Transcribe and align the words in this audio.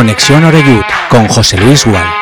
Conexión 0.00 0.42
Oreyud 0.44 0.82
con 1.10 1.28
José 1.28 1.58
Luis 1.58 1.84
Gual. 1.84 2.19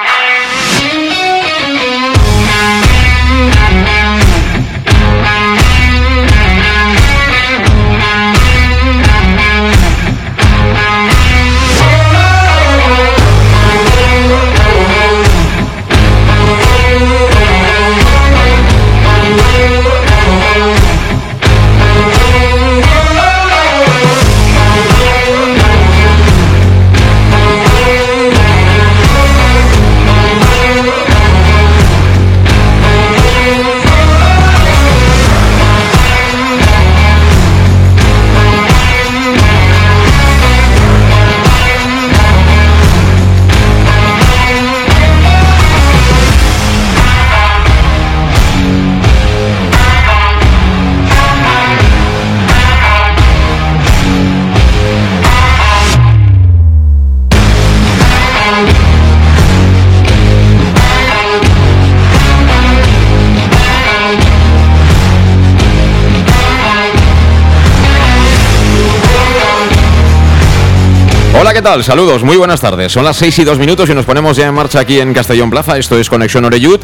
¿Qué 71.58 71.62
tal? 71.62 71.82
Saludos, 71.82 72.22
muy 72.22 72.36
buenas 72.36 72.60
tardes. 72.60 72.92
Son 72.92 73.04
las 73.04 73.16
6 73.16 73.40
y 73.40 73.44
2 73.44 73.58
minutos 73.58 73.90
y 73.90 73.92
nos 73.92 74.04
ponemos 74.04 74.36
ya 74.36 74.46
en 74.46 74.54
marcha 74.54 74.78
aquí 74.78 75.00
en 75.00 75.12
Castellón 75.12 75.50
Plaza. 75.50 75.76
Esto 75.76 75.98
es 75.98 76.08
Conexión 76.08 76.44
Oreyud. 76.44 76.78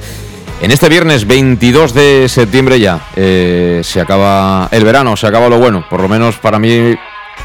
En 0.60 0.72
este 0.72 0.88
viernes 0.88 1.28
22 1.28 1.94
de 1.94 2.28
septiembre 2.28 2.80
ya 2.80 3.06
eh, 3.14 3.82
se 3.84 4.00
acaba 4.00 4.68
el 4.72 4.84
verano, 4.84 5.16
se 5.16 5.28
acaba 5.28 5.48
lo 5.48 5.58
bueno. 5.58 5.86
Por 5.88 6.00
lo 6.00 6.08
menos 6.08 6.38
para 6.38 6.58
mí 6.58 6.92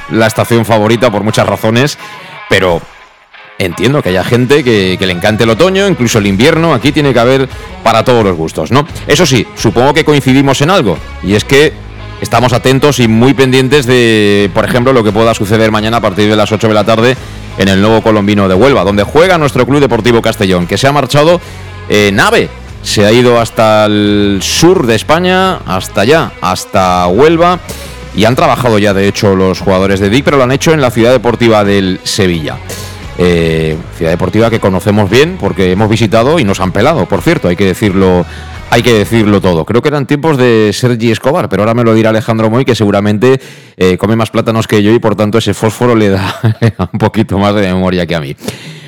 la 0.10 0.26
estación 0.26 0.66
favorita 0.66 1.12
por 1.12 1.22
muchas 1.22 1.46
razones, 1.46 2.00
pero 2.50 2.82
entiendo 3.60 4.02
que 4.02 4.10
haya 4.10 4.24
gente 4.24 4.64
que, 4.64 4.96
que, 4.98 5.06
le 5.06 5.14
encante 5.14 5.44
el 5.44 5.52
otoño, 5.52 5.88
incluso 5.88 6.18
el 6.18 6.26
invierno, 6.26 6.74
aquí 6.74 6.92
tiene 6.92 7.14
que 7.14 7.20
haber 7.20 7.48
para 7.84 8.04
todos 8.04 8.24
los 8.24 8.36
gustos, 8.36 8.72
¿no? 8.72 8.88
Eso 9.06 9.28
sí, 9.28 9.46
supongo 9.56 9.94
que 9.94 10.04
coincidimos 10.04 10.62
en 10.64 10.72
algo, 10.72 10.98
y 11.22 11.36
es 11.36 11.44
que 11.44 11.74
estamos 12.22 12.54
atentos 12.54 13.00
y 13.00 13.08
muy 13.08 13.34
pendientes 13.34 13.86
de, 13.86 14.50
por 14.54 14.66
ejemplo, 14.66 14.94
lo 14.94 15.04
que 15.04 15.12
pueda 15.12 15.34
suceder 15.34 15.72
mañana 15.72 15.98
a 15.98 16.02
partir 16.02 16.30
de 16.30 16.36
las 16.36 16.52
8 16.52 16.68
de 16.68 16.74
la 16.74 16.84
tarde 16.84 17.18
en 17.58 17.68
el 17.68 17.82
nuevo 17.82 18.02
colombino 18.02 18.48
de 18.48 18.56
Huelva, 18.56 18.84
donde 18.84 19.04
juega 19.04 19.38
nuestro 19.38 19.66
Club 19.66 19.82
Deportivo 19.82 20.22
Castellón, 20.22 20.68
que 20.68 20.78
se 20.78 20.88
ha 20.88 20.92
marchado 20.92 21.42
en 21.90 22.20
AVE. 22.20 22.50
Se 22.82 23.06
ha 23.06 23.12
ido 23.12 23.40
hasta 23.40 23.86
el 23.86 24.40
sur 24.42 24.88
de 24.88 24.96
España, 24.96 25.58
hasta 25.66 26.02
allá, 26.02 26.32
hasta 26.42 27.08
Huelva. 27.08 27.60
Y 28.16 28.26
han 28.26 28.36
trabajado 28.36 28.80
ya, 28.80 28.94
de 28.94 29.08
hecho, 29.08 29.36
los 29.36 29.60
jugadores 29.60 30.00
de 30.00 30.10
DIC, 30.10 30.24
pero 30.24 30.38
lo 30.38 30.44
han 30.44 30.52
hecho 30.52 30.74
en 30.74 30.82
la 30.82 30.90
ciudad 30.90 31.12
deportiva 31.12 31.64
del 31.64 32.00
Sevilla. 32.04 32.58
Eh, 33.18 33.76
ciudad 33.98 34.12
deportiva 34.12 34.50
que 34.50 34.62
conocemos 34.62 35.10
bien 35.10 35.38
porque 35.38 35.74
hemos 35.74 35.90
visitado 35.90 36.40
y 36.40 36.46
nos 36.46 36.62
han 36.62 36.72
pelado, 36.72 37.06
por 37.06 37.22
cierto, 37.22 37.50
hay 37.50 37.58
que 37.58 37.66
decirlo 37.66 38.26
hay 38.72 38.84
que 38.84 38.94
decirlo 38.94 39.42
todo. 39.42 39.66
Creo 39.66 39.82
que 39.82 39.90
eran 39.90 40.06
tiempos 40.06 40.38
de 40.38 40.72
Sergi 40.74 41.12
Escobar, 41.12 41.50
pero 41.50 41.64
ahora 41.64 41.74
me 41.74 41.84
lo 41.84 41.94
dirá 41.94 42.12
Alejandro 42.12 42.50
Moy, 42.50 42.66
que 42.66 42.76
seguramente 42.76 43.40
eh, 43.78 43.98
come 43.98 44.16
más 44.16 44.30
plátanos 44.30 44.68
que 44.68 44.84
yo 44.84 44.92
y 44.92 45.00
por 45.00 45.16
tanto 45.16 45.38
ese 45.38 45.54
fósforo 45.54 45.96
le 45.96 46.10
da 46.10 46.40
un 46.94 47.00
poquito 47.00 47.38
más 47.38 47.56
de 47.56 47.62
memoria 47.62 48.06
que 48.06 48.16
a 48.16 48.20
mí. 48.20 48.36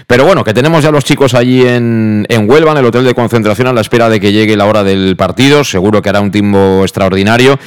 Pero 0.07 0.25
bueno, 0.25 0.43
que 0.43 0.53
tenemos 0.53 0.83
ya 0.83 0.91
los 0.91 1.05
chicos 1.05 1.33
allí 1.33 1.65
en, 1.65 2.25
en, 2.27 2.49
Huelva, 2.49 2.73
en 2.73 2.79
el 2.79 2.85
hotel 2.85 3.05
de 3.05 3.13
concentración, 3.13 3.67
a 3.67 3.73
la 3.73 3.81
espera 3.81 4.09
de 4.09 4.19
que 4.19 4.33
llegue 4.33 4.57
la 4.57 4.65
hora 4.65 4.83
del 4.83 5.15
partido. 5.15 5.63
Seguro 5.63 6.01
que 6.01 6.09
hará 6.09 6.19
un 6.19 6.31
tiempo 6.31 6.81
extraordinario. 6.81 7.57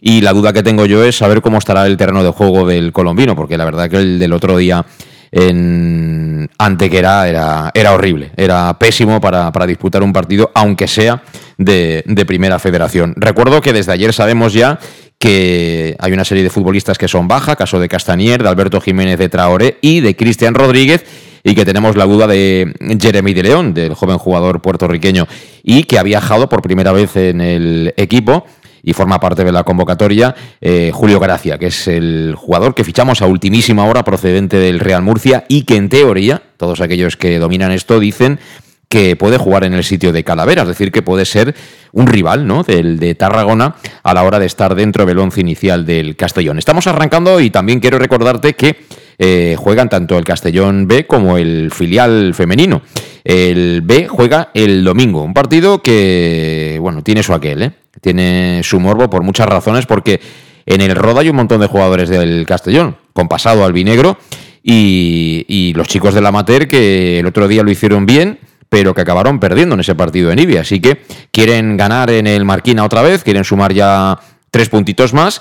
Y 0.00 0.22
la 0.22 0.32
duda 0.32 0.54
que 0.54 0.62
tengo 0.62 0.86
yo 0.86 1.04
es 1.04 1.18
saber 1.18 1.42
cómo 1.42 1.58
estará 1.58 1.86
el 1.86 1.98
terreno 1.98 2.24
de 2.24 2.30
juego 2.30 2.66
del 2.66 2.90
colombino, 2.90 3.36
porque 3.36 3.58
la 3.58 3.66
verdad 3.66 3.90
que 3.90 3.98
el 3.98 4.18
del 4.18 4.32
otro 4.32 4.56
día 4.56 4.86
en 5.32 6.48
Antequera 6.58 7.28
era, 7.28 7.70
era 7.74 7.92
horrible, 7.92 8.32
era 8.36 8.76
pésimo 8.78 9.20
para, 9.20 9.52
para 9.52 9.66
disputar 9.66 10.02
un 10.02 10.12
partido, 10.12 10.50
aunque 10.54 10.88
sea 10.88 11.22
de, 11.56 12.02
de, 12.06 12.26
primera 12.26 12.58
federación. 12.58 13.14
Recuerdo 13.16 13.60
que 13.60 13.72
desde 13.72 13.92
ayer 13.92 14.12
sabemos 14.12 14.52
ya 14.52 14.78
que 15.18 15.96
hay 15.98 16.12
una 16.12 16.24
serie 16.24 16.42
de 16.42 16.50
futbolistas 16.50 16.96
que 16.96 17.06
son 17.06 17.28
baja, 17.28 17.54
caso 17.54 17.78
de 17.78 17.88
Castanier, 17.88 18.42
de 18.42 18.48
Alberto 18.48 18.80
Jiménez 18.80 19.18
de 19.18 19.28
Traoré 19.28 19.76
y 19.82 20.00
de 20.00 20.16
Cristian 20.16 20.54
Rodríguez, 20.54 21.04
y 21.44 21.54
que 21.54 21.64
tenemos 21.64 21.96
la 21.96 22.06
duda 22.06 22.26
de 22.26 22.74
Jeremy 23.00 23.34
de 23.34 23.42
León, 23.42 23.74
del 23.74 23.94
joven 23.94 24.18
jugador 24.18 24.60
puertorriqueño, 24.62 25.26
y 25.62 25.84
que 25.84 25.98
ha 25.98 26.02
viajado 26.02 26.48
por 26.48 26.62
primera 26.62 26.92
vez 26.92 27.16
en 27.16 27.40
el 27.40 27.94
equipo 27.96 28.46
y 28.82 28.92
forma 28.92 29.20
parte 29.20 29.44
de 29.44 29.52
la 29.52 29.64
convocatoria 29.64 30.34
eh, 30.60 30.90
Julio 30.92 31.20
Gracia, 31.20 31.58
que 31.58 31.66
es 31.66 31.88
el 31.88 32.34
jugador 32.36 32.74
que 32.74 32.84
fichamos 32.84 33.22
a 33.22 33.26
ultimísima 33.26 33.84
hora 33.84 34.04
procedente 34.04 34.58
del 34.58 34.80
Real 34.80 35.02
Murcia 35.02 35.44
y 35.48 35.62
que 35.62 35.76
en 35.76 35.88
teoría, 35.88 36.42
todos 36.56 36.80
aquellos 36.80 37.16
que 37.16 37.38
dominan 37.38 37.72
esto 37.72 38.00
dicen 38.00 38.38
que 38.90 39.14
puede 39.14 39.38
jugar 39.38 39.62
en 39.62 39.72
el 39.72 39.84
sitio 39.84 40.12
de 40.12 40.24
Calavera, 40.24 40.62
es 40.62 40.68
decir, 40.68 40.90
que 40.90 41.00
puede 41.00 41.24
ser 41.24 41.54
un 41.92 42.08
rival 42.08 42.44
¿no? 42.48 42.64
del 42.64 42.98
de 42.98 43.14
Tarragona 43.14 43.76
a 44.02 44.14
la 44.14 44.24
hora 44.24 44.40
de 44.40 44.46
estar 44.46 44.74
dentro 44.74 45.06
del 45.06 45.20
once 45.20 45.40
inicial 45.40 45.86
del 45.86 46.16
Castellón. 46.16 46.58
Estamos 46.58 46.88
arrancando 46.88 47.38
y 47.40 47.50
también 47.50 47.78
quiero 47.78 48.00
recordarte 48.00 48.54
que 48.54 48.84
eh, 49.22 49.54
juegan 49.58 49.90
tanto 49.90 50.16
el 50.16 50.24
Castellón 50.24 50.88
B 50.88 51.06
como 51.06 51.36
el 51.36 51.70
filial 51.70 52.32
femenino. 52.32 52.80
El 53.22 53.82
B 53.82 54.08
juega 54.08 54.50
el 54.54 54.82
domingo, 54.82 55.22
un 55.22 55.34
partido 55.34 55.82
que, 55.82 56.78
bueno, 56.80 57.02
tiene 57.02 57.22
su 57.22 57.34
aquel, 57.34 57.62
¿eh? 57.62 57.72
tiene 58.00 58.62
su 58.64 58.80
morbo 58.80 59.10
por 59.10 59.22
muchas 59.22 59.46
razones, 59.46 59.84
porque 59.84 60.22
en 60.64 60.80
el 60.80 60.96
Roda 60.96 61.20
hay 61.20 61.28
un 61.28 61.36
montón 61.36 61.60
de 61.60 61.66
jugadores 61.66 62.08
del 62.08 62.46
Castellón, 62.46 62.96
con 63.12 63.28
pasado 63.28 63.62
albinegro, 63.62 64.16
y, 64.62 65.44
y 65.48 65.74
los 65.74 65.86
chicos 65.86 66.14
del 66.14 66.24
amateur 66.24 66.66
que 66.66 67.18
el 67.18 67.26
otro 67.26 67.46
día 67.46 67.62
lo 67.62 67.70
hicieron 67.70 68.06
bien, 68.06 68.38
pero 68.70 68.94
que 68.94 69.02
acabaron 69.02 69.38
perdiendo 69.38 69.74
en 69.74 69.80
ese 69.80 69.94
partido 69.94 70.32
en 70.32 70.38
Ibia. 70.38 70.62
Así 70.62 70.80
que 70.80 71.02
quieren 71.30 71.76
ganar 71.76 72.10
en 72.10 72.26
el 72.26 72.46
Marquina 72.46 72.84
otra 72.84 73.02
vez, 73.02 73.22
quieren 73.22 73.44
sumar 73.44 73.74
ya 73.74 74.18
tres 74.50 74.70
puntitos 74.70 75.12
más, 75.12 75.40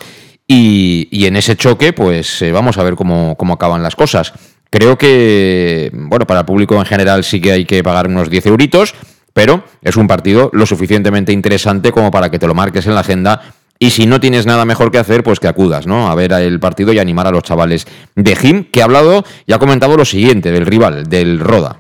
y, 0.51 1.25
en 1.25 1.35
ese 1.35 1.55
choque, 1.55 1.93
pues 1.93 2.41
eh, 2.41 2.51
vamos 2.51 2.79
a 2.79 2.83
ver 2.83 2.95
cómo, 2.95 3.35
cómo 3.37 3.53
acaban 3.53 3.83
las 3.83 3.95
cosas. 3.95 4.33
Creo 4.71 4.97
que, 4.97 5.91
bueno, 5.93 6.25
para 6.25 6.39
el 6.39 6.45
público 6.47 6.75
en 6.75 6.85
general 6.85 7.23
sí 7.23 7.39
que 7.39 7.51
hay 7.51 7.65
que 7.65 7.83
pagar 7.83 8.07
unos 8.07 8.31
10 8.31 8.47
euritos, 8.47 8.95
pero 9.31 9.63
es 9.83 9.95
un 9.95 10.07
partido 10.07 10.49
lo 10.51 10.65
suficientemente 10.65 11.31
interesante 11.31 11.91
como 11.91 12.09
para 12.09 12.31
que 12.31 12.39
te 12.39 12.47
lo 12.47 12.55
marques 12.55 12.87
en 12.87 12.95
la 12.95 13.01
agenda 13.01 13.53
y 13.77 13.91
si 13.91 14.07
no 14.07 14.19
tienes 14.19 14.47
nada 14.47 14.65
mejor 14.65 14.91
que 14.91 14.97
hacer, 14.97 15.23
pues 15.23 15.39
que 15.39 15.47
acudas, 15.47 15.85
¿no? 15.85 16.09
A 16.09 16.15
ver 16.15 16.33
el 16.33 16.59
partido 16.59 16.93
y 16.93 16.99
animar 16.99 17.27
a 17.27 17.31
los 17.31 17.43
chavales 17.43 17.85
de 18.15 18.35
Jim, 18.35 18.65
que 18.71 18.81
ha 18.81 18.85
hablado 18.85 19.23
y 19.45 19.53
ha 19.53 19.59
comentado 19.59 19.95
lo 19.97 20.03
siguiente 20.03 20.51
del 20.51 20.65
rival, 20.65 21.07
del 21.07 21.39
Roda. 21.39 21.77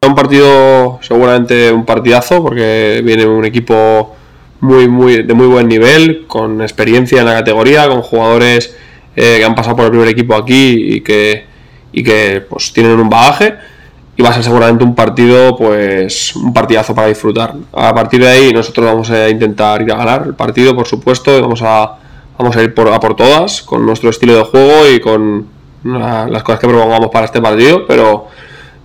Un 0.00 0.14
partido, 0.14 0.98
seguramente 1.02 1.70
un 1.70 1.84
partidazo, 1.84 2.42
porque 2.42 3.02
viene 3.04 3.26
un 3.26 3.44
equipo 3.44 4.16
muy, 4.64 4.88
muy, 4.88 5.22
de 5.22 5.34
muy 5.34 5.46
buen 5.46 5.68
nivel, 5.68 6.24
con 6.26 6.62
experiencia 6.62 7.20
en 7.20 7.26
la 7.26 7.34
categoría, 7.34 7.86
con 7.86 8.00
jugadores 8.00 8.74
eh, 9.14 9.36
que 9.38 9.44
han 9.44 9.54
pasado 9.54 9.76
por 9.76 9.84
el 9.84 9.90
primer 9.90 10.08
equipo 10.08 10.34
aquí 10.34 10.94
y 10.94 11.00
que, 11.02 11.44
y 11.92 12.02
que 12.02 12.42
pues 12.48 12.72
tienen 12.72 12.98
un 12.98 13.10
bagaje 13.10 13.54
y 14.16 14.22
va 14.22 14.30
a 14.30 14.32
ser 14.32 14.42
seguramente 14.42 14.82
un 14.82 14.94
partido, 14.94 15.54
pues 15.54 16.34
un 16.34 16.54
partidazo 16.54 16.94
para 16.94 17.08
disfrutar. 17.08 17.52
A 17.74 17.94
partir 17.94 18.22
de 18.22 18.28
ahí 18.28 18.52
nosotros 18.54 18.86
vamos 18.86 19.10
a 19.10 19.28
intentar 19.28 19.82
ir 19.82 19.92
a 19.92 19.96
ganar 19.96 20.22
el 20.26 20.34
partido, 20.34 20.74
por 20.74 20.86
supuesto, 20.86 21.36
y 21.36 21.42
vamos 21.42 21.60
a, 21.62 21.96
vamos 22.38 22.56
a 22.56 22.62
ir 22.62 22.72
por, 22.72 22.88
a 22.88 22.98
por 22.98 23.16
todas, 23.16 23.60
con 23.60 23.84
nuestro 23.84 24.08
estilo 24.08 24.34
de 24.34 24.44
juego 24.44 24.88
y 24.88 24.98
con 24.98 25.46
las 25.84 26.42
cosas 26.42 26.58
que 26.58 26.68
propongamos 26.68 27.10
para 27.10 27.26
este 27.26 27.42
partido, 27.42 27.86
pero, 27.86 28.28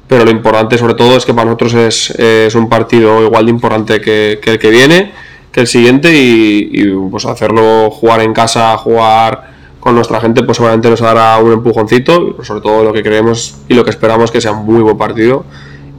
pero 0.07 0.25
lo 0.25 0.31
importante 0.31 0.77
sobre 0.77 0.95
todo 0.95 1.15
es 1.15 1.25
que 1.25 1.33
para 1.33 1.45
nosotros 1.45 1.73
es, 1.75 2.09
es 2.19 2.53
un 2.55 2.67
partido 2.67 3.23
igual 3.23 3.45
de 3.45 3.51
importante 3.51 4.01
que, 4.01 4.39
que, 4.41 4.51
el 4.51 4.59
que 4.59 4.69
viene, 4.69 5.13
que 5.51 5.61
el 5.61 5.67
siguiente, 5.67 6.11
y, 6.13 6.91
pues 7.09 7.25
hacerlo 7.25 7.89
jugar 7.91 8.21
en 8.21 8.33
casa, 8.33 8.77
jugar 8.77 9.49
con 9.79 9.95
nuestra 9.95 10.19
gente, 10.19 10.43
pues 10.43 10.57
seguramente 10.57 10.89
nos 10.89 10.99
dará 10.99 11.37
un 11.37 11.53
empujoncito, 11.53 12.43
sobre 12.43 12.61
todo 12.61 12.83
lo 12.83 12.93
que 12.93 13.01
creemos 13.01 13.55
y 13.67 13.73
lo 13.73 13.83
que 13.83 13.89
esperamos 13.89 14.31
que 14.31 14.41
sea 14.41 14.51
un 14.51 14.65
muy 14.65 14.81
buen 14.81 14.97
partido 14.97 15.45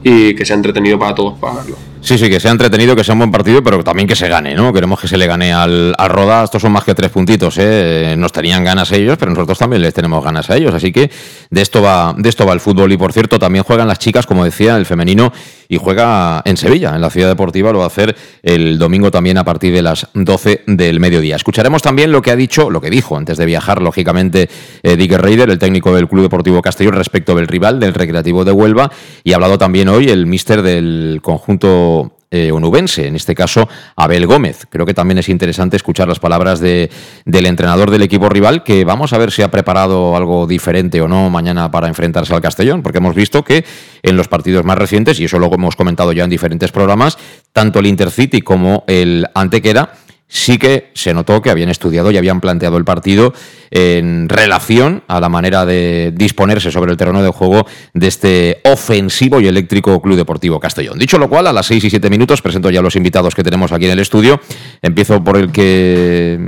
y 0.03 0.35
que 0.35 0.45
sea 0.45 0.55
entretenido 0.55 0.97
para 0.99 1.15
todos 1.15 1.37
para 1.39 1.55
verlo. 1.55 1.90
Sí, 2.03 2.17
sí, 2.17 2.31
que 2.31 2.39
sea 2.39 2.49
entretenido, 2.49 2.95
que 2.95 3.03
sea 3.03 3.13
un 3.13 3.19
buen 3.19 3.31
partido, 3.31 3.63
pero 3.63 3.83
también 3.83 4.07
que 4.07 4.15
se 4.15 4.27
gane, 4.27 4.55
¿no? 4.55 4.73
Queremos 4.73 4.99
que 4.99 5.07
se 5.07 5.17
le 5.17 5.27
gane 5.27 5.53
al, 5.53 5.93
al 5.95 6.09
Roda. 6.09 6.43
Estos 6.43 6.59
son 6.59 6.71
más 6.71 6.83
que 6.83 6.95
tres 6.95 7.11
puntitos, 7.11 7.59
¿eh? 7.59 8.15
Nos 8.17 8.31
tenían 8.31 8.63
ganas 8.63 8.91
ellos, 8.91 9.17
pero 9.19 9.29
nosotros 9.31 9.59
también 9.59 9.83
les 9.83 9.93
tenemos 9.93 10.23
ganas 10.23 10.49
a 10.49 10.57
ellos. 10.57 10.73
Así 10.73 10.91
que 10.91 11.11
de 11.51 11.61
esto 11.61 11.83
va, 11.83 12.15
de 12.17 12.27
esto 12.27 12.47
va 12.47 12.53
el 12.53 12.59
fútbol. 12.59 12.91
Y 12.91 12.97
por 12.97 13.13
cierto, 13.13 13.37
también 13.37 13.63
juegan 13.63 13.87
las 13.87 13.99
chicas, 13.99 14.25
como 14.25 14.43
decía, 14.43 14.77
el 14.77 14.87
femenino, 14.87 15.31
y 15.69 15.77
juega 15.77 16.41
en 16.43 16.57
Sevilla, 16.57 16.95
en 16.95 17.01
la 17.01 17.11
ciudad 17.11 17.29
deportiva. 17.29 17.71
Lo 17.71 17.79
va 17.79 17.85
a 17.85 17.87
hacer 17.87 18.15
el 18.41 18.79
domingo 18.79 19.11
también 19.11 19.37
a 19.37 19.43
partir 19.43 19.71
de 19.71 19.83
las 19.83 20.07
12 20.15 20.63
del 20.65 20.99
mediodía. 20.99 21.35
Escucharemos 21.35 21.83
también 21.83 22.11
lo 22.11 22.23
que 22.23 22.31
ha 22.31 22.35
dicho, 22.35 22.71
lo 22.71 22.81
que 22.81 22.89
dijo 22.89 23.15
antes 23.15 23.37
de 23.37 23.45
viajar, 23.45 23.79
lógicamente, 23.79 24.49
eh, 24.81 24.97
Dick 24.97 25.13
Reider, 25.13 25.51
el 25.51 25.59
técnico 25.59 25.93
del 25.93 26.07
Club 26.07 26.23
Deportivo 26.23 26.63
Castellón, 26.63 26.95
respecto 26.95 27.35
del 27.35 27.47
rival, 27.47 27.79
del 27.79 27.93
Recreativo 27.93 28.43
de 28.43 28.51
Huelva. 28.51 28.91
Y 29.23 29.33
ha 29.33 29.35
hablado 29.35 29.59
también 29.59 29.87
hoy 29.87 30.09
el 30.09 30.25
míster 30.25 30.63
del 30.63 31.19
conjunto 31.21 31.90
eh, 32.31 32.51
onubense, 32.51 33.07
en 33.07 33.15
este 33.15 33.35
caso 33.35 33.67
Abel 33.95 34.25
Gómez. 34.25 34.65
Creo 34.69 34.85
que 34.85 34.93
también 34.93 35.17
es 35.17 35.29
interesante 35.29 35.75
escuchar 35.75 36.07
las 36.07 36.19
palabras 36.19 36.61
de, 36.61 36.89
del 37.25 37.45
entrenador 37.45 37.91
del 37.91 38.01
equipo 38.01 38.29
rival, 38.29 38.63
que 38.63 38.85
vamos 38.85 39.13
a 39.13 39.17
ver 39.17 39.31
si 39.31 39.41
ha 39.41 39.51
preparado 39.51 40.15
algo 40.15 40.47
diferente 40.47 41.01
o 41.01 41.07
no 41.07 41.29
mañana 41.29 41.69
para 41.69 41.87
enfrentarse 41.87 42.33
al 42.33 42.41
Castellón, 42.41 42.83
porque 42.83 42.99
hemos 42.99 43.15
visto 43.15 43.43
que 43.43 43.65
en 44.01 44.15
los 44.15 44.27
partidos 44.27 44.65
más 44.65 44.77
recientes, 44.77 45.19
y 45.19 45.25
eso 45.25 45.39
lo 45.39 45.53
hemos 45.53 45.75
comentado 45.75 46.13
ya 46.13 46.23
en 46.23 46.29
diferentes 46.29 46.71
programas, 46.71 47.17
tanto 47.51 47.79
el 47.79 47.87
Intercity 47.87 48.41
como 48.41 48.85
el 48.87 49.27
Antequera 49.33 49.93
sí 50.31 50.57
que 50.57 50.91
se 50.93 51.13
notó 51.13 51.41
que 51.41 51.49
habían 51.49 51.67
estudiado 51.67 52.09
y 52.09 52.17
habían 52.17 52.39
planteado 52.39 52.77
el 52.77 52.85
partido 52.85 53.33
en 53.69 54.29
relación 54.29 55.03
a 55.07 55.19
la 55.19 55.27
manera 55.27 55.65
de 55.65 56.13
disponerse 56.15 56.71
sobre 56.71 56.91
el 56.91 56.97
terreno 56.97 57.21
de 57.21 57.29
juego 57.29 57.67
de 57.93 58.07
este 58.07 58.61
ofensivo 58.63 59.41
y 59.41 59.47
eléctrico 59.47 60.01
Club 60.01 60.15
Deportivo 60.15 60.59
Castellón. 60.59 60.97
Dicho 60.97 61.17
lo 61.17 61.29
cual, 61.29 61.47
a 61.47 61.53
las 61.53 61.65
6 61.65 61.83
y 61.83 61.89
7 61.89 62.09
minutos 62.09 62.41
presento 62.41 62.69
ya 62.69 62.81
los 62.81 62.95
invitados 62.95 63.35
que 63.35 63.43
tenemos 63.43 63.73
aquí 63.73 63.85
en 63.85 63.91
el 63.91 63.99
estudio. 63.99 64.39
Empiezo 64.81 65.21
por 65.21 65.35
el 65.35 65.51
que 65.51 66.39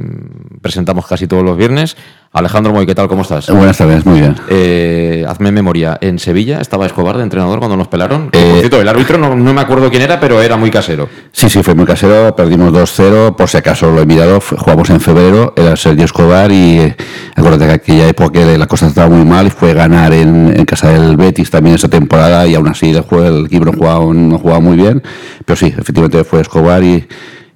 presentamos 0.61 1.05
casi 1.05 1.27
todos 1.27 1.43
los 1.43 1.57
viernes, 1.57 1.97
Alejandro 2.33 2.73
Moy, 2.73 2.87
¿qué 2.87 2.95
tal? 2.95 3.07
¿Cómo 3.07 3.21
estás? 3.21 3.47
Buenas 3.51 3.77
tardes, 3.77 4.07
muy 4.07 4.19
bien. 4.19 4.35
Eh, 4.49 5.23
hazme 5.27 5.51
memoria. 5.51 5.99
En 6.01 6.17
Sevilla 6.17 6.61
estaba 6.61 6.87
Escobar 6.87 7.15
de 7.15 7.21
entrenador 7.21 7.59
cuando 7.59 7.77
nos 7.77 7.87
pelaron. 7.87 8.29
Eh, 8.31 8.47
por 8.49 8.59
cierto, 8.59 8.81
el 8.81 8.87
árbitro 8.87 9.19
no, 9.19 9.35
me 9.35 9.61
acuerdo 9.61 9.91
quién 9.91 10.01
era, 10.01 10.19
pero 10.19 10.41
era 10.41 10.57
muy 10.57 10.71
casero. 10.71 11.07
Sí, 11.31 11.47
sí, 11.47 11.61
fue 11.61 11.75
muy 11.75 11.85
casero. 11.85 12.35
Perdimos 12.35 12.73
2-0. 12.73 13.35
Por 13.35 13.47
si 13.47 13.57
acaso 13.57 13.91
lo 13.91 14.01
he 14.01 14.07
mirado, 14.07 14.41
jugamos 14.41 14.89
en 14.89 14.99
febrero. 14.99 15.53
Era 15.55 15.75
Sergio 15.75 16.05
Escobar 16.05 16.51
y 16.51 16.79
eh, 16.79 16.95
acuérdate 17.35 17.67
que 17.67 17.71
aquella 17.71 18.07
época 18.07 18.39
la 18.39 18.65
cosa 18.65 18.87
estaba 18.87 19.09
muy 19.09 19.25
mal 19.25 19.45
y 19.45 19.51
fue 19.51 19.75
ganar 19.75 20.11
en, 20.11 20.65
casa 20.65 20.89
del 20.89 21.15
Betis 21.15 21.51
también 21.51 21.75
esa 21.75 21.87
temporada 21.87 22.47
y 22.47 22.55
aún 22.55 22.67
así 22.67 22.89
el, 22.89 23.05
el 23.25 23.45
equipo 23.45 23.65
no 23.65 23.73
jugaba, 23.73 24.11
no 24.11 24.39
jugaba 24.39 24.59
muy 24.59 24.75
bien. 24.75 25.03
Pero 25.45 25.55
sí, 25.55 25.67
efectivamente 25.67 26.23
fue 26.23 26.41
Escobar 26.41 26.83
y 26.83 27.07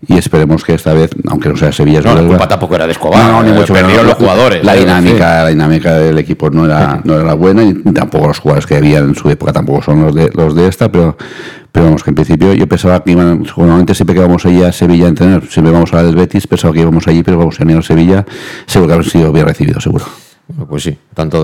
y 0.06 0.18
esperemos 0.18 0.64
que 0.64 0.76
esta 0.76 0.94
vez, 0.94 1.10
aunque 1.28 1.50
no 1.50 1.58
sea 1.58 1.72
Sevilla, 1.72 2.02
no, 2.02 2.14
la 2.14 2.22
culpa 2.22 2.48
tampoco 2.48 2.76
era 2.76 2.86
de 2.86 2.92
Escobar, 2.92 3.32
no, 3.32 3.44
ni 3.44 3.50
eh, 3.50 3.54
mucho 3.54 3.74
perdieron 3.74 4.06
los 4.06 4.16
jugadores. 4.16 4.64
La 4.64 4.74
dinámica, 4.74 5.44
la 5.44 5.50
dinámica 5.50 5.94
del 5.94 6.18
equipo 6.20 6.50
no 6.52 6.66
era, 6.66 7.02
no 7.04 7.16
era 7.16 7.24
la 7.24 7.34
buena 7.34 7.64
y 7.64 7.74
tampoco 7.94 8.28
los 8.28 8.40
jugadores 8.40 8.68
que 8.68 8.76
había 8.76 9.00
en 9.00 9.16
su 9.16 9.30
época 9.30 9.54
tampoco 9.54 9.82
son 9.82 10.04
los 10.04 10.14
de 10.14 10.30
los 10.34 10.56
de 10.56 10.68
esta, 10.68 10.92
pero 10.92 11.18
pero 11.72 11.86
vamos 11.86 12.04
que 12.04 12.10
en 12.10 12.16
principio 12.16 12.54
yo 12.54 12.68
pensaba 12.68 13.04
que 13.04 13.12
iban, 13.12 13.46
seguramente 13.46 13.94
siempre 13.94 14.16
que 14.16 14.22
vamos 14.22 14.46
allí 14.46 14.64
a 14.64 14.72
Sevilla 14.72 15.06
a 15.06 15.10
entrenar, 15.10 15.44
siempre 15.48 15.72
vamos 15.72 15.94
a 15.94 15.98
la 15.98 16.04
del 16.04 16.16
Betis, 16.16 16.48
pensaba 16.48 16.74
que 16.74 16.82
íbamos 16.82 17.08
allí, 17.08 17.24
pero 17.24 17.38
vamos 17.38 17.60
a 17.60 17.64
ir 17.64 17.78
a 17.78 17.82
Sevilla, 17.82 18.26
seguro 18.66 18.88
que 18.88 18.94
habrán 18.94 19.10
sido 19.10 19.32
bien 19.32 19.46
recibidos, 19.46 19.84
seguro. 19.84 20.06
Pues 20.70 20.84
sí, 20.84 20.98
tanto 21.14 21.44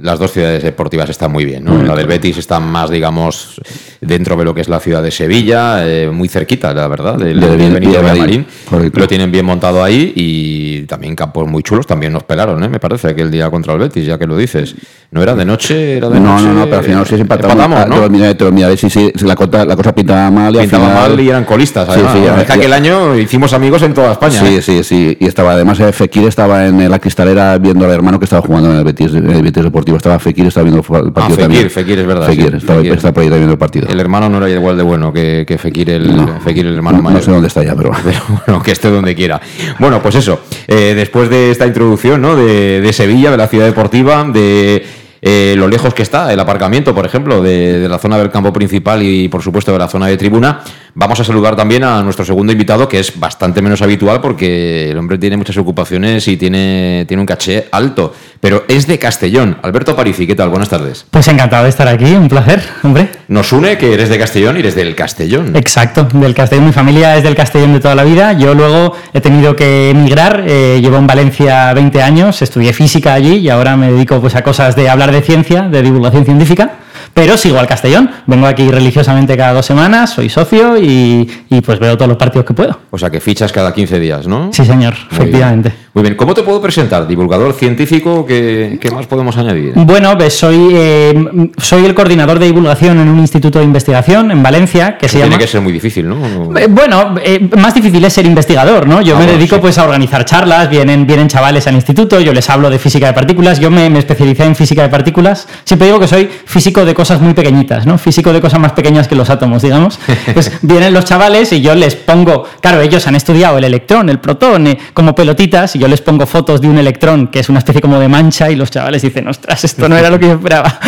las 0.00 0.18
dos 0.18 0.32
ciudades 0.32 0.62
deportivas 0.62 1.10
están 1.10 1.30
muy 1.30 1.44
bien. 1.44 1.62
¿no? 1.62 1.82
La 1.82 1.94
del 1.94 2.06
Betis 2.06 2.38
está 2.38 2.58
más, 2.58 2.88
digamos, 2.88 3.60
dentro 4.00 4.34
de 4.34 4.44
lo 4.46 4.54
que 4.54 4.62
es 4.62 4.68
la 4.70 4.80
ciudad 4.80 5.02
de 5.02 5.10
Sevilla, 5.10 5.86
eh, 5.86 6.10
muy 6.10 6.26
cerquita, 6.26 6.72
la 6.72 6.88
verdad, 6.88 7.16
del, 7.16 7.38
de 7.38 8.02
Marín. 8.02 8.46
Lo 8.94 9.06
tienen 9.06 9.30
bien 9.30 9.44
montado 9.44 9.84
ahí 9.84 10.14
y 10.16 10.82
también 10.86 11.14
campos 11.14 11.46
muy 11.48 11.62
chulos. 11.62 11.86
También 11.86 12.14
nos 12.14 12.24
pelaron, 12.24 12.64
¿eh? 12.64 12.68
me 12.70 12.80
parece, 12.80 13.08
aquel 13.08 13.30
día 13.30 13.50
contra 13.50 13.74
el 13.74 13.78
Betis, 13.78 14.06
ya 14.06 14.18
que 14.18 14.26
lo 14.26 14.38
dices. 14.38 14.74
¿No 15.10 15.22
era 15.22 15.34
de 15.34 15.44
noche? 15.44 15.98
Era 15.98 16.08
de 16.08 16.20
no, 16.20 16.34
noche. 16.34 16.44
no, 16.46 16.54
no, 16.54 16.64
pero 16.64 16.78
al 16.78 16.84
final 16.84 17.06
sí 17.06 17.16
empatamos. 17.16 17.52
empatamos 17.52 17.88
¿no? 17.88 18.34
Te 18.34 18.44
lo 18.44 18.76
sí, 18.76 18.88
sí, 18.88 19.12
la, 19.22 19.34
cosa, 19.34 19.64
la 19.66 19.76
cosa 19.76 19.94
pintaba 19.94 20.30
mal. 20.30 20.54
Y 20.54 20.60
pintaba 20.60 20.88
mal 20.88 21.20
y 21.20 21.28
eran 21.28 21.44
colistas. 21.44 21.88
Además, 21.88 22.12
sí, 22.12 22.20
sí, 22.20 22.40
es 22.40 22.46
que 22.46 22.52
aquel 22.52 22.72
año 22.72 23.16
hicimos 23.16 23.52
amigos 23.52 23.82
en 23.82 23.92
toda 23.92 24.12
España. 24.12 24.40
Sí, 24.40 24.56
¿eh? 24.56 24.62
sí, 24.62 24.84
sí. 24.84 25.16
Y 25.20 25.26
estaba, 25.26 25.52
además, 25.52 25.80
eh, 25.80 25.92
Fekir 25.92 26.28
estaba 26.28 26.64
en 26.64 26.88
la 26.88 26.98
cristalera 27.00 27.58
viendo 27.58 27.84
al 27.84 27.90
hermano 27.90 28.18
que 28.18 28.29
estaba 28.30 28.46
jugando 28.46 28.70
en 28.70 28.76
el 28.78 28.84
Betis, 28.84 29.12
el 29.12 29.42
Betis 29.42 29.64
Deportivo. 29.64 29.96
Estaba 29.96 30.18
Fekir, 30.20 30.46
estaba 30.46 30.64
viendo 30.64 30.80
el 30.80 30.84
partido 30.86 31.12
ah, 31.16 31.28
Fekir, 31.28 31.42
también. 31.42 31.70
Fekir, 31.70 31.98
es 31.98 32.06
verdad. 32.06 32.26
Fekir, 32.28 32.54
estaba, 32.54 32.80
estaba 32.80 33.12
por 33.12 33.22
ahí 33.24 33.28
viendo 33.28 33.52
el 33.52 33.58
partido. 33.58 33.88
El 33.88 33.98
hermano 33.98 34.28
no 34.28 34.38
era 34.38 34.48
igual 34.48 34.76
de 34.76 34.84
bueno 34.84 35.12
que, 35.12 35.44
que 35.46 35.58
Fekir, 35.58 35.90
el, 35.90 36.14
Fekir, 36.44 36.66
el 36.66 36.76
hermano 36.76 36.98
no, 36.98 37.02
mayor. 37.02 37.20
No 37.20 37.24
sé 37.24 37.30
dónde 37.32 37.48
está 37.48 37.64
ya, 37.64 37.74
pero... 37.74 37.90
pero 38.04 38.20
bueno, 38.46 38.62
que 38.62 38.70
esté 38.70 38.88
donde 38.88 39.16
quiera. 39.16 39.40
Bueno, 39.80 40.00
pues 40.00 40.14
eso. 40.14 40.40
Eh, 40.68 40.94
después 40.94 41.28
de 41.28 41.50
esta 41.50 41.66
introducción 41.66 42.22
¿no? 42.22 42.36
de, 42.36 42.80
de 42.80 42.92
Sevilla, 42.92 43.32
de 43.32 43.36
la 43.36 43.48
ciudad 43.48 43.66
deportiva, 43.66 44.22
de 44.24 44.84
eh, 45.22 45.54
lo 45.56 45.68
lejos 45.68 45.92
que 45.92 46.02
está 46.02 46.32
el 46.32 46.40
aparcamiento, 46.40 46.94
por 46.94 47.04
ejemplo, 47.04 47.42
de, 47.42 47.88
la 47.88 47.98
zona 47.98 48.16
del 48.18 48.30
campo 48.30 48.52
principal 48.52 49.02
y, 49.02 49.28
por 49.28 49.42
supuesto, 49.42 49.72
de 49.72 49.78
la 49.78 49.88
zona 49.88 50.06
de 50.06 50.16
tribuna. 50.16 50.60
Vamos 50.94 51.20
a 51.20 51.24
saludar 51.24 51.56
también 51.56 51.84
a 51.84 52.02
nuestro 52.02 52.24
segundo 52.24 52.52
invitado, 52.52 52.88
que 52.88 52.98
es 52.98 53.18
bastante 53.18 53.62
menos 53.62 53.80
habitual 53.82 54.20
porque 54.20 54.90
el 54.90 54.98
hombre 54.98 55.18
tiene 55.18 55.36
muchas 55.36 55.56
ocupaciones 55.56 56.26
y 56.28 56.36
tiene, 56.36 57.04
tiene 57.06 57.20
un 57.20 57.26
caché 57.26 57.68
alto, 57.70 58.12
pero 58.40 58.64
es 58.68 58.86
de 58.86 58.98
Castellón. 58.98 59.58
Alberto 59.62 59.94
Parisi, 59.94 60.26
¿qué 60.26 60.34
tal? 60.34 60.48
Buenas 60.48 60.68
tardes. 60.68 61.06
Pues 61.10 61.28
encantado 61.28 61.64
de 61.64 61.70
estar 61.70 61.86
aquí, 61.86 62.12
un 62.12 62.28
placer, 62.28 62.62
hombre. 62.82 63.08
Nos 63.28 63.52
une 63.52 63.78
que 63.78 63.94
eres 63.94 64.08
de 64.08 64.18
Castellón 64.18 64.56
y 64.56 64.60
eres 64.60 64.74
del 64.74 64.94
Castellón. 64.94 65.54
Exacto, 65.54 66.08
del 66.12 66.34
Castellón. 66.34 66.66
Mi 66.66 66.72
familia 66.72 67.16
es 67.16 67.22
del 67.22 67.36
Castellón 67.36 67.72
de 67.72 67.80
toda 67.80 67.94
la 67.94 68.04
vida. 68.04 68.32
Yo 68.32 68.54
luego 68.54 68.94
he 69.12 69.20
tenido 69.20 69.54
que 69.54 69.90
emigrar. 69.90 70.44
Eh, 70.46 70.80
llevo 70.82 70.96
en 70.96 71.06
Valencia 71.06 71.72
20 71.72 72.02
años, 72.02 72.42
estudié 72.42 72.72
física 72.72 73.14
allí 73.14 73.36
y 73.36 73.48
ahora 73.48 73.76
me 73.76 73.92
dedico 73.92 74.20
pues, 74.20 74.34
a 74.34 74.42
cosas 74.42 74.74
de 74.74 74.88
hablar 74.88 75.12
de 75.12 75.22
ciencia, 75.22 75.62
de 75.62 75.82
divulgación 75.82 76.24
científica 76.24 76.79
pero 77.14 77.36
sigo 77.36 77.58
al 77.58 77.66
Castellón. 77.66 78.10
Vengo 78.26 78.46
aquí 78.46 78.70
religiosamente 78.70 79.36
cada 79.36 79.52
dos 79.52 79.66
semanas, 79.66 80.10
soy 80.10 80.28
socio 80.28 80.76
y, 80.78 81.28
pues 81.64 81.78
veo 81.78 81.96
todos 81.96 82.08
los 82.08 82.18
partidos 82.18 82.46
que 82.46 82.54
puedo. 82.54 82.78
O 82.90 82.98
sea 82.98 83.10
que 83.10 83.20
fichas 83.20 83.52
cada 83.52 83.72
15 83.74 84.00
días, 84.00 84.26
¿no? 84.26 84.52
Sí, 84.52 84.64
señor, 84.64 84.94
efectivamente. 85.10 85.72
Muy 85.92 86.04
bien, 86.04 86.14
¿cómo 86.14 86.34
te 86.34 86.44
puedo 86.44 86.62
presentar? 86.62 87.08
¿Divulgador 87.08 87.52
científico? 87.52 88.24
¿Qué, 88.24 88.78
más 88.94 89.06
podemos 89.06 89.36
añadir? 89.36 89.72
Bueno, 89.74 90.16
pues 90.16 90.38
soy, 90.38 90.68
eh, 90.72 91.50
soy 91.56 91.84
el 91.84 91.94
coordinador 91.94 92.38
de 92.38 92.46
divulgación 92.46 93.00
en 93.00 93.08
un 93.08 93.18
instituto 93.18 93.58
de 93.58 93.64
investigación 93.64 94.30
en 94.30 94.40
Valencia 94.40 94.96
que 94.96 95.08
se 95.08 95.16
tiene 95.16 95.30
llama... 95.30 95.38
que 95.38 95.48
ser 95.48 95.60
muy 95.60 95.72
difícil, 95.72 96.08
¿no? 96.08 96.56
Eh, 96.56 96.68
bueno, 96.70 97.16
eh, 97.20 97.40
más 97.58 97.74
difícil 97.74 98.04
es 98.04 98.12
ser 98.12 98.24
investigador, 98.24 98.86
¿no? 98.86 99.02
Yo 99.02 99.16
ah, 99.16 99.18
me 99.18 99.26
dedico 99.26 99.60
pues 99.60 99.78
a 99.78 99.84
organizar 99.84 100.24
charlas, 100.24 100.70
vienen, 100.70 101.08
vienen 101.08 101.26
chavales 101.26 101.66
al 101.66 101.74
instituto, 101.74 102.20
yo 102.20 102.32
les 102.32 102.48
hablo 102.48 102.70
de 102.70 102.78
física 102.78 103.08
de 103.08 103.12
partículas, 103.12 103.58
yo 103.58 103.68
me, 103.72 103.90
me 103.90 103.98
especialicé 103.98 104.44
en 104.44 104.54
física 104.54 104.82
de 104.82 104.90
partículas, 104.90 105.48
siempre 105.64 105.88
digo 105.88 105.98
que 105.98 106.06
soy 106.06 106.30
físico 106.44 106.84
de 106.84 106.94
cosas 106.94 107.20
muy 107.20 107.34
pequeñitas, 107.34 107.84
¿no? 107.84 107.98
Físico 107.98 108.32
de 108.32 108.40
cosas 108.40 108.60
más 108.60 108.72
pequeñas 108.72 109.08
que 109.08 109.16
los 109.16 109.28
átomos, 109.28 109.62
digamos. 109.62 109.98
Pues 110.32 110.52
vienen 110.62 110.94
los 110.94 111.06
chavales 111.06 111.52
y 111.52 111.60
yo 111.60 111.74
les 111.74 111.96
pongo, 111.96 112.44
claro, 112.60 112.80
ellos 112.80 113.04
han 113.08 113.16
estudiado 113.16 113.58
el 113.58 113.64
electrón, 113.64 114.08
el 114.10 114.20
protón, 114.20 114.68
como 114.94 115.14
pelotitas, 115.14 115.74
yo 115.80 115.88
les 115.88 116.02
pongo 116.02 116.26
fotos 116.26 116.60
de 116.60 116.68
un 116.68 116.76
electrón 116.76 117.28
que 117.28 117.40
es 117.40 117.48
una 117.48 117.58
especie 117.58 117.80
como 117.80 117.98
de 117.98 118.06
mancha 118.06 118.50
y 118.50 118.54
los 118.54 118.70
chavales 118.70 119.00
dicen, 119.00 119.26
ostras, 119.26 119.64
esto 119.64 119.88
no 119.88 119.96
era 119.96 120.10
lo 120.10 120.18
que 120.18 120.26
yo 120.26 120.34
esperaba. 120.34 120.78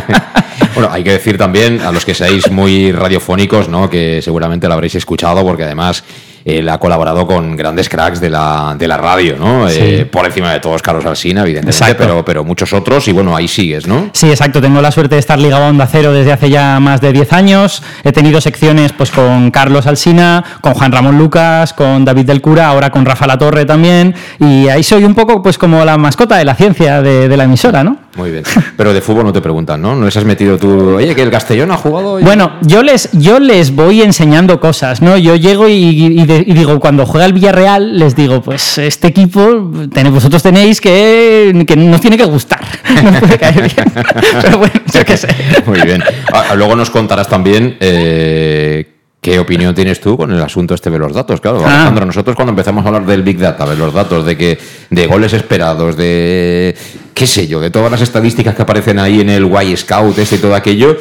bueno, 0.74 0.88
hay 0.90 1.04
que 1.04 1.12
decir 1.12 1.36
también 1.36 1.82
a 1.82 1.92
los 1.92 2.06
que 2.06 2.14
seáis 2.14 2.50
muy 2.50 2.90
radiofónicos, 2.90 3.68
¿no? 3.68 3.90
que 3.90 4.22
seguramente 4.22 4.66
lo 4.66 4.72
habréis 4.72 4.94
escuchado 4.94 5.44
porque 5.44 5.64
además 5.64 6.02
él 6.44 6.68
ha 6.68 6.78
colaborado 6.78 7.26
con 7.26 7.56
grandes 7.56 7.88
cracks 7.88 8.20
de 8.20 8.30
la, 8.30 8.74
de 8.78 8.88
la 8.88 8.96
radio, 8.96 9.36
¿no? 9.38 9.68
Eh, 9.68 10.06
por 10.10 10.24
encima 10.26 10.52
de 10.52 10.60
todos 10.60 10.82
Carlos 10.82 11.04
Alsina, 11.06 11.42
evidentemente, 11.42 11.94
pero, 11.94 12.24
pero 12.24 12.44
muchos 12.44 12.72
otros 12.72 13.06
y 13.08 13.12
bueno, 13.12 13.36
ahí 13.36 13.48
sigues, 13.48 13.86
¿no? 13.86 14.10
Sí, 14.12 14.28
exacto. 14.28 14.60
Tengo 14.60 14.80
la 14.80 14.90
suerte 14.90 15.16
de 15.16 15.20
estar 15.20 15.38
ligado 15.38 15.64
a 15.64 15.68
Onda 15.68 15.86
Cero 15.86 16.12
desde 16.12 16.32
hace 16.32 16.50
ya 16.50 16.80
más 16.80 17.00
de 17.00 17.12
10 17.12 17.32
años. 17.32 17.82
He 18.04 18.12
tenido 18.12 18.40
secciones 18.40 18.92
pues 18.92 19.10
con 19.10 19.50
Carlos 19.50 19.86
Alsina, 19.86 20.44
con 20.60 20.74
Juan 20.74 20.92
Ramón 20.92 21.18
Lucas, 21.18 21.72
con 21.72 22.04
David 22.04 22.26
del 22.26 22.40
Cura, 22.40 22.68
ahora 22.68 22.90
con 22.90 23.04
Rafa 23.04 23.26
La 23.26 23.38
Torre 23.38 23.64
también. 23.64 24.14
Y 24.38 24.68
ahí 24.68 24.82
soy 24.82 25.04
un 25.04 25.14
poco 25.14 25.42
pues 25.42 25.58
como 25.58 25.84
la 25.84 25.96
mascota 25.98 26.36
de 26.36 26.44
la 26.44 26.54
ciencia 26.54 27.02
de, 27.02 27.28
de 27.28 27.36
la 27.36 27.44
emisora, 27.44 27.84
¿no? 27.84 28.09
Muy 28.20 28.30
bien. 28.30 28.44
Pero 28.76 28.92
de 28.92 29.00
fútbol 29.00 29.24
no 29.24 29.32
te 29.32 29.40
preguntan, 29.40 29.80
¿no? 29.80 29.96
¿No 29.96 30.04
les 30.04 30.14
has 30.14 30.26
metido 30.26 30.58
tú, 30.58 30.96
oye, 30.96 31.14
que 31.14 31.22
el 31.22 31.30
Castellón 31.30 31.70
ha 31.70 31.78
jugado? 31.78 32.20
Bueno, 32.20 32.52
yo 32.60 32.82
les, 32.82 33.08
yo 33.12 33.40
les 33.40 33.74
voy 33.74 34.02
enseñando 34.02 34.60
cosas, 34.60 35.00
¿no? 35.00 35.16
Yo 35.16 35.36
llego 35.36 35.70
y, 35.70 36.22
digo, 36.52 36.78
cuando 36.80 37.06
juega 37.06 37.24
el 37.24 37.32
Villarreal, 37.32 37.98
les 37.98 38.14
digo, 38.14 38.42
pues 38.42 38.76
este 38.76 39.08
equipo, 39.08 39.70
vosotros 40.10 40.42
tenéis 40.42 40.82
que, 40.82 41.64
que 41.66 41.76
nos 41.76 42.02
tiene 42.02 42.18
que 42.18 42.26
gustar, 42.26 42.60
nos 43.02 43.20
puede 43.20 43.38
caer 43.38 43.72
bien. 43.74 43.92
Pero 44.42 44.58
bueno, 44.58 44.74
yo 44.92 45.04
qué 45.06 45.16
sé. 45.16 45.28
Muy 45.64 45.80
bien. 45.80 46.04
Ah, 46.30 46.54
luego 46.54 46.76
nos 46.76 46.90
contarás 46.90 47.26
también... 47.26 47.78
Eh, 47.80 48.96
¿Qué 49.20 49.38
opinión 49.38 49.74
tienes 49.74 50.00
tú 50.00 50.16
con 50.16 50.32
el 50.32 50.40
asunto 50.40 50.74
este 50.74 50.88
de 50.88 50.98
los 50.98 51.12
datos? 51.12 51.42
Claro, 51.42 51.60
ah. 51.62 51.74
Alejandro, 51.74 52.06
nosotros 52.06 52.34
cuando 52.34 52.52
empezamos 52.52 52.82
a 52.84 52.88
hablar 52.88 53.04
del 53.04 53.22
Big 53.22 53.38
Data, 53.38 53.66
de 53.66 53.76
los 53.76 53.92
datos, 53.92 54.24
de 54.24 54.34
que 54.34 54.58
de 54.88 55.06
goles 55.06 55.34
esperados, 55.34 55.94
de 55.98 56.74
qué 57.14 57.26
sé 57.26 57.46
yo, 57.46 57.60
de 57.60 57.70
todas 57.70 57.90
las 57.90 58.00
estadísticas 58.00 58.54
que 58.54 58.62
aparecen 58.62 58.98
ahí 58.98 59.20
en 59.20 59.30
el 59.30 59.50
Y 59.64 59.76
Scout, 59.76 60.18
ese 60.18 60.36
y 60.36 60.38
todo 60.38 60.54
aquello, 60.54 60.96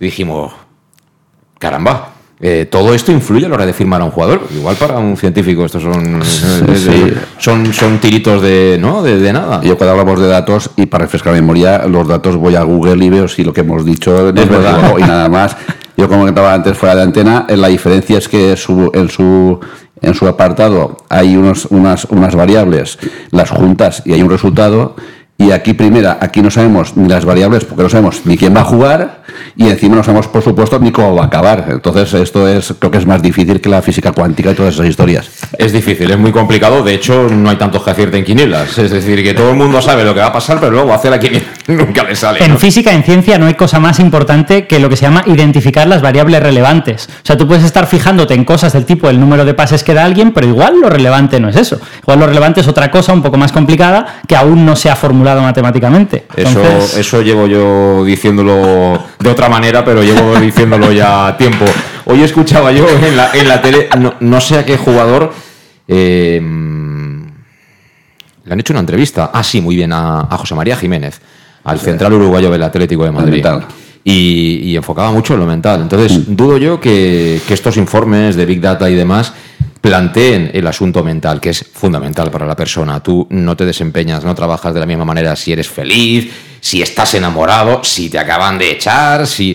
dijimos, 0.00 0.52
caramba, 1.58 2.08
Eh, 2.44 2.66
todo 2.68 2.92
esto 2.92 3.12
influye 3.12 3.46
a 3.46 3.48
la 3.48 3.54
hora 3.54 3.66
de 3.66 3.72
firmar 3.72 4.00
a 4.00 4.04
un 4.04 4.10
jugador. 4.10 4.48
Igual 4.52 4.74
para 4.74 4.98
un 4.98 5.16
científico 5.16 5.64
estos 5.64 5.84
son, 5.84 6.20
eh, 6.68 7.14
son, 7.38 7.72
son 7.72 7.98
tiritos 7.98 8.42
de, 8.42 8.78
¿no? 8.80 9.00
de, 9.04 9.32
nada. 9.32 9.62
Yo 9.62 9.78
cuando 9.78 9.92
hablamos 9.92 10.20
de 10.20 10.26
datos, 10.26 10.70
y 10.74 10.86
para 10.86 11.04
refrescar 11.04 11.34
la 11.34 11.40
memoria, 11.40 11.86
los 11.86 12.08
datos 12.08 12.34
voy 12.34 12.56
a 12.56 12.64
Google 12.64 13.04
y 13.04 13.10
veo 13.10 13.28
si 13.28 13.44
lo 13.44 13.52
que 13.52 13.60
hemos 13.60 13.84
dicho 13.84 14.30
es 14.30 14.34
verdad 14.34 14.92
y 14.98 15.02
nada 15.02 15.28
más. 15.28 15.56
Yo 15.96 16.08
como 16.08 16.22
comentaba 16.22 16.52
antes 16.52 16.76
fuera 16.76 16.96
de 16.96 17.02
antena, 17.02 17.46
la 17.48 17.68
diferencia 17.68 18.18
es 18.18 18.28
que 18.28 18.56
su, 18.56 18.90
en 18.92 19.08
su 19.08 19.60
en 20.02 20.14
su 20.14 20.26
apartado 20.26 20.96
hay 21.08 21.36
unos, 21.36 21.66
unas, 21.66 22.06
unas 22.06 22.34
variables, 22.34 22.98
las 23.30 23.50
juntas 23.50 24.02
y 24.04 24.12
hay 24.12 24.22
un 24.22 24.30
resultado 24.30 24.96
y 25.38 25.50
aquí, 25.50 25.72
primera, 25.72 26.18
aquí 26.20 26.40
no 26.40 26.50
sabemos 26.52 26.96
ni 26.96 27.08
las 27.08 27.24
variables 27.24 27.64
porque 27.64 27.82
no 27.82 27.88
sabemos 27.88 28.20
ni 28.26 28.38
quién 28.38 28.54
va 28.54 28.60
a 28.60 28.64
jugar 28.64 29.22
y 29.56 29.68
encima 29.68 29.96
no 29.96 30.04
sabemos, 30.04 30.28
por 30.28 30.42
supuesto, 30.42 30.78
ni 30.78 30.92
cómo 30.92 31.16
va 31.16 31.24
a 31.24 31.26
acabar. 31.26 31.66
Entonces, 31.68 32.14
esto 32.14 32.46
es, 32.46 32.74
creo 32.78 32.92
que 32.92 32.98
es 32.98 33.06
más 33.06 33.20
difícil 33.20 33.60
que 33.60 33.68
la 33.68 33.82
física 33.82 34.12
cuántica 34.12 34.52
y 34.52 34.54
todas 34.54 34.74
esas 34.74 34.86
historias. 34.86 35.28
Es 35.58 35.72
difícil, 35.72 36.08
es 36.10 36.18
muy 36.18 36.30
complicado. 36.30 36.84
De 36.84 36.94
hecho, 36.94 37.28
no 37.28 37.50
hay 37.50 37.56
tantos 37.56 37.82
que 37.82 37.90
acierten 37.90 38.24
quinielas. 38.24 38.78
Es 38.78 38.92
decir, 38.92 39.22
que 39.24 39.34
todo 39.34 39.50
el 39.50 39.56
mundo 39.56 39.82
sabe 39.82 40.04
lo 40.04 40.14
que 40.14 40.20
va 40.20 40.26
a 40.26 40.32
pasar, 40.32 40.60
pero 40.60 40.70
luego 40.70 40.94
hacer 40.94 41.10
la 41.10 41.18
quiniela 41.18 41.46
nunca 41.66 42.04
le 42.04 42.14
sale. 42.14 42.44
En 42.44 42.56
física, 42.58 42.92
en 42.92 43.02
ciencia, 43.02 43.36
no 43.38 43.46
hay 43.46 43.54
cosa 43.54 43.80
más 43.80 43.98
importante 43.98 44.68
que 44.68 44.78
lo 44.78 44.88
que 44.88 44.96
se 44.96 45.06
llama 45.06 45.24
identificar 45.26 45.88
las 45.88 46.02
variables 46.02 46.40
relevantes. 46.40 47.08
O 47.10 47.26
sea, 47.26 47.36
tú 47.36 47.48
puedes 47.48 47.64
estar 47.64 47.88
fijándote 47.88 48.34
en 48.34 48.44
cosas 48.44 48.72
del 48.74 48.84
tipo 48.84 49.10
el 49.10 49.18
número 49.18 49.44
de 49.44 49.54
pases 49.54 49.82
que 49.82 49.92
da 49.92 50.04
alguien, 50.04 50.32
pero 50.32 50.46
igual 50.46 50.80
lo 50.80 50.88
relevante 50.88 51.40
no 51.40 51.48
es 51.48 51.56
eso. 51.56 51.80
Igual 52.02 52.20
lo 52.20 52.26
relevante 52.26 52.60
es 52.60 52.68
otra 52.68 52.92
cosa 52.92 53.12
un 53.12 53.22
poco 53.22 53.38
más 53.38 53.50
complicada 53.50 54.20
que 54.28 54.36
aún 54.36 54.64
no 54.64 54.76
se 54.76 54.88
ha 54.88 54.94
formulado 54.94 55.21
matemáticamente. 55.22 56.26
Eso, 56.36 56.62
eso 56.98 57.22
llevo 57.22 57.46
yo 57.46 58.04
diciéndolo 58.04 59.02
de 59.18 59.30
otra 59.30 59.48
manera, 59.48 59.84
pero 59.84 60.02
llevo 60.02 60.38
diciéndolo 60.40 60.92
ya 60.92 61.36
tiempo. 61.36 61.64
Hoy 62.06 62.22
escuchaba 62.22 62.72
yo 62.72 62.86
en 62.88 63.16
la, 63.16 63.30
en 63.32 63.48
la 63.48 63.62
tele, 63.62 63.88
no, 64.20 64.40
sé 64.40 64.58
a 64.58 64.64
qué 64.64 64.76
jugador. 64.76 65.32
Eh, 65.86 66.40
le 68.44 68.52
han 68.52 68.60
hecho 68.60 68.72
una 68.72 68.80
entrevista. 68.80 69.30
Ah, 69.32 69.42
sí, 69.42 69.60
muy 69.60 69.76
bien, 69.76 69.92
a, 69.92 70.26
José 70.32 70.54
María 70.54 70.76
Jiménez, 70.76 71.20
al 71.64 71.78
central 71.78 72.12
uruguayo 72.14 72.50
del 72.50 72.62
Atlético 72.62 73.04
de 73.04 73.12
Madrid. 73.12 73.44
Y, 74.04 74.74
enfocaba 74.74 75.12
mucho 75.12 75.34
en 75.34 75.40
lo 75.40 75.46
mental. 75.46 75.82
Entonces, 75.82 76.36
dudo 76.36 76.58
yo 76.58 76.80
que, 76.80 77.40
que 77.46 77.54
estos 77.54 77.76
informes 77.76 78.34
de 78.34 78.46
Big 78.46 78.60
Data 78.60 78.90
y 78.90 78.94
demás 78.94 79.32
planteen 79.82 80.52
el 80.54 80.66
asunto 80.66 81.02
mental, 81.02 81.40
que 81.40 81.50
es 81.50 81.66
fundamental 81.74 82.30
para 82.30 82.46
la 82.46 82.56
persona. 82.56 83.02
Tú 83.02 83.26
no 83.30 83.56
te 83.56 83.66
desempeñas, 83.66 84.24
no 84.24 84.34
trabajas 84.34 84.72
de 84.72 84.80
la 84.80 84.86
misma 84.86 85.04
manera 85.04 85.36
si 85.36 85.52
eres 85.52 85.68
feliz, 85.68 86.32
si 86.60 86.80
estás 86.80 87.14
enamorado, 87.14 87.82
si 87.82 88.08
te 88.08 88.18
acaban 88.18 88.56
de 88.56 88.70
echar, 88.70 89.26
si... 89.26 89.54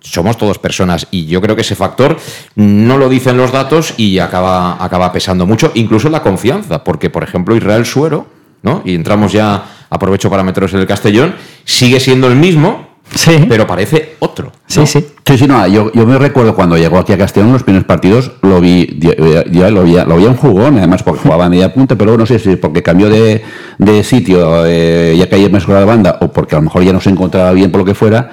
Somos 0.00 0.38
todos 0.38 0.58
personas 0.58 1.06
y 1.10 1.26
yo 1.26 1.42
creo 1.42 1.54
que 1.54 1.60
ese 1.60 1.74
factor 1.74 2.18
no 2.54 2.96
lo 2.96 3.10
dicen 3.10 3.36
los 3.36 3.52
datos 3.52 3.92
y 3.98 4.20
acaba, 4.20 4.82
acaba 4.82 5.12
pesando 5.12 5.44
mucho, 5.44 5.70
incluso 5.74 6.08
la 6.08 6.22
confianza, 6.22 6.82
porque 6.82 7.10
por 7.10 7.24
ejemplo 7.24 7.54
Israel 7.54 7.84
Suero, 7.84 8.26
¿no? 8.62 8.80
y 8.86 8.94
entramos 8.94 9.32
ya, 9.32 9.86
aprovecho 9.90 10.30
para 10.30 10.44
meteros 10.44 10.72
en 10.72 10.80
el 10.80 10.86
Castellón, 10.86 11.34
sigue 11.64 12.00
siendo 12.00 12.26
el 12.28 12.36
mismo, 12.36 12.87
Sí. 13.14 13.46
Pero 13.48 13.66
parece 13.66 14.16
otro. 14.18 14.52
Sí, 14.66 14.86
sí. 14.86 15.06
Sí, 15.24 15.36
sí, 15.36 15.46
no, 15.46 15.66
yo, 15.66 15.92
yo, 15.92 16.06
me 16.06 16.16
recuerdo 16.16 16.54
cuando 16.54 16.78
llegó 16.78 16.98
aquí 16.98 17.12
a 17.12 17.18
Castellón, 17.18 17.52
los 17.52 17.62
primeros 17.62 17.86
partidos, 17.86 18.32
lo 18.40 18.62
vi, 18.62 18.98
ya 18.98 19.70
lo, 19.70 19.82
vi, 19.82 19.92
lo 19.94 20.16
vi 20.16 20.24
en 20.24 20.36
jugón, 20.36 20.78
además 20.78 21.02
porque 21.02 21.20
jugaba 21.20 21.44
a 21.44 21.48
media 21.50 21.74
punta, 21.74 21.96
pero 21.96 22.16
no 22.16 22.24
sé 22.24 22.38
si 22.38 22.56
porque 22.56 22.82
cambió 22.82 23.10
de, 23.10 23.42
de 23.76 24.04
sitio, 24.04 24.64
eh, 24.64 25.14
ya 25.18 25.28
que 25.28 25.34
ayer 25.34 25.52
me 25.52 25.60
la 25.60 25.84
banda, 25.84 26.16
o 26.22 26.28
porque 26.28 26.54
a 26.54 26.58
lo 26.60 26.64
mejor 26.64 26.82
ya 26.82 26.94
no 26.94 27.00
se 27.02 27.10
encontraba 27.10 27.52
bien 27.52 27.70
por 27.70 27.80
lo 27.80 27.84
que 27.84 27.94
fuera, 27.94 28.30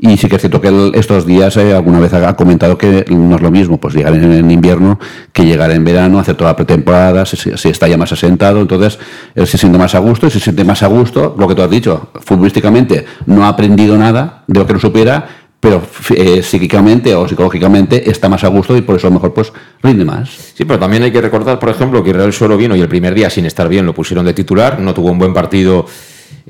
y 0.00 0.16
sí 0.16 0.28
que 0.28 0.36
es 0.36 0.42
cierto 0.42 0.60
que 0.60 0.92
estos 0.94 1.26
días 1.26 1.56
eh, 1.56 1.74
alguna 1.74 1.98
vez 1.98 2.12
ha 2.14 2.36
comentado 2.36 2.78
que 2.78 3.04
no 3.08 3.36
es 3.36 3.42
lo 3.42 3.50
mismo 3.50 3.78
pues 3.78 3.94
llegar 3.94 4.14
en, 4.14 4.50
invierno 4.50 4.98
que 5.32 5.44
llegar 5.44 5.70
en 5.72 5.84
verano, 5.84 6.18
hacer 6.18 6.36
toda 6.36 6.50
la 6.50 6.56
pretemporada, 6.56 7.26
se, 7.26 7.68
está 7.68 7.88
ya 7.88 7.96
más 7.96 8.12
asentado, 8.12 8.60
entonces 8.60 8.98
él 9.34 9.46
se 9.46 9.58
siente 9.58 9.78
más 9.78 9.94
a 9.94 9.98
gusto 9.98 10.28
y 10.28 10.30
se 10.30 10.40
siente 10.40 10.64
más 10.64 10.82
a 10.82 10.86
gusto, 10.86 11.34
lo 11.36 11.48
que 11.48 11.54
tú 11.54 11.62
has 11.62 11.70
dicho, 11.70 12.10
futbolísticamente 12.20 13.04
no 13.26 13.44
ha 13.44 13.48
aprendido 13.48 13.98
nada 13.98 14.44
de 14.46 14.60
lo 14.60 14.66
que 14.66 14.72
no 14.74 14.78
supiera, 14.78 15.26
pero 15.60 15.82
eh, 16.14 16.42
psíquicamente 16.42 17.14
o 17.16 17.26
psicológicamente 17.26 18.08
está 18.08 18.28
más 18.28 18.44
a 18.44 18.48
gusto 18.48 18.76
y 18.76 18.82
por 18.82 18.96
eso 18.96 19.08
lo 19.08 19.14
mejor 19.14 19.34
pues 19.34 19.52
rinde 19.82 20.04
más. 20.04 20.30
Sí, 20.54 20.64
pero 20.64 20.78
también 20.78 21.02
hay 21.02 21.10
que 21.10 21.20
recordar, 21.20 21.58
por 21.58 21.70
ejemplo, 21.70 22.04
que 22.04 22.12
Real 22.12 22.32
Suero 22.32 22.56
vino 22.56 22.76
y 22.76 22.80
el 22.80 22.88
primer 22.88 23.14
día 23.14 23.28
sin 23.28 23.46
estar 23.46 23.68
bien 23.68 23.84
lo 23.84 23.92
pusieron 23.92 24.24
de 24.24 24.34
titular, 24.34 24.78
no 24.78 24.94
tuvo 24.94 25.10
un 25.10 25.18
buen 25.18 25.34
partido 25.34 25.86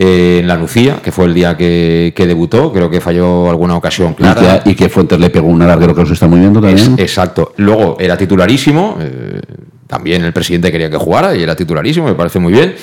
en 0.00 0.46
la 0.46 0.54
Lucía, 0.54 1.00
que 1.02 1.10
fue 1.10 1.24
el 1.24 1.34
día 1.34 1.56
que, 1.56 2.12
debutó, 2.16 2.72
creo 2.72 2.88
que 2.88 3.00
falló 3.00 3.50
alguna 3.50 3.76
ocasión 3.76 4.14
clara. 4.14 4.62
Y 4.64 4.74
que, 4.74 4.88
Fuentes 4.88 5.18
le 5.18 5.28
pegó 5.28 5.48
un 5.48 5.60
alarguero 5.60 5.94
que 5.94 6.02
nos 6.02 6.10
está 6.12 6.28
moviendo 6.28 6.60
también. 6.60 6.94
exacto. 6.98 7.52
Luego 7.56 7.96
era 7.98 8.16
titularísimo, 8.16 8.96
eh, 9.00 9.40
también 9.88 10.24
el 10.24 10.32
presidente 10.32 10.70
quería 10.70 10.88
que 10.88 10.96
jugara 10.96 11.34
y 11.34 11.42
era 11.42 11.56
titularísimo, 11.56 12.06
me 12.06 12.14
parece 12.14 12.38
muy 12.38 12.52
bien. 12.52 12.76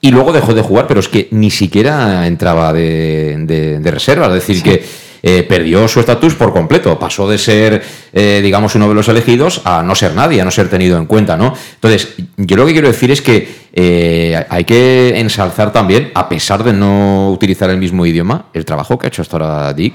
Y 0.00 0.12
luego 0.12 0.32
dejó 0.32 0.54
de 0.54 0.62
jugar, 0.62 0.86
pero 0.86 1.00
es 1.00 1.08
que 1.08 1.28
ni 1.32 1.50
siquiera 1.50 2.26
entraba 2.26 2.72
de, 2.72 3.80
reserva, 3.84 4.28
es 4.28 4.34
decir, 4.34 4.62
que 4.62 4.82
eh, 5.22 5.42
perdió 5.42 5.86
su 5.88 6.00
estatus 6.00 6.34
por 6.34 6.52
completo. 6.52 6.98
Pasó 6.98 7.28
de 7.28 7.36
ser, 7.36 7.82
eh, 8.12 8.40
digamos, 8.42 8.74
uno 8.76 8.88
de 8.88 8.94
los 8.94 9.08
elegidos 9.08 9.60
a 9.64 9.82
no 9.82 9.94
ser 9.94 10.14
nadie, 10.14 10.40
a 10.40 10.44
no 10.44 10.50
ser 10.50 10.70
tenido 10.70 10.96
en 10.96 11.06
cuenta, 11.06 11.36
¿no? 11.36 11.52
Entonces, 11.74 12.14
yo 12.38 12.56
lo 12.56 12.64
que 12.64 12.72
quiero 12.72 12.88
decir 12.88 13.10
es 13.10 13.20
que 13.20 13.59
eh, 13.72 14.44
hay 14.48 14.64
que 14.64 15.18
ensalzar 15.18 15.72
también, 15.72 16.10
a 16.14 16.28
pesar 16.28 16.64
de 16.64 16.72
no 16.72 17.30
utilizar 17.30 17.70
el 17.70 17.78
mismo 17.78 18.04
idioma, 18.04 18.46
el 18.52 18.64
trabajo 18.64 18.98
que 18.98 19.06
ha 19.06 19.08
hecho 19.08 19.22
hasta 19.22 19.36
ahora 19.36 19.72
Dick. 19.72 19.94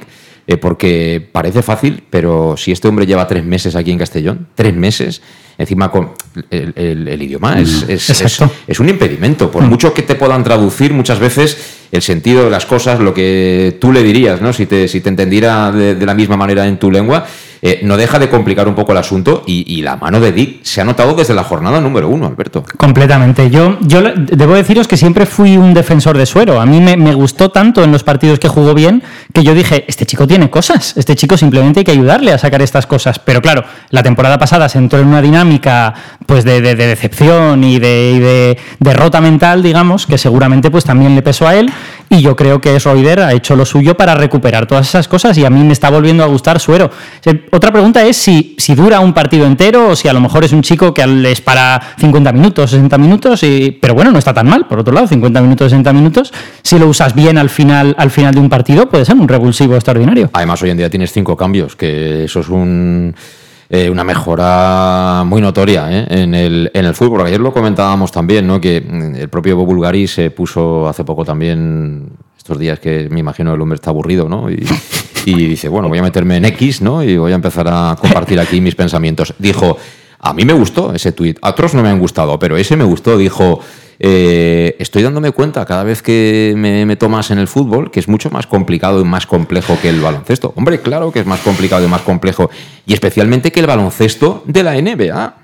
porque 0.61 1.27
parece 1.31 1.61
fácil, 1.61 2.03
pero 2.09 2.55
si 2.55 2.71
este 2.71 2.87
hombre 2.87 3.05
lleva 3.05 3.27
tres 3.27 3.43
meses 3.43 3.75
aquí 3.75 3.91
en 3.91 3.97
Castellón, 3.97 4.47
tres 4.55 4.75
meses, 4.75 5.21
encima 5.57 5.89
con 5.89 6.11
el, 6.49 7.21
idioma 7.21 7.59
es, 7.59 7.87
mm. 7.87 8.45
es, 8.67 8.79
un 8.79 8.89
impedimento. 8.89 9.49
Por 9.49 9.63
mm. 9.63 9.69
mucho 9.69 9.93
que 9.93 10.03
te 10.03 10.15
puedan 10.15 10.43
traducir, 10.43 10.93
muchas 10.93 11.19
veces 11.19 11.57
el 11.91 12.01
sentido 12.01 12.43
de 12.45 12.49
las 12.49 12.65
cosas, 12.65 12.99
lo 12.99 13.13
que 13.13 13.77
tú 13.79 13.91
le 13.91 14.03
dirías, 14.03 14.41
¿no? 14.41 14.53
Si 14.53 14.65
te, 14.65 14.87
si 14.87 15.01
te 15.01 15.09
entendiera 15.09 15.71
de 15.71 16.05
la 16.05 16.13
misma 16.13 16.37
manera 16.37 16.67
en 16.67 16.77
tu 16.77 16.91
lengua, 16.91 17.25
eh, 17.61 17.79
no 17.83 17.97
deja 17.97 18.19
de 18.19 18.29
complicar 18.29 18.67
un 18.67 18.75
poco 18.75 18.91
el 18.91 18.97
asunto 18.97 19.43
y, 19.45 19.81
la 19.81 19.97
mano 19.97 20.19
de 20.19 20.31
Dick 20.31 20.63
se 20.63 20.81
ha 20.81 20.83
notado 20.83 21.13
desde 21.13 21.33
la 21.33 21.43
jornada 21.43 21.79
número 21.79 22.09
uno, 22.09 22.25
Alberto. 22.25 22.63
Completamente. 22.77 23.49
Yo, 23.49 23.77
yo 23.81 24.01
debo 24.15 24.55
deciros 24.55 24.87
que 24.87 24.97
siempre 24.97 25.25
fui 25.25 25.57
un 25.57 25.73
defensor 25.73 26.17
de 26.17 26.25
Suero. 26.25 26.59
A 26.59 26.65
mí 26.65 26.79
me, 26.81 27.13
gustó 27.13 27.49
tanto 27.49 27.83
en 27.83 27.91
los 27.91 28.03
partidos 28.03 28.39
que 28.39 28.47
jugó 28.47 28.73
bien 28.73 29.03
que 29.33 29.43
yo 29.43 29.53
dije, 29.53 29.85
este 29.87 30.05
chico 30.05 30.27
tiene 30.27 30.49
cosas, 30.49 30.95
este 30.97 31.15
chico 31.15 31.37
simplemente 31.37 31.81
hay 31.81 31.83
que 31.83 31.91
ayudarle 31.91 32.31
a 32.31 32.37
sacar 32.37 32.61
estas 32.61 32.87
cosas. 32.87 33.19
Pero 33.19 33.41
claro, 33.41 33.63
la 33.89 34.01
temporada 34.01 34.37
pasada 34.37 34.69
se 34.69 34.77
entró 34.77 34.99
en 34.99 35.07
una 35.07 35.21
dinámica 35.21 35.93
pues 36.25 36.43
de, 36.43 36.61
decepción 36.61 37.63
y 37.63 37.79
de, 37.79 38.13
y 38.15 38.19
de 38.19 38.57
derrota 38.79 39.21
mental, 39.21 39.61
digamos, 39.61 40.05
que 40.07 40.17
seguramente 40.17 40.71
pues 40.71 40.83
también 40.83 41.15
le 41.15 41.21
pesó 41.21 41.47
a 41.47 41.55
él 41.55 41.71
y 42.09 42.21
yo 42.21 42.35
creo 42.35 42.61
que 42.61 42.77
Roider 42.79 43.21
ha 43.21 43.33
hecho 43.33 43.55
lo 43.55 43.65
suyo 43.65 43.95
para 43.95 44.15
recuperar 44.15 44.65
todas 44.65 44.87
esas 44.87 45.07
cosas 45.07 45.37
y 45.37 45.45
a 45.45 45.49
mí 45.49 45.63
me 45.63 45.73
está 45.73 45.89
volviendo 45.89 46.23
a 46.23 46.27
gustar 46.27 46.59
Suero. 46.59 46.89
Otra 47.51 47.71
pregunta 47.71 48.03
es 48.03 48.17
si, 48.17 48.55
si 48.57 48.75
dura 48.75 48.99
un 48.99 49.13
partido 49.13 49.45
entero 49.45 49.89
o 49.89 49.95
si 49.95 50.07
a 50.07 50.13
lo 50.13 50.21
mejor 50.21 50.43
es 50.43 50.51
un 50.51 50.61
chico 50.61 50.93
que 50.93 51.03
es 51.29 51.41
para 51.41 51.81
50 51.99 52.31
minutos, 52.31 52.71
60 52.71 52.97
minutos, 52.97 53.43
y, 53.43 53.71
pero 53.71 53.93
bueno, 53.93 54.11
no 54.11 54.19
está 54.19 54.33
tan 54.33 54.47
mal, 54.47 54.67
por 54.67 54.79
otro 54.79 54.93
lado, 54.93 55.07
50 55.07 55.41
minutos, 55.41 55.71
60 55.71 55.93
minutos, 55.93 56.33
si 56.61 56.77
lo 56.79 56.87
usas 56.87 57.15
bien 57.15 57.37
al 57.37 57.49
final, 57.49 57.95
al 57.97 58.11
final 58.11 58.33
de 58.33 58.39
un 58.39 58.49
partido, 58.49 58.89
puede 58.89 59.05
ser 59.05 59.15
un 59.15 59.27
revulsivo 59.27 59.75
extraordinario. 59.75 60.29
Además, 60.33 60.61
hoy 60.61 60.71
en 60.71 60.77
día 60.77 60.89
tienes 60.89 61.11
cinco 61.11 61.35
cambios, 61.35 61.75
que 61.75 62.25
eso 62.25 62.39
es 62.39 62.49
un... 62.49 63.15
Eh, 63.67 63.89
una 63.89 64.03
mejora 64.03 65.23
muy 65.25 65.41
notoria 65.41 65.87
¿eh? 65.91 66.05
en, 66.09 66.35
el, 66.35 66.69
en 66.73 66.85
el 66.85 66.93
fútbol. 66.93 67.25
Ayer 67.25 67.39
lo 67.39 67.51
comentábamos 67.51 68.11
también, 68.11 68.45
¿no? 68.45 68.61
que 68.61 68.79
mm, 68.81 69.15
el 69.15 69.29
propio 69.29 69.55
Bulgari 69.57 70.07
se 70.07 70.29
puso 70.29 70.87
hace 70.87 71.03
poco 71.03 71.25
también, 71.25 72.09
estos 72.37 72.59
días 72.59 72.79
que 72.79 73.07
me 73.09 73.21
imagino 73.21 73.55
el 73.55 73.61
hombre 73.61 73.75
está 73.75 73.89
aburrido, 73.89 74.29
¿no? 74.29 74.51
y, 74.51 74.63
y 75.25 75.47
dice, 75.47 75.67
bueno, 75.67 75.89
voy 75.89 75.97
a 75.97 76.03
meterme 76.03 76.37
en 76.37 76.45
X 76.45 76.81
¿no? 76.81 77.01
y 77.03 77.17
voy 77.17 77.31
a 77.31 77.35
empezar 77.35 77.67
a 77.67 77.95
compartir 77.99 78.39
aquí 78.39 78.61
mis 78.61 78.75
pensamientos. 78.75 79.33
Dijo, 79.39 79.77
a 80.19 80.33
mí 80.33 80.45
me 80.45 80.53
gustó 80.53 80.93
ese 80.93 81.11
tweet, 81.11 81.35
a 81.41 81.49
otros 81.49 81.73
no 81.73 81.81
me 81.81 81.89
han 81.89 81.99
gustado, 81.99 82.37
pero 82.37 82.57
ese 82.57 82.75
me 82.75 82.83
gustó. 82.83 83.17
Dijo, 83.17 83.59
eh, 83.99 84.75
estoy 84.79 85.03
dándome 85.03 85.31
cuenta 85.31 85.65
cada 85.65 85.83
vez 85.83 86.01
que 86.01 86.53
me 86.57 86.85
meto 86.85 87.09
más 87.09 87.31
en 87.31 87.39
el 87.39 87.47
fútbol 87.47 87.91
que 87.91 87.99
es 87.99 88.07
mucho 88.07 88.29
más 88.29 88.47
complicado 88.47 89.01
y 89.01 89.05
más 89.05 89.25
complejo 89.25 89.77
que 89.81 89.89
el 89.89 90.01
baloncesto. 90.01 90.53
Hombre, 90.55 90.81
claro 90.81 91.11
que 91.11 91.19
es 91.19 91.25
más 91.25 91.39
complicado 91.39 91.85
y 91.85 91.87
más 91.87 92.01
complejo, 92.01 92.49
y 92.85 92.93
especialmente 92.93 93.51
que 93.51 93.59
el 93.59 93.67
baloncesto 93.67 94.43
de 94.45 94.63
la 94.63 94.73
NBA. 94.73 95.35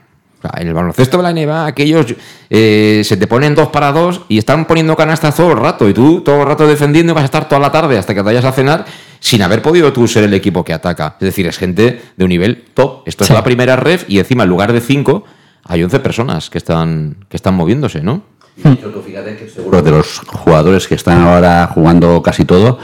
En 0.57 0.67
el 0.67 0.73
baloncesto 0.73 1.17
de 1.17 1.23
la 1.23 1.33
NBA, 1.33 1.67
aquellos 1.67 2.15
eh, 2.49 3.03
se 3.05 3.15
te 3.15 3.27
ponen 3.27 3.53
dos 3.53 3.67
para 3.67 3.91
dos 3.91 4.21
y 4.27 4.39
están 4.39 4.65
poniendo 4.65 4.95
canastas 4.95 5.35
todo 5.35 5.51
el 5.51 5.57
rato, 5.57 5.87
y 5.87 5.93
tú 5.93 6.21
todo 6.21 6.41
el 6.41 6.47
rato 6.47 6.67
defendiendo 6.67 7.11
y 7.11 7.15
vas 7.15 7.21
a 7.21 7.25
estar 7.25 7.47
toda 7.47 7.61
la 7.61 7.71
tarde 7.71 7.97
hasta 7.97 8.13
que 8.13 8.21
te 8.21 8.23
vayas 8.23 8.45
a 8.45 8.51
cenar 8.51 8.85
sin 9.19 9.43
haber 9.43 9.61
podido 9.61 9.93
tú 9.93 10.07
ser 10.07 10.23
el 10.23 10.33
equipo 10.33 10.63
que 10.63 10.73
ataca. 10.73 11.15
Es 11.19 11.25
decir, 11.25 11.45
es 11.45 11.59
gente 11.59 12.01
de 12.17 12.23
un 12.23 12.29
nivel 12.29 12.65
top. 12.73 13.03
Esto 13.05 13.23
es 13.23 13.29
la 13.29 13.43
primera 13.43 13.75
ref 13.75 14.05
y 14.09 14.17
encima 14.17 14.43
en 14.43 14.49
lugar 14.49 14.73
de 14.73 14.81
cinco 14.81 15.25
hay 15.63 15.83
11 15.83 15.99
personas 15.99 16.49
que 16.49 16.57
están, 16.57 17.17
que 17.29 17.37
están 17.37 17.53
moviéndose, 17.53 18.01
¿no? 18.01 18.23
Que 18.55 19.49
seguro 19.49 19.81
de 19.81 19.91
los 19.91 20.19
jugadores 20.19 20.87
que 20.87 20.95
están 20.95 21.21
ahora 21.21 21.67
jugando 21.67 22.21
casi 22.21 22.45
todo, 22.45 22.79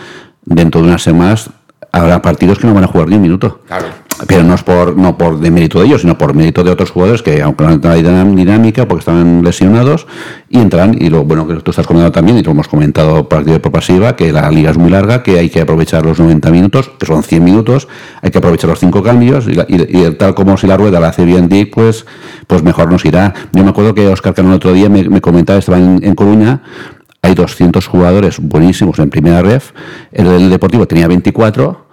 dentro 0.45 0.81
de 0.81 0.87
unas 0.87 1.03
semanas 1.03 1.49
habrá 1.91 2.21
partidos 2.21 2.59
que 2.59 2.67
no 2.67 2.73
van 2.73 2.83
a 2.83 2.87
jugar 2.87 3.07
ni 3.07 3.15
un 3.15 3.21
minuto. 3.21 3.61
Claro. 3.67 4.06
Pero 4.25 4.43
no 4.43 4.55
es 4.55 4.63
por 4.63 4.97
no 4.97 5.17
por 5.17 5.39
de 5.39 5.51
mérito 5.51 5.79
de 5.79 5.87
ellos, 5.87 6.01
sino 6.01 6.17
por 6.17 6.33
mérito 6.33 6.63
de 6.63 6.71
otros 6.71 6.91
jugadores 6.91 7.21
que 7.21 7.41
aunque 7.41 7.63
no 7.63 7.91
han 7.91 8.35
dinámica 8.35 8.87
porque 8.87 9.01
están 9.01 9.43
lesionados 9.43 10.07
y 10.49 10.59
entran 10.59 10.95
y 10.99 11.09
lo 11.09 11.23
bueno 11.23 11.47
que 11.47 11.55
tú 11.55 11.71
estás 11.71 11.85
comentando 11.85 12.11
también 12.11 12.37
y 12.37 12.43
lo 12.43 12.51
hemos 12.51 12.67
comentado 12.67 13.29
partido 13.29 13.61
por 13.61 13.71
pasiva 13.71 14.15
que 14.15 14.31
la 14.31 14.49
liga 14.49 14.71
es 14.71 14.77
muy 14.77 14.89
larga, 14.89 15.21
que 15.21 15.37
hay 15.37 15.49
que 15.49 15.61
aprovechar 15.61 16.05
los 16.05 16.19
90 16.19 16.49
minutos, 16.51 16.89
que 16.97 17.05
son 17.05 17.21
100 17.21 17.43
minutos, 17.43 17.87
hay 18.21 18.31
que 18.31 18.37
aprovechar 18.39 18.69
los 18.69 18.79
cinco 18.79 19.03
cambios 19.03 19.45
y, 19.47 20.11
tal 20.17 20.33
como 20.33 20.57
si 20.57 20.67
la 20.67 20.77
rueda 20.77 20.99
la 20.99 21.09
hace 21.09 21.25
bien 21.25 21.49
Dick, 21.49 21.73
pues 21.73 22.05
pues 22.47 22.63
mejor 22.63 22.89
nos 22.91 23.03
irá. 23.05 23.33
Yo 23.51 23.63
me 23.63 23.69
acuerdo 23.69 23.93
que 23.93 24.07
Oscar 24.07 24.33
Cano 24.33 24.49
el 24.49 24.55
otro 24.55 24.73
día 24.73 24.89
me, 24.89 25.21
comentaba, 25.21 25.59
estaba 25.59 25.77
en, 25.77 25.99
en 26.01 26.15
Coruña 26.15 26.61
hay 27.21 27.35
200 27.35 27.85
jugadores 27.87 28.39
buenísimos 28.39 28.99
en 28.99 29.09
primera 29.09 29.41
ref, 29.41 29.71
el 30.11 30.25
del 30.25 30.49
Deportivo 30.49 30.87
tenía 30.87 31.07
24 31.07 31.86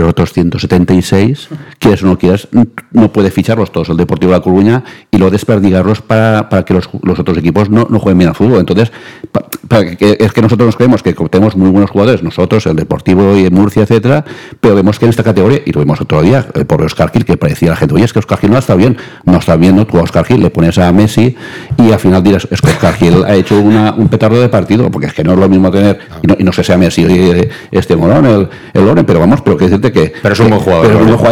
pero 0.00 0.08
otros 0.08 0.32
176, 0.32 1.50
quieres 1.78 2.02
o 2.02 2.06
no 2.06 2.16
quieras, 2.16 2.48
no 2.90 3.12
puede 3.12 3.30
ficharlos 3.30 3.70
todos 3.70 3.90
el 3.90 3.98
Deportivo 3.98 4.32
de 4.32 4.38
La 4.38 4.42
Coruña 4.42 4.82
y 5.10 5.18
luego 5.18 5.30
desperdigarlos 5.30 6.00
para, 6.00 6.48
para 6.48 6.64
que 6.64 6.72
los, 6.72 6.88
los, 7.02 7.18
otros 7.18 7.36
equipos 7.36 7.68
no, 7.68 7.86
no, 7.90 7.98
jueguen 7.98 8.16
bien 8.16 8.28
al 8.30 8.34
fútbol. 8.34 8.60
Entonces, 8.60 8.92
es 10.00 10.32
que 10.32 10.40
nosotros 10.40 10.68
nos 10.68 10.76
creemos 10.76 11.02
que 11.02 11.12
tenemos 11.12 11.54
muy 11.54 11.68
buenos 11.68 11.90
jugadores, 11.90 12.22
nosotros, 12.22 12.64
el 12.64 12.76
Deportivo 12.76 13.36
y 13.36 13.50
Murcia, 13.50 13.82
etcétera, 13.82 14.24
pero 14.58 14.74
vemos 14.74 14.98
que 14.98 15.04
en 15.04 15.10
esta 15.10 15.22
categoría, 15.22 15.60
y 15.66 15.72
lo 15.72 15.80
vimos 15.80 16.00
otro 16.00 16.22
día 16.22 16.46
por 16.66 16.80
Oscar 16.80 17.10
Gil, 17.12 17.26
que 17.26 17.36
parecía 17.36 17.68
la 17.68 17.76
gente, 17.76 17.94
oye, 17.94 18.04
es 18.04 18.14
que 18.14 18.20
Oscar 18.20 18.38
Gil 18.38 18.52
no 18.52 18.56
está 18.56 18.76
bien, 18.76 18.96
no 19.26 19.36
está 19.36 19.56
bien, 19.56 19.76
¿no? 19.76 19.86
Tú 19.86 19.98
a 19.98 20.02
Oscar 20.02 20.24
Gil 20.24 20.40
le 20.40 20.48
pones 20.48 20.78
a 20.78 20.90
Messi 20.94 21.36
y 21.76 21.92
al 21.92 21.98
final 21.98 22.22
dirás, 22.22 22.48
es 22.50 22.62
que 22.62 22.70
Oscar 22.70 22.94
Gil 22.94 23.22
ha 23.22 23.34
hecho 23.34 23.60
una, 23.60 23.92
un 23.92 24.08
petardo 24.08 24.40
de 24.40 24.48
partido, 24.48 24.90
porque 24.90 25.08
es 25.08 25.12
que 25.12 25.24
no 25.24 25.34
es 25.34 25.38
lo 25.38 25.48
mismo 25.50 25.70
tener, 25.70 25.98
y 26.22 26.26
no, 26.26 26.36
y 26.38 26.42
no 26.42 26.52
sé 26.52 26.64
si 26.64 26.72
a 26.72 26.78
Messi, 26.78 27.06
este 27.70 27.96
Morón, 27.96 28.24
el, 28.24 28.48
el 28.72 29.04
pero 29.04 29.20
vamos, 29.20 29.42
pero 29.42 29.58
que 29.58 29.89
que... 29.92 30.12
Pero 30.22 30.34
es 30.34 30.40
un 30.40 30.50
buen 30.50 30.60
jugador. 30.60 30.90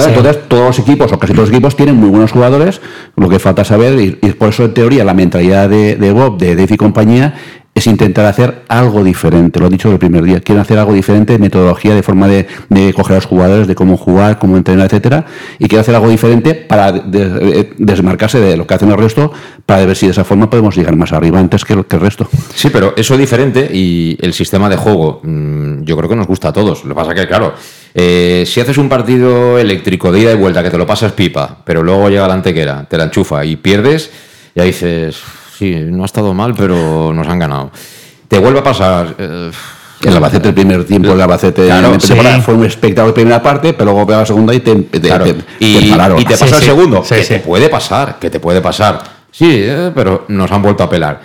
Entonces, 0.09 0.49
todos 0.49 0.67
los 0.67 0.79
equipos, 0.79 1.13
o 1.13 1.19
casi 1.19 1.33
todos 1.33 1.49
los 1.49 1.55
equipos, 1.55 1.77
tienen 1.77 1.97
muy 1.97 2.09
buenos 2.09 2.33
jugadores. 2.33 2.81
Lo 3.17 3.29
que 3.29 3.39
falta 3.39 3.65
saber, 3.65 3.99
y, 4.01 4.13
por 4.33 4.51
eso 4.51 4.65
en 4.65 4.75
teoría 4.75 5.05
la 5.05 5.15
mentalidad 5.15 5.69
de, 5.69 5.97
de 5.97 6.13
Bob, 6.13 6.39
de 6.39 6.55
Dave 6.55 6.75
y 6.75 6.77
compañía, 6.77 7.35
es 7.79 7.87
intentar 7.87 8.27
hacer 8.27 8.63
algo 8.69 9.05
diferente. 9.05 9.61
Lo 9.61 9.67
he 9.67 9.71
dicho 9.71 9.91
el 9.91 9.99
primer 9.99 10.25
día. 10.25 10.41
Quieren 10.41 10.61
hacer 10.61 10.79
algo 10.79 10.93
diferente, 10.93 11.39
metodología, 11.39 11.95
de 11.95 12.03
forma 12.03 12.27
de, 12.27 12.47
coger 12.95 13.13
a 13.13 13.17
los 13.17 13.27
jugadores, 13.27 13.67
de 13.67 13.75
cómo 13.75 13.97
jugar, 13.97 14.39
cómo 14.39 14.57
entrenar, 14.57 14.87
etcétera. 14.87 15.25
Y 15.59 15.69
quieren 15.69 15.81
hacer 15.81 15.95
algo 15.95 16.09
diferente 16.09 16.55
para 16.55 16.89
eh, 17.13 17.73
desmarcarse 17.79 18.41
de 18.41 18.57
lo 18.57 18.67
que 18.67 18.75
hacen 18.75 18.91
el 18.91 18.99
resto, 18.99 19.33
para 19.65 19.87
ver 19.87 19.97
si 19.97 20.07
de 20.07 20.13
esa 20.13 20.25
forma 20.25 20.51
podemos 20.51 20.77
llegar 20.77 20.97
más 20.97 21.13
arriba 21.13 21.39
antes 21.39 21.65
que 21.65 21.79
que 21.85 21.97
el 21.97 22.03
resto. 22.03 22.29
Sí, 22.55 22.71
pero 22.71 22.95
eso 22.97 23.15
es 23.15 23.21
diferente 23.21 23.71
y 23.73 24.19
el 24.21 24.35
sistema 24.35 24.69
de 24.69 24.77
juego, 24.77 25.21
mm, 25.23 25.83
yo 25.85 25.97
creo 25.97 26.09
que 26.09 26.17
nos 26.17 26.27
gusta 26.27 26.49
a 26.49 26.53
todos. 26.53 26.83
Lo 26.83 26.91
que 26.91 26.95
pasa 26.97 27.15
que, 27.15 27.29
claro, 27.29 27.55
eh, 27.95 28.45
si 28.47 28.61
haces 28.61 28.77
un 28.79 28.89
partido 28.89 29.59
eléctrico 29.59 30.11
de 30.11 30.21
ida 30.21 30.33
y 30.33 30.37
vuelta, 30.37 30.63
que 30.63 30.71
te 30.71 30.79
lo 30.79 30.87
pasas 30.87 31.13
pipa, 31.13 31.59
pero 31.65 31.85
luego 31.85 32.09
llega 32.09 32.27
la 32.27 32.35
antequera, 32.35 32.87
te 32.89 32.99
la 32.99 33.05
enchufa 33.05 33.45
y 33.45 33.55
pierdes, 33.57 34.11
ya 34.57 34.65
dices 34.65 35.23
sí, 35.59 35.75
no 35.75 36.03
ha 36.03 36.07
estado 36.07 36.33
mal, 36.35 36.55
pero 36.55 37.13
nos 37.13 37.27
han 37.27 37.39
ganado. 37.39 37.71
Te 38.29 38.39
vuelve 38.39 38.61
a 38.61 38.63
pasar. 38.63 39.15
Eh, 39.19 39.51
el 40.05 40.15
Albacete 40.15 40.49
el 40.49 40.55
primer 40.55 40.85
tiempo, 40.85 41.11
el 41.11 41.21
Albacete 41.21 41.69
fue 42.43 42.55
un 42.55 42.65
espectáculo 42.65 43.09
de 43.09 43.15
primera 43.15 43.43
parte, 43.43 43.73
pero 43.73 43.87
luego 43.87 44.07
pega 44.07 44.21
la 44.21 44.27
segunda 44.27 44.55
y 44.55 44.61
te, 44.61 44.77
te, 44.77 44.99
y, 45.59 46.25
te 46.25 46.37
pasa 46.37 46.57
el 46.57 46.63
segundo, 46.63 47.03
que 47.03 47.25
te 47.25 47.41
puede 47.41 47.69
pasar, 47.69 48.19
que 48.21 48.31
te 48.31 48.39
puede 48.39 48.61
pasar. 48.61 49.03
Sí, 49.33 49.49
eh, 49.51 49.91
pero 49.93 50.25
nos 50.29 50.51
han 50.53 50.63
vuelto 50.63 50.85
a 50.85 50.91
pelar. 50.91 51.21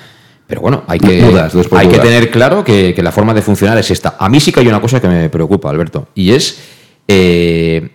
Pero 0.47 0.61
bueno, 0.61 0.83
hay 0.87 0.99
que, 0.99 1.23
hay 1.71 1.87
que 1.87 1.99
tener 1.99 2.31
claro 2.31 2.63
que, 2.63 2.95
la 2.97 3.11
forma 3.11 3.33
de 3.35 3.43
funcionar 3.43 3.77
es 3.77 3.91
esta. 3.91 4.15
A 4.17 4.27
mí 4.27 4.39
sí 4.39 4.51
que 4.51 4.61
hay 4.61 4.67
una 4.67 4.81
cosa 4.81 4.99
que 4.99 5.07
me 5.07 5.29
preocupa, 5.29 5.69
Alberto, 5.69 6.07
y 6.15 6.31
es 6.31 6.59
eh, 7.07 7.91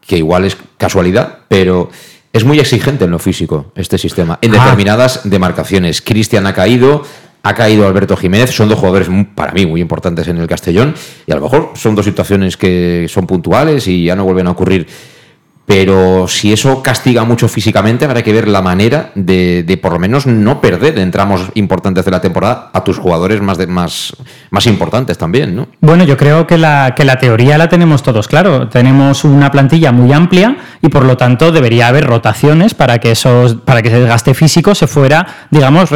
que 0.00 0.18
igual 0.18 0.44
es 0.44 0.56
casualidad, 0.76 1.38
pero 1.48 1.88
es 2.36 2.44
muy 2.44 2.58
exigente 2.60 3.04
en 3.04 3.10
lo 3.10 3.18
físico 3.18 3.72
este 3.74 3.98
sistema. 3.98 4.38
En 4.42 4.54
ah. 4.54 4.62
determinadas 4.62 5.22
demarcaciones. 5.24 6.02
Cristian 6.02 6.46
ha 6.46 6.52
caído, 6.52 7.02
ha 7.42 7.54
caído 7.54 7.86
Alberto 7.86 8.16
Jiménez. 8.16 8.50
Son 8.50 8.68
dos 8.68 8.78
jugadores 8.78 9.08
para 9.34 9.52
mí 9.52 9.64
muy 9.64 9.80
importantes 9.80 10.28
en 10.28 10.36
el 10.38 10.46
Castellón. 10.46 10.94
Y 11.26 11.32
a 11.32 11.36
lo 11.36 11.42
mejor 11.42 11.72
son 11.74 11.94
dos 11.94 12.04
situaciones 12.04 12.56
que 12.56 13.06
son 13.08 13.26
puntuales 13.26 13.86
y 13.88 14.04
ya 14.04 14.16
no 14.16 14.24
vuelven 14.24 14.46
a 14.48 14.50
ocurrir 14.50 14.86
pero 15.66 16.28
si 16.28 16.52
eso 16.52 16.80
castiga 16.80 17.24
mucho 17.24 17.48
físicamente, 17.48 18.04
habrá 18.04 18.22
que 18.22 18.32
ver 18.32 18.46
la 18.46 18.62
manera 18.62 19.10
de, 19.16 19.78
por 19.82 19.92
lo 19.92 19.98
menos 19.98 20.26
no 20.26 20.60
perder 20.60 20.98
en 20.98 21.10
tramos 21.10 21.50
importantes 21.54 22.04
de 22.04 22.10
la 22.12 22.20
temporada 22.20 22.70
a 22.72 22.84
tus 22.84 22.98
jugadores 22.98 23.42
más, 23.42 23.58
más, 23.66 24.16
más 24.50 24.66
importantes 24.66 25.18
también, 25.18 25.56
¿no? 25.56 25.66
Bueno, 25.80 26.04
yo 26.04 26.16
creo 26.16 26.46
que 26.46 26.56
la, 26.56 26.94
que 26.96 27.04
la 27.04 27.18
teoría 27.18 27.58
la 27.58 27.68
tenemos 27.68 28.04
todos 28.04 28.28
claro. 28.28 28.68
Tenemos 28.68 29.24
una 29.24 29.50
plantilla 29.50 29.90
muy 29.90 30.12
amplia 30.12 30.56
y 30.80 30.88
por 30.88 31.04
lo 31.04 31.16
tanto 31.16 31.50
debería 31.50 31.88
haber 31.88 32.06
rotaciones 32.06 32.74
para 32.74 32.98
que, 32.98 33.10
esos, 33.10 33.56
para 33.56 33.82
que 33.82 33.88
ese 33.88 33.98
desgaste 33.98 34.34
físico 34.34 34.74
se 34.74 34.86
fuera, 34.86 35.26
digamos, 35.50 35.90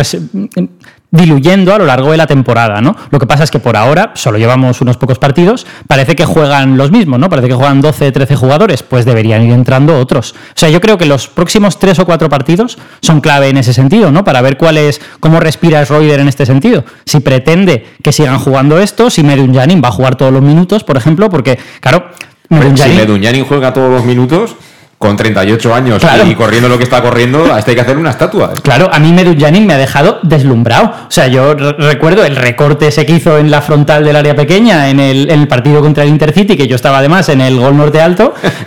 diluyendo 1.10 1.74
a 1.74 1.78
lo 1.78 1.86
largo 1.86 2.12
de 2.12 2.16
la 2.16 2.26
temporada, 2.26 2.80
¿no? 2.80 2.96
Lo 3.10 3.18
que 3.18 3.26
pasa 3.26 3.44
es 3.44 3.50
que 3.50 3.58
por 3.58 3.76
ahora 3.76 4.12
solo 4.14 4.38
llevamos 4.38 4.80
unos 4.80 4.96
pocos 4.96 5.18
partidos, 5.18 5.66
parece 5.86 6.14
que 6.14 6.24
juegan 6.24 6.76
los 6.76 6.90
mismos, 6.90 7.18
¿no? 7.18 7.28
Parece 7.28 7.48
que 7.48 7.54
juegan 7.54 7.80
12, 7.80 8.12
13 8.12 8.36
jugadores, 8.36 8.82
pues 8.82 9.04
deberían 9.04 9.42
ir 9.42 9.52
entrando 9.52 9.98
otros. 9.98 10.32
O 10.32 10.58
sea, 10.58 10.68
yo 10.68 10.80
creo 10.80 10.98
que 10.98 11.06
los 11.06 11.28
próximos 11.28 11.78
tres 11.78 11.98
o 11.98 12.06
cuatro 12.06 12.28
partidos 12.28 12.78
son 13.02 13.20
clave 13.20 13.48
en 13.48 13.56
ese 13.56 13.72
sentido, 13.72 14.12
¿no? 14.12 14.24
Para 14.24 14.40
ver 14.40 14.56
cuál 14.56 14.76
es, 14.76 15.00
cómo 15.18 15.40
respira 15.40 15.84
Schroeder 15.84 16.20
en 16.20 16.28
este 16.28 16.46
sentido. 16.46 16.84
Si 17.04 17.20
pretende 17.20 17.86
que 18.02 18.12
sigan 18.12 18.38
jugando 18.38 18.78
esto, 18.78 19.10
si 19.10 19.22
Medun 19.22 19.54
Janin 19.54 19.82
va 19.82 19.88
a 19.88 19.92
jugar 19.92 20.14
todos 20.14 20.32
los 20.32 20.42
minutos, 20.42 20.84
por 20.84 20.96
ejemplo, 20.96 21.28
porque, 21.28 21.58
claro, 21.80 22.10
Medun 22.48 22.76
Si 22.76 23.44
juega 23.46 23.72
todos 23.72 23.90
los 23.90 24.04
minutos 24.04 24.56
con 25.00 25.16
38 25.16 25.74
años 25.74 26.02
y 26.26 26.34
corriendo 26.34 26.68
lo 26.68 26.76
que 26.76 26.84
está 26.84 27.00
corriendo, 27.00 27.54
a 27.54 27.58
este 27.58 27.70
hay 27.70 27.74
que 27.74 27.80
hacer 27.80 27.96
una 27.96 28.10
estatua. 28.10 28.52
Claro, 28.62 28.90
a 28.92 28.98
mí 28.98 29.16
Janin 29.38 29.66
me 29.66 29.72
ha 29.72 29.78
dejado 29.78 30.20
deslumbrado. 30.22 30.92
O 31.08 31.10
sea, 31.10 31.26
yo 31.26 31.54
recuerdo 31.54 32.22
el 32.22 32.36
recorte 32.36 32.88
ese 32.88 33.06
que 33.06 33.14
hizo 33.14 33.38
en 33.38 33.50
la 33.50 33.62
frontal 33.62 34.04
del 34.04 34.14
área 34.14 34.36
pequeña 34.36 34.90
en 34.90 35.00
el, 35.00 35.30
en 35.30 35.40
el 35.40 35.48
partido 35.48 35.80
contra 35.80 36.04
el 36.04 36.10
Intercity, 36.10 36.54
que 36.54 36.68
yo 36.68 36.76
estaba 36.76 36.98
además 36.98 37.30
en 37.30 37.40
el 37.40 37.58
gol 37.58 37.78
norte 37.78 37.98
alto. 37.98 38.34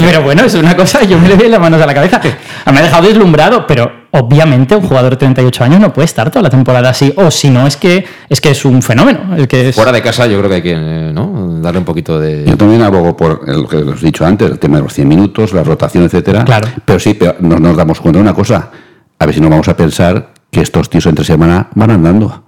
pero 0.00 0.22
bueno, 0.22 0.42
es 0.42 0.54
una 0.54 0.74
cosa, 0.74 1.04
yo 1.04 1.16
me 1.16 1.28
le 1.28 1.36
doy 1.36 1.48
las 1.48 1.60
manos 1.60 1.80
a 1.80 1.86
la 1.86 1.94
cabeza. 1.94 2.20
Me 2.72 2.80
ha 2.80 2.82
dejado 2.82 3.06
deslumbrado, 3.06 3.64
pero 3.64 4.07
obviamente 4.10 4.74
un 4.74 4.82
jugador 4.82 5.10
de 5.10 5.16
38 5.16 5.64
años 5.64 5.80
no 5.80 5.92
puede 5.92 6.06
estar 6.06 6.30
toda 6.30 6.42
la 6.42 6.50
temporada 6.50 6.90
así, 6.90 7.12
o 7.16 7.30
si 7.30 7.50
no 7.50 7.66
es 7.66 7.76
que 7.76 8.04
es 8.28 8.40
que 8.40 8.50
es 8.50 8.64
un 8.64 8.82
fenómeno. 8.82 9.36
El 9.36 9.48
que 9.48 9.72
Fuera 9.72 9.92
de 9.92 10.02
casa 10.02 10.26
yo 10.26 10.38
creo 10.38 10.48
que 10.48 10.56
hay 10.56 10.62
que 10.62 10.76
¿no? 11.12 11.60
darle 11.60 11.78
un 11.78 11.84
poquito 11.84 12.18
de... 12.18 12.44
Yo 12.46 12.56
también 12.56 12.82
abogo 12.82 13.16
por 13.16 13.48
lo 13.48 13.68
que 13.68 13.76
os 13.76 14.02
he 14.02 14.06
dicho 14.06 14.24
antes, 14.24 14.50
el 14.50 14.58
tema 14.58 14.76
de 14.76 14.84
los 14.84 14.92
100 14.92 15.08
minutos, 15.08 15.52
la 15.52 15.62
rotación, 15.62 16.04
etcétera. 16.04 16.44
Claro. 16.44 16.68
Pero 16.84 16.98
sí, 16.98 17.14
pero 17.14 17.36
nos, 17.40 17.60
nos 17.60 17.76
damos 17.76 18.00
cuenta 18.00 18.18
de 18.18 18.22
una 18.22 18.34
cosa, 18.34 18.70
a 19.18 19.26
ver 19.26 19.34
si 19.34 19.40
no 19.40 19.48
vamos 19.50 19.68
a 19.68 19.76
pensar 19.76 20.32
que 20.50 20.60
estos 20.60 20.88
tíos 20.88 21.06
entre 21.06 21.24
semana 21.24 21.68
van 21.74 21.90
andando. 21.90 22.44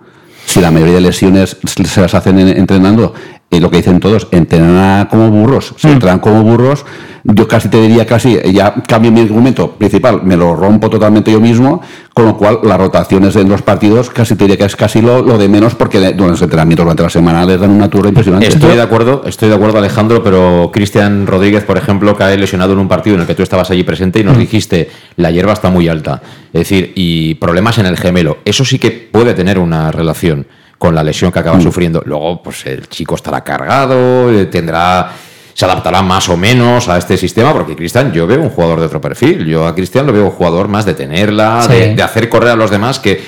Si 0.47 0.61
la 0.61 0.71
mayoría 0.71 0.95
de 0.95 1.03
lesiones 1.03 1.57
se 1.65 2.01
las 2.01 2.15
hacen 2.15 2.39
entrenando, 2.39 3.15
y 3.51 3.59
lo 3.59 3.69
que 3.71 3.79
dicen 3.79 3.99
todos, 3.99 4.29
entrenan 4.31 5.07
como 5.07 5.29
burros, 5.29 5.75
se 5.77 5.89
mm. 5.89 5.93
entrenan 5.93 6.19
como 6.21 6.43
burros, 6.45 6.85
yo 7.25 7.49
casi 7.49 7.69
te 7.69 7.81
diría 7.81 8.07
casi, 8.07 8.39
ya 8.53 8.75
cambio 8.87 9.11
mi 9.11 9.21
argumento 9.21 9.73
principal, 9.73 10.23
me 10.23 10.37
lo 10.37 10.55
rompo 10.55 10.89
totalmente 10.89 11.33
yo 11.33 11.41
mismo, 11.41 11.83
con 12.15 12.27
lo 12.27 12.37
cual 12.37 12.61
las 12.63 12.79
rotaciones 12.79 13.35
en 13.37 13.49
los 13.49 13.63
partidos 13.63 14.09
casi 14.09 14.37
te 14.37 14.45
diría 14.45 14.57
que 14.57 14.65
es 14.65 14.77
casi 14.77 15.03
lo, 15.03 15.23
de 15.37 15.49
menos 15.49 15.75
porque 15.75 15.99
durante 15.99 16.29
los 16.29 16.43
entrenamientos 16.43 16.85
durante 16.85 17.03
la 17.03 17.11
semana 17.11 17.45
les 17.45 17.61
dan 17.61 17.71
una 17.71 17.91
turra 17.91 18.09
impresionante. 18.09 18.47
Estoy 18.47 18.77
de 18.77 18.83
acuerdo, 18.83 19.23
estoy 19.27 19.49
de 19.49 19.57
acuerdo 19.57 19.79
Alejandro, 19.79 20.23
pero 20.23 20.71
Cristian 20.73 21.27
Rodríguez, 21.27 21.65
por 21.65 21.77
ejemplo, 21.77 22.17
cae 22.17 22.39
lesionado 22.39 22.73
en 22.73 22.79
un 22.79 22.89
partido 22.89 23.17
en 23.17 23.23
el 23.23 23.27
que 23.27 23.35
tú 23.35 23.43
estabas 23.43 23.71
allí 23.71 23.83
presente 23.83 24.21
y 24.21 24.25
nos 24.25 24.37
mm. 24.37 24.41
dijiste, 24.41 24.91
la 25.17 25.31
hierba 25.31 25.53
está 25.53 25.71
muy 25.71 25.89
alta. 25.89 26.23
Es 26.53 26.61
decir, 26.61 26.93
y 26.95 27.35
problemas 27.35 27.79
en 27.79 27.87
el 27.87 27.97
gemelo. 27.97 28.39
Eso 28.45 28.65
sí 28.65 28.79
que 28.79 28.91
puede 28.91 29.35
tener 29.35 29.59
una 29.59 29.91
relación 29.91 30.47
con 30.81 30.95
la 30.95 31.05
lesión 31.05 31.31
que 31.31 31.39
acaba 31.39 31.59
mm. 31.59 31.63
sufriendo. 31.63 32.03
Luego, 32.07 32.43
pues 32.43 32.65
el 32.65 32.89
chico 32.89 33.15
estará 33.15 33.45
cargado, 33.45 34.33
eh, 34.33 34.47
tendrá 34.47 35.13
se 35.53 35.67
adaptará 35.67 36.01
más 36.01 36.27
o 36.31 36.39
menos 36.39 36.89
a 36.89 36.97
este 36.97 37.19
sistema, 37.19 37.53
porque 37.53 37.77
Cristian, 37.77 38.13
yo 38.13 38.27
veo 38.27 38.41
un 38.41 38.49
jugador 38.49 38.81
de 38.81 38.87
otro 38.87 38.99
perfil. 38.99 39.45
Yo 39.45 39.67
a 39.67 39.75
Cristian 39.75 40.07
lo 40.07 40.13
veo 40.15 40.25
un 40.25 40.31
jugador 40.31 40.69
más 40.69 40.87
de 40.87 40.95
tenerla, 40.95 41.67
de, 41.69 42.03
hacer 42.03 42.31
correr 42.31 42.53
a 42.53 42.57
los 42.57 42.71
demás 42.71 42.99
que, 42.99 43.23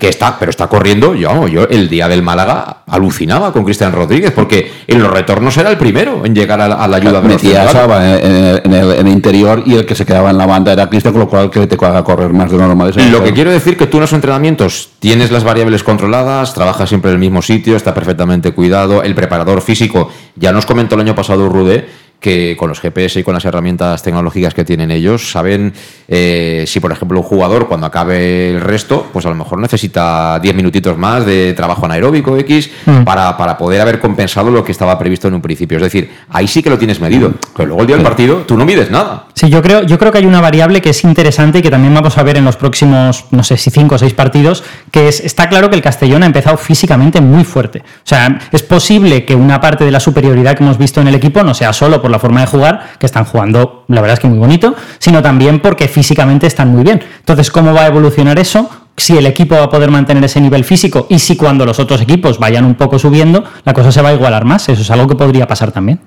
que, 0.00 0.08
está, 0.08 0.36
pero 0.36 0.50
está 0.50 0.66
corriendo. 0.66 1.14
Yo, 1.14 1.46
yo 1.46 1.68
el 1.68 1.88
día 1.88 2.08
del 2.08 2.22
Málaga 2.22 2.78
alucinaba 2.88 3.52
con 3.52 3.62
Cristian 3.62 3.92
Rodríguez, 3.92 4.32
porque 4.32 4.72
en 4.88 5.00
los 5.00 5.12
retornos 5.12 5.56
era 5.56 5.70
el 5.70 5.78
primero 5.78 6.22
en 6.24 6.34
llegar 6.34 6.60
a 6.60 6.66
la, 6.66 6.96
ayuda 6.96 7.20
de 7.20 7.28
Metía 7.28 7.70
en, 7.70 8.34
el, 8.34 8.60
en, 8.64 9.06
el, 9.06 9.08
interior 9.08 9.62
y 9.64 9.76
el 9.76 9.86
que 9.86 9.94
se 9.94 10.04
quedaba 10.04 10.30
en 10.30 10.38
la 10.38 10.46
banda 10.46 10.72
era 10.72 10.90
Cristian, 10.90 11.12
con 11.12 11.20
lo 11.20 11.28
cual 11.28 11.50
que 11.50 11.68
te 11.68 11.76
haga 11.86 12.02
correr 12.02 12.32
más 12.32 12.50
de 12.50 12.58
lo 12.58 12.66
normal. 12.66 12.92
Y 12.96 13.10
lo 13.10 13.22
que 13.22 13.32
quiero 13.32 13.52
decir 13.52 13.76
que 13.76 13.86
tú 13.86 13.98
en 13.98 14.02
los 14.02 14.12
entrenamientos 14.12 14.88
tienes 15.02 15.32
las 15.32 15.42
variables 15.42 15.82
controladas, 15.82 16.54
trabajas 16.54 16.88
siempre 16.88 17.10
en 17.10 17.16
el 17.16 17.20
mismo 17.20 17.42
sitio, 17.42 17.74
está 17.74 17.92
perfectamente 17.92 18.52
cuidado, 18.52 19.02
el 19.02 19.16
preparador 19.16 19.60
físico 19.60 20.10
ya 20.36 20.52
nos 20.52 20.64
comentó 20.64 20.94
el 20.94 21.00
año 21.00 21.16
pasado 21.16 21.48
Rude 21.48 21.88
que 22.22 22.56
con 22.56 22.68
los 22.68 22.80
GPS 22.80 23.20
y 23.20 23.24
con 23.24 23.34
las 23.34 23.44
herramientas 23.44 24.02
tecnológicas 24.02 24.54
que 24.54 24.64
tienen 24.64 24.90
ellos 24.90 25.30
saben 25.30 25.74
eh, 26.08 26.64
si, 26.66 26.78
por 26.78 26.92
ejemplo, 26.92 27.18
un 27.18 27.24
jugador 27.24 27.68
cuando 27.68 27.86
acabe 27.86 28.50
el 28.50 28.60
resto, 28.60 29.08
pues 29.12 29.26
a 29.26 29.28
lo 29.28 29.34
mejor 29.34 29.58
necesita 29.58 30.38
10 30.40 30.54
minutitos 30.54 30.96
más 30.96 31.26
de 31.26 31.52
trabajo 31.54 31.84
anaeróbico 31.84 32.36
X 32.38 32.70
mm. 32.86 33.02
para, 33.02 33.36
para, 33.36 33.58
poder 33.58 33.80
haber 33.80 33.98
compensado 33.98 34.50
lo 34.50 34.64
que 34.64 34.72
estaba 34.72 34.98
previsto 34.98 35.28
en 35.28 35.34
un 35.34 35.42
principio. 35.42 35.78
Es 35.78 35.82
decir, 35.82 36.10
ahí 36.30 36.46
sí 36.46 36.62
que 36.62 36.70
lo 36.70 36.78
tienes 36.78 37.00
medido, 37.00 37.32
pero 37.56 37.68
luego 37.68 37.82
el 37.82 37.86
día 37.88 37.96
del 37.96 38.04
partido 38.04 38.44
tú 38.46 38.56
no 38.56 38.64
mides 38.64 38.90
nada. 38.90 39.26
Sí, 39.34 39.50
yo 39.50 39.60
creo, 39.60 39.82
yo 39.82 39.98
creo 39.98 40.12
que 40.12 40.18
hay 40.18 40.26
una 40.26 40.40
variable 40.40 40.80
que 40.80 40.90
es 40.90 41.02
interesante 41.02 41.58
y 41.58 41.62
que 41.62 41.70
también 41.70 41.92
vamos 41.92 42.16
a 42.16 42.22
ver 42.22 42.36
en 42.36 42.44
los 42.44 42.56
próximos, 42.56 43.24
no 43.30 43.42
sé 43.42 43.56
si 43.56 43.70
5 43.70 43.94
o 43.94 43.98
6 43.98 44.14
partidos, 44.14 44.62
que 44.92 45.08
es, 45.08 45.20
está 45.20 45.48
claro 45.48 45.70
que 45.70 45.76
el 45.76 45.82
Castellón 45.82 46.22
ha 46.22 46.26
empezado 46.26 46.56
físicamente 46.56 47.20
muy 47.20 47.42
fuerte. 47.42 47.80
O 47.80 48.04
sea, 48.04 48.38
es 48.52 48.62
posible 48.62 49.24
que 49.24 49.34
una 49.34 49.60
parte 49.60 49.84
de 49.84 49.90
la 49.90 49.98
superioridad 49.98 50.56
que 50.56 50.62
hemos 50.62 50.78
visto 50.78 51.00
en 51.00 51.08
el 51.08 51.14
equipo 51.14 51.42
no 51.42 51.54
sea 51.54 51.72
solo 51.72 52.00
por 52.00 52.11
la 52.12 52.18
forma 52.18 52.40
de 52.40 52.46
jugar, 52.46 52.92
que 52.98 53.06
están 53.06 53.24
jugando, 53.24 53.84
la 53.88 54.00
verdad 54.00 54.14
es 54.14 54.20
que 54.20 54.28
muy 54.28 54.38
bonito, 54.38 54.74
sino 54.98 55.22
también 55.22 55.60
porque 55.60 55.88
físicamente 55.88 56.46
están 56.46 56.68
muy 56.68 56.84
bien. 56.84 57.02
Entonces, 57.18 57.50
¿cómo 57.50 57.74
va 57.74 57.82
a 57.82 57.86
evolucionar 57.86 58.38
eso? 58.38 58.70
si 58.96 59.16
el 59.16 59.26
equipo 59.26 59.54
va 59.54 59.64
a 59.64 59.70
poder 59.70 59.90
mantener 59.90 60.22
ese 60.24 60.40
nivel 60.40 60.64
físico 60.64 61.06
y 61.08 61.18
si 61.18 61.36
cuando 61.36 61.64
los 61.64 61.78
otros 61.80 62.00
equipos 62.02 62.38
vayan 62.38 62.64
un 62.64 62.74
poco 62.74 62.98
subiendo, 62.98 63.42
la 63.64 63.72
cosa 63.72 63.90
se 63.90 64.02
va 64.02 64.10
a 64.10 64.12
igualar 64.12 64.44
más. 64.44 64.68
Eso 64.68 64.82
es 64.82 64.90
algo 64.90 65.08
que 65.08 65.14
podría 65.14 65.46
pasar 65.46 65.72
también. 65.72 65.98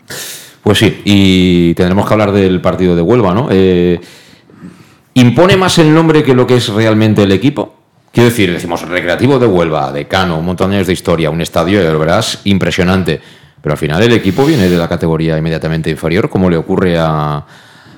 Pues 0.62 0.80
sí, 0.80 1.02
y 1.04 1.74
tendremos 1.74 2.08
que 2.08 2.14
hablar 2.14 2.32
del 2.32 2.62
partido 2.62 2.96
de 2.96 3.02
Huelva, 3.02 3.34
¿no? 3.34 3.48
Eh, 3.52 4.00
¿Impone 5.16 5.58
más 5.58 5.78
el 5.78 5.94
nombre 5.94 6.24
que 6.24 6.34
lo 6.34 6.46
que 6.46 6.58
es 6.58 6.70
realmente 6.70 7.24
el 7.24 7.32
equipo? 7.32 7.76
Quiero 8.12 8.30
decir, 8.30 8.52
decimos 8.52 8.82
Recreativo 8.82 9.40
de 9.40 9.46
Huelva, 9.46 9.92
de 9.92 10.08
Cano, 10.08 10.40
un 10.40 10.46
montón 10.46 10.70
de 10.70 10.78
años 10.78 10.88
de 10.88 10.94
historia, 10.94 11.30
un 11.30 11.42
estadio, 11.42 12.00
verás, 12.00 12.42
impresionante. 12.46 13.22
Pero 13.66 13.74
al 13.74 13.80
final 13.80 14.04
el 14.04 14.14
equipo 14.14 14.46
viene 14.46 14.70
de 14.70 14.78
la 14.78 14.88
categoría 14.88 15.40
inmediatamente 15.40 15.90
inferior, 15.90 16.30
como 16.30 16.52
le 16.52 16.56
ocurre 16.56 17.00
a, 17.00 17.44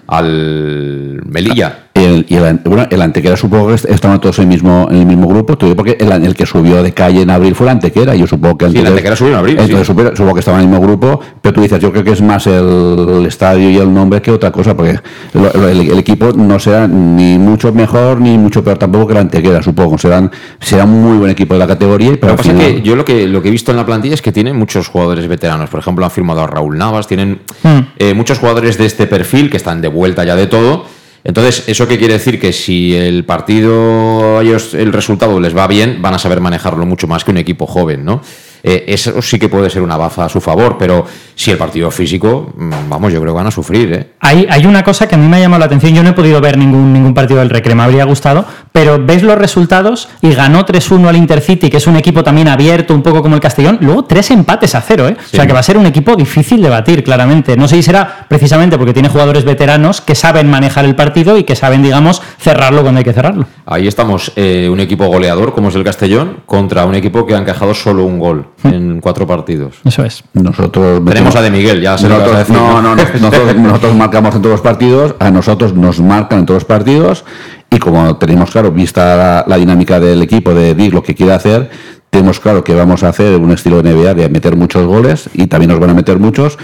al 0.07 1.21
Melilla. 1.25 1.86
El, 1.97 2.25
y 2.29 2.35
el, 2.35 2.59
bueno, 2.63 2.85
el 2.91 3.01
Antequera 3.01 3.35
supongo 3.35 3.69
que 3.69 3.73
estaban 3.73 4.21
todos 4.21 4.37
en 4.37 4.43
el 4.43 4.49
mismo, 4.49 4.87
en 4.91 4.97
el 4.97 5.05
mismo 5.07 5.27
grupo, 5.27 5.57
porque 5.57 5.97
el, 5.99 6.11
el, 6.11 6.35
que 6.35 6.45
subió 6.45 6.83
de 6.83 6.93
calle 6.93 7.23
en 7.23 7.31
abril 7.31 7.55
fue 7.55 7.65
el 7.65 7.71
Antequera, 7.71 8.13
yo 8.13 8.27
supongo 8.27 8.55
que 8.55 8.65
el, 8.65 8.71
sí, 8.73 8.77
el 8.77 8.87
Antequera 8.87 9.15
subió 9.15 9.31
en 9.31 9.37
abril. 9.39 9.57
Entonces 9.59 9.87
supongo 9.87 10.33
que 10.35 10.39
estaba 10.39 10.59
en 10.59 10.65
el 10.65 10.69
mismo 10.69 10.85
grupo, 10.85 11.19
pero 11.41 11.53
tú 11.53 11.61
dices, 11.61 11.79
yo 11.79 11.91
creo 11.91 12.03
que 12.03 12.11
es 12.11 12.21
más 12.21 12.45
el, 12.45 13.25
estadio 13.25 13.71
y 13.71 13.77
el 13.77 13.91
nombre 13.91 14.21
que 14.21 14.29
otra 14.29 14.51
cosa, 14.51 14.77
porque 14.77 14.99
el, 15.33 15.97
equipo 15.97 16.33
no 16.33 16.59
será 16.59 16.87
ni 16.87 17.39
mucho 17.39 17.73
mejor 17.73 18.21
ni 18.21 18.37
mucho 18.37 18.63
peor 18.63 18.77
tampoco 18.77 19.07
que 19.07 19.13
el 19.13 19.19
Antequera, 19.19 19.63
supongo. 19.63 19.97
Serán, 19.97 20.29
será 20.59 20.83
un 20.83 21.01
muy 21.01 21.17
buen 21.17 21.31
equipo 21.31 21.55
de 21.55 21.59
la 21.59 21.67
categoría. 21.67 22.11
Pero 22.11 22.33
lo 22.33 22.37
que 22.37 22.49
pasa 22.49 22.51
es 22.51 22.73
que 22.75 22.81
yo 22.83 22.95
lo 22.95 23.05
que, 23.05 23.27
lo 23.27 23.41
que 23.41 23.47
he 23.47 23.51
visto 23.51 23.71
en 23.71 23.77
la 23.77 23.85
plantilla 23.87 24.13
es 24.13 24.21
que 24.21 24.31
tienen 24.31 24.55
muchos 24.55 24.87
jugadores 24.87 25.27
veteranos. 25.27 25.69
Por 25.71 25.79
ejemplo, 25.79 26.05
han 26.05 26.11
firmado 26.11 26.41
a 26.41 26.47
Raúl 26.47 26.77
Navas, 26.77 27.07
tienen 27.07 27.39
hmm. 27.63 27.79
eh, 27.97 28.13
muchos 28.13 28.37
jugadores 28.37 28.77
de 28.77 28.85
este 28.85 29.07
perfil 29.07 29.49
que 29.49 29.57
están 29.57 29.81
de 29.81 29.87
vuelta 29.87 30.23
ya 30.23 30.35
de 30.35 30.45
todo 30.45 30.96
entonces, 31.23 31.63
¿eso 31.67 31.87
qué 31.87 31.97
quiere 31.97 32.13
decir? 32.13 32.39
Que 32.39 32.53
si 32.53 32.95
el 32.95 33.25
partido, 33.25 34.41
ellos, 34.41 34.73
el 34.73 34.93
resultado 34.93 35.39
les 35.39 35.55
va 35.55 35.67
bien, 35.67 36.01
van 36.01 36.13
a 36.13 36.19
saber 36.19 36.41
manejarlo 36.41 36.85
mucho 36.85 37.07
más 37.07 37.23
que 37.23 37.31
un 37.31 37.37
equipo 37.37 37.67
joven, 37.67 38.05
¿no? 38.05 38.21
Eh, 38.63 38.85
eso 38.87 39.21
sí 39.21 39.39
que 39.39 39.49
puede 39.49 39.69
ser 39.69 39.81
una 39.81 39.97
baza 39.97 40.25
a 40.25 40.29
su 40.29 40.41
favor, 40.41 40.77
pero 40.77 41.05
si 41.35 41.51
el 41.51 41.57
partido 41.57 41.91
físico, 41.91 42.53
mm, 42.55 42.89
vamos, 42.89 43.13
yo 43.13 43.21
creo 43.21 43.33
que 43.33 43.37
van 43.37 43.47
a 43.47 43.51
sufrir. 43.51 43.93
¿eh? 43.93 44.11
Hay, 44.19 44.47
hay 44.49 44.65
una 44.65 44.83
cosa 44.83 45.07
que 45.07 45.15
a 45.15 45.17
mí 45.17 45.27
me 45.27 45.37
ha 45.37 45.39
llamado 45.39 45.59
la 45.59 45.65
atención, 45.65 45.93
yo 45.93 46.03
no 46.03 46.09
he 46.09 46.13
podido 46.13 46.41
ver 46.41 46.57
ningún, 46.57 46.93
ningún 46.93 47.13
partido 47.13 47.39
del 47.39 47.49
Recre, 47.49 47.75
me 47.75 47.83
habría 47.83 48.05
gustado, 48.05 48.45
pero 48.71 49.03
ves 49.03 49.23
los 49.23 49.37
resultados 49.37 50.09
y 50.21 50.33
ganó 50.33 50.65
3-1 50.65 51.07
al 51.07 51.15
Intercity, 51.15 51.69
que 51.69 51.77
es 51.77 51.87
un 51.87 51.95
equipo 51.95 52.23
también 52.23 52.47
abierto, 52.47 52.93
un 52.93 53.03
poco 53.03 53.21
como 53.21 53.35
el 53.35 53.41
Castellón, 53.41 53.77
luego 53.81 54.05
tres 54.05 54.31
empates 54.31 54.75
a 54.75 54.81
cero, 54.81 55.07
¿eh? 55.07 55.15
o 55.19 55.35
sea 55.35 55.45
que 55.45 55.53
va 55.53 55.59
a 55.59 55.63
ser 55.63 55.77
un 55.77 55.85
equipo 55.85 56.15
difícil 56.15 56.61
de 56.61 56.69
batir, 56.69 57.03
claramente. 57.03 57.55
No 57.55 57.67
sé 57.67 57.75
si 57.77 57.83
será 57.83 58.25
precisamente 58.27 58.77
porque 58.77 58.93
tiene 58.93 59.09
jugadores 59.09 59.45
veteranos 59.45 60.01
que 60.01 60.15
saben 60.15 60.49
manejar 60.49 60.85
el 60.85 60.95
partido 60.95 61.37
y 61.37 61.43
que 61.43 61.55
saben, 61.55 61.83
digamos, 61.83 62.21
cerrarlo 62.39 62.81
cuando 62.81 62.99
hay 62.99 63.03
que 63.03 63.13
cerrarlo. 63.13 63.45
Ahí 63.65 63.87
estamos, 63.87 64.31
eh, 64.35 64.69
un 64.71 64.79
equipo 64.79 65.05
goleador 65.07 65.53
como 65.53 65.69
es 65.69 65.75
el 65.75 65.83
Castellón, 65.83 66.41
contra 66.45 66.85
un 66.85 66.95
equipo 66.95 67.25
que 67.25 67.35
ha 67.35 67.37
encajado 67.37 67.73
solo 67.73 68.05
un 68.05 68.19
gol 68.19 68.47
en 68.73 69.01
cuatro 69.01 69.25
partidos. 69.25 69.75
Eso 69.83 70.03
es. 70.03 70.23
Nosotros 70.33 71.01
tenemos 71.05 71.35
a 71.35 71.41
De 71.41 71.51
Miguel, 71.51 71.81
ya 71.81 71.97
se 71.97 72.07
nosotros, 72.07 72.49
No, 72.49 72.81
no, 72.81 72.95
nosotros, 73.55 73.95
marcamos 73.95 74.35
en 74.35 74.41
todos 74.41 74.53
los 74.53 74.61
partidos, 74.61 75.15
a 75.19 75.31
nosotros 75.31 75.73
nos 75.73 75.99
marcan 75.99 76.39
en 76.39 76.45
todos 76.45 76.63
los 76.63 76.65
partidos 76.65 77.25
y 77.69 77.79
como 77.79 78.17
tenemos 78.17 78.51
claro, 78.51 78.71
vista 78.71 79.43
la, 79.45 79.57
dinámica 79.57 79.99
del 79.99 80.21
equipo 80.21 80.53
de 80.53 80.73
Dick 80.75 80.93
lo 80.93 81.03
que 81.03 81.15
quiere 81.15 81.33
hacer, 81.33 81.69
tenemos 82.09 82.39
claro 82.39 82.63
que 82.63 82.73
vamos 82.73 83.03
a 83.03 83.09
hacer 83.09 83.37
un 83.37 83.51
estilo 83.51 83.81
de 83.81 83.93
NBA 83.93 84.13
de 84.13 84.29
meter 84.29 84.55
muchos 84.55 84.85
goles 84.85 85.29
y 85.33 85.47
también 85.47 85.71
nos 85.71 85.79
van 85.79 85.89
a 85.89 85.93
meter 85.93 86.19
muchos 86.19 86.57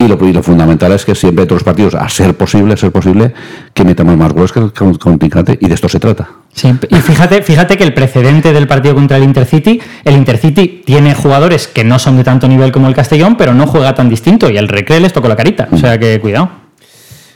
y 0.00 0.06
lo, 0.06 0.42
fundamental 0.44 0.92
es 0.92 1.04
que 1.04 1.16
siempre 1.16 1.44
todos 1.44 1.56
los 1.56 1.64
partidos, 1.64 1.94
a 1.96 2.08
ser 2.08 2.34
posible, 2.34 2.74
a 2.74 2.76
ser 2.76 2.92
posible, 2.92 3.34
que 3.74 3.84
metamos 3.84 4.16
más 4.16 4.32
goles 4.32 4.52
que 4.52 4.60
el 4.60 4.72
contrincante, 4.72 5.58
y 5.60 5.66
de 5.66 5.74
esto 5.74 5.88
se 5.88 5.98
trata. 5.98 6.28
Sí, 6.52 6.72
y 6.88 6.96
fíjate, 6.96 7.42
fíjate 7.42 7.76
que 7.76 7.82
el 7.82 7.92
precedente 7.92 8.52
del 8.52 8.68
partido 8.68 8.94
contra 8.94 9.16
el 9.16 9.24
Intercity, 9.24 9.80
el 10.04 10.16
Intercity 10.16 10.82
tiene 10.86 11.14
jugadores 11.14 11.66
que 11.66 11.82
no 11.82 11.98
son 11.98 12.16
de 12.16 12.22
tanto 12.22 12.46
nivel 12.46 12.70
como 12.70 12.86
el 12.86 12.94
Castellón, 12.94 13.36
pero 13.36 13.54
no 13.54 13.66
juega 13.66 13.94
tan 13.94 14.08
distinto, 14.08 14.48
y 14.48 14.56
el 14.56 14.68
Recre 14.68 15.00
les 15.00 15.12
tocó 15.12 15.26
la 15.26 15.36
carita, 15.36 15.68
o 15.72 15.76
sea 15.76 15.98
que 15.98 16.20
cuidado. 16.20 16.48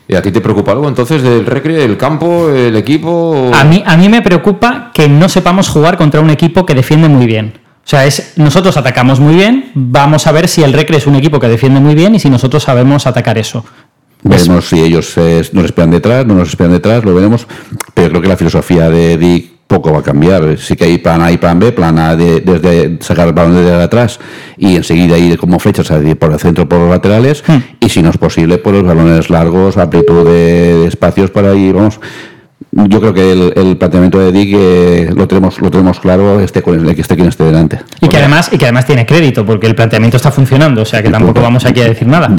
¿Y 0.07 0.14
a 0.14 0.22
ti 0.22 0.31
te 0.31 0.40
preocupa 0.40 0.72
algo 0.72 0.88
entonces 0.88 1.22
del 1.22 1.44
Recre, 1.44 1.85
el 1.85 1.96
campo, 1.96 2.48
el 2.48 2.77
equipo? 2.77 3.51
A, 3.55 3.64
mí, 3.64 3.83
a 3.85 3.96
mí 3.96 4.09
me 4.09 4.22
preocupa 4.22 4.90
que 4.94 5.09
no 5.09 5.29
sepamos 5.29 5.68
jugar 5.68 5.96
contra 5.96 6.20
un 6.20 6.31
equipo 6.31 6.64
que 6.64 6.75
defiende 6.75 7.09
muy 7.09 7.27
bien. 7.27 7.62
O 7.85 7.88
sea, 7.88 8.07
es 8.07 8.35
nosotros 8.37 8.77
atacamos 8.77 9.21
muy 9.21 9.35
bien, 9.35 9.73
vamos 9.75 10.27
a 10.27 10.33
ver 10.33 10.49
si 10.49 10.62
el 10.62 10.73
Recre 10.73 10.99
es 10.99 11.07
un 11.07 11.16
equipo 11.16 11.40
que 11.40 11.49
defiende 11.49 11.81
muy 11.81 11.95
bien 11.95 12.14
y 12.14 12.21
si 12.21 12.31
nosotros 12.31 12.62
sabemos 12.62 13.07
atacar 13.07 13.38
eso. 13.38 13.64
Veremos 14.23 14.68
si 14.68 14.81
ellos 14.81 15.12
eh, 15.16 15.42
nos 15.53 15.64
esperan 15.64 15.90
detrás, 15.90 16.25
no 16.25 16.35
nos 16.35 16.51
esperan 16.51 16.73
detrás, 16.73 17.05
lo 17.05 17.12
veremos, 17.12 17.47
pero 17.92 18.11
creo 18.11 18.23
que 18.23 18.29
la 18.29 18.37
filosofía 18.37 18.88
de 18.88 19.18
Dick 19.18 19.53
poco 19.66 19.92
va 19.92 19.99
a 19.99 20.03
cambiar. 20.03 20.59
Sí 20.59 20.77
que 20.77 20.85
hay 20.85 20.99
plan 20.99 21.23
A 21.23 21.33
y 21.33 21.38
plan 21.38 21.59
B, 21.59 21.73
plan 21.73 21.99
A 21.99 22.14
de, 22.14 22.40
desde 22.40 22.99
sacar 23.03 23.29
el 23.29 23.33
balón 23.33 23.57
desde 23.57 23.83
atrás 23.83 24.21
y 24.57 24.77
enseguida 24.77 25.18
ir 25.18 25.38
como 25.38 25.59
flechas 25.59 25.88
por 26.18 26.33
el 26.33 26.38
centro, 26.38 26.68
por 26.68 26.79
los 26.79 26.90
laterales, 26.90 27.42
hmm. 27.47 27.57
y 27.81 27.88
si 27.88 28.03
no 28.03 28.11
es 28.11 28.18
posible, 28.18 28.59
por 28.59 28.75
los 28.75 28.85
balones 28.85 29.31
largos, 29.31 29.77
amplitud 29.77 30.25
de, 30.25 30.79
de 30.79 30.87
espacios 30.87 31.31
para 31.31 31.55
ir, 31.55 31.75
vamos, 31.75 31.99
yo 32.75 33.01
creo 33.01 33.13
que 33.13 33.33
el, 33.33 33.77
planteamiento 33.77 34.19
de 34.19 34.33
Dick 34.33 34.55
eh, 34.59 35.11
lo 35.15 35.29
tenemos 35.29 35.61
lo 35.61 35.71
tenemos 35.71 36.01
claro 36.01 36.41
este 36.41 36.63
con 36.63 36.75
el 36.75 36.95
que 36.95 37.03
esté 37.03 37.17
quien 37.17 37.29
esté 37.29 37.45
delante. 37.45 37.81
Y 38.01 38.09
que 38.09 38.17
además 38.17 38.49
y 38.51 38.57
que 38.57 38.65
además 38.65 38.87
tiene 38.87 39.05
crédito 39.05 39.45
porque 39.45 39.67
el 39.67 39.75
planteamiento 39.75 40.17
está 40.17 40.31
funcionando 40.31 40.81
o 40.81 40.85
sea 40.87 41.03
que 41.03 41.11
tampoco 41.11 41.43
vamos 41.43 41.67
aquí 41.67 41.83
a 41.83 41.85
decir 41.85 42.09
nada. 42.09 42.31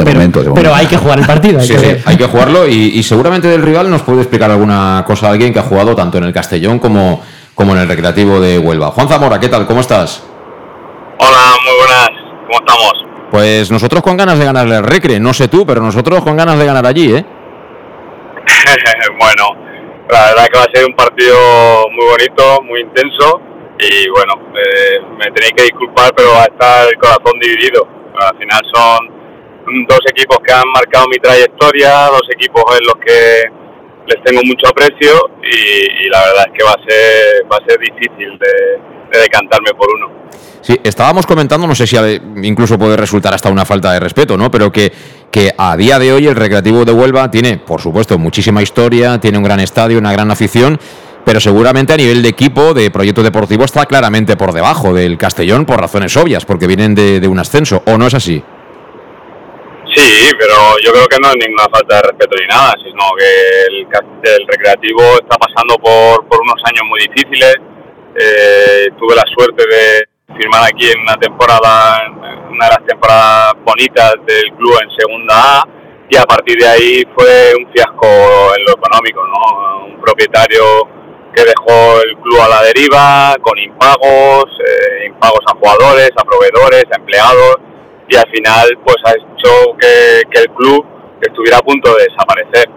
Pero, 0.55 0.73
hay 0.73 0.87
que 0.87 0.97
jugar 0.97 1.19
el 1.19 1.27
partido 1.27 1.59
hay, 1.59 1.67
que, 1.67 2.01
hay 2.03 2.17
que 2.17 2.25
jugarlo 2.25 2.67
y, 2.67 3.03
seguramente 3.03 3.47
del 3.47 3.61
rival 3.61 3.91
nos 3.91 4.01
puede 4.01 4.21
explicar 4.21 4.49
alguna 4.49 5.03
cosa 5.05 5.29
alguien 5.29 5.53
que 5.53 5.59
ha 5.59 5.63
jugado 5.63 5.95
tanto 5.95 6.17
en 6.17 6.23
el 6.23 6.33
Castellón 6.33 6.79
como 6.79 7.21
como 7.53 7.75
en 7.75 7.81
el 7.81 7.87
Recreativo 7.87 8.39
de 8.39 8.57
Huelva. 8.57 8.87
Juan 8.87 9.07
Zamora 9.07 9.39
qué 9.39 9.49
tal 9.49 9.67
cómo 9.67 9.81
estás 9.81 10.23
hola 11.19 11.53
muy 11.63 11.73
buenas. 11.77 12.09
Cómo 12.47 12.59
estamos 12.59 12.93
pues 13.29 13.69
nosotros 13.69 14.01
con 14.01 14.17
ganas 14.17 14.39
de 14.39 14.45
ganarle 14.45 14.75
al 14.75 14.83
Recre. 14.83 15.19
No 15.19 15.31
sé 15.31 15.47
tú 15.47 15.63
pero 15.63 15.79
nosotros 15.81 16.23
con 16.23 16.35
ganas 16.35 16.57
de 16.57 16.65
ganar 16.65 16.87
allí 16.87 17.13
eh 17.13 17.25
bueno 19.19 19.62
la 20.13 20.29
verdad 20.29 20.45
que 20.45 20.59
va 20.59 20.65
a 20.65 20.75
ser 20.75 20.85
un 20.85 20.95
partido 20.95 21.35
muy 21.89 22.05
bonito, 22.05 22.61
muy 22.61 22.81
intenso 22.81 23.41
y 23.79 24.07
bueno, 24.09 24.33
eh, 24.53 25.01
me 25.17 25.25
tenéis 25.31 25.53
que 25.57 25.63
disculpar, 25.63 26.13
pero 26.15 26.29
va 26.29 26.43
a 26.43 26.53
estar 26.53 26.87
el 26.87 26.97
corazón 26.99 27.39
dividido. 27.41 27.87
al 28.19 28.37
final 28.37 28.61
son 28.71 29.87
dos 29.87 29.99
equipos 30.11 30.37
que 30.45 30.53
han 30.53 30.69
marcado 30.71 31.07
mi 31.07 31.17
trayectoria, 31.17 32.09
dos 32.11 32.29
equipos 32.29 32.63
en 32.77 32.85
los 32.85 32.95
que 33.03 33.43
les 34.05 34.23
tengo 34.23 34.41
mucho 34.45 34.69
aprecio 34.69 35.13
y, 35.41 36.07
la 36.09 36.19
verdad 36.27 36.45
es 36.47 36.53
que 36.59 36.63
va 36.63 36.75
a 36.77 36.83
ser, 36.87 37.45
va 37.51 37.57
a 37.57 37.67
ser 37.67 37.79
difícil 37.79 38.37
de 38.37 39.19
decantarme 39.19 39.73
por 39.73 39.87
uno. 39.95 40.22
Sí, 40.63 40.79
estábamos 40.81 41.25
comentando, 41.27 41.67
no 41.67 41.75
sé 41.75 41.85
si 41.85 41.97
incluso 42.41 42.79
puede 42.79 42.95
resultar 42.95 43.33
hasta 43.33 43.49
una 43.49 43.65
falta 43.65 43.91
de 43.91 43.99
respeto, 43.99 44.37
¿no? 44.37 44.49
Pero 44.49 44.71
que, 44.71 44.93
que 45.29 45.53
a 45.57 45.75
día 45.75 45.99
de 45.99 46.13
hoy 46.13 46.25
el 46.25 46.37
Recreativo 46.37 46.85
de 46.85 46.93
Huelva 46.93 47.29
tiene, 47.29 47.57
por 47.57 47.81
supuesto, 47.81 48.17
muchísima 48.17 48.63
historia, 48.63 49.19
tiene 49.19 49.37
un 49.37 49.43
gran 49.43 49.59
estadio, 49.59 49.97
una 49.97 50.13
gran 50.13 50.31
afición, 50.31 50.79
pero 51.25 51.41
seguramente 51.41 51.91
a 51.91 51.97
nivel 51.97 52.23
de 52.23 52.29
equipo, 52.29 52.73
de 52.73 52.89
proyecto 52.91 53.21
deportivo, 53.23 53.65
está 53.65 53.85
claramente 53.85 54.37
por 54.37 54.53
debajo 54.53 54.93
del 54.93 55.17
Castellón 55.17 55.65
por 55.65 55.81
razones 55.81 56.15
obvias, 56.15 56.45
porque 56.45 56.65
vienen 56.65 56.95
de, 56.95 57.27
un 57.27 57.39
ascenso, 57.39 57.83
¿o 57.85 57.97
no 57.97 58.07
es 58.07 58.13
así? 58.13 58.41
Sí, 59.93 60.29
pero 60.39 60.55
yo 60.81 60.93
creo 60.93 61.07
que 61.07 61.17
no 61.21 61.27
es 61.27 61.45
ninguna 61.45 61.67
falta 61.69 61.97
de 61.97 62.01
respeto 62.03 62.37
ni 62.39 62.47
nada, 62.47 62.73
sino 62.81 63.03
que 63.19 63.65
el, 63.67 63.87
el 64.31 64.47
recreativo 64.47 65.01
está 65.21 65.35
pasando 65.37 65.75
por, 65.75 66.25
por, 66.25 66.39
unos 66.39 66.55
años 66.63 66.83
muy 66.87 67.01
difíciles. 67.01 67.53
Eh, 68.15 68.87
tuve 68.97 69.13
la 69.13 69.25
suerte 69.35 69.63
de, 69.69 70.12
firmar 70.37 70.63
aquí 70.65 70.89
en 70.89 70.99
una 71.01 71.15
temporada, 71.15 72.11
una 72.49 72.65
de 72.65 72.71
las 72.71 72.85
temporadas 72.85 73.53
bonitas 73.63 74.13
del 74.25 74.51
club 74.55 74.77
en 74.81 74.89
segunda 74.97 75.61
A 75.61 75.67
y 76.09 76.17
a 76.17 76.23
partir 76.23 76.57
de 76.57 76.67
ahí 76.67 77.03
fue 77.15 77.53
un 77.57 77.71
fiasco 77.71 78.05
en 78.57 78.65
lo 78.65 78.73
económico, 78.73 79.25
¿no? 79.25 79.85
Un 79.85 80.01
propietario 80.01 80.63
que 81.33 81.43
dejó 81.43 82.01
el 82.01 82.15
club 82.17 82.39
a 82.41 82.49
la 82.49 82.61
deriva, 82.61 83.35
con 83.41 83.57
impagos, 83.57 84.45
eh, 84.59 85.07
impagos 85.07 85.39
a 85.47 85.57
jugadores, 85.57 86.11
a 86.15 86.23
proveedores, 86.23 86.85
a 86.91 86.97
empleados, 86.97 87.55
y 88.07 88.15
al 88.15 88.29
final 88.29 88.77
pues 88.85 88.97
ha 89.05 89.11
hecho 89.11 89.75
que, 89.79 90.39
el 90.39 90.49
club 90.51 90.85
estuviera 91.21 91.57
a 91.57 91.61
punto 91.61 91.95
de 91.95 92.03
desaparecer. 92.03 92.69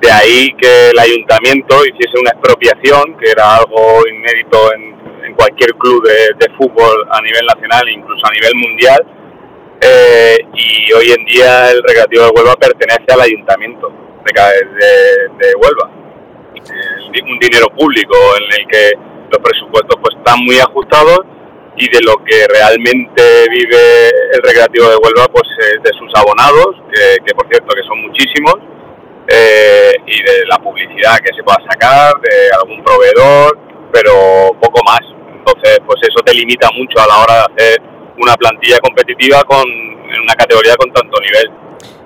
De 0.00 0.10
ahí 0.10 0.54
que 0.58 0.90
el 0.90 0.98
ayuntamiento 0.98 1.84
hiciese 1.84 2.18
una 2.18 2.30
expropiación, 2.30 3.16
que 3.18 3.30
era 3.30 3.56
algo 3.56 4.00
inédito 4.08 4.72
en, 4.72 5.01
cualquier 5.34 5.74
club 5.74 6.02
de, 6.04 6.46
fútbol 6.56 7.06
a 7.10 7.20
nivel 7.20 7.46
nacional 7.46 7.88
incluso 7.88 8.26
a 8.26 8.30
nivel 8.30 8.54
mundial. 8.54 9.06
Eh, 9.80 10.38
y 10.54 10.92
hoy 10.92 11.10
en 11.10 11.24
día 11.24 11.70
el 11.70 11.82
Recreativo 11.82 12.24
de 12.24 12.30
Huelva 12.30 12.54
pertenece 12.54 13.06
al 13.12 13.20
ayuntamiento 13.20 13.92
de, 14.24 14.32
de, 14.32 15.54
Huelva. 15.56 15.90
un 15.90 17.38
dinero 17.40 17.66
público 17.76 18.14
en 18.38 18.60
el 18.60 18.68
que 18.68 18.92
los 19.30 19.42
presupuestos 19.42 19.96
pues 20.00 20.16
están 20.16 20.38
muy 20.44 20.58
ajustados 20.58 21.20
y 21.76 21.88
de 21.88 22.00
lo 22.02 22.14
que 22.24 22.46
realmente 22.48 23.22
vive 23.50 24.08
el 24.32 24.42
Recreativo 24.42 24.88
de 24.88 24.96
Huelva 24.96 25.26
pues 25.32 25.48
de 25.58 25.90
sus 25.98 26.12
abonados, 26.14 26.76
que, 26.92 27.34
por 27.34 27.48
cierto 27.48 27.74
que 27.74 27.82
son 27.82 28.02
muchísimos, 28.02 28.54
eh, 29.28 29.92
y 30.06 30.22
de 30.22 30.46
la 30.46 30.58
publicidad 30.58 31.18
que 31.18 31.34
se 31.34 31.42
pueda 31.42 31.58
sacar, 31.70 32.20
de 32.20 32.50
algún 32.60 32.84
proveedor, 32.84 33.71
pero 33.92 34.56
poco 34.60 34.80
más. 34.84 35.00
Entonces, 35.38 35.78
pues 35.86 36.00
eso 36.02 36.22
te 36.24 36.34
limita 36.34 36.68
mucho 36.76 37.02
a 37.02 37.06
la 37.06 37.16
hora 37.22 37.34
de 37.34 37.64
hacer 37.64 37.82
una 38.18 38.34
plantilla 38.34 38.78
competitiva 38.78 39.42
con 39.44 39.62
en 39.62 40.20
una 40.20 40.34
categoría 40.34 40.74
con 40.76 40.92
tanto 40.92 41.18
nivel. 41.20 41.50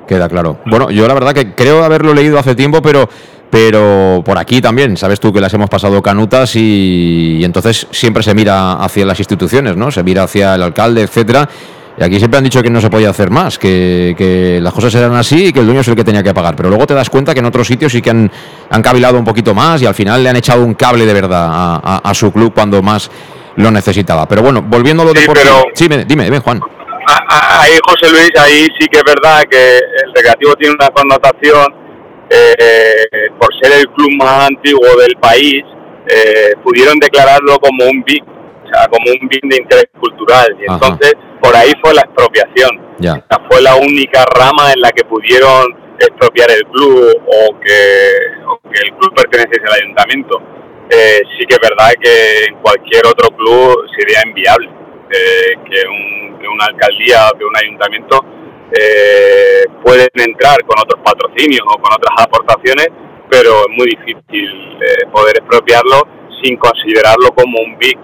Queda 0.07 0.29
claro. 0.29 0.59
Bueno, 0.67 0.91
yo 0.91 1.07
la 1.09 1.15
verdad 1.15 1.35
que 1.35 1.55
creo 1.55 1.83
haberlo 1.83 2.15
leído 2.15 2.39
hace 2.39 2.55
tiempo, 2.55 2.81
pero 2.81 3.09
pero 3.51 4.23
por 4.25 4.39
aquí 4.39 4.61
también, 4.61 4.97
sabes 4.97 5.21
tú 5.21 5.33
que 5.33 5.41
las 5.41 5.55
hemos 5.55 5.71
pasado 5.71 6.03
canutas 6.03 6.55
y, 6.57 7.41
entonces 7.45 7.87
siempre 7.91 8.23
se 8.23 8.35
mira 8.35 8.75
hacia 8.75 9.07
las 9.07 9.19
instituciones, 9.19 9.77
¿no? 9.77 9.91
Se 9.91 10.03
mira 10.03 10.25
hacia 10.25 10.57
el 10.57 10.63
alcalde, 10.63 11.03
etcétera. 11.03 11.49
Y 11.99 12.05
aquí 12.05 12.19
siempre 12.19 12.39
han 12.39 12.45
dicho 12.45 12.63
que 12.63 12.69
no 12.69 12.81
se 12.81 12.91
podía 12.91 13.09
hacer 13.09 13.31
más, 13.31 13.59
que, 13.59 14.59
las 14.61 14.73
cosas 14.73 14.95
eran 14.95 15.15
así 15.15 15.47
y 15.47 15.53
que 15.53 15.61
el 15.61 15.67
dueño 15.67 15.81
es 15.81 15.89
el 15.89 15.97
que 15.97 16.05
tenía 16.05 16.23
que 16.23 16.35
pagar. 16.35 16.55
Pero 16.55 16.69
luego 16.69 16.87
te 16.87 16.95
das 16.95 17.09
cuenta 17.09 17.33
que 17.33 17.41
en 17.41 17.47
otros 17.47 17.67
sitios 17.67 17.93
sí 17.93 18.03
que 18.03 18.11
han, 18.11 18.31
han 18.69 18.83
cavilado 18.83 19.19
un 19.19 19.25
poquito 19.25 19.55
más 19.55 19.81
y 19.81 19.87
al 19.87 19.95
final 19.95 20.23
le 20.23 20.29
han 20.29 20.37
echado 20.37 20.63
un 20.63 20.75
cable 20.75 21.07
de 21.07 21.15
verdad 21.15 21.49
a, 21.83 22.15
su 22.15 22.33
club 22.33 22.53
cuando 22.55 22.83
más 22.83 23.11
lo 23.57 23.71
necesitaba. 23.71 24.29
Pero 24.29 24.43
bueno, 24.43 24.63
volviendo 24.63 25.03
a 25.03 25.07
lo 25.07 25.13
deportivo. 25.15 25.69
Sí, 25.75 25.89
dime, 25.89 26.25
dime, 26.25 26.41
Juan. 26.41 26.61
Ahí, 27.29 27.79
José 27.87 28.13
Luis, 28.13 28.31
ahí 28.39 28.67
sí 28.79 28.87
que 28.91 28.99
es 28.99 29.05
verdad 29.05 29.45
que 29.49 29.79
el 29.79 30.13
recreativo 30.15 30.55
tiene 30.57 30.75
una 30.75 30.89
connotación, 30.89 31.67
eh, 32.29 33.07
por 33.39 33.49
ser 33.63 33.79
el 33.79 33.87
club 33.89 34.11
más 34.19 34.49
antiguo 34.49 34.87
del 34.99 35.17
país, 35.21 35.63
eh, 36.09 36.53
pudieron 36.63 36.99
declararlo 36.99 37.59
como 37.59 37.85
un 37.85 38.03
BIC, 38.03 38.25
o 38.67 38.75
sea, 38.75 38.89
como 38.89 39.07
un 39.11 39.29
bien 39.29 39.49
de 39.49 39.57
interés 39.63 39.87
cultural. 39.99 40.57
Y 40.61 40.71
entonces, 40.71 41.15
por 41.41 41.55
ahí 41.55 41.73
fue 41.83 41.95
la 41.95 42.03
expropiación. 42.03 42.87
Ya. 42.99 43.23
fue 43.51 43.61
la 43.61 43.77
única 43.77 44.25
rama 44.25 44.73
en 44.73 44.81
la 44.81 44.91
que 44.91 45.05
pudieron 45.05 45.67
expropiar 46.01 46.51
el 46.51 46.65
club 46.67 47.13
o 47.27 47.61
que, 47.61 48.83
el 48.83 48.93
club 48.99 49.15
perteneciese 49.15 49.67
al 49.67 49.83
ayuntamiento. 49.83 50.43
Eh, 50.91 51.21
sí 51.37 51.47
que 51.47 51.55
es 51.55 51.61
verdad 51.61 51.91
que 52.01 52.45
en 52.49 52.57
cualquier 52.61 53.07
otro 53.07 53.29
club 53.37 53.87
sería 53.97 54.21
inviable 54.25 54.71
que 55.09 55.89
un 55.89 56.27
una 56.49 56.67
alcaldía 56.67 57.29
o 57.29 57.39
que 57.39 57.45
un 57.45 57.57
ayuntamiento 57.57 58.25
eh, 58.73 59.65
pueden 59.83 60.09
entrar 60.15 60.59
con 60.65 60.79
otros 60.81 61.01
patrocinios 61.05 61.63
o 61.67 61.79
con 61.81 61.93
otras 61.93 62.15
aportaciones, 62.19 62.89
pero 63.31 63.63
es 63.63 63.77
muy 63.77 63.87
difícil 63.87 64.79
eh, 64.81 65.07
poder 65.13 65.37
expropiarlo 65.39 66.03
sin 66.43 66.57
considerarlo 66.57 67.31
como 67.35 67.59
un 67.61 67.79
BIC 67.79 67.99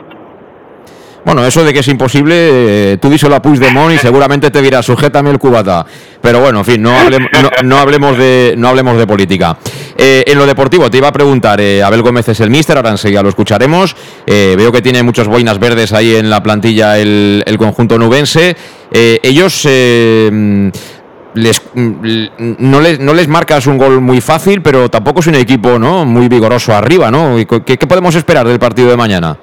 bueno, 1.25 1.47
eso 1.47 1.65
de 1.65 1.73
que 1.73 1.81
es 1.81 1.89
imposible, 1.89 2.35
eh, 2.35 2.99
tú 3.01 3.09
díselo 3.09 3.37
a 3.37 3.43
Puigdemont 3.43 3.95
y 3.95 3.99
seguramente 3.99 4.51
te 4.51 4.61
dirá, 4.61 4.83
sujétame 4.83 5.31
el 5.31 5.39
cubata. 5.39 5.87
Pero 6.21 6.41
bueno, 6.41 6.61
en 6.61 6.65
fin, 6.65 6.83
no 6.83 6.97
hablemos, 6.97 8.19
de, 8.19 8.55
no 8.57 8.69
hablemos 8.69 8.99
de 8.99 9.07
política. 9.07 9.57
Eh, 9.97 10.25
en 10.27 10.39
lo 10.39 10.47
deportivo, 10.47 10.91
te 10.91 10.99
iba 10.99 11.09
a 11.09 11.13
preguntar, 11.13 11.61
eh, 11.61 11.83
Abel 11.83 12.03
Gómez 12.03 12.29
es 12.29 12.41
el 12.41 12.51
míster, 12.51 12.77
ahora 12.77 12.91
enseguida 12.91 13.23
lo 13.23 13.29
escucharemos. 13.29 13.95
veo 14.27 14.73
que 14.73 14.83
tiene 14.83 15.03
muchos 15.03 15.29
boinas 15.29 15.59
verdes 15.59 15.93
ahí 15.93 16.17
en 16.17 16.29
la 16.29 16.43
plantilla 16.43 16.99
el, 16.99 17.57
conjunto 17.59 17.99
nubense. 17.99 18.57
ellos... 18.91 19.69
Les, 21.35 21.63
no, 21.75 22.81
les, 22.83 23.01
no 23.01 23.15
les 23.15 23.27
marcas 23.27 23.67
un 23.67 23.79
gol 23.79 24.03
muy 24.03 24.21
fácil, 24.21 24.61
pero 24.61 24.91
tampoco 24.91 25.21
es 25.21 25.29
un 25.29 25.35
equipo 25.37 25.79
¿no? 25.79 26.05
muy 26.05 26.29
vigoroso 26.29 26.75
arriba, 26.75 27.11
¿no? 27.11 27.37
¿Qué, 27.65 27.79
qué 27.79 27.87
podemos 27.87 28.15
esperar 28.17 28.47
del 28.47 28.59
partido 28.59 28.91
de 28.91 28.99
mañana? 28.99 29.39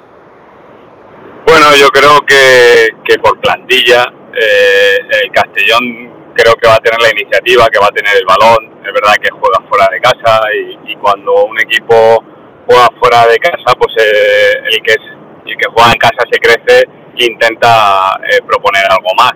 Bueno, 1.50 1.76
yo 1.76 1.88
creo 1.88 2.22
que, 2.28 2.90
que 3.04 3.18
por 3.18 3.40
plantilla 3.42 4.06
eh, 4.40 5.00
el 5.24 5.32
Castellón 5.32 6.30
creo 6.36 6.54
que 6.54 6.68
va 6.68 6.76
a 6.76 6.78
tener 6.78 7.02
la 7.02 7.10
iniciativa, 7.10 7.68
que 7.74 7.80
va 7.80 7.88
a 7.88 7.98
tener 7.98 8.16
el 8.18 8.24
balón. 8.24 8.78
Es 8.86 8.94
verdad 8.94 9.16
que 9.20 9.32
juega 9.32 9.58
fuera 9.68 9.90
de 9.92 10.00
casa 10.00 10.42
y, 10.86 10.96
cuando 10.98 11.46
un 11.46 11.60
equipo 11.60 12.24
juega 12.68 12.88
fuera 13.00 13.26
de 13.26 13.40
casa, 13.40 13.74
pues 13.80 13.96
eh, 13.98 14.62
el, 14.70 14.78
que 14.84 14.92
es, 14.92 15.02
el 15.48 15.58
que 15.58 15.66
juega 15.74 15.92
en 15.92 15.98
casa 15.98 16.22
se 16.32 16.38
crece 16.38 16.86
e 17.18 17.26
intenta 17.26 18.22
eh, 18.30 18.42
proponer 18.46 18.86
algo 18.88 19.10
más. 19.18 19.34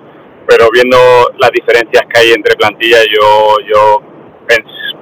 Pero 0.48 0.70
viendo 0.72 1.00
las 1.40 1.50
diferencias 1.50 2.04
que 2.14 2.20
hay 2.20 2.32
entre 2.32 2.56
plantillas, 2.56 3.08
yo, 3.10 3.58
yo 3.66 4.04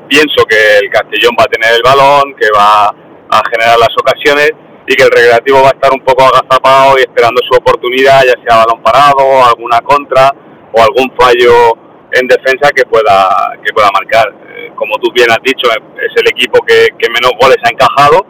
pienso 0.08 0.46
que 0.48 0.78
el 0.78 0.90
Castellón 0.90 1.36
va 1.38 1.44
a 1.44 1.52
tener 1.52 1.76
el 1.76 1.82
balón, 1.84 2.34
que 2.40 2.48
va 2.56 2.88
a 2.88 3.42
generar 3.52 3.78
las 3.80 3.92
ocasiones 4.00 4.54
y 4.88 4.96
que 4.96 5.04
el 5.04 5.12
recreativo 5.12 5.62
va 5.62 5.70
a 5.70 5.78
estar 5.78 5.92
un 5.92 6.02
poco 6.02 6.24
agazapado 6.24 6.98
y 6.98 7.02
esperando 7.02 7.42
su 7.50 7.58
oportunidad, 7.58 8.24
ya 8.26 8.34
sea 8.44 8.66
balón 8.66 8.82
parado, 8.82 9.46
alguna 9.46 9.80
contra 9.82 10.34
o 10.74 10.82
algún 10.82 11.12
fallo 11.20 11.78
en 12.12 12.28
defensa 12.28 12.70
que 12.76 12.84
pueda 12.86 13.54
que 13.64 13.74
pueda 13.74 13.90
marcar. 13.94 14.34
Eh, 14.56 14.72
como 14.76 14.98
tú 14.98 15.12
bien 15.14 15.30
has 15.30 15.42
dicho, 15.44 15.70
es 15.72 16.12
el 16.16 16.28
equipo 16.30 16.60
que, 16.66 16.90
menos 17.10 17.32
goles 17.40 17.58
ha 17.64 17.70
encajado, 17.70 18.26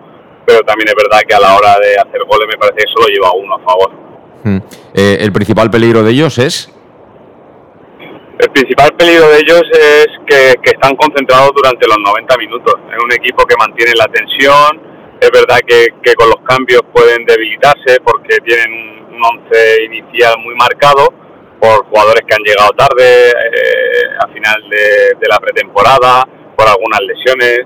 pero 0.46 0.62
también 0.62 0.90
es 0.90 0.96
verdad 0.96 1.22
que 1.28 1.36
a 1.36 1.40
la 1.40 1.56
hora 1.56 1.78
de 1.80 1.96
hacer 1.96 2.22
goles 2.28 2.48
me 2.48 2.58
parece 2.58 2.86
que 2.86 2.92
solo 2.94 3.08
lleva 3.08 3.32
uno 3.34 3.56
a 3.56 3.60
favor. 3.60 3.92
Hmm. 4.44 4.58
Eh, 4.94 5.18
¿El 5.22 5.32
principal 5.32 5.70
peligro 5.70 6.04
de 6.04 6.12
ellos 6.12 6.38
es? 6.38 6.70
El 8.40 8.50
principal 8.50 8.90
peligro 8.98 9.30
de 9.30 9.38
ellos 9.38 9.62
es 9.72 10.08
que, 10.26 10.56
que 10.64 10.72
están 10.72 10.96
concentrados 10.96 11.52
durante 11.56 11.88
los 11.88 11.98
90 12.00 12.38
minutos. 12.38 12.74
Es 12.92 13.04
un 13.04 13.12
equipo 13.14 13.46
que 13.46 13.56
mantiene 13.56 13.94
la 13.96 14.06
tensión, 14.06 14.91
es 15.22 15.30
verdad 15.30 15.60
que, 15.66 16.16
con 16.16 16.30
los 16.30 16.42
cambios 16.48 16.82
pueden 16.92 17.24
debilitarse 17.26 18.02
porque 18.04 18.40
tienen 18.40 18.74
un, 18.74 19.22
once 19.24 19.84
inicial 19.84 20.34
muy 20.40 20.56
marcado 20.56 21.14
por 21.60 21.86
jugadores 21.86 22.24
que 22.28 22.34
han 22.34 22.42
llegado 22.42 22.72
tarde 22.72 23.30
eh, 23.30 24.18
a 24.20 24.28
final 24.34 24.64
de, 24.68 25.28
la 25.30 25.38
pretemporada, 25.38 26.28
por 26.58 26.68
algunas 26.68 27.02
lesiones, 27.02 27.60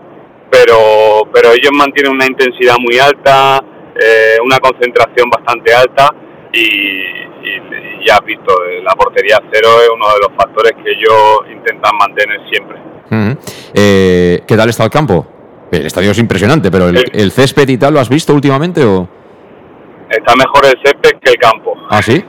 pero, 0.51 1.21
pero 1.33 1.53
ellos 1.53 1.71
mantienen 1.71 2.11
una 2.11 2.25
intensidad 2.25 2.75
muy 2.77 2.99
alta, 2.99 3.63
eh, 3.97 4.35
una 4.43 4.59
concentración 4.59 5.29
bastante 5.29 5.73
alta 5.73 6.13
y, 6.51 7.23
ya 8.05 8.15
has 8.15 8.25
visto, 8.25 8.53
eh, 8.65 8.83
la 8.83 8.93
portería 8.95 9.39
cero 9.51 9.69
es 9.81 9.89
uno 9.89 10.07
de 10.13 10.19
los 10.19 10.29
factores 10.37 10.73
que 10.83 10.91
ellos 10.91 11.39
intentan 11.49 11.95
mantener 11.97 12.41
siempre. 12.51 12.77
¿Qué 13.73 14.57
tal 14.57 14.69
está 14.69 14.83
el 14.83 14.89
campo? 14.89 15.34
El 15.71 15.85
estadio 15.85 16.11
es 16.11 16.19
impresionante, 16.19 16.71
pero 16.71 16.89
el, 16.89 17.31
césped 17.31 17.67
y 17.67 17.77
tal, 17.77 17.93
¿lo 17.93 17.99
has 17.99 18.09
visto 18.09 18.33
últimamente 18.33 18.83
o...? 18.83 19.07
Está 20.09 20.35
mejor 20.35 20.65
el 20.65 20.79
césped 20.83 21.19
que 21.19 21.31
el 21.31 21.37
campo. 21.37 21.73
¿Ah, 21.89 22.01
sí? 22.01 22.13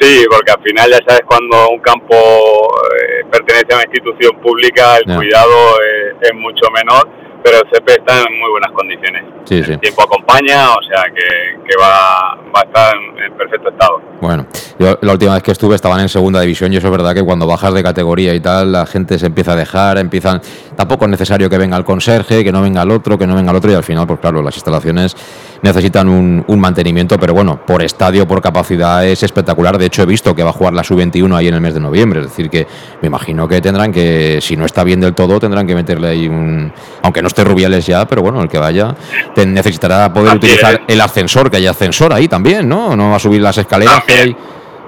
sí, 0.00 0.24
porque 0.30 0.52
al 0.52 0.62
final 0.62 0.90
ya 0.90 0.98
sabes 1.06 1.22
cuando 1.26 1.68
un 1.68 1.80
campo 1.80 2.14
eh, 2.14 3.24
pertenece 3.30 3.66
a 3.72 3.76
una 3.76 3.84
institución 3.84 4.40
pública, 4.40 4.96
el 4.96 5.14
cuidado 5.14 5.76
es 6.20 6.34
mucho 6.34 6.70
menor 6.72 7.29
pero 7.42 7.58
el 7.58 7.70
CP 7.70 7.92
está 7.92 8.20
en 8.20 8.38
muy 8.38 8.50
buenas 8.50 8.70
condiciones. 8.72 9.24
El 9.50 9.80
tiempo 9.80 10.02
acompaña, 10.02 10.70
o 10.70 10.82
sea 10.82 11.02
que, 11.12 11.76
va, 11.76 12.32
a 12.32 12.62
estar 12.64 12.94
en, 12.96 13.36
perfecto 13.36 13.70
estado. 13.70 14.00
Bueno, 14.20 14.46
yo 14.78 14.98
la 15.00 15.12
última 15.12 15.34
vez 15.34 15.42
que 15.42 15.50
estuve 15.50 15.74
estaban 15.74 16.00
en 16.00 16.08
segunda 16.08 16.40
división 16.40 16.72
y 16.72 16.76
eso 16.76 16.86
es 16.86 16.90
verdad 16.92 17.14
que 17.14 17.22
cuando 17.22 17.46
bajas 17.46 17.74
de 17.74 17.82
categoría 17.82 18.34
y 18.34 18.40
tal, 18.40 18.70
la 18.70 18.86
gente 18.86 19.18
se 19.18 19.26
empieza 19.26 19.52
a 19.52 19.56
dejar, 19.56 19.98
empiezan... 19.98 20.40
Tampoco 20.76 21.04
es 21.04 21.10
necesario 21.10 21.50
que 21.50 21.58
venga 21.58 21.76
el 21.76 21.84
conserje, 21.84 22.44
que 22.44 22.52
no 22.52 22.62
venga 22.62 22.82
el 22.82 22.90
otro, 22.90 23.18
que 23.18 23.26
no 23.26 23.34
venga 23.34 23.50
el 23.50 23.56
otro 23.56 23.70
y 23.70 23.74
al 23.74 23.82
final, 23.82 24.06
pues 24.06 24.20
claro, 24.20 24.42
las 24.42 24.54
instalaciones 24.56 25.16
necesitan 25.62 26.08
un, 26.08 26.60
mantenimiento, 26.60 27.18
pero 27.18 27.34
bueno, 27.34 27.60
por 27.66 27.82
estadio, 27.82 28.26
por 28.26 28.40
capacidad 28.40 29.04
es 29.06 29.22
espectacular. 29.22 29.78
De 29.78 29.86
hecho, 29.86 30.02
he 30.02 30.06
visto 30.06 30.34
que 30.34 30.42
va 30.42 30.50
a 30.50 30.52
jugar 30.52 30.74
la 30.74 30.84
sub-21 30.84 31.36
ahí 31.36 31.48
en 31.48 31.54
el 31.54 31.60
mes 31.60 31.74
de 31.74 31.80
noviembre, 31.80 32.20
es 32.20 32.26
decir, 32.26 32.50
que 32.50 32.66
me 33.00 33.08
imagino 33.08 33.48
que 33.48 33.60
tendrán 33.60 33.92
que, 33.92 34.38
si 34.40 34.56
no 34.56 34.64
está 34.64 34.84
bien 34.84 35.00
del 35.00 35.14
todo, 35.14 35.38
tendrán 35.38 35.66
que 35.66 35.74
meterle 35.74 36.08
ahí 36.08 36.28
un... 36.28 36.72
Aunque 37.02 37.22
no 37.22 37.28
esté 37.30 37.44
Rubiales 37.44 37.86
ya, 37.86 38.06
pero 38.06 38.22
bueno, 38.22 38.42
el 38.42 38.48
que 38.48 38.58
vaya 38.58 38.94
necesitará 39.36 40.12
poder 40.12 40.36
utilizar 40.36 40.82
el 40.86 41.00
ascensor, 41.00 41.50
que 41.50 41.56
haya 41.56 41.70
ascensor 41.70 42.12
ahí 42.12 42.28
también, 42.28 42.68
¿no? 42.68 42.94
No 42.96 43.10
va 43.10 43.16
a 43.16 43.18
subir 43.18 43.40
las 43.40 43.56
escaleras 43.58 44.02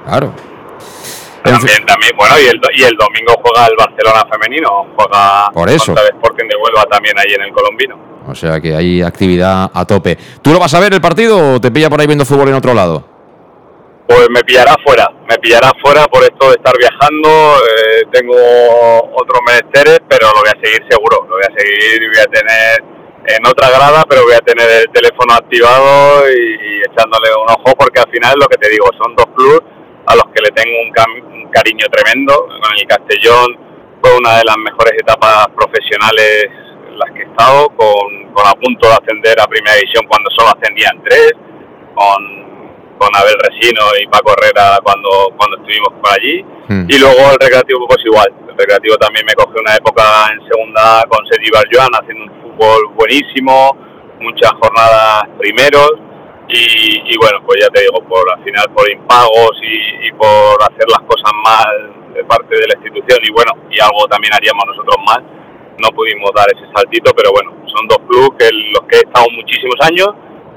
Claro. 0.05 0.35
También, 1.42 1.85
también, 1.85 2.12
bueno, 2.16 2.35
y 2.38 2.46
el, 2.46 2.61
y 2.76 2.83
el 2.85 2.96
domingo 2.96 3.35
juega 3.42 3.66
el 3.66 3.74
Barcelona 3.76 4.24
femenino, 4.31 4.87
juega 4.96 5.50
Por 5.52 5.68
eso. 5.68 5.92
el 5.92 6.14
Sporting 6.14 6.46
de 6.46 6.57
Huelva 6.57 6.85
también 6.88 7.18
ahí 7.18 7.35
en 7.35 7.42
el 7.42 7.52
Colombino. 7.52 7.98
O 8.28 8.35
sea 8.35 8.61
que 8.61 8.74
hay 8.76 9.02
actividad 9.02 9.70
a 9.74 9.85
tope. 9.85 10.16
¿Tú 10.40 10.52
lo 10.52 10.61
vas 10.61 10.72
a 10.74 10.81
ver 10.81 10.94
el 10.94 11.00
partido 11.00 11.55
o 11.55 11.61
te 11.61 11.72
pilla 11.72 11.90
por 11.90 12.00
ahí 12.00 12.07
viendo 12.07 12.24
fútbol 12.24 12.48
en 12.48 12.55
otro 12.55 12.74
lado? 12.74 13.12
Pues 14.07 14.29
me 14.31 14.43
pillará 14.43 14.75
fuera, 14.85 15.09
me 15.29 15.38
pillará 15.38 15.71
fuera 15.83 16.05
por 16.07 16.23
esto 16.23 16.51
de 16.51 16.57
estar 16.57 16.75
viajando, 16.77 17.29
eh, 17.65 18.03
tengo 18.11 18.35
otros 19.15 19.41
menesteres, 19.47 20.01
pero 20.09 20.27
lo 20.35 20.41
voy 20.41 20.51
a 20.51 20.61
seguir 20.61 20.85
seguro, 20.91 21.25
lo 21.29 21.37
voy 21.37 21.47
a 21.49 21.57
seguir 21.57 22.03
y 22.03 22.09
voy 22.09 22.19
a 22.19 22.27
tener 22.27 22.93
en 23.27 23.47
otra 23.47 23.71
grada, 23.71 24.03
pero 24.09 24.25
voy 24.25 24.35
a 24.35 24.41
tener 24.41 24.69
el 24.69 24.91
teléfono 24.91 25.35
activado 25.35 26.29
y, 26.31 26.83
echándole 26.83 27.31
un 27.38 27.49
ojo 27.49 27.77
porque 27.79 28.01
al 28.01 28.11
final 28.11 28.35
lo 28.41 28.47
que 28.49 28.59
te 28.59 28.69
digo, 28.69 28.87
son 29.01 29.15
dos 29.15 29.27
clubes 29.37 29.61
a 30.07 30.17
los 30.17 30.25
que 30.35 30.43
le 30.43 30.51
tengo 30.51 30.75
un, 30.83 31.51
cariño 31.53 31.87
tremendo. 31.93 32.35
Con 32.35 32.73
el 32.77 32.87
Castellón 32.88 33.47
fue 34.03 34.17
una 34.17 34.38
de 34.38 34.45
las 34.45 34.57
mejores 34.57 34.95
etapas 34.99 35.47
profesionales 35.55 36.49
en 36.88 36.99
las 36.99 37.11
que 37.12 37.21
he 37.21 37.27
estado, 37.31 37.69
con, 37.77 38.47
a 38.47 38.55
punto 38.55 38.88
de 38.88 38.95
ascender 38.95 39.38
a 39.41 39.47
Primera 39.47 39.77
División 39.77 40.05
cuando 40.09 40.31
solo 40.37 40.51
ascendían 40.59 41.01
tres, 41.05 41.33
con 42.98 43.11
Abel 43.16 43.37
Resino 43.38 43.83
y 44.00 44.07
Paco 44.07 44.33
Herrera 44.33 44.78
cuando, 44.83 45.33
cuando 45.37 45.57
estuvimos 45.59 45.92
por 46.00 46.11
allí. 46.12 46.44
Hmm. 46.68 46.87
Y 46.88 46.98
luego 46.98 47.33
el 47.33 47.38
Recreativo 47.40 47.87
pues 47.87 48.05
igual. 48.05 48.28
El 48.48 48.57
Recreativo 48.57 48.96
también 48.96 49.24
me 49.26 49.35
cogió 49.35 49.61
una 49.61 49.74
época 49.74 50.02
en 50.33 50.40
segunda 50.46 51.02
con 51.09 51.26
Sergi 51.26 51.50
Barjoan 51.50 51.92
haciendo 51.94 52.33
un 52.33 52.42
fútbol 52.42 52.94
buenísimo, 52.94 53.76
muchas 54.20 54.52
jornadas 54.61 55.28
primeros. 55.38 55.92
Y, 56.55 57.16
bueno, 57.16 57.40
pues 57.46 57.62
ya 57.62 57.68
te 57.68 57.81
digo, 57.81 58.02
por 58.05 58.28
al 58.31 58.44
final 58.44 58.66
por 58.74 58.90
impagos 58.90 59.57
y, 59.62 60.12
por 60.12 60.61
hacer 60.61 60.85
las 60.85 61.00
cosas 61.09 61.33
mal 61.42 62.12
de 62.12 62.22
parte 62.24 62.55
de 62.55 62.66
la 62.68 62.76
institución 62.76 63.18
y 63.22 63.33
bueno, 63.33 63.52
y 63.70 63.81
algo 63.81 64.05
también 64.07 64.35
haríamos 64.35 64.61
nosotros 64.66 64.96
más, 65.07 65.20
no 65.81 65.88
pudimos 65.96 66.31
dar 66.37 66.44
ese 66.52 66.68
saltito, 66.74 67.11
pero 67.16 67.33
bueno, 67.33 67.57
son 67.72 67.88
dos 67.88 67.98
clubes 68.07 68.37
que 68.38 68.52
los 68.52 68.85
que 68.85 68.96
he 68.96 69.00
estado 69.00 69.24
muchísimos 69.33 69.76
años, 69.81 70.09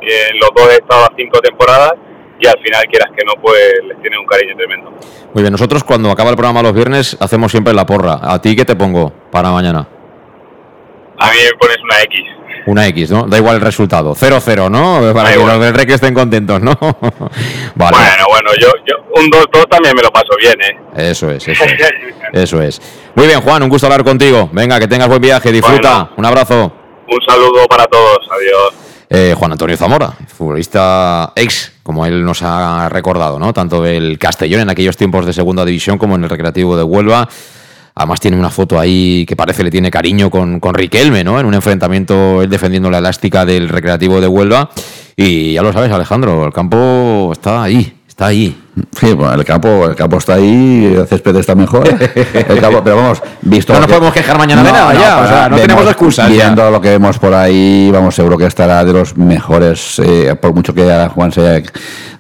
en 0.02 0.38
los 0.38 0.50
dos 0.54 0.68
he 0.74 0.84
estado 0.84 1.06
a 1.06 1.14
cinco 1.16 1.40
temporadas 1.40 1.94
y 2.40 2.48
al 2.48 2.60
final, 2.62 2.84
quieras 2.90 3.12
que 3.16 3.24
no, 3.26 3.34
pues 3.42 3.80
les 3.88 4.02
tiene 4.02 4.18
un 4.18 4.26
cariño 4.26 4.56
tremendo. 4.56 4.92
Muy 5.34 5.42
bien, 5.42 5.52
nosotros 5.52 5.84
cuando 5.84 6.12
acaba 6.12 6.30
el 6.30 6.36
programa 6.36 6.62
los 6.62 6.74
viernes 6.74 7.18
hacemos 7.20 7.52
siempre 7.52 7.74
la 7.74 7.86
porra. 7.86 8.20
¿A 8.22 8.42
ti 8.42 8.56
qué 8.56 8.66
te 8.66 8.76
pongo 8.76 9.12
para 9.32 9.52
mañana? 9.52 9.88
A 11.18 11.32
mí 11.32 11.38
me 11.44 11.58
pones 11.58 11.78
una 11.84 12.02
X. 12.02 12.22
Una 12.68 12.88
X, 12.88 13.12
¿no? 13.12 13.24
Da 13.28 13.38
igual 13.38 13.56
el 13.56 13.62
resultado. 13.62 14.16
0-0, 14.16 14.70
¿no? 14.70 15.14
Para 15.14 15.32
que 15.32 15.38
los 15.38 15.60
del 15.60 15.74
Rey 15.74 15.86
estén 15.88 16.14
contentos, 16.14 16.62
¿no? 16.62 16.74
vale. 17.76 17.98
Bueno, 17.98 18.26
bueno, 18.30 18.52
yo, 18.60 18.68
yo 18.86 18.96
un 19.22 19.30
2-2 19.30 19.70
también 19.70 19.96
me 19.96 20.02
lo 20.02 20.10
paso 20.10 20.36
bien, 20.40 20.56
¿eh? 20.62 21.10
Eso 21.10 21.30
es, 21.32 21.48
eso 21.48 21.64
es. 21.64 21.74
eso 22.34 22.62
es. 22.62 22.82
Muy 23.16 23.28
bien, 23.28 23.40
Juan, 23.42 23.64
un 23.64 23.70
gusto 23.70 23.88
hablar 23.88 24.04
contigo. 24.04 24.50
Venga, 24.52 24.80
que 24.80 24.88
tengas 24.88 25.08
buen 25.08 25.22
viaje, 25.22 25.52
disfruta. 25.52 26.10
un 26.18 26.26
abrazo. 26.26 26.74
Un 27.08 27.20
saludo 27.26 27.68
para 27.68 27.86
todos, 27.86 28.20
adiós. 28.32 28.85
Eh, 29.10 29.36
Juan 29.38 29.52
Antonio 29.52 29.78
Zamora, 29.78 30.14
futbolista 30.28 31.32
ex, 31.36 31.74
como 31.84 32.06
él 32.06 32.24
nos 32.24 32.42
ha 32.42 32.90
recordado, 32.90 33.38
¿no? 33.38 33.54
Tanto 33.54 33.86
el 33.86 34.18
Castellón 34.18 34.62
en 34.62 34.70
aquellos 34.70 34.98
tiempos 34.98 35.26
de 35.26 35.34
segunda 35.34 35.64
división 35.64 35.98
como 35.98 36.16
en 36.16 36.24
el 36.24 36.30
Recreativo 36.30 36.76
de 36.76 36.84
Huelva. 36.84 37.30
Además 37.94 38.20
tiene 38.20 38.38
una 38.38 38.50
foto 38.50 38.80
ahí 38.80 39.26
que 39.26 39.36
parece 39.36 39.64
le 39.64 39.72
tiene 39.72 39.90
cariño 39.90 40.30
con, 40.30 40.60
con 40.60 40.74
Riquelme, 40.74 41.24
¿no? 41.24 41.40
En 41.40 41.46
un 41.46 41.54
enfrentamiento, 41.54 42.42
él 42.42 42.50
defendiendo 42.50 42.90
la 42.90 42.98
elástica 42.98 43.46
del 43.46 43.70
Recreativo 43.70 44.20
de 44.20 44.28
Huelva. 44.28 44.70
Y 45.16 45.54
ya 45.54 45.62
lo 45.62 45.72
sabes, 45.72 45.92
Alejandro, 45.92 46.46
el 46.46 46.52
campo 46.52 47.30
está 47.32 47.64
ahí, 47.64 48.02
está 48.08 48.28
ahí. 48.28 48.65
Sí, 49.00 49.14
bueno, 49.14 49.34
el 49.34 49.46
campo, 49.46 49.86
el 49.86 49.96
campo 49.96 50.18
está 50.18 50.34
ahí, 50.34 50.96
el 50.98 51.08
césped 51.08 51.36
está 51.38 51.56
mejor. 51.56 51.88
El 52.34 52.60
campo, 52.60 52.82
pero 52.84 52.98
vamos, 52.98 53.22
visto. 53.42 53.74
No 53.74 53.80
nos 53.80 53.88
podemos 53.88 54.14
quejar 54.14 54.38
mañana 54.38 54.64
de 54.64 54.72
nada, 54.72 54.94
ya, 54.94 55.20
o 55.20 55.28
sea, 55.28 55.50
no 55.50 55.58
tenemos 55.58 55.86
excusas. 55.86 56.30
Viendo 56.30 56.70
lo 56.70 56.82
que 56.82 56.90
vemos 56.90 57.18
por 57.18 57.34
ahí, 57.34 57.90
vamos, 57.92 58.16
seguro 58.16 58.38
que 58.38 58.46
estará 58.46 58.84
de 58.84 58.94
los 58.94 59.18
mejores, 59.18 60.00
eh, 60.00 60.36
por 60.40 60.54
mucho 60.54 60.74
que 60.74 61.08
Juan 61.14 61.32
se 61.32 61.64